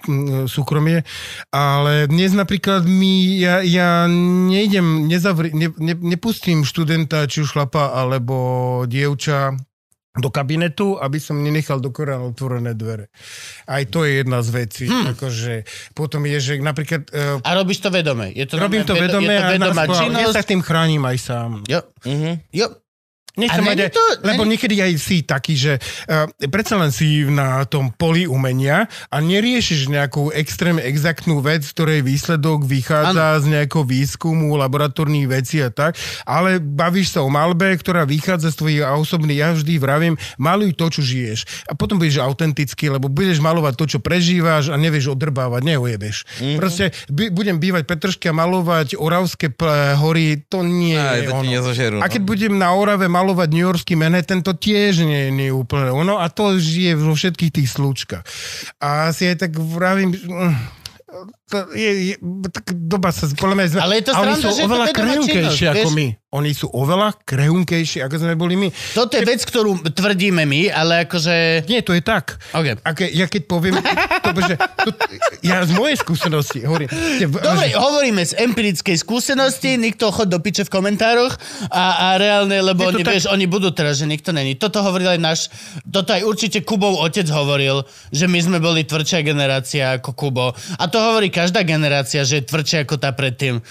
súkromie. 0.44 1.06
Ale 1.48 2.10
dnes 2.10 2.34
napríklad 2.34 2.82
mi, 2.82 3.38
ja, 3.38 3.62
ja 3.62 4.10
nejdem, 4.10 5.06
nezavri, 5.06 5.54
ne, 5.54 5.70
ne, 5.78 5.94
nepustím 6.08 6.64
študenta, 6.64 7.28
či 7.28 7.44
už 7.44 7.52
chlapa, 7.52 7.92
alebo 7.92 8.34
dievča 8.88 9.52
do 10.18 10.34
kabinetu, 10.34 10.98
aby 10.98 11.22
som 11.22 11.38
nenechal 11.38 11.78
do 11.78 11.94
Korána 11.94 12.26
otvorené 12.26 12.74
dvere. 12.74 13.06
Aj 13.70 13.86
to 13.86 14.02
je 14.02 14.18
jedna 14.24 14.42
z 14.42 14.48
vecí. 14.50 14.86
Hmm. 14.90 15.14
Akože, 15.14 15.62
potom 15.94 16.26
je, 16.26 16.38
že 16.42 16.52
napríklad... 16.58 17.06
Uh, 17.14 17.38
A 17.46 17.54
robíš 17.54 17.78
to 17.86 17.94
vedome. 17.94 18.34
Je 18.34 18.48
to 18.50 18.58
robím 18.58 18.82
to 18.82 18.98
vedo- 18.98 19.22
vedome 19.22 19.30
je 19.30 19.38
to 19.38 19.46
a 19.46 19.50
vedomá 19.54 19.84
na, 19.86 19.94
ja 19.94 20.00
činnosť. 20.02 20.34
sa 20.34 20.42
tým 20.42 20.60
chránim 20.64 21.02
aj 21.06 21.16
sám. 21.22 21.50
Jo. 21.70 21.86
Jo. 22.50 22.66
A 23.46 23.62
mať 23.62 23.94
to- 23.94 24.18
lebo 24.22 24.42
není- 24.42 24.58
niekedy 24.58 24.74
aj 24.80 24.92
si 24.98 25.22
taký, 25.22 25.54
že 25.54 25.72
uh, 25.78 26.26
predsa 26.48 26.74
len 26.74 26.90
si 26.90 27.22
na 27.24 27.62
tom 27.62 27.90
poli 27.90 28.26
umenia 28.26 28.84
a 29.06 29.16
neriešiš 29.18 29.86
nejakú 29.86 30.34
extrémne 30.34 30.82
exaktnú 30.82 31.38
vec, 31.38 31.62
ktorej 31.62 32.02
výsledok 32.02 32.66
vychádza 32.66 33.38
z 33.38 33.54
nejakého 33.54 33.84
výskumu, 33.84 34.58
laboratórnych 34.58 35.30
vecí 35.30 35.62
a 35.62 35.70
tak, 35.70 35.94
ale 36.24 36.58
bavíš 36.58 37.14
sa 37.14 37.22
o 37.22 37.30
malbe, 37.30 37.70
ktorá 37.76 38.02
vychádza 38.02 38.50
z 38.50 38.56
tvojich 38.56 38.80
osobných, 38.82 39.38
ja 39.38 39.48
vždy 39.52 39.74
vravím, 39.78 40.14
maluj 40.34 40.74
to, 40.74 40.90
čo 40.90 41.00
žiješ. 41.00 41.68
A 41.68 41.76
potom 41.76 42.00
budeš 42.00 42.18
autentický, 42.18 42.90
lebo 42.90 43.06
budeš 43.06 43.38
malovať 43.38 43.74
to, 43.76 43.84
čo 43.86 43.98
prežívaš 44.00 44.72
a 44.72 44.76
nevieš 44.76 45.12
odrbávať, 45.12 45.62
neujebeš. 45.62 46.16
Mm-hmm. 46.40 46.56
Proste 46.58 46.84
by, 47.06 47.30
budem 47.30 47.56
bývať 47.56 47.84
Petržky 47.86 48.26
a 48.26 48.34
malovať 48.34 48.96
Oravské 48.96 49.52
pl- 49.52 49.68
hory, 49.94 50.42
to 50.48 50.64
nie 50.64 50.96
Aj, 50.96 51.20
je 51.20 51.28
to 51.28 51.36
ono. 51.36 51.46
nezožerú, 51.46 51.96
A 52.00 52.08
no. 52.08 52.10
keď 52.10 52.22
budem 52.24 52.54
na 52.56 52.72
Orave 52.72 53.06
malovať 53.06 53.26
New 53.34 53.64
Yorkský 53.64 53.98
Manhattan, 53.98 54.44
to 54.44 54.54
tiež 54.54 55.04
nie, 55.04 55.32
je 55.32 55.52
úplne 55.52 55.90
ono 55.92 56.22
a 56.22 56.28
to 56.30 56.56
žije 56.56 56.96
vo 56.96 57.12
všetkých 57.16 57.54
tých 57.54 57.68
slučkách. 57.68 58.24
A 58.80 59.10
si 59.10 59.28
aj 59.28 59.48
tak 59.48 59.52
vravím, 59.56 60.14
to 61.48 61.56
je, 61.72 61.90
je, 62.12 62.14
tak 62.52 62.76
doba 62.76 63.08
sa 63.08 63.24
podľa 63.32 63.54
mňa... 63.56 63.66
Ale 63.80 63.94
je 64.00 64.04
to 64.04 64.12
oni 64.12 64.20
sranda, 64.20 64.44
sú 64.44 64.48
že 64.52 64.62
oveľa 64.68 64.86
krehunkejšie 64.92 65.64
činnosť, 65.64 65.72
ako 65.72 65.88
vieš? 65.88 65.96
my. 65.96 66.06
Oni 66.28 66.52
sú 66.52 66.66
oveľa 66.68 67.08
krehunkejšie, 67.24 68.04
ako 68.04 68.14
sme 68.20 68.36
boli 68.36 68.54
my. 68.60 68.68
Toto 68.92 69.16
je 69.16 69.24
vec, 69.24 69.40
ktorú 69.40 69.80
tvrdíme 69.80 70.44
my, 70.44 70.68
ale 70.68 71.08
akože... 71.08 71.64
Nie, 71.64 71.80
to 71.80 71.96
je 71.96 72.04
tak. 72.04 72.36
OK. 72.52 72.84
A 72.84 72.90
ke, 72.92 73.08
ja 73.08 73.24
keď 73.24 73.48
poviem, 73.48 73.80
to, 73.80 74.36
že, 74.44 74.60
to, 74.60 74.90
ja 75.40 75.64
z 75.64 75.72
mojej 75.72 75.96
skúsenosti 75.96 76.68
hovorím, 76.68 76.92
že, 77.16 77.32
Dobre, 77.32 77.72
hovoríme 77.72 78.20
z 78.28 78.36
empirickej 78.44 79.00
skúsenosti, 79.00 79.80
nikto 79.80 80.12
chod 80.12 80.28
do 80.28 80.36
piče 80.36 80.68
v 80.68 80.70
komentároch 80.76 81.32
a, 81.72 82.12
a 82.12 82.20
reálne, 82.20 82.60
lebo 82.60 82.92
oni, 82.92 83.00
tak- 83.00 83.16
vieš, 83.16 83.32
oni 83.32 83.48
budú 83.48 83.72
teraz, 83.72 83.96
že 83.96 84.04
nikto 84.04 84.28
není. 84.36 84.52
Toto 84.52 84.84
hovoril 84.84 85.16
aj 85.16 85.20
náš, 85.24 85.40
toto 85.88 86.12
aj 86.12 86.28
určite 86.28 86.60
Kubov 86.60 87.00
otec 87.00 87.24
hovoril, 87.32 87.88
že 88.12 88.28
my 88.28 88.36
sme 88.36 88.58
boli 88.60 88.84
tvrdšia 88.84 89.24
generácia 89.24 89.96
ako 89.96 90.12
Kubo. 90.12 90.52
A 90.76 90.84
to 90.92 91.00
hovorí 91.00 91.32
každá 91.38 91.62
generácia, 91.62 92.26
že 92.26 92.42
je 92.42 92.48
tvrdšia 92.50 92.82
ako 92.82 92.98
tá 92.98 93.14
predtým. 93.14 93.62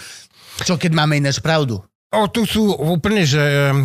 Čo 0.64 0.80
keď 0.80 0.95
máme 0.95 1.19
ináč 1.19 1.44
pravdu? 1.44 1.84
O, 2.08 2.24
tu 2.32 2.48
sú 2.48 2.72
úplne, 2.72 3.28
že 3.28 3.44
e, 3.44 3.76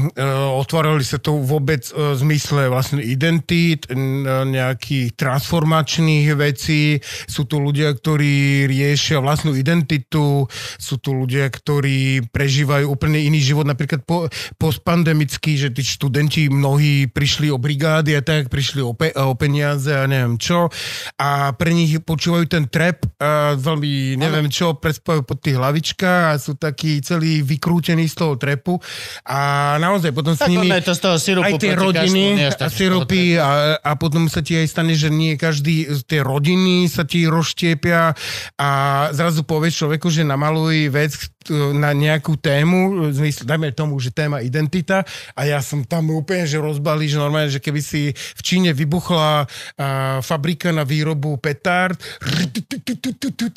otvorili 0.54 1.02
sa 1.02 1.18
to 1.18 1.42
vôbec 1.42 1.82
e, 1.90 2.14
zmysle 2.14 2.70
vlastne 2.70 3.02
identít, 3.02 3.90
n- 3.90 4.22
nejakých 4.46 5.18
transformačných 5.18 6.30
vecí. 6.38 7.02
Sú 7.26 7.50
tu 7.50 7.58
ľudia, 7.58 7.90
ktorí 7.90 8.70
riešia 8.70 9.18
vlastnú 9.18 9.58
identitu, 9.58 10.46
sú 10.78 10.94
tu 11.02 11.18
ľudia, 11.18 11.50
ktorí 11.50 12.30
prežívajú 12.30 12.94
úplne 12.94 13.18
iný 13.18 13.42
život, 13.42 13.66
napríklad 13.66 14.06
po, 14.06 14.30
postpandemický, 14.54 15.58
že 15.58 15.74
tí 15.74 15.82
študenti 15.82 16.46
mnohí 16.46 17.10
prišli 17.10 17.50
o 17.50 17.58
brigády 17.58 18.14
a 18.14 18.22
tak, 18.22 18.54
prišli 18.54 18.86
o, 18.86 18.94
pe, 18.94 19.10
o 19.18 19.34
peniaze 19.34 19.90
a 19.90 20.06
neviem 20.06 20.38
čo. 20.38 20.70
A 21.18 21.50
pre 21.58 21.74
nich 21.74 21.98
počúvajú 21.98 22.46
ten 22.46 22.70
trap 22.70 23.02
a 23.18 23.58
veľmi 23.58 24.14
neviem 24.14 24.46
čo, 24.46 24.78
prespajú 24.78 25.26
pod 25.26 25.42
tých 25.42 25.58
hlavičkách 25.58 26.22
a 26.30 26.38
sú 26.38 26.54
takí 26.54 27.02
celí 27.02 27.42
vykrútení 27.42 28.11
toho 28.14 28.34
trepu 28.36 28.78
a 29.26 29.74
naozaj 29.80 30.10
potom 30.12 30.36
s 30.36 30.40
Tak 30.42 30.50
nimi 30.50 30.68
to 30.82 30.92
z 30.92 31.00
toho 31.00 31.16
aj 31.42 31.52
tie 31.58 31.72
rodiny 31.74 32.24
až 32.50 32.54
a 32.62 32.68
sirupy 32.68 33.36
a, 33.40 33.78
a 33.80 33.90
potom 33.96 34.28
sa 34.28 34.44
ti 34.44 34.58
aj 34.58 34.66
stane, 34.68 34.94
že 34.94 35.08
nie 35.08 35.34
každý 35.40 35.88
z 35.88 36.00
tie 36.04 36.20
rodiny 36.20 36.86
sa 36.86 37.02
ti 37.08 37.24
rozštiepia 37.26 38.14
a 38.58 38.70
zrazu 39.10 39.42
povieš 39.42 39.84
človeku, 39.84 40.08
že 40.12 40.22
namaluj 40.26 40.92
vec 40.92 41.12
na 41.50 41.90
nejakú 41.96 42.38
tému, 42.38 43.10
v 43.10 43.14
zmysle, 43.14 43.48
dajme 43.48 43.74
tomu, 43.74 43.98
že 43.98 44.14
téma 44.14 44.44
identita 44.44 45.02
a 45.34 45.48
ja 45.48 45.58
som 45.64 45.82
tam 45.82 46.12
úplne, 46.12 46.46
že 46.46 46.60
rozbalí, 46.60 47.08
že 47.08 47.18
normálne, 47.18 47.50
že 47.50 47.62
keby 47.62 47.80
si 47.80 48.12
v 48.12 48.40
Číne 48.44 48.70
vybuchla 48.76 49.44
a, 49.44 50.18
fabrika 50.20 50.70
na 50.70 50.84
výrobu 50.86 51.40
petard 51.40 51.96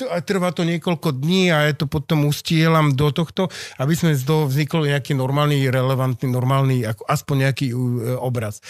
a 0.10 0.18
trvá 0.22 0.50
to 0.56 0.64
niekoľko 0.64 1.10
dní 1.12 1.52
a 1.52 1.70
ja 1.70 1.74
to 1.76 1.86
potom 1.90 2.30
ustielam 2.30 2.94
do 2.94 3.12
tohto, 3.12 3.50
aby 3.82 3.94
sme 3.94 4.16
z 4.16 4.24
toho 4.24 4.48
vznikol 4.48 4.88
nejaký 4.88 5.18
normálny, 5.18 5.68
relevantný, 5.68 6.28
normálny, 6.30 6.86
ako, 6.88 7.04
aspoň 7.10 7.36
nejaký 7.50 7.68
uh, 7.74 7.78
obraz. 8.22 8.62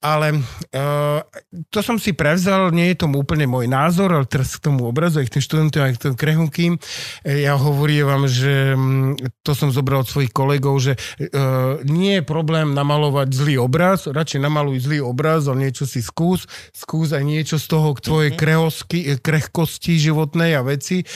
Ale 0.00 0.40
uh, 0.40 1.20
to 1.68 1.80
som 1.84 2.00
si 2.00 2.16
prevzal, 2.16 2.72
nie 2.72 2.92
je 2.92 3.06
tomu 3.06 3.22
úplne 3.22 3.44
môj 3.46 3.68
názor, 3.68 4.10
ale 4.14 4.26
teraz 4.26 4.56
k 4.56 4.64
tomu 4.64 4.88
obrazu, 4.88 5.20
aj 5.20 5.28
k 5.28 5.34
tým 5.38 5.44
študentom, 5.44 5.82
aj 5.84 5.92
k 5.96 6.02
tým 6.08 6.14
krehunkým, 6.16 6.72
eh, 7.24 7.44
ja 7.44 7.54
hovorím 7.54 8.08
vám, 8.08 8.24
že 8.26 8.49
mm, 8.76 9.42
to 9.42 9.52
som 9.56 9.70
zobral 9.70 10.02
od 10.02 10.10
svojich 10.10 10.34
kolegov, 10.34 10.78
že 10.82 10.94
uh, 10.94 11.80
nie 11.86 12.20
je 12.20 12.24
problém 12.24 12.74
namalovať 12.74 13.28
zlý 13.32 13.54
obraz, 13.62 14.10
radšej 14.10 14.40
namaluj 14.42 14.84
zlý 14.84 14.98
obraz, 15.00 15.46
ale 15.46 15.70
niečo 15.70 15.88
si 15.88 16.02
skús, 16.02 16.44
skús 16.74 17.14
aj 17.14 17.24
niečo 17.24 17.56
z 17.56 17.66
toho 17.70 17.94
k 17.96 18.04
tvojej 18.04 18.32
krehosky, 18.34 18.98
krehkosti 19.20 19.96
životnej 19.96 20.58
a 20.58 20.62
veci, 20.66 21.06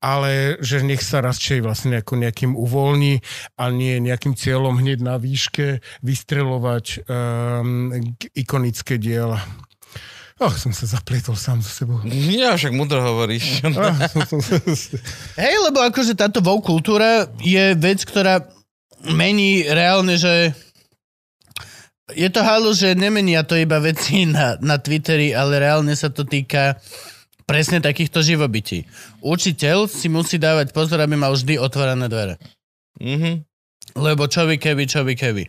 ale 0.00 0.56
že 0.62 0.82
nech 0.86 1.02
sa 1.02 1.20
radšej 1.20 1.58
vlastne 1.60 2.00
ako 2.00 2.18
nejakým 2.20 2.52
uvoľní 2.54 3.20
a 3.58 3.68
nie 3.72 3.98
nejakým 4.00 4.38
cieľom 4.38 4.78
hneď 4.78 5.02
na 5.02 5.16
výške 5.18 5.80
vystrelovať 6.00 7.06
um, 7.06 7.92
ikonické 8.32 8.96
diela. 9.00 9.42
Oh, 10.36 10.52
som 10.52 10.68
sa 10.68 10.84
zaplietol 10.84 11.32
sám 11.32 11.64
so 11.64 11.72
sebou. 11.72 11.96
Ja 12.28 12.52
však 12.52 12.76
mudro 12.76 13.00
hovoríš. 13.00 13.64
Ah, 13.76 13.96
Hej, 15.40 15.54
lebo 15.64 15.80
akože 15.80 16.12
táto 16.12 16.44
woke 16.44 16.68
kultúra 16.68 17.24
je 17.40 17.72
vec, 17.72 18.04
ktorá 18.04 18.44
mení 19.16 19.64
reálne, 19.64 20.20
že 20.20 20.52
je 22.12 22.28
to 22.28 22.44
halu, 22.44 22.76
že 22.76 22.92
nemenia 22.92 23.48
to 23.48 23.56
iba 23.56 23.80
veci 23.80 24.28
na, 24.28 24.60
na 24.60 24.76
Twitteri, 24.76 25.32
ale 25.32 25.56
reálne 25.56 25.96
sa 25.96 26.12
to 26.12 26.28
týka 26.28 26.76
presne 27.48 27.80
takýchto 27.80 28.20
živobytí. 28.20 28.84
Učiteľ 29.24 29.88
si 29.88 30.12
musí 30.12 30.36
dávať 30.36 30.76
pozor, 30.76 31.00
aby 31.00 31.16
mal 31.16 31.32
vždy 31.32 31.56
otvorené 31.56 32.12
dvere. 32.12 32.36
Mhm. 33.00 33.40
Lebo 33.96 34.28
čo 34.28 34.44
by 34.44 34.60
keby, 34.60 34.84
čo 34.84 35.00
by 35.00 35.16
keby. 35.16 35.48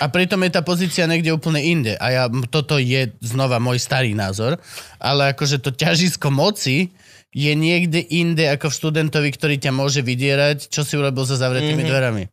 A 0.00 0.08
pritom 0.08 0.40
je 0.44 0.50
tá 0.56 0.64
pozícia 0.64 1.04
niekde 1.04 1.36
úplne 1.36 1.60
inde. 1.60 1.94
A 2.00 2.06
ja, 2.08 2.24
toto 2.48 2.80
je 2.80 3.12
znova 3.20 3.60
môj 3.60 3.80
starý 3.80 4.16
názor, 4.16 4.56
ale 4.96 5.36
akože 5.36 5.60
to 5.60 5.72
ťažisko 5.72 6.32
moci 6.32 6.96
je 7.36 7.52
niekde 7.52 8.00
inde 8.00 8.48
ako 8.48 8.72
v 8.72 8.76
študentovi, 8.80 9.28
ktorý 9.36 9.54
ťa 9.60 9.72
môže 9.76 10.00
vydierať, 10.00 10.72
čo 10.72 10.80
si 10.88 10.96
urobil 10.96 11.28
za 11.28 11.36
zavretými 11.36 11.84
mm-hmm. 11.84 11.92
dverami. 11.92 12.24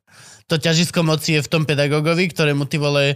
To 0.51 0.59
ťažisko 0.59 1.07
moci 1.07 1.39
je 1.39 1.41
v 1.43 1.51
tom 1.51 1.63
pedagogovi, 1.63 2.27
ktorému 2.27 2.67
ty 2.67 2.75
vole 2.75 3.15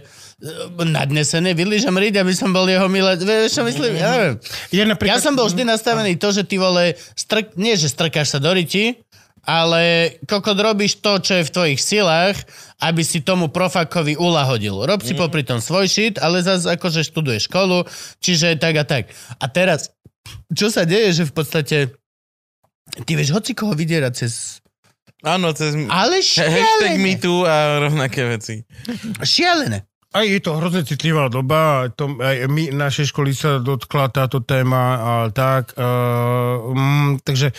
nadnesené 0.80 1.52
vylížam 1.52 1.92
riť, 1.92 2.24
aby 2.24 2.32
som 2.32 2.56
bol 2.56 2.64
jeho 2.64 2.88
milé. 2.88 3.20
Vieš, 3.20 3.60
čo 3.60 3.62
myslím? 3.68 4.00
Ja 4.00 4.16
neviem. 4.16 4.34
je 4.72 4.84
napríklad... 4.84 5.20
Ja 5.20 5.20
som 5.20 5.36
bol 5.36 5.44
vždy 5.48 5.68
nastavený 5.68 6.16
to, 6.16 6.32
že 6.32 6.48
ty 6.48 6.56
vole, 6.56 6.96
strk, 7.12 7.52
nie 7.60 7.76
že 7.76 7.92
strkáš 7.92 8.32
sa 8.32 8.38
do 8.40 8.48
riti, 8.48 8.96
ale 9.48 10.12
kokot 10.28 10.60
robíš 10.60 11.00
to, 11.00 11.16
čo 11.24 11.40
je 11.40 11.48
v 11.48 11.54
tvojich 11.56 11.80
silách, 11.80 12.36
aby 12.84 13.00
si 13.00 13.24
tomu 13.24 13.48
profakovi 13.48 14.12
ulahodil. 14.20 14.84
Rob 14.84 15.00
si 15.00 15.16
popri 15.16 15.40
tom 15.40 15.64
svoj 15.64 15.88
shit, 15.88 16.20
ale 16.20 16.44
zase 16.44 16.76
akože 16.76 17.00
študuješ 17.08 17.48
školu, 17.48 17.88
čiže 18.20 18.60
tak 18.60 18.76
a 18.76 18.84
tak. 18.84 19.08
A 19.40 19.48
teraz, 19.48 19.88
čo 20.52 20.68
sa 20.68 20.84
deje, 20.84 21.24
že 21.24 21.24
v 21.24 21.32
podstate 21.32 21.76
ty 23.08 23.12
vieš 23.16 23.32
hoci 23.32 23.56
koho 23.56 23.72
vydierať 23.72 24.12
cez... 24.12 24.60
Áno, 25.24 25.56
cez... 25.56 25.72
Ale 25.88 26.20
Hashtag 26.20 26.52
šialené. 26.52 27.00
MeToo 27.00 27.48
a 27.48 27.82
rovnaké 27.88 28.28
veci. 28.28 28.68
Šialené. 29.24 29.88
Aj 30.08 30.24
je 30.24 30.40
to 30.40 30.56
hrozne 30.56 30.88
citlivá 30.88 31.28
doba, 31.28 31.92
to, 31.92 32.16
aj 32.20 32.48
my, 32.48 32.72
našej 32.72 33.12
školy 33.12 33.36
sa 33.36 33.60
dotkla 33.60 34.08
táto 34.08 34.40
téma 34.40 34.96
a 34.96 35.12
tak, 35.28 35.76
uh, 35.76 36.64
mm, 36.64 37.20
takže 37.28 37.52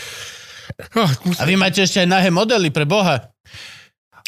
A 1.40 1.44
vy 1.44 1.56
máte 1.56 1.84
ešte 1.84 2.02
aj 2.02 2.10
nahé 2.10 2.30
modely 2.30 2.70
pre 2.70 2.86
Boha. 2.86 3.30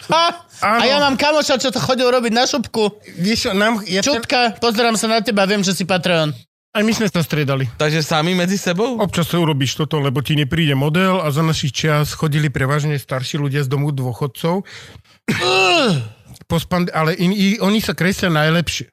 Ha! 0.10 0.26
A 0.62 0.86
ja 0.86 0.98
mám 0.98 1.18
kamoša, 1.18 1.58
čo 1.58 1.70
to 1.70 1.78
chodil 1.82 2.10
robiť 2.10 2.34
na 2.34 2.46
šupku. 2.46 3.02
vieš, 3.18 3.50
čo, 3.50 3.50
nám, 3.54 3.82
ja, 3.86 4.02
Čutka, 4.02 4.58
pozerám 4.58 4.98
sa 4.98 5.10
na 5.10 5.22
teba, 5.22 5.46
viem, 5.46 5.62
že 5.62 5.74
si 5.74 5.86
Patreon. 5.86 6.34
aj 6.74 6.82
my 6.86 6.94
sme 6.94 7.08
sa 7.10 7.22
striedali. 7.22 7.66
Takže 7.78 8.02
sami 8.02 8.34
medzi 8.34 8.58
sebou? 8.58 8.98
Občas 8.98 9.30
sa 9.30 9.38
urobíš 9.42 9.78
toto, 9.78 10.02
lebo 10.02 10.22
ti 10.22 10.38
nepríde 10.38 10.74
model 10.74 11.22
a 11.22 11.30
za 11.34 11.42
našich 11.42 11.74
čias 11.74 12.14
chodili 12.14 12.50
prevažne 12.50 12.98
starší 12.98 13.42
ľudia 13.42 13.62
z 13.66 13.70
domu 13.70 13.90
dôchodcov. 13.94 14.66
Po 16.50 16.58
spand- 16.60 16.92
ale 16.92 17.16
in, 17.16 17.32
i, 17.32 17.62
oni 17.62 17.80
sa 17.80 17.94
kreslia 17.96 18.28
najlepšie. 18.28 18.90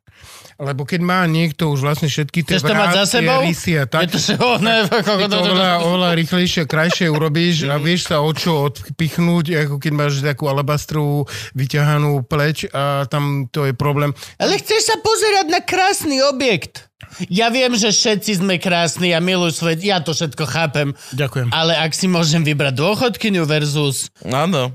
Lebo 0.59 0.83
keď 0.83 1.01
má 1.07 1.23
niekto 1.31 1.71
už 1.71 1.87
vlastne 1.87 2.11
všetky 2.11 2.43
tie 2.43 2.59
Chceš 2.59 2.67
to 2.67 2.75
mať 2.75 2.89
za 2.99 3.05
sebou? 3.07 3.47
rysy 3.47 3.79
a 3.79 3.87
tak, 3.87 4.11
Je 4.11 4.35
to, 4.35 4.59
ne, 4.59 4.83
ako, 4.91 5.13
ty 5.23 5.25
to 5.31 5.39
oveľa, 5.39 5.71
oveľa 5.87 6.11
rýchlejšie, 6.19 6.67
krajšie 6.67 7.07
urobíš 7.15 7.71
a 7.71 7.79
vieš 7.79 8.11
sa 8.11 8.19
o 8.19 8.31
čo 8.35 8.67
odpichnúť, 8.67 9.55
ako 9.55 9.79
keď 9.79 9.93
máš 9.95 10.19
takú 10.19 10.51
alabastrovú 10.51 11.31
vyťahanú 11.55 12.27
pleč 12.27 12.67
a 12.75 13.07
tam 13.07 13.47
to 13.55 13.71
je 13.71 13.73
problém. 13.73 14.11
Ale 14.43 14.59
chceš 14.59 14.83
sa 14.83 14.99
pozerať 14.99 15.47
na 15.47 15.63
krásny 15.63 16.19
objekt. 16.27 16.91
Ja 17.31 17.55
viem, 17.55 17.79
že 17.79 17.95
všetci 17.95 18.43
sme 18.43 18.59
krásni 18.59 19.15
a 19.15 19.23
milujú 19.23 19.63
svet, 19.63 19.79
ja 19.81 20.03
to 20.03 20.11
všetko 20.11 20.45
chápem. 20.45 20.91
Ďakujem. 21.15 21.55
Ale 21.55 21.79
ak 21.79 21.95
si 21.95 22.11
môžem 22.11 22.43
vybrať 22.43 22.75
dôchodkyňu 22.75 23.47
versus 23.47 24.11
Áno. 24.27 24.75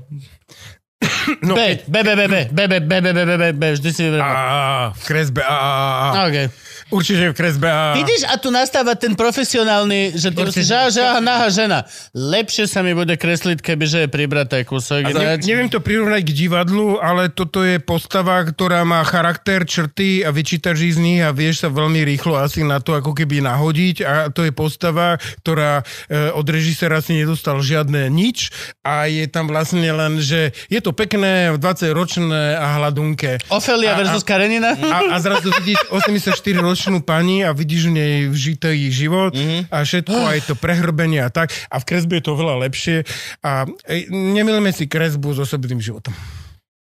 No, 1.42 1.54
B, 1.54 1.80
B, 1.88 2.02
B, 2.02 2.16
B, 2.16 2.22
B, 2.28 2.36
B, 2.52 2.68
B, 2.68 2.80
B, 2.80 3.00
B, 3.00 3.12
B, 3.12 3.36
B, 3.38 3.44
B, 3.52 3.62
vždy 3.72 3.90
si 3.92 4.02
vyberám. 4.08 4.36
a, 4.36 4.92
v 4.96 5.02
kresbe, 5.04 5.40
a, 5.44 5.56
a, 5.56 5.70
a, 5.70 6.20
a. 6.24 6.48
Určite 6.92 7.32
v 7.32 7.34
kresbe, 7.34 7.68
a. 7.68 7.96
Vidíš, 7.96 8.28
a 8.28 8.36
tu 8.36 8.52
nastáva 8.52 8.92
ten 8.92 9.16
profesionálny, 9.16 10.14
že 10.16 10.28
ty 10.32 10.42
si, 10.52 10.62
že, 10.64 11.00
že 11.00 11.00
aha, 11.00 11.20
nahá 11.24 11.48
žena. 11.48 11.88
Lepšie 12.12 12.68
sa 12.68 12.84
mi 12.84 12.92
bude 12.92 13.16
kresliť, 13.16 13.64
keby 13.64 13.84
že 13.88 13.98
je 14.04 14.08
pribraté 14.08 14.62
kúsok. 14.68 15.08
Ne, 15.12 15.40
neviem 15.40 15.72
to 15.72 15.80
prirovnať 15.80 16.22
k 16.28 16.32
divadlu, 16.32 17.00
ale 17.00 17.32
toto 17.32 17.64
je 17.64 17.80
postava, 17.80 18.44
ktorá 18.44 18.84
má 18.84 19.00
charakter, 19.04 19.64
črty 19.64 20.22
a 20.24 20.30
vyčítaš 20.30 20.94
z 20.94 20.98
nich 21.00 21.20
a 21.24 21.32
vieš 21.32 21.64
sa 21.64 21.68
veľmi 21.72 22.04
rýchlo 22.04 22.36
asi 22.36 22.60
na 22.60 22.78
to 22.78 22.92
ako 22.92 23.16
keby 23.16 23.40
nahodiť 23.40 23.96
a 24.04 24.12
to 24.28 24.44
je 24.44 24.52
postava, 24.52 25.16
ktorá 25.40 25.80
e, 26.10 26.30
od 26.36 26.46
režisera 26.46 27.00
si 27.00 27.16
nedostal 27.16 27.64
žiadne 27.64 28.12
nič 28.12 28.52
a 28.84 29.08
je 29.08 29.24
tam 29.26 29.48
vlastne 29.48 29.86
len, 29.88 30.20
že 30.20 30.52
je 30.68 30.80
to 30.84 30.92
pekné, 30.92 31.56
20-ročné 31.56 32.58
a 32.60 32.76
hladunké. 32.78 33.40
Ofelia 33.48 33.96
versus 33.96 34.26
Karenina? 34.26 34.76
A, 34.76 35.14
a 35.14 35.16
zrazu 35.22 35.48
vidíš 35.62 35.80
84-ročnú 36.84 37.00
pani 37.00 37.40
a 37.40 37.56
vidíš 37.56 37.88
v 37.88 37.92
nej 37.96 38.14
vžitý 38.28 38.76
život 38.92 39.32
mm-hmm. 39.32 39.72
a 39.72 39.76
všetko, 39.80 40.18
aj 40.20 40.38
to 40.44 40.54
prehrbenie 40.54 41.24
a 41.24 41.32
tak. 41.32 41.48
A 41.72 41.80
v 41.80 41.84
kresbe 41.88 42.20
je 42.20 42.24
to 42.28 42.36
veľa 42.36 42.60
lepšie. 42.68 43.08
A 43.40 43.64
e, 43.88 44.04
nemilme 44.12 44.68
si 44.68 44.84
kresbu 44.84 45.32
s 45.32 45.48
osobným 45.48 45.80
životom. 45.80 46.12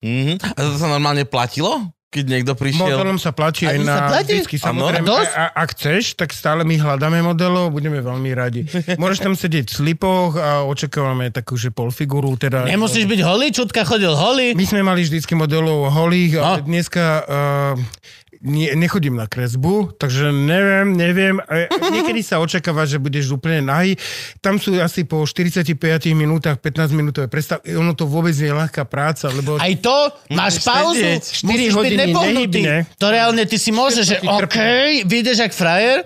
Mhm. 0.02 0.40
A 0.42 0.60
to 0.60 0.80
sa 0.80 0.88
normálne 0.88 1.28
platilo? 1.28 1.92
Keď 2.12 2.28
niekto 2.28 2.60
prišiel... 2.60 2.92
Modelom 2.92 3.16
sa 3.16 3.32
platí 3.32 3.64
aj 3.64 3.78
sa 3.80 3.88
na 3.88 3.96
platí? 4.12 4.44
Áno. 4.44 4.60
samozrejme. 4.60 5.08
A 5.08 5.12
dosť? 5.16 5.32
A, 5.32 5.44
ak 5.64 5.70
chceš, 5.72 6.04
tak 6.20 6.36
stále 6.36 6.68
my 6.68 6.76
hľadáme 6.76 7.24
modelov, 7.24 7.72
budeme 7.72 8.04
veľmi 8.04 8.36
radi. 8.36 8.68
Môžeš 9.00 9.24
tam 9.24 9.32
sedieť 9.32 9.72
v 9.72 9.76
slipoch 9.80 10.36
a 10.36 10.68
očakávame 10.68 11.32
takú, 11.32 11.56
že 11.56 11.72
polfiguru. 11.72 12.36
Teda, 12.36 12.68
Nemusíš 12.68 13.08
byť 13.08 13.22
holý, 13.24 13.56
Čutka 13.56 13.88
chodil 13.88 14.12
holý. 14.12 14.52
My 14.60 14.66
sme 14.68 14.84
mali 14.84 15.08
vždycky 15.08 15.40
modelov 15.40 15.88
holých, 15.88 16.36
ale 16.36 16.60
No. 16.60 16.68
dneska 16.68 17.04
uh, 17.24 17.80
nie, 18.42 18.74
nechodím 18.74 19.16
na 19.22 19.30
kresbu, 19.30 19.94
takže 20.02 20.34
neviem, 20.34 20.98
neviem. 20.98 21.38
Niekedy 21.94 22.26
sa 22.26 22.42
očakáva, 22.42 22.90
že 22.90 22.98
budeš 22.98 23.38
úplne 23.38 23.62
nahý. 23.62 23.94
Tam 24.42 24.58
sú 24.58 24.74
asi 24.82 25.06
po 25.06 25.22
45 25.22 25.78
minútach, 26.18 26.58
15 26.58 26.90
minútové 26.98 27.30
prestav. 27.30 27.62
Ono 27.70 27.94
to 27.94 28.10
vôbec 28.10 28.34
nie 28.34 28.50
je 28.50 28.56
ľahká 28.58 28.90
práca, 28.90 29.30
lebo... 29.30 29.62
Aj 29.62 29.74
to, 29.78 29.94
máš 30.34 30.66
pauzu, 30.66 30.98
sedieť. 30.98 31.24
musíš 31.24 31.38
Štyri 31.38 31.62
byť 31.62 31.76
hodiny 31.78 31.98
nepohnutý. 32.10 32.62
To 32.98 33.08
reálne 33.14 33.44
ty 33.46 33.58
si 33.62 33.70
môžeš, 33.70 34.04
že 34.10 34.18
OK, 34.26 34.58
vyjdeš 35.06 35.38
jak 35.46 35.54
frajer, 35.54 36.02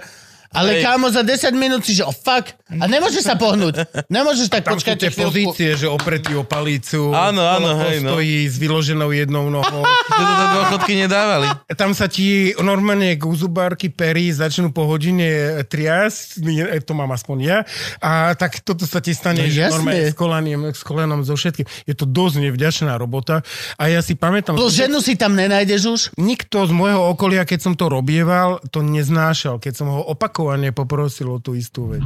ale 0.55 0.79
Hej. 0.79 0.83
kámo 0.83 1.07
za 1.07 1.21
10 1.21 1.51
minút 1.53 1.83
si, 1.83 1.93
že 1.93 2.01
oh 2.01 2.15
fuck, 2.15 2.55
a 2.65 2.87
nemôžeš 2.87 3.21
sa 3.21 3.35
pohnúť. 3.35 3.85
Nemôžeš 4.07 4.47
tak 4.47 4.63
Tam 4.63 4.73
sú 4.73 4.81
počkať 4.81 4.95
tie 4.97 5.11
chvíľku. 5.11 5.27
pozície, 5.29 5.69
že 5.75 5.85
opretý 5.85 6.33
o 6.33 6.41
palicu. 6.41 7.11
Áno, 7.11 7.43
áno, 7.43 7.77
hej, 7.83 8.01
no. 8.01 8.15
stojí 8.15 8.47
s 8.47 8.55
vyloženou 8.55 9.11
jednou 9.11 9.47
nohou. 9.47 9.83
To 9.85 10.21
do 10.21 10.45
dôchodky 10.55 10.97
nedávali. 10.97 11.45
Tam 11.71 11.91
sa 11.91 12.07
ti 12.07 12.55
normálne 12.57 13.13
k 13.13 13.23
zubárky 13.27 13.91
pery 13.91 14.31
začnú 14.31 14.71
po 14.71 14.87
hodine 14.87 15.25
triasť, 15.65 16.41
nie, 16.41 16.63
to 16.81 16.93
mám 16.93 17.11
aspoň 17.11 17.37
ja, 17.41 17.57
a 17.99 18.33
tak 18.33 18.61
toto 18.61 18.85
sa 18.85 18.97
ti 18.97 19.11
stane, 19.11 19.43
No 19.43 19.49
že 19.49 19.59
jasne. 19.61 19.75
normálne 19.75 20.05
s 20.07 20.15
kolaniem, 20.15 20.59
s 20.69 20.81
kolenom, 20.81 21.19
so 21.21 21.35
všetkým. 21.35 21.65
Je 21.83 21.93
to 21.93 22.05
dosť 22.05 22.35
nevďačná 22.41 22.95
robota 22.95 23.41
a 23.75 23.83
ja 23.85 23.99
si 23.99 24.13
pamätám, 24.13 24.55
Plus 24.55 24.71
ženu 24.71 25.01
si 25.01 25.13
tam 25.13 25.33
nenájdeš 25.33 25.81
už. 25.85 26.01
nikto 26.15 26.63
z 26.63 26.71
môjho 26.71 27.11
okolia, 27.11 27.43
keď 27.43 27.59
som 27.61 27.73
to 27.73 27.89
robieval, 27.89 28.57
to 28.69 28.79
neznášal, 28.79 29.57
keď 29.57 29.73
som 29.75 29.87
ho 29.89 30.01
opakovane 30.45 30.69
poprosil 30.69 31.27
o 31.33 31.41
tú 31.41 31.57
istú 31.57 31.89
vec. 31.89 32.05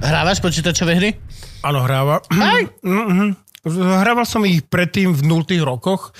Hrávaš 0.00 0.40
počítačové 0.40 0.96
hry? 0.96 1.10
Áno, 1.60 1.84
hráva. 1.84 2.24
Aj. 2.32 2.64
Mhm. 2.80 3.36
Hrával 3.68 4.24
som 4.24 4.46
ich 4.48 4.64
predtým 4.64 5.12
v 5.12 5.20
0 5.28 5.44
rokoch, 5.60 6.16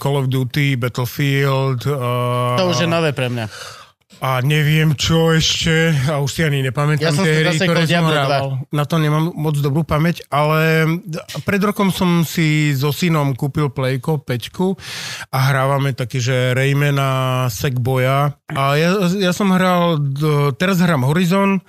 Call 0.00 0.16
of 0.16 0.32
Duty, 0.32 0.80
Battlefield 0.80 1.84
uh, 1.84 2.56
To 2.56 2.72
už 2.72 2.86
je 2.86 2.88
nové 2.88 3.12
pre 3.12 3.28
mňa. 3.28 3.44
A 4.20 4.40
neviem 4.40 4.96
čo 4.96 5.32
ešte, 5.36 5.92
a 6.08 6.18
už 6.24 6.30
si 6.30 6.40
ani 6.40 6.64
nepamätám 6.64 7.04
Ja 7.04 7.12
tie 7.12 7.44
hry, 7.44 7.56
ktoré 7.56 7.84
som 7.84 7.90
Diablo 7.90 8.12
2. 8.12 8.16
hrával. 8.16 8.46
Na 8.72 8.84
to 8.88 8.96
nemám 8.96 9.34
moc 9.36 9.56
dobrú 9.60 9.84
pamäť, 9.84 10.24
ale 10.32 10.88
pred 11.44 11.60
rokom 11.60 11.92
som 11.92 12.24
si 12.24 12.72
so 12.72 12.90
synom 12.90 13.36
kúpil 13.36 13.68
Playko 13.68 14.24
5 14.24 15.32
a 15.32 15.38
hrávame 15.52 15.92
taký, 15.92 16.18
že 16.20 16.56
Raymana, 16.56 17.46
Sackboya 17.52 18.40
a 18.52 18.62
ja, 18.78 19.10
ja 19.20 19.32
som 19.36 19.52
hral, 19.52 20.00
teraz 20.56 20.80
hrám 20.80 21.04
Horizon, 21.04 21.60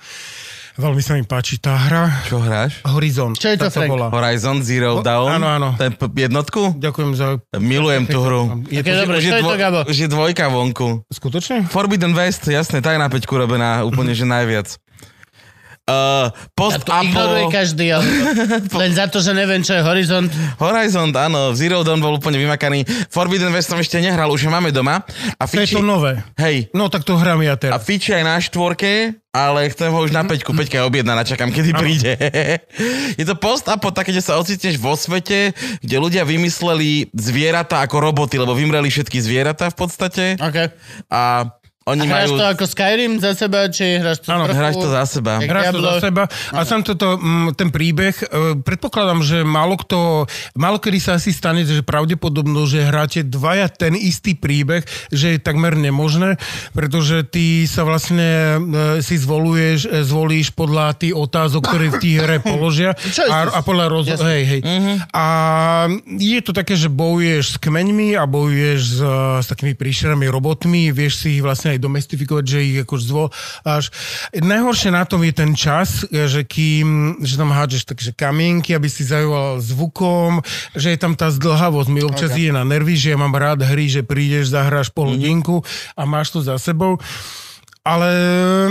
veľmi 0.78 1.02
sa 1.02 1.12
mi 1.12 1.22
páči 1.22 1.58
tá 1.58 1.74
hra. 1.74 2.22
Čo 2.24 2.38
hráš? 2.38 2.80
Horizon. 2.84 3.34
Čo 3.34 3.50
je 3.50 3.56
to, 3.58 3.68
Frank? 3.68 3.90
volá. 3.90 4.08
Horizon 4.08 4.62
Zero 4.62 4.98
Ho- 4.98 5.02
Dawn? 5.02 5.34
áno, 5.34 5.46
áno. 5.50 5.68
Ten 5.74 5.92
p- 5.92 6.06
jednotku? 6.16 6.78
Ďakujem 6.78 7.10
za... 7.12 7.26
Milujem 7.52 8.04
tú 8.04 8.18
hru. 8.20 8.62
Je 8.64 8.80
to, 8.80 8.92
dobre, 8.96 9.18
už, 9.18 9.24
je 9.24 9.32
je 9.32 9.42
to, 9.42 9.56
Gabo? 9.56 9.80
už 9.84 9.96
je 9.98 10.08
dvojka 10.08 10.46
vonku. 10.46 11.02
skutočne? 11.08 11.66
Forbidden 11.66 12.14
West, 12.14 12.46
jasné, 12.46 12.78
tá 12.78 12.94
je 12.94 12.98
na 12.98 13.06
peťku 13.06 13.34
robená 13.34 13.82
úplne, 13.82 14.14
že 14.14 14.22
najviac. 14.22 14.78
Uh, 15.88 16.28
post 16.52 16.84
to 16.84 16.92
ignoruje 16.92 17.48
každý, 17.48 17.96
ale 17.96 18.04
len 18.84 18.90
za 18.92 19.08
to, 19.08 19.24
že 19.24 19.32
neviem, 19.32 19.64
čo 19.64 19.72
je 19.72 19.80
Horizont. 19.80 20.28
Horizon, 20.60 21.08
áno, 21.10 21.56
Zero 21.56 21.80
Dawn 21.80 21.96
bol 21.96 22.20
úplne 22.20 22.36
vymakaný. 22.36 22.84
Forbidden 23.08 23.48
West 23.50 23.72
som 23.72 23.80
ešte 23.80 23.96
nehral, 23.96 24.28
už 24.28 24.44
ho 24.44 24.52
máme 24.52 24.68
doma. 24.68 25.00
A 25.40 25.48
To 25.48 25.56
je 25.56 25.64
fiči, 25.64 25.74
to 25.74 25.80
nové. 25.80 26.20
hej, 26.36 26.68
No 26.76 26.92
tak 26.92 27.08
to 27.08 27.16
hrám 27.16 27.40
a 27.40 27.44
ja 27.48 27.54
teraz. 27.56 27.80
fiči 27.80 28.12
aj 28.12 28.20
na 28.20 28.36
štvorke, 28.36 29.16
ale 29.32 29.70
chcem 29.72 29.88
ho 29.88 29.98
už 30.04 30.12
na 30.12 30.28
peťku. 30.28 30.52
Peťka 30.52 30.76
je 30.76 30.84
objednaná, 30.84 31.24
čakám, 31.24 31.48
kedy 31.48 31.70
príde. 31.72 32.12
je 33.20 33.24
to 33.24 33.32
post-apo 33.32 33.88
také, 33.88 34.12
kde 34.12 34.20
sa 34.20 34.36
ocitneš 34.36 34.76
vo 34.76 34.92
svete, 34.92 35.56
kde 35.80 35.96
ľudia 35.96 36.28
vymysleli 36.28 37.08
zvieratá 37.16 37.80
ako 37.80 37.96
roboty, 38.02 38.36
lebo 38.36 38.52
vymreli 38.52 38.92
všetky 38.92 39.16
zvieratá 39.24 39.72
v 39.72 39.76
podstate. 39.78 40.24
OK. 40.36 40.58
A 41.08 41.48
oni 41.88 42.04
A 42.04 42.12
hráš 42.12 42.30
majú... 42.36 42.38
to 42.40 42.44
ako 42.52 42.64
Skyrim 42.68 43.12
za 43.16 43.32
seba, 43.32 43.66
či 43.72 43.96
hráš 43.96 44.20
to 44.20 44.28
Áno, 44.28 44.44
trochu... 44.44 44.58
Hráš 44.60 44.74
to 44.76 44.88
za 44.92 45.04
seba. 45.08 45.32
Hráš 45.40 45.66
to 45.72 45.80
za 45.80 45.94
seba. 46.04 46.22
A 46.52 46.60
sám 46.68 46.82
toto, 46.84 47.16
mm, 47.16 47.56
ten 47.56 47.68
príbeh, 47.72 48.14
e, 48.14 48.26
predpokladám, 48.60 49.24
že 49.24 49.40
málo 49.42 49.80
kto, 49.80 50.28
málo 50.52 50.76
kedy 50.76 50.98
sa 51.00 51.16
asi 51.16 51.32
stane, 51.32 51.64
že 51.64 51.80
pravdepodobno, 51.80 52.68
že 52.68 52.84
hráte 52.84 53.24
dvaja 53.24 53.72
ten 53.72 53.96
istý 53.96 54.36
príbeh, 54.36 54.84
že 55.08 55.36
je 55.36 55.38
takmer 55.40 55.74
nemožné, 55.74 56.36
pretože 56.76 57.24
ty 57.24 57.64
sa 57.64 57.88
vlastne 57.88 58.60
e, 58.60 59.00
si 59.00 59.16
zvoluješ, 59.16 59.88
e, 59.88 60.04
zvolíš 60.04 60.52
podľa 60.52 60.92
tých 61.00 61.16
otázok, 61.16 61.62
ktoré 61.64 61.86
v 61.88 61.98
tej 61.98 62.14
hre 62.20 62.36
položia 62.44 62.92
a, 63.32 63.48
a 63.56 63.60
podľa 63.64 63.86
roz... 63.88 64.04
Jasne. 64.12 64.28
Hej, 64.28 64.44
hej. 64.44 64.60
A 65.16 65.24
je 66.04 66.40
to 66.44 66.52
také, 66.52 66.76
že 66.76 66.92
bojuješ 66.92 67.56
s 67.56 67.56
kmeňmi 67.56 68.14
a 68.18 68.28
bojuješ 68.28 68.80
s, 68.80 69.00
s 69.40 69.46
takými 69.48 69.72
príšerami 69.72 70.28
robotmi, 70.28 70.92
vieš 70.92 71.24
si 71.24 71.38
ich 71.38 71.42
vlastne 71.44 71.76
aj 71.76 71.77
domestifikovať, 71.78 72.44
že 72.44 72.58
ich 72.66 72.78
ako 72.82 72.94
zvoláš. 72.98 73.94
Najhoršie 74.34 74.90
na 74.90 75.06
tom 75.06 75.22
je 75.22 75.32
ten 75.32 75.54
čas, 75.54 76.02
že 76.10 76.42
kým, 76.42 77.20
že 77.22 77.38
tam 77.38 77.54
hádžeš 77.54 77.86
takže 77.86 78.10
kamienky, 78.12 78.74
aby 78.74 78.90
si 78.90 79.06
zajoval 79.06 79.62
zvukom, 79.62 80.42
že 80.74 80.92
je 80.94 80.98
tam 80.98 81.14
tá 81.14 81.30
zdlhavosť. 81.30 81.88
Mi 81.88 82.02
občas 82.02 82.34
okay. 82.34 82.50
je 82.50 82.52
na 82.52 82.66
nervy, 82.66 82.98
že 82.98 83.14
ja 83.14 83.18
mám 83.18 83.32
rád 83.38 83.62
hry, 83.62 83.86
že 83.86 84.02
prídeš, 84.02 84.50
zahráš 84.50 84.90
pol 84.90 85.14
hodinku 85.14 85.62
a 85.94 86.02
máš 86.02 86.34
to 86.34 86.42
za 86.42 86.58
sebou. 86.58 86.98
Ale 87.88 88.08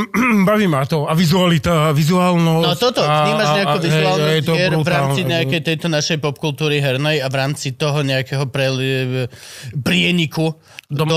baví 0.47 0.69
ma 0.69 0.85
to. 0.85 1.09
A 1.09 1.17
vizualita, 1.17 1.89
vizuálnosť. 1.89 2.65
No 2.69 2.77
toto, 2.77 3.01
a- 3.01 3.25
vnímaš 3.25 3.49
a- 3.49 3.55
nejakú 3.57 3.77
a- 3.77 3.85
vizuálnosť 3.89 4.29
je 4.29 4.41
hier 4.53 4.73
v 4.77 4.89
rámci 4.93 5.21
nejakej 5.25 5.61
tejto 5.65 5.87
našej 5.89 6.17
popkultúry 6.21 6.77
hernej 6.77 7.25
a 7.25 7.27
v 7.27 7.35
rámci 7.35 7.73
toho 7.73 8.05
nejakého 8.05 8.45
pre, 8.53 8.69
prieniku 9.81 10.53
do, 10.85 11.07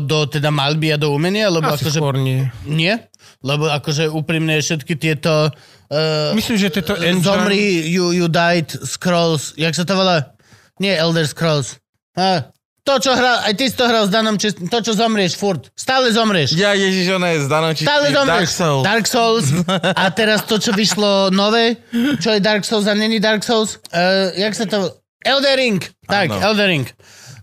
do 0.00 0.24
teda 0.26 0.48
malby 0.48 0.96
a 0.96 0.96
do 0.96 1.12
umenia? 1.12 1.52
Lebo 1.52 1.68
Asi 1.68 1.84
akože, 1.84 1.98
skôr 2.00 2.16
nie. 2.16 2.48
nie? 2.64 2.96
Lebo 3.44 3.68
akože 3.68 4.08
úprimne 4.08 4.56
všetky 4.56 4.96
tieto 4.96 5.52
uh, 5.92 6.32
Myslím, 6.32 6.56
že 6.56 6.72
tieto 6.72 6.96
engine... 6.96 7.20
Zomri, 7.20 7.84
you, 7.84 8.16
you 8.16 8.26
died, 8.32 8.72
Scrolls, 8.72 9.52
jak 9.60 9.76
sa 9.76 9.84
to 9.84 9.92
volá? 9.92 10.32
Nie 10.80 10.96
Elder 10.96 11.28
Scrolls. 11.28 11.76
A, 12.16 12.48
to, 12.86 13.02
čo 13.02 13.18
hral, 13.18 13.42
aj 13.42 13.52
ty 13.58 13.66
si 13.66 13.74
to 13.74 13.90
hral 13.90 14.06
s 14.06 14.14
Danom, 14.14 14.38
či, 14.38 14.54
to, 14.54 14.78
čo 14.78 14.94
zomrieš 14.94 15.34
furt. 15.34 15.74
Stále 15.74 16.14
zomrieš. 16.14 16.54
Ja, 16.54 16.70
Ježiš, 16.70 17.18
ona 17.18 17.34
je 17.34 17.42
zdanou 17.42 17.74
či 17.74 17.82
Stále 17.82 18.14
Dark 18.14 18.16
zomrieš. 18.22 18.50
Souls. 18.54 18.84
Dark 18.86 19.06
Souls. 19.10 19.46
A 19.98 20.06
teraz 20.14 20.46
to, 20.46 20.62
čo 20.62 20.70
vyšlo 20.70 21.34
nové, 21.34 21.82
čo 22.22 22.30
je 22.30 22.38
Dark 22.38 22.62
Souls 22.62 22.86
a 22.86 22.94
není 22.94 23.18
Dark 23.18 23.42
Souls. 23.42 23.82
Uh, 23.90 24.30
jak 24.38 24.54
sa 24.54 24.70
to... 24.70 24.94
Elder 25.26 25.58
Ring. 25.58 25.82
Tak, 26.06 26.30
Áno. 26.30 26.54
Elder 26.54 26.70
Ring. 26.70 26.86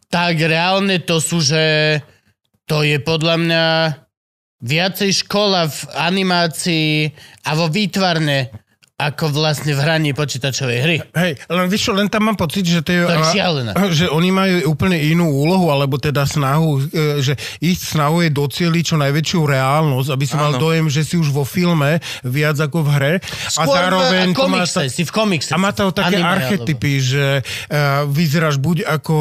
Tak 0.07 0.39
reálne 0.39 1.03
to 1.03 1.19
sú, 1.19 1.43
že 1.43 1.99
to 2.63 2.87
je 2.87 2.95
podľa 3.03 3.35
mňa 3.43 3.65
viacej 4.63 5.27
škola 5.27 5.67
v 5.67 5.79
animácii 5.91 7.11
a 7.43 7.51
vo 7.59 7.67
výtvarne 7.67 8.47
ako 8.93 9.33
vlastne 9.33 9.73
v 9.73 9.79
hraní 9.81 10.11
počítačovej 10.13 10.77
hry. 10.85 10.97
Hej, 11.17 11.41
len 11.49 11.65
vieš 11.65 11.89
čo, 11.89 11.91
len 11.97 12.05
tam 12.13 12.29
mám 12.29 12.37
pocit, 12.37 12.61
že, 12.61 12.85
to 12.85 12.93
je, 12.93 13.01
To 13.01 13.09
je 13.09 13.41
a- 13.41 13.89
že 13.89 14.05
oni 14.05 14.29
majú 14.29 14.69
úplne 14.69 15.01
inú 15.01 15.33
úlohu, 15.33 15.73
alebo 15.73 15.97
teda 15.97 16.29
snahu, 16.29 16.93
e, 16.93 17.17
že 17.25 17.33
ich 17.57 17.81
snahou 17.81 18.21
je 18.21 18.29
docieliť 18.29 18.83
čo 18.93 18.97
najväčšiu 19.01 19.39
reálnosť, 19.49 20.09
aby 20.13 20.25
si 20.29 20.35
mal 20.37 20.61
dojem, 20.61 20.93
že 20.93 21.01
si 21.01 21.17
už 21.17 21.33
vo 21.33 21.41
filme 21.41 21.97
viac 22.21 22.61
ako 22.61 22.85
v 22.85 22.89
hre. 22.93 23.13
a 23.57 23.65
Skôr 23.65 23.73
zároveň 23.73 24.29
v 24.29 24.37
má 24.37 24.61
komikse, 24.61 24.81
si 24.93 25.01
v 25.01 25.11
komikse. 25.11 25.51
a 25.51 25.57
má 25.57 25.73
to 25.73 25.89
také 25.89 26.21
Anime, 26.21 26.29
archetypy, 26.29 26.93
že 27.01 27.25
uh, 27.41 28.05
vyzeráš 28.05 28.61
buď 28.61 28.85
ako 28.85 29.17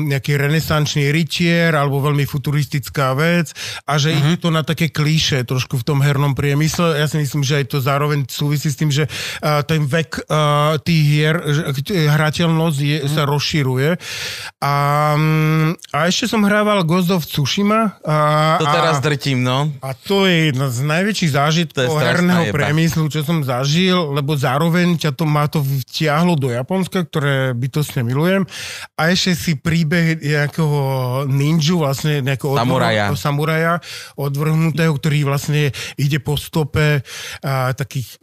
nejaký 0.00 0.40
renesančný 0.40 1.12
rytier, 1.12 1.76
alebo 1.76 2.00
veľmi 2.00 2.24
futuristická 2.24 3.12
vec 3.12 3.52
a 3.84 4.00
že 4.00 4.16
uh-huh. 4.16 4.40
to 4.40 4.48
na 4.48 4.64
také 4.64 4.88
klíše 4.88 5.44
trošku 5.44 5.76
v 5.76 5.84
tom 5.84 6.00
hernom 6.00 6.32
priemysle. 6.32 6.96
Ja 6.96 7.04
si 7.04 7.20
myslím, 7.20 7.44
že 7.44 7.60
aj 7.60 7.64
to 7.68 7.78
zároveň 7.84 8.24
súvisí 8.24 8.72
s 8.72 8.80
tým, 8.80 8.88
že 8.88 9.09
uh, 9.10 9.66
ten 9.66 9.84
vek 9.84 10.24
uh, 10.30 10.78
tých 10.80 11.02
hier, 11.02 11.36
že, 11.50 11.62
uh, 11.66 12.14
hrateľnosť 12.14 12.78
je, 12.78 12.98
uh-huh. 13.02 13.10
sa 13.10 13.22
rozširuje. 13.26 13.88
A, 14.62 14.74
um, 15.18 15.74
a 15.90 15.98
ešte 16.06 16.30
som 16.30 16.46
hrával 16.46 16.86
Ghost 16.86 17.10
of 17.10 17.26
Tsushima. 17.26 17.98
A, 18.06 18.56
To 18.62 18.66
teraz 18.70 19.02
drtím, 19.02 19.42
no. 19.42 19.72
a 19.80 19.92
to 19.96 20.28
je 20.28 20.52
jedna 20.52 20.68
z 20.70 20.78
najväčších 20.84 21.32
zážitkov 21.32 21.96
herného 21.96 22.50
jeba. 22.50 22.54
priemyslu, 22.56 23.08
čo 23.08 23.24
som 23.24 23.42
zažil, 23.42 24.12
lebo 24.12 24.36
zároveň 24.36 24.96
ťa 25.00 25.12
to 25.16 25.24
má 25.24 25.46
to 25.48 25.60
vtiahlo 25.60 26.36
do 26.36 26.52
Japonska, 26.52 27.06
ktoré 27.06 27.52
bytostne 27.56 28.04
milujem. 28.04 28.44
A 28.96 29.12
ešte 29.12 29.32
si 29.36 29.52
príbeh 29.56 30.20
nejakého 30.20 30.80
ninju, 31.26 31.80
vlastne 31.80 32.20
nejakého 32.20 32.56
Samuraja. 32.56 33.10
odvrhnutého 33.10 33.16
samuraja, 33.16 33.72
odvrhnutého, 34.16 34.92
ktorý 34.96 35.18
vlastne 35.26 35.70
ide 35.96 36.18
po 36.20 36.36
stope 36.36 37.00
a, 37.40 37.72
takých, 37.72 38.20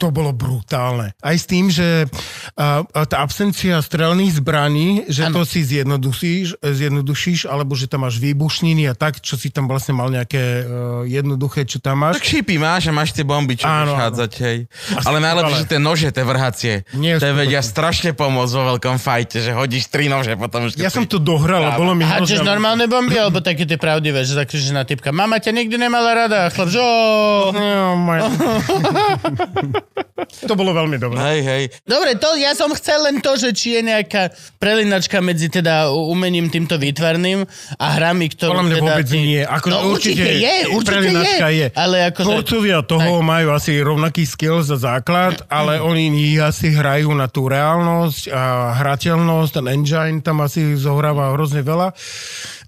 to 0.00 0.08
bolo 0.24 0.32
brutálne. 0.32 1.12
Aj 1.20 1.36
s 1.36 1.44
tým, 1.44 1.68
že 1.68 2.08
a, 2.56 2.80
a 2.80 3.00
tá 3.04 3.20
absencia 3.20 3.76
strelných 3.84 4.40
zbraní, 4.40 5.04
že 5.04 5.28
Áno. 5.28 5.36
to 5.36 5.40
si 5.44 5.60
zjednodušíš, 5.60 6.64
zjednodušíš, 6.64 7.44
alebo 7.44 7.76
že 7.76 7.92
tam 7.92 8.08
máš 8.08 8.16
výbušniny 8.24 8.88
a 8.88 8.96
tak, 8.96 9.20
čo 9.20 9.36
si 9.36 9.52
tam 9.52 9.68
vlastne 9.68 9.92
mal 9.92 10.08
nejaké 10.08 10.64
uh, 10.64 10.64
jednoduché, 11.04 11.68
čo 11.68 11.76
tam 11.76 12.00
máš. 12.08 12.24
Tak 12.24 12.24
šípy 12.24 12.56
máš 12.56 12.88
a 12.88 12.92
máš 12.96 13.12
tie 13.12 13.20
bomby, 13.20 13.60
čo 13.60 13.68
Áno, 13.68 13.92
budeš 13.92 13.92
áno. 13.92 14.00
hádzať, 14.00 14.32
hej. 14.40 14.58
Ale 15.04 15.18
najlepšie, 15.20 15.56
že 15.60 15.66
tie 15.68 15.80
nože, 15.82 16.08
tie 16.08 16.24
vrhacie, 16.24 16.74
Nie 16.96 17.20
to 17.20 17.28
sú 17.28 17.36
vedia 17.36 17.60
strašne 17.60 18.16
pomôcť 18.16 18.52
vo 18.56 18.62
veľkom 18.76 18.96
fajte, 18.96 19.44
že 19.44 19.52
hodíš 19.52 19.92
tri 19.92 20.08
nože 20.08 20.40
potom 20.40 20.72
už... 20.72 20.80
Ja 20.80 20.88
som 20.88 21.04
to 21.04 21.20
dohral 21.20 21.60
a 21.68 21.76
bolo 21.76 21.92
mi 21.92 22.08
Hádžeš 22.08 22.40
normálne 22.40 22.88
bomby, 22.88 23.20
alebo 23.20 23.44
také 23.44 23.68
tie 23.68 23.76
pravdivé, 23.76 24.24
že 24.24 24.38
zakričíš 24.38 24.72
na 24.72 24.88
typka. 24.88 25.12
Mama 25.12 25.36
ťa 25.36 25.52
nikdy 25.52 25.76
nemala 25.76 26.14
rada. 26.14 26.46
A 26.46 26.48
chlap, 26.48 26.70
že. 26.70 26.78
No, 26.78 27.98
maj- 28.06 28.22
to 30.46 30.54
bolo 30.54 30.70
veľmi 30.70 30.96
dobré. 30.96 31.18
Hej, 31.18 31.40
hej. 31.42 31.64
Dobre, 31.82 32.14
to 32.14 32.38
ja 32.38 32.54
som 32.54 32.70
chcel 32.78 33.02
len 33.02 33.18
to, 33.18 33.34
že 33.34 33.50
či 33.50 33.78
je 33.78 33.82
nejaká 33.82 34.30
prelinačka 34.62 35.18
medzi 35.18 35.50
teda 35.50 35.90
umením 35.90 36.46
týmto 36.54 36.78
výtvarným 36.78 37.42
a 37.78 37.86
hrami, 37.98 38.30
ktorú 38.30 38.54
Podľa 38.54 38.66
mňa 38.70 38.76
teda 38.78 38.84
vôbec 38.86 39.08
ty... 39.10 39.18
nie. 39.18 39.42
Ako, 39.42 39.66
no, 39.74 39.78
určite, 39.90 40.22
je, 40.22 40.56
určite 40.70 40.86
prelinačka 40.86 41.46
je. 41.50 41.66
Ale 41.74 41.96
ako 42.14 42.20
Tvorcovia 42.22 42.78
toho 42.86 43.12
majú 43.26 43.48
asi 43.50 43.74
rovnaký 43.82 44.22
skill 44.22 44.62
za 44.62 44.78
základ, 44.78 45.42
ale 45.50 45.82
oni 45.82 46.14
ich 46.14 46.38
asi 46.38 46.70
hrajú 46.70 47.10
na 47.10 47.26
tú 47.26 47.50
reálnosť 47.50 48.30
a 48.30 48.74
hrateľnosť, 48.78 49.50
ten 49.50 49.66
engine 49.74 50.22
tam 50.22 50.46
asi 50.46 50.78
zohráva 50.78 51.34
hrozne 51.34 51.66
veľa. 51.66 51.90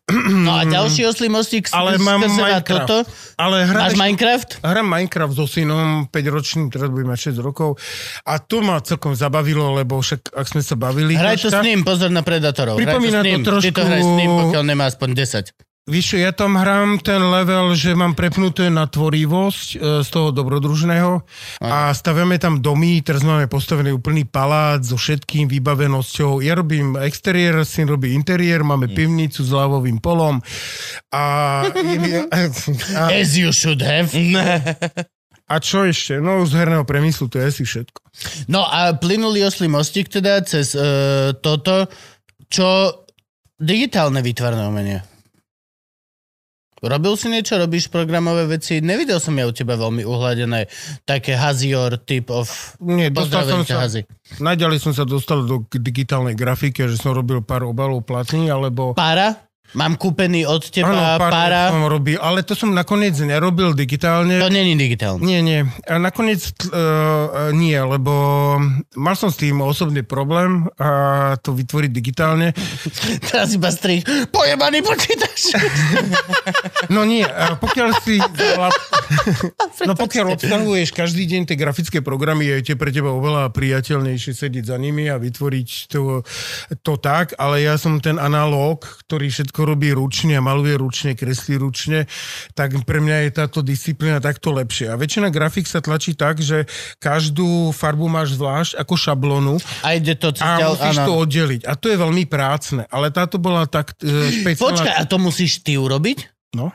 No 0.06 0.54
a 0.54 0.62
ďalší 0.62 1.02
oslý 1.02 1.26
mostík 1.26 1.66
Ale 1.68 1.98
mám 1.98 2.22
Minecraft. 2.22 2.62
toto. 2.62 2.96
Ale 3.34 3.66
hra 3.66 3.78
Máš 3.82 3.98
Minecraft? 3.98 4.50
Hram 4.62 4.86
Minecraft 4.86 5.34
so 5.34 5.50
synom, 5.50 6.06
5-ročným, 6.06 6.70
teraz 6.70 6.86
bude 6.86 7.02
mať 7.02 7.34
6 7.34 7.42
rokov. 7.42 7.74
A 8.22 8.38
to 8.38 8.62
ma 8.62 8.78
celkom 8.78 9.12
zabavilo, 9.12 9.74
lebo 9.74 9.98
však, 9.98 10.30
ak 10.30 10.46
sme 10.46 10.62
sa 10.62 10.78
bavili... 10.78 11.18
Hraj 11.18 11.42
to 11.42 11.50
s 11.50 11.58
ním, 11.58 11.82
pozor 11.82 12.14
na 12.14 12.22
Predatorov. 12.22 12.78
Pripomína 12.78 13.18
to 13.18 13.26
s 13.26 13.26
ním. 13.26 13.36
to 13.36 13.50
trošku- 13.50 13.66
Ty 13.66 13.70
to 13.72 13.82
hraj 13.82 14.00
s 14.00 14.12
ním, 14.14 14.30
pokiaľ 14.30 14.62
nemá 14.62 14.84
aspoň 14.86 15.08
10. 15.10 15.65
Víš 15.86 16.18
ja 16.18 16.34
tam 16.34 16.58
hrám 16.58 16.98
ten 16.98 17.22
level, 17.22 17.70
že 17.78 17.94
mám 17.94 18.18
prepnuté 18.18 18.66
na 18.74 18.90
tvorivosť 18.90 19.68
e, 19.70 20.02
z 20.02 20.08
toho 20.10 20.34
dobrodružného 20.34 21.22
a 21.62 21.94
staviame 21.94 22.42
tam 22.42 22.58
domy, 22.58 23.06
teraz 23.06 23.22
máme 23.22 23.46
postavený 23.46 23.94
úplný 23.94 24.26
palác 24.26 24.82
so 24.82 24.98
všetkým 24.98 25.46
vybavenosťou. 25.46 26.42
Ja 26.42 26.58
robím 26.58 26.98
exteriér, 26.98 27.62
syn 27.62 27.86
robí 27.86 28.18
interiér, 28.18 28.66
máme 28.66 28.90
pivnicu 28.90 29.46
s 29.46 29.54
lávovým 29.54 30.02
polom 30.02 30.42
a, 31.14 31.24
a, 32.34 33.02
As 33.14 33.38
you 33.38 33.54
should 33.54 33.78
have. 33.78 34.10
a 35.46 35.54
čo 35.62 35.86
ešte? 35.86 36.18
No 36.18 36.42
z 36.50 36.66
herného 36.66 36.82
premyslu 36.82 37.30
to 37.30 37.38
je 37.38 37.46
asi 37.46 37.62
všetko. 37.62 38.02
No 38.50 38.66
a 38.66 38.90
plynulý 38.90 39.46
oslý 39.46 39.70
mostík 39.70 40.10
teda 40.10 40.42
cez 40.42 40.74
uh, 40.74 41.30
toto, 41.38 41.86
čo 42.50 42.90
digitálne 43.62 44.18
výtvarné 44.18 44.66
umenie. 44.66 45.15
Robil 46.86 47.14
si 47.18 47.26
niečo, 47.28 47.58
robíš 47.60 47.90
programové 47.90 48.46
veci? 48.46 48.80
Nevidel 48.80 49.18
som 49.18 49.34
ja 49.36 49.44
u 49.46 49.52
teba 49.52 49.74
veľmi 49.74 50.06
uhladené 50.06 50.70
také 51.04 51.34
hazior 51.34 51.98
typ 52.02 52.30
of... 52.32 52.78
Nie, 52.80 53.10
dostal 53.10 53.44
som 53.46 53.62
sa, 53.66 53.86
Hazi. 53.86 54.06
najďalej 54.38 54.78
som 54.80 54.92
sa 54.94 55.04
dostal 55.04 55.44
do 55.44 55.66
digitálnej 55.70 56.38
grafiky, 56.38 56.86
že 56.86 56.98
som 56.98 57.12
robil 57.12 57.42
pár 57.42 57.66
obalov 57.66 58.06
platní, 58.06 58.48
alebo 58.48 58.94
Para? 58.94 59.46
Mám 59.74 59.98
kúpený 59.98 60.46
od 60.46 60.62
teba 60.70 61.18
pár 61.18 61.32
para. 61.32 61.62
som 61.74 61.90
robil, 61.90 62.20
ale 62.22 62.46
to 62.46 62.54
som 62.54 62.70
nakoniec 62.70 63.18
nerobil 63.18 63.74
digitálne. 63.74 64.38
To 64.38 64.52
není 64.52 64.78
digitálne. 64.78 65.24
Nie, 65.24 65.42
nie. 65.42 65.66
A 65.90 65.98
nakoniec 65.98 66.46
uh, 66.70 67.50
nie, 67.50 67.74
lebo 67.74 68.12
mal 68.94 69.14
som 69.18 69.32
s 69.32 69.40
tým 69.40 69.58
osobný 69.64 70.06
problém 70.06 70.70
a 70.78 71.34
to 71.42 71.50
vytvoriť 71.56 71.90
digitálne. 71.90 72.54
Teraz 73.28 73.52
iba 73.56 73.72
strich. 73.74 74.06
Pojebaný 74.30 74.84
počítač. 74.86 75.40
No 76.86 77.02
nie, 77.02 77.26
pokiaľ 77.60 77.88
si... 78.04 78.20
No 79.88 79.92
pokiaľ 79.92 80.38
obsahuješ 80.38 80.94
každý 80.94 81.28
deň 81.28 81.50
tie 81.50 81.56
grafické 81.58 81.98
programy, 82.00 82.48
je 82.48 82.72
tie 82.72 82.76
pre 82.78 82.90
teba 82.90 83.12
oveľa 83.12 83.52
priateľnejšie 83.52 84.32
sedieť 84.32 84.72
za 84.72 84.76
nimi 84.80 85.06
a 85.10 85.20
vytvoriť 85.20 85.68
to, 85.90 86.24
to 86.80 86.94
tak, 86.98 87.36
ale 87.36 87.62
ja 87.62 87.76
som 87.76 88.00
ten 88.00 88.16
analóg, 88.16 88.86
ktorý 89.06 89.28
všetko 89.28 89.55
robí 89.64 89.94
ručne 89.94 90.36
a 90.36 90.44
maluje 90.44 90.76
ručne, 90.76 91.16
kreslí 91.16 91.56
ručne, 91.56 92.04
tak 92.52 92.76
pre 92.84 93.00
mňa 93.00 93.16
je 93.24 93.30
táto 93.32 93.64
disciplína 93.64 94.20
takto 94.20 94.52
lepšie. 94.52 94.92
A 94.92 94.98
väčšina 95.00 95.32
grafik 95.32 95.64
sa 95.64 95.80
tlačí 95.80 96.12
tak, 96.12 96.42
že 96.42 96.68
každú 97.00 97.72
farbu 97.72 98.10
máš 98.10 98.36
zvlášť 98.36 98.76
ako 98.76 98.94
šablonu 98.98 99.56
A 99.80 99.96
ide 99.96 100.18
to 100.18 100.34
cez 100.34 100.44
a 100.44 100.60
musíš 100.74 100.96
áno. 101.00 101.06
to 101.06 101.12
oddeliť. 101.22 101.62
A 101.64 101.72
to 101.78 101.86
je 101.88 101.96
veľmi 101.96 102.26
prácne. 102.26 102.84
Ale 102.90 103.08
táto 103.14 103.38
bola 103.40 103.64
tak 103.64 103.96
e, 104.02 104.42
špeciálna... 104.42 104.76
Počkaj, 104.76 104.94
a 104.98 105.02
to 105.06 105.16
musíš 105.22 105.62
ty 105.62 105.78
urobiť? 105.78 106.18
No. 106.58 106.74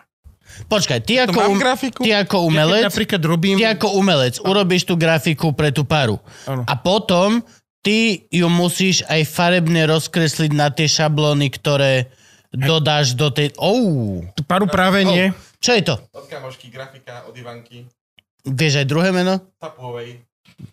Počkaj, 0.67 0.99
ty 1.07 1.19
ako, 1.19 1.39
um, 1.51 1.57
grafiku? 1.57 2.01
ty 2.03 2.11
ako 2.11 2.37
Ja 2.37 2.47
umelec, 2.47 2.83
napríklad 2.91 3.21
robím... 3.23 3.55
ty 3.57 3.65
ako 3.65 3.97
umelec 3.97 4.35
urobíš 4.43 4.83
tú 4.85 4.99
grafiku 4.99 5.55
pre 5.55 5.71
tú 5.71 5.87
paru. 5.87 6.19
Áno. 6.45 6.67
A 6.67 6.73
potom 6.75 7.41
ty 7.81 8.29
ju 8.29 8.47
musíš 8.51 9.01
aj 9.09 9.25
farebne 9.25 9.89
rozkresliť 9.89 10.51
na 10.53 10.69
tie 10.69 10.85
šablóny, 10.85 11.49
ktoré 11.49 12.13
dodáš 12.51 13.15
do 13.15 13.31
tej... 13.31 13.55
Oh. 13.57 14.21
Tú 14.35 14.43
paru 14.43 14.67
práve 14.67 15.01
nie. 15.07 15.31
Čo 15.63 15.71
je 15.75 15.81
to? 15.87 15.95
Od 16.13 16.27
kamošky, 16.27 16.67
grafika, 16.69 17.25
od 17.25 17.33
Ivanky, 17.33 17.87
Vieš 18.41 18.81
aj 18.81 18.87
druhé 18.89 19.13
meno? 19.13 19.37
Tapovej. 19.61 20.17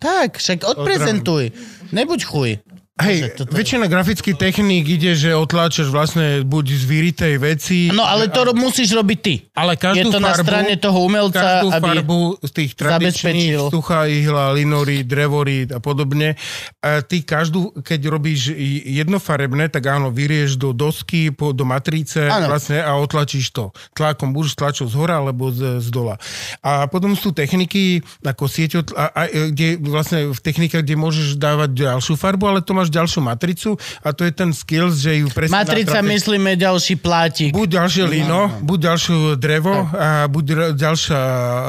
Tak, 0.01 0.41
však 0.41 0.65
odprezentuj. 0.65 1.53
Nebuď 1.93 2.21
chuj. 2.25 2.51
Hej, 2.99 3.39
toto 3.39 3.55
je- 3.55 3.59
väčšina 3.63 3.87
grafických 3.87 4.35
techník 4.35 4.85
ide, 4.85 5.15
že 5.15 5.31
otláčaš 5.31 5.87
vlastne 5.89 6.43
buď 6.43 6.65
z 6.75 6.85
vyritej 6.85 7.35
veci, 7.39 7.79
No 7.95 8.03
ale 8.03 8.27
to 8.27 8.43
ro- 8.43 8.59
musíš 8.59 8.91
robiť 8.91 9.19
ty. 9.23 9.35
ale 9.55 9.79
Je 9.79 9.83
každú 9.83 10.09
to 10.11 10.19
na 10.19 10.35
farbu, 10.35 10.43
strane 10.43 10.73
toho 10.77 10.99
umelca, 11.07 11.39
každú 11.39 11.69
aby... 11.73 11.83
farbu 11.87 12.19
z 12.43 12.51
tých 12.51 12.71
tradičných, 12.75 13.71
stucha 13.71 14.11
ihla, 14.11 14.51
linorit, 14.51 15.07
drevorit 15.07 15.71
a 15.71 15.79
podobne, 15.79 16.35
a 16.83 16.99
ty 17.07 17.23
každú, 17.23 17.71
keď 17.87 18.01
robíš 18.11 18.51
jednofarebné, 18.83 19.71
tak 19.71 19.87
áno, 19.87 20.11
vyrieš 20.11 20.59
do 20.59 20.75
dosky, 20.75 21.31
po, 21.31 21.55
do 21.55 21.63
matrice 21.63 22.27
vlastne 22.27 22.83
a 22.83 22.99
otlačíš 22.99 23.55
to. 23.55 23.71
Tlakom, 23.95 24.35
buď 24.35 24.59
tlačou 24.59 24.91
z 24.91 24.95
hora, 24.99 25.23
alebo 25.23 25.55
z, 25.55 25.79
z 25.79 25.89
dola. 25.95 26.19
A 26.67 26.91
potom 26.91 27.15
sú 27.15 27.31
techniky, 27.31 28.03
ako 28.27 28.51
a, 28.97 29.29
kde 29.31 29.79
vlastne 29.79 30.35
v 30.35 30.41
technikách, 30.43 30.83
kde 30.83 30.97
môžeš 30.99 31.39
dávať 31.39 31.71
ďalšiu 31.87 32.19
farbu, 32.19 32.45
ale 32.49 32.61
to 32.65 32.75
máš 32.75 32.88
máš 32.89 32.97
ďalšiu 32.97 33.21
matricu 33.21 33.71
a 34.01 34.09
to 34.17 34.25
je 34.25 34.33
ten 34.33 34.51
skills, 34.57 35.05
že 35.05 35.21
ju 35.21 35.29
presne 35.29 35.53
Matrica, 35.53 36.01
natrafíš. 36.01 36.13
myslíme 36.17 36.51
ďalší 36.57 36.95
plátik. 36.97 37.51
Buď 37.53 37.69
ďalšie 37.77 38.05
lino, 38.09 38.49
buď 38.65 38.79
ďalšie 38.89 39.15
drevo, 39.37 39.77
a 39.93 40.25
buď 40.25 40.45
ďalšia... 40.73 41.19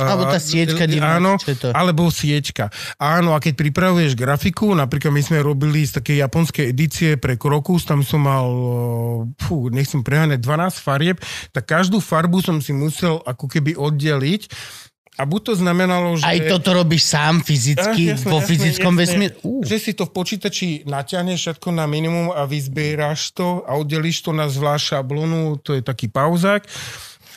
Alebo 0.08 0.24
tá 0.32 0.40
sieťka 0.40 0.84
divná, 0.88 1.20
Áno, 1.20 1.36
čo 1.36 1.52
je 1.52 1.58
to? 1.60 1.68
alebo 1.76 2.08
sieťka. 2.08 2.72
Áno, 2.96 3.36
a 3.36 3.44
keď 3.44 3.54
pripravuješ 3.60 4.16
grafiku, 4.16 4.72
napríklad 4.72 5.12
my 5.12 5.22
sme 5.22 5.38
robili 5.44 5.84
z 5.84 6.00
takej 6.00 6.24
japonskej 6.24 6.66
edície 6.72 7.20
pre 7.20 7.36
Krokus, 7.36 7.84
tam 7.84 8.00
som 8.00 8.24
mal, 8.24 8.48
fú, 9.36 9.68
nechcem 9.68 10.00
preháňať, 10.00 10.40
12 10.40 10.80
farieb, 10.80 11.18
tak 11.52 11.68
každú 11.68 12.00
farbu 12.00 12.40
som 12.40 12.64
si 12.64 12.72
musel 12.72 13.20
ako 13.28 13.52
keby 13.52 13.76
oddeliť 13.76 14.41
a 15.20 15.28
buď 15.28 15.41
to 15.52 15.54
znamenalo, 15.60 16.16
že... 16.16 16.24
Aj 16.24 16.40
toto 16.48 16.72
robíš 16.72 17.12
sám 17.12 17.44
fyzicky, 17.44 18.16
Ah, 18.16 18.16
jasné, 18.16 18.32
vo 18.32 18.40
jasné, 18.40 18.48
fyzickom? 18.56 18.94
Uh. 19.44 19.60
Že 19.68 19.76
si 19.76 19.91
to 19.91 20.08
v 20.08 20.12
počítači 20.16 20.68
natiahneš 20.88 21.40
všetko 21.44 21.76
na 21.76 21.84
minimum 21.91 22.32
a 22.32 22.48
vyzbieraš 22.48 23.36
to 23.36 23.68
a 23.68 23.76
oddelíš 23.76 24.24
to 24.24 24.32
na 24.32 24.48
zvlášť 24.48 24.96
šablonu, 24.96 25.60
to 25.60 25.76
je 25.76 25.84
taký 25.84 26.08
pauzák 26.08 26.64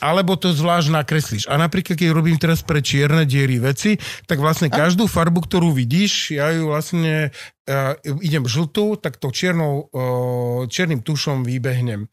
alebo 0.03 0.35
to 0.35 0.51
zvlášť 0.51 0.91
nakreslíš. 0.91 1.43
A 1.47 1.55
napríklad, 1.55 1.95
keď 1.95 2.11
robím 2.11 2.35
teraz 2.35 2.59
pre 2.59 2.83
čierne 2.83 3.23
diery 3.23 3.63
veci, 3.63 3.95
tak 4.27 4.43
vlastne 4.43 4.67
každú 4.67 5.07
farbu, 5.07 5.47
ktorú 5.47 5.71
vidíš, 5.71 6.35
ja 6.35 6.51
ju 6.51 6.75
vlastne 6.75 7.31
uh, 7.67 7.95
idem 8.23 8.43
žltú, 8.47 8.95
tak 8.99 9.17
to 9.17 9.31
čiernou, 9.31 9.87
uh, 9.91 10.67
čiernym 10.67 11.03
tušom 11.03 11.43
vybehnem. 11.47 12.07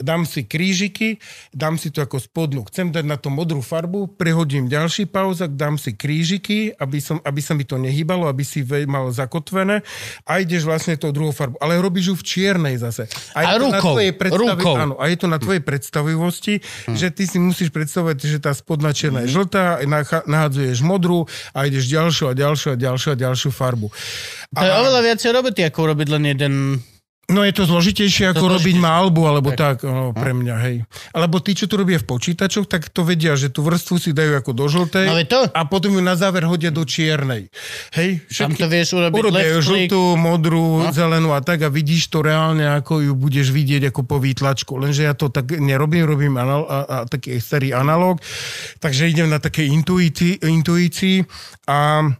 Dám 0.00 0.24
si 0.24 0.48
krížiky, 0.48 1.20
dám 1.52 1.76
si 1.76 1.92
to 1.92 2.00
ako 2.00 2.16
spodnú. 2.20 2.64
Chcem 2.68 2.88
dať 2.88 3.04
na 3.04 3.20
to 3.20 3.28
modrú 3.28 3.60
farbu, 3.60 4.16
prehodím 4.16 4.64
ďalší 4.64 5.04
pauzak, 5.12 5.52
dám 5.60 5.76
si 5.76 5.92
krížiky, 5.92 6.72
aby, 6.72 6.98
som, 7.04 7.20
aby 7.20 7.40
sa 7.44 7.52
mi 7.52 7.68
to 7.68 7.76
nehýbalo, 7.76 8.24
aby 8.24 8.40
si 8.40 8.64
mal 8.88 9.12
zakotvené 9.12 9.84
a 10.24 10.40
ideš 10.40 10.64
vlastne 10.64 10.96
tou 10.96 11.12
druhou 11.12 11.36
farbu. 11.36 11.60
Ale 11.60 11.76
robíš 11.76 12.12
ju 12.12 12.14
v 12.16 12.24
čiernej 12.24 12.80
zase. 12.80 13.12
A 13.36 13.44
je 13.44 13.46
to 13.60 13.68
na 13.68 13.80
rukou, 13.80 13.94
rukou. 14.32 14.74
Áno, 14.76 14.94
a 14.96 15.04
je 15.12 15.16
to 15.20 15.28
na 15.28 15.36
tvojej 15.36 15.60
predstavivosti, 15.60 16.64
že 16.96 17.12
ty 17.12 17.28
si 17.28 17.36
musíš 17.36 17.68
predstavovať, 17.68 18.16
že 18.24 18.38
tá 18.40 18.56
spodná 18.56 18.96
čierna 18.96 19.28
je 19.28 19.36
žltá, 19.36 19.84
nacha- 19.84 20.24
nahádzuješ 20.24 20.80
modrú 20.80 21.28
a 21.52 21.68
ideš 21.68 21.92
ďalšiu 21.92 22.24
a 22.30 22.32
ďalšiu 22.32 22.68
a 22.72 22.76
ďalšiu 22.80 23.08
a 23.12 23.16
ďalšiu 23.20 23.50
farbu. 23.52 23.88
To 24.50 24.64
je 24.64 24.72
oveľa 24.90 25.06
viacej 25.06 25.30
roboty, 25.30 25.60
ako 25.62 25.78
urobiť 25.86 26.08
len 26.10 26.22
jeden... 26.26 26.52
No 27.30 27.46
je 27.46 27.54
to 27.54 27.62
zložitejšie 27.62 28.34
ako 28.34 28.42
To 28.42 28.54
robiť 28.58 28.74
zložitejšie. 28.74 28.90
malbu, 28.90 29.22
alebo 29.22 29.54
tak, 29.54 29.86
no, 29.86 30.10
pre 30.10 30.34
mňa, 30.34 30.56
hej. 30.66 30.82
Alebo 31.14 31.38
tí, 31.38 31.54
čo 31.54 31.70
to 31.70 31.78
robia 31.78 32.02
v 32.02 32.10
počítačoch, 32.10 32.66
tak 32.66 32.90
to 32.90 33.06
vedia, 33.06 33.38
že 33.38 33.54
tú 33.54 33.62
vrstvu 33.62 34.02
si 34.02 34.10
dajú 34.10 34.34
ako 34.34 34.50
do 34.50 34.66
žltej 34.66 35.06
No 35.06 35.14
to. 35.22 35.46
a 35.46 35.62
potom 35.62 35.94
ju 35.94 36.02
na 36.02 36.18
záver 36.18 36.42
hodia 36.42 36.74
do 36.74 36.82
čiernej. 36.82 37.46
Hej, 37.94 38.26
Tam 38.34 38.50
to 38.50 38.66
vieš 38.66 38.98
urobiť 38.98 39.14
Urobia 39.22 39.46
left 39.46 39.62
žltú, 39.62 40.18
modrú, 40.18 40.82
no. 40.82 40.90
zelenú 40.90 41.30
a 41.30 41.38
tak 41.38 41.62
a 41.62 41.70
vidíš 41.70 42.10
to 42.10 42.18
reálne, 42.18 42.66
ako 42.66 42.98
ju 42.98 43.14
budeš 43.14 43.54
vidieť 43.54 43.94
ako 43.94 44.02
po 44.02 44.18
výtlačku. 44.18 44.74
Lenže 44.74 45.06
ja 45.06 45.14
to 45.14 45.30
tak 45.30 45.54
nerobím, 45.54 46.10
robím 46.10 46.34
anal- 46.34 46.66
a, 46.66 46.78
a 46.82 46.96
taký 47.06 47.38
starý 47.38 47.70
analóg, 47.70 48.18
takže 48.82 49.06
idem 49.06 49.30
na 49.30 49.38
také 49.38 49.70
intuícii, 49.70 50.42
intuícii 50.42 51.22
a 51.70 52.10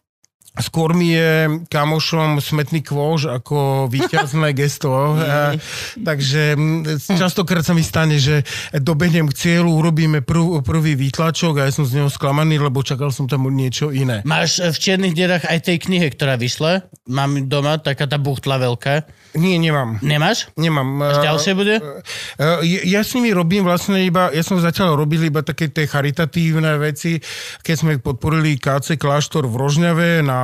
Skôr 0.61 0.93
mi 0.93 1.13
je 1.13 1.31
kamošom 1.67 2.39
smetný 2.39 2.81
kôž 2.81 3.27
ako 3.27 3.89
výťazné 3.89 4.53
gesto. 4.53 4.93
A, 5.21 5.57
takže 5.97 6.55
mm, 6.55 7.01
častokrát 7.11 7.63
sa 7.63 7.73
mi 7.73 7.81
stane, 7.81 8.17
že 8.17 8.43
dobehnem 8.73 9.27
k 9.27 9.35
cieľu, 9.35 9.73
urobíme 9.75 10.21
prv, 10.21 10.61
prvý 10.61 10.95
výtlačok 10.95 11.59
a 11.59 11.67
ja 11.67 11.73
som 11.73 11.83
z 11.83 11.99
neho 11.99 12.11
sklamaný, 12.11 12.59
lebo 12.59 12.83
čakal 12.83 13.11
som 13.11 13.25
tam 13.25 13.49
niečo 13.49 13.91
iné. 13.91 14.21
Máš 14.23 14.59
eh, 14.59 14.69
v 14.69 14.79
čiernych 14.79 15.15
dierach 15.15 15.45
aj 15.45 15.67
tej 15.67 15.79
knihe, 15.81 16.11
ktorá 16.11 16.37
vyšla. 16.37 16.85
Mám 17.09 17.47
doma 17.47 17.81
taká 17.81 18.05
tá 18.05 18.21
buchtla 18.21 18.61
veľká. 18.61 18.95
Nie, 19.33 19.57
nemám. 19.57 20.03
Nemáš? 20.03 20.51
Nemám. 20.59 20.89
Až 21.01 21.17
Eh, 21.19 21.25
ďalšie 21.25 21.53
bude? 21.55 21.75
eh, 21.79 22.83
Ja 22.85 23.01
s 23.01 23.15
nimi 23.15 23.31
robím 23.31 23.63
vlastne 23.63 24.03
iba, 24.03 24.29
ja 24.31 24.43
som 24.43 24.59
zatiaľ 24.59 24.99
robil 24.99 25.23
iba 25.23 25.41
také 25.41 25.71
tie 25.71 25.87
charitatívne 25.87 26.77
veci, 26.77 27.23
keď 27.63 27.75
sme 27.75 27.93
podporili 28.03 28.59
KC 28.59 28.99
Kláštor 28.99 29.47
v 29.47 29.55
Rožňave 29.55 30.11
na 30.21 30.39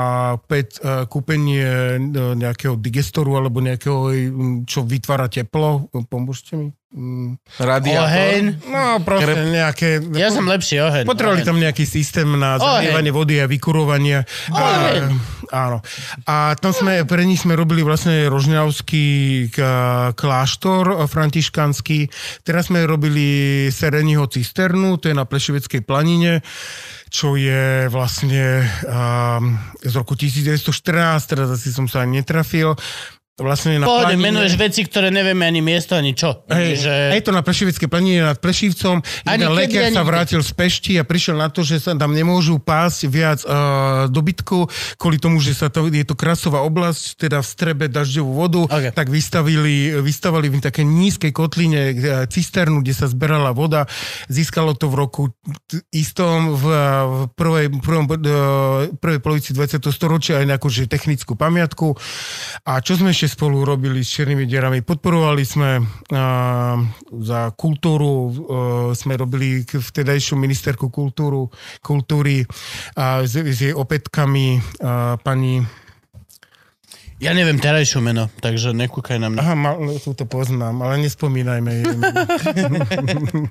pet, 0.48 0.80
eh, 0.80 1.04
kúpenie 1.06 1.96
eh, 1.96 2.34
nejakého 2.34 2.76
digestoru 2.76 3.38
alebo 3.38 3.60
nejakého, 3.60 4.12
mm, 4.12 4.56
čo 4.68 4.84
vytvára 4.84 5.26
teplo. 5.30 5.88
Pomôžte 6.08 6.54
mi. 6.56 6.68
Mm. 6.96 7.36
Radiátor. 7.60 8.08
Oheň. 8.08 8.42
No, 8.72 9.04
proste 9.04 9.36
Krep. 9.36 9.52
nejaké... 9.52 9.88
Ja 10.16 10.32
som 10.32 10.48
lepší 10.48 10.80
oheň. 10.80 11.04
Potrebovali 11.04 11.44
oheň. 11.44 11.48
tam 11.52 11.60
nejaký 11.60 11.84
systém 11.84 12.24
na 12.24 12.56
zalievanie 12.56 13.12
vody 13.12 13.36
a 13.36 13.44
vykurovanie. 13.44 14.24
Oheň. 14.48 15.04
A, 15.52 15.68
áno. 15.68 15.84
A 16.24 16.56
tam 16.56 16.72
sme, 16.72 17.04
pre 17.04 17.28
nich 17.28 17.44
sme 17.44 17.52
robili 17.52 17.84
vlastne 17.84 18.32
rožňavský 18.32 19.06
kláštor 20.16 21.04
františkanský. 21.04 22.08
Teraz 22.40 22.72
sme 22.72 22.88
robili 22.88 23.68
Sereniho 23.68 24.24
cisternu, 24.24 24.96
to 24.96 25.12
je 25.12 25.14
na 25.14 25.28
Plešoveckej 25.28 25.84
planine 25.84 26.40
čo 27.06 27.38
je 27.38 27.86
vlastne 27.86 28.66
um, 28.82 29.56
z 29.80 29.94
roku 29.94 30.18
1914, 30.18 31.30
teraz 31.30 31.48
asi 31.54 31.70
som 31.70 31.86
sa 31.86 32.02
ani 32.02 32.20
netrafil. 32.20 32.74
Vlastne 33.36 33.76
na 33.76 33.84
Pohode, 33.84 34.16
planine- 34.16 34.32
menuješ 34.32 34.56
veci, 34.56 34.80
ktoré 34.80 35.12
nevieme 35.12 35.44
ani 35.44 35.60
miesto, 35.60 35.92
ani 35.92 36.16
čo. 36.16 36.40
Hej, 36.48 36.88
že... 36.88 36.92
Je 37.12 37.20
to 37.20 37.36
na 37.36 37.44
Prešovické 37.44 37.84
planine 37.84 38.24
nad 38.24 38.40
Prešivcom. 38.40 39.04
Jeden 39.28 39.50
lekár 39.52 39.92
sa 39.92 40.08
vrátil 40.08 40.40
z 40.40 40.56
Pešti 40.56 40.96
a 40.96 41.04
prišiel 41.04 41.36
na 41.36 41.52
to, 41.52 41.60
že 41.60 41.84
sa 41.84 41.92
tam 41.92 42.16
nemôžu 42.16 42.56
pásť 42.56 43.12
viac 43.12 43.44
uh, 43.44 44.08
dobytku, 44.08 44.72
kvôli 44.96 45.20
tomu, 45.20 45.44
že 45.44 45.52
sa 45.52 45.68
to, 45.68 45.84
je 45.92 46.08
to 46.08 46.16
krasová 46.16 46.64
oblasť, 46.64 47.28
teda 47.28 47.44
v 47.44 47.46
strebe 47.46 47.84
dažďovú 47.92 48.32
vodu, 48.32 48.62
Ok. 48.72 48.96
tak 48.96 49.12
vystavili, 49.12 49.92
vystavali 50.00 50.48
v 50.48 50.64
také 50.64 50.80
nízkej 50.80 51.36
kotline 51.36 51.92
eh, 51.92 52.24
cisternu, 52.32 52.80
kde 52.80 52.96
sa 52.96 53.04
zberala 53.04 53.52
voda. 53.52 53.84
Získalo 54.32 54.72
to 54.72 54.88
v 54.88 54.96
roku 54.96 55.22
istom 55.92 56.56
v, 56.56 56.64
v 57.04 57.18
prvej, 57.36 57.66
prvom, 57.84 58.08
eh, 58.08 58.88
prvej 58.96 59.20
polovici 59.20 59.52
20. 59.52 59.92
storočia 59.92 60.40
aj 60.40 60.56
nejakú 60.56 60.72
že 60.72 60.88
technickú 60.88 61.36
pamiatku. 61.36 61.92
A 62.64 62.80
čo 62.80 62.96
sme 62.96 63.12
ešte 63.12 63.25
spolu 63.26 63.62
robili 63.62 64.00
s 64.00 64.10
Černými 64.10 64.46
dierami? 64.46 64.80
Podporovali 64.80 65.42
sme 65.42 65.78
uh, 65.78 65.86
za 67.22 67.40
kultúru, 67.52 68.12
uh, 68.26 68.32
sme 68.90 69.14
robili 69.14 69.62
k- 69.62 69.78
vtedajšiu 69.78 70.34
ministerku 70.34 70.88
kultúru, 70.88 71.50
kultúry 71.82 72.42
s, 72.96 73.32
s 73.34 73.58
jej 73.60 73.74
opätkami 73.76 74.58
uh, 74.58 75.18
pani... 75.20 75.60
Ja 77.16 77.32
neviem 77.32 77.56
terajšiu 77.56 78.04
meno, 78.04 78.28
takže 78.44 78.76
nekúkaj 78.76 79.16
na 79.16 79.32
mňa. 79.32 79.40
Aha, 79.40 79.54
mal, 79.56 79.80
tu 80.04 80.12
to 80.12 80.28
poznám, 80.28 80.84
ale 80.84 81.00
nespomínajme 81.00 81.70
jej. 81.72 81.96
meno. 81.96 82.12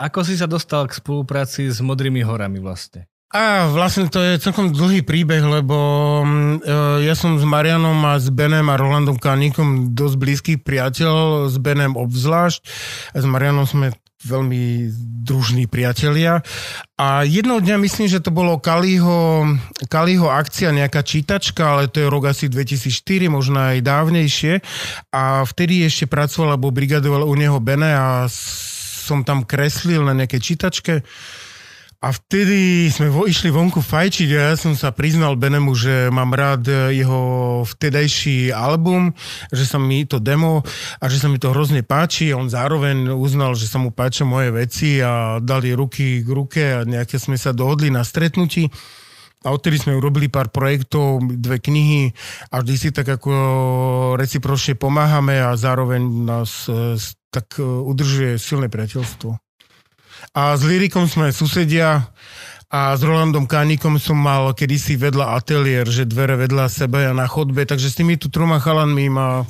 Ako 0.00 0.24
si 0.24 0.34
sa 0.34 0.50
dostal 0.50 0.88
k 0.88 0.96
spolupráci 0.98 1.68
s 1.70 1.78
Modrými 1.78 2.24
horami 2.24 2.58
vlastne? 2.58 3.06
A 3.30 3.70
vlastne 3.70 4.10
to 4.10 4.18
je 4.18 4.42
celkom 4.42 4.74
dlhý 4.74 5.06
príbeh, 5.06 5.38
lebo 5.46 5.76
mm, 6.26 6.66
e, 6.66 6.76
ja 7.06 7.14
som 7.14 7.38
s 7.38 7.46
Marianom 7.46 8.02
a 8.02 8.18
s 8.18 8.26
Benem 8.26 8.66
a 8.66 8.74
Rolandom 8.74 9.14
Kaníkom 9.14 9.94
dosť 9.94 10.16
blízky 10.18 10.52
priateľ, 10.58 11.46
s 11.46 11.54
Benem 11.62 11.94
obzvlášť. 11.94 12.60
A 13.14 13.22
s 13.22 13.26
Marianom 13.30 13.70
sme 13.70 13.94
veľmi 14.20 14.90
družní 15.24 15.70
priatelia. 15.70 16.44
A 16.98 17.24
jedného 17.24 17.62
dňa 17.62 17.76
myslím, 17.80 18.10
že 18.10 18.18
to 18.18 18.34
bolo 18.34 18.58
Kaliho, 18.58 19.46
Kaliho 19.86 20.28
akcia, 20.28 20.76
nejaká 20.76 21.00
čítačka, 21.00 21.62
ale 21.78 21.88
to 21.88 22.04
je 22.04 22.10
rok 22.10 22.28
asi 22.28 22.50
2004, 22.50 23.30
možno 23.32 23.62
aj 23.62 23.78
dávnejšie. 23.80 24.60
A 25.14 25.46
vtedy 25.46 25.86
ešte 25.86 26.10
pracoval, 26.10 26.58
alebo 26.58 26.74
brigadoval 26.74 27.24
u 27.24 27.34
neho 27.38 27.62
Bene 27.62 27.94
a 27.94 28.26
som 28.28 29.22
tam 29.22 29.46
kreslil 29.46 30.04
na 30.04 30.18
nejakej 30.18 30.40
čítačke. 30.42 30.94
A 32.00 32.16
vtedy 32.16 32.88
sme 32.88 33.12
vo, 33.12 33.28
išli 33.28 33.52
vonku 33.52 33.84
fajčiť 33.84 34.28
a 34.32 34.40
ja 34.48 34.54
som 34.56 34.72
sa 34.72 34.88
priznal 34.88 35.36
Benemu, 35.36 35.76
že 35.76 36.08
mám 36.08 36.32
rád 36.32 36.64
jeho 36.96 37.20
vtedajší 37.68 38.56
album, 38.56 39.12
že 39.52 39.68
sa 39.68 39.76
mi 39.76 40.08
to 40.08 40.16
demo 40.16 40.64
a 40.96 41.04
že 41.12 41.20
sa 41.20 41.28
mi 41.28 41.36
to 41.36 41.52
hrozne 41.52 41.84
páči. 41.84 42.32
On 42.32 42.48
zároveň 42.48 43.12
uznal, 43.12 43.52
že 43.52 43.68
sa 43.68 43.76
mu 43.76 43.92
páčia 43.92 44.24
moje 44.24 44.48
veci 44.48 44.96
a 45.04 45.44
dali 45.44 45.76
ruky 45.76 46.24
k 46.24 46.28
ruke 46.32 46.62
a 46.72 46.88
nejaké 46.88 47.20
sme 47.20 47.36
sa 47.36 47.52
dohodli 47.52 47.92
na 47.92 48.00
stretnutí. 48.00 48.72
A 49.44 49.52
odtedy 49.52 49.76
sme 49.76 49.92
urobili 49.92 50.32
pár 50.32 50.48
projektov, 50.48 51.20
dve 51.36 51.60
knihy 51.60 52.16
a 52.48 52.64
vždy 52.64 52.76
si 52.80 52.88
tak 52.96 53.12
ako 53.12 53.32
recipročne 54.16 54.72
pomáhame 54.72 55.36
a 55.36 55.52
zároveň 55.52 56.00
nás 56.24 56.64
e, 56.64 56.96
tak 57.28 57.60
e, 57.60 57.64
udržuje 57.64 58.40
silné 58.40 58.72
priateľstvo. 58.72 59.49
A 60.36 60.54
s 60.54 60.62
Lyrikom 60.62 61.10
sme 61.10 61.34
susedia 61.34 62.10
a 62.70 62.94
s 62.94 63.02
Rolandom 63.02 63.50
Kánikom 63.50 63.98
som 63.98 64.14
mal 64.14 64.54
kedysi 64.54 64.94
vedľa 64.94 65.34
ateliér, 65.34 65.90
že 65.90 66.06
dvere 66.06 66.38
vedľa 66.38 66.70
seba 66.70 67.10
a 67.10 67.12
na 67.12 67.26
chodbe, 67.26 67.66
takže 67.66 67.90
s 67.90 67.98
tými 67.98 68.14
tu 68.14 68.30
troma 68.30 68.62
chalanmi 68.62 69.10
ma 69.10 69.42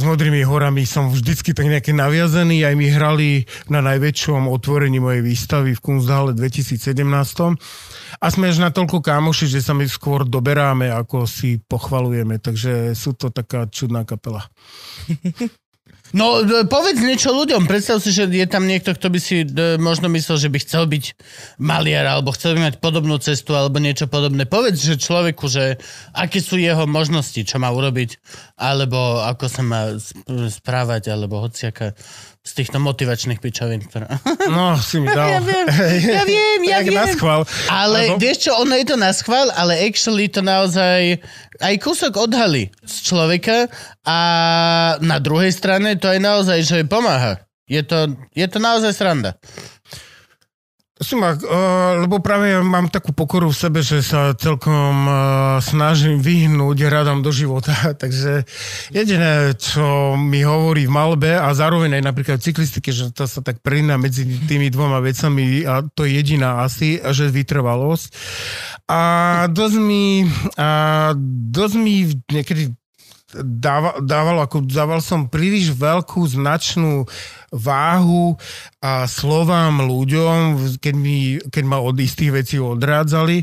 s 0.00 0.02
Modrými 0.02 0.40
horami 0.48 0.88
som 0.88 1.12
vždycky 1.12 1.52
tak 1.52 1.68
nejaký 1.68 1.92
naviazený, 1.92 2.64
aj 2.64 2.74
mi 2.74 2.88
hrali 2.88 3.44
na 3.68 3.84
najväčšom 3.84 4.48
otvorení 4.48 4.96
mojej 4.96 5.20
výstavy 5.20 5.76
v 5.76 5.80
Kunsthalle 5.84 6.32
2017. 6.32 7.04
A 8.16 8.26
sme 8.32 8.48
až 8.48 8.64
natoľko 8.64 9.04
kámoši, 9.04 9.52
že 9.52 9.60
sa 9.60 9.76
my 9.76 9.84
skôr 9.84 10.24
doberáme, 10.24 10.88
ako 10.88 11.28
si 11.28 11.60
pochvalujeme, 11.60 12.40
takže 12.40 12.96
sú 12.96 13.12
to 13.12 13.28
taká 13.28 13.68
čudná 13.68 14.08
kapela. 14.08 14.48
No, 16.10 16.42
e, 16.42 16.66
povedz 16.66 16.98
niečo 16.98 17.30
ľuďom. 17.30 17.70
Predstav 17.70 18.02
si, 18.02 18.10
že 18.10 18.26
je 18.26 18.46
tam 18.50 18.66
niekto, 18.66 18.90
kto 18.90 19.06
by 19.10 19.18
si 19.22 19.46
e, 19.46 19.78
možno 19.78 20.10
myslel, 20.10 20.42
že 20.42 20.50
by 20.50 20.58
chcel 20.58 20.90
byť 20.90 21.04
maliar, 21.62 22.06
alebo 22.06 22.34
chcel 22.34 22.58
by 22.58 22.70
mať 22.70 22.74
podobnú 22.82 23.16
cestu, 23.22 23.54
alebo 23.54 23.78
niečo 23.78 24.10
podobné. 24.10 24.42
Povedz, 24.46 24.82
že 24.82 24.98
človeku, 24.98 25.46
že 25.46 25.78
aké 26.10 26.42
sú 26.42 26.58
jeho 26.58 26.82
možnosti, 26.90 27.38
čo 27.46 27.56
má 27.62 27.70
urobiť, 27.70 28.18
alebo 28.58 29.22
ako 29.22 29.46
sa 29.46 29.62
má 29.62 29.94
sp- 30.02 30.50
správať, 30.50 31.14
alebo 31.14 31.46
hociaká 31.46 31.94
z 32.40 32.52
týchto 32.56 32.80
motivačných 32.80 33.38
pičovín. 33.38 33.84
Ktoré... 33.84 34.08
No, 34.54 34.74
si 34.80 34.98
mi 34.98 35.08
dal. 35.12 35.28
Ja 35.36 35.40
viem, 35.44 35.66
ja 36.08 36.22
viem, 36.30 36.60
ja 36.64 36.78
viem. 36.80 36.96
Ale 37.68 38.08
Alebo- 38.08 38.18
vieš 38.18 38.48
čo, 38.48 38.56
ono 38.56 38.74
je 38.80 38.86
to 38.88 38.96
na 38.96 39.12
schvál, 39.12 39.52
ale 39.52 39.76
actually 39.84 40.32
to 40.32 40.40
naozaj 40.40 41.20
aj 41.60 41.74
kúsok 41.76 42.16
odhalí 42.16 42.72
z 42.82 42.94
človeka 43.04 43.68
a 44.08 44.18
na 45.04 45.20
druhej 45.20 45.52
strane 45.52 46.00
to 46.00 46.08
je 46.08 46.20
naozaj, 46.20 46.58
že 46.64 46.88
pomáha. 46.88 47.44
Je 47.70 47.86
to, 47.86 48.18
je 48.34 48.46
to 48.50 48.58
naozaj 48.58 48.90
sranda. 48.90 49.38
Sumak, 51.00 51.40
uh, 51.40 52.04
lebo 52.04 52.20
práve 52.20 52.60
mám 52.60 52.92
takú 52.92 53.16
pokoru 53.16 53.48
v 53.48 53.56
sebe, 53.56 53.80
že 53.80 54.04
sa 54.04 54.36
celkom 54.36 55.08
uh, 55.08 55.56
snažím 55.64 56.20
vyhnúť 56.20 56.76
radom 56.92 57.24
do 57.24 57.32
života, 57.32 57.72
takže 58.02 58.44
jediné, 58.92 59.56
čo 59.56 60.12
mi 60.20 60.44
hovorí 60.44 60.84
v 60.84 60.92
malbe 60.92 61.32
a 61.32 61.48
zároveň 61.56 61.96
aj 61.96 62.04
napríklad 62.04 62.36
v 62.36 62.52
cyklistike, 62.52 62.92
že 62.92 63.16
to 63.16 63.24
sa 63.24 63.40
tak 63.40 63.64
prina 63.64 63.96
medzi 63.96 64.28
tými 64.44 64.68
dvoma 64.68 65.00
vecami 65.00 65.64
a 65.64 65.80
to 65.88 66.04
je 66.04 66.20
jediná 66.20 66.68
asi, 66.68 67.00
že 67.00 67.32
vytrvalosť. 67.32 68.08
A 68.92 69.00
dosť 69.48 69.76
mi, 69.80 70.28
a 70.60 70.68
dosť 71.48 71.74
mi 71.80 72.12
niekedy 72.28 72.76
dával, 73.34 74.02
dával, 74.02 74.36
ako 74.42 74.66
dával 74.66 74.98
som 74.98 75.30
príliš 75.30 75.74
veľkú 75.74 76.22
značnú 76.26 77.06
váhu 77.50 78.38
a 78.78 79.10
slovám 79.10 79.82
ľuďom, 79.82 80.58
keď, 80.78 80.94
mi, 80.94 81.38
keď 81.50 81.64
ma 81.66 81.82
od 81.82 81.98
istých 81.98 82.30
vecí 82.42 82.56
odrádzali 82.62 83.42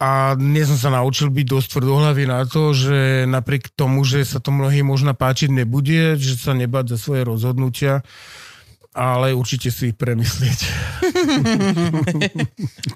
a 0.00 0.36
dnes 0.36 0.68
som 0.68 0.78
sa 0.78 0.90
naučil 0.92 1.32
byť 1.32 1.46
dosť 1.48 1.68
tvrdohlavý 1.72 2.24
na 2.28 2.44
to, 2.44 2.76
že 2.76 3.24
napriek 3.24 3.72
tomu, 3.72 4.04
že 4.04 4.24
sa 4.28 4.40
to 4.40 4.52
mnohým 4.52 4.84
možno 4.84 5.16
páčiť 5.16 5.48
nebude, 5.48 6.20
že 6.20 6.36
sa 6.36 6.52
nebáť 6.52 6.92
za 6.92 6.98
svoje 7.00 7.24
rozhodnutia, 7.24 8.04
ale 8.92 9.32
určite 9.32 9.72
si 9.72 9.92
ich 9.92 9.96
premyslieť. 9.96 10.60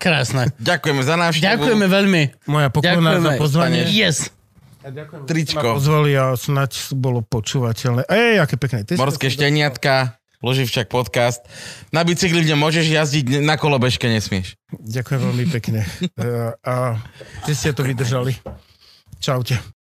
Krásne. 0.03 0.53
Ďakujeme 0.61 1.03
za 1.07 1.15
návštevu. 1.17 1.49
Ďakujeme 1.49 1.87
veľmi. 1.89 2.23
Moja 2.51 2.69
Ďakujeme. 2.69 3.25
za 3.25 3.33
pozvanie. 3.41 3.83
Yes. 3.89 4.42
Ma 4.83 5.27
Tričko. 5.27 5.79
pozvali 5.79 6.13
a 6.19 6.35
snať 6.35 6.99
bolo 6.99 7.23
počúvateľné. 7.23 8.07
Ej, 8.11 8.43
aké 8.43 8.59
pekné. 8.59 8.83
Ty 8.83 8.99
Morské 8.99 9.31
šteniatka. 9.31 10.19
Loživčak 10.43 10.91
podcast. 10.91 11.39
Na 11.95 12.03
bicykli 12.03 12.43
v 12.43 12.51
ňom 12.51 12.67
môžeš 12.67 12.91
jazdiť, 12.91 13.47
na 13.47 13.55
kolobežke 13.55 14.11
nesmieš. 14.11 14.59
Ďakujem 14.75 15.21
veľmi 15.23 15.45
pekne. 15.55 15.81
E, 16.19 16.51
A 16.67 16.99
že 17.47 17.55
ste 17.55 17.71
to 17.71 17.87
vydržali. 17.87 18.35
Čaute. 19.23 19.63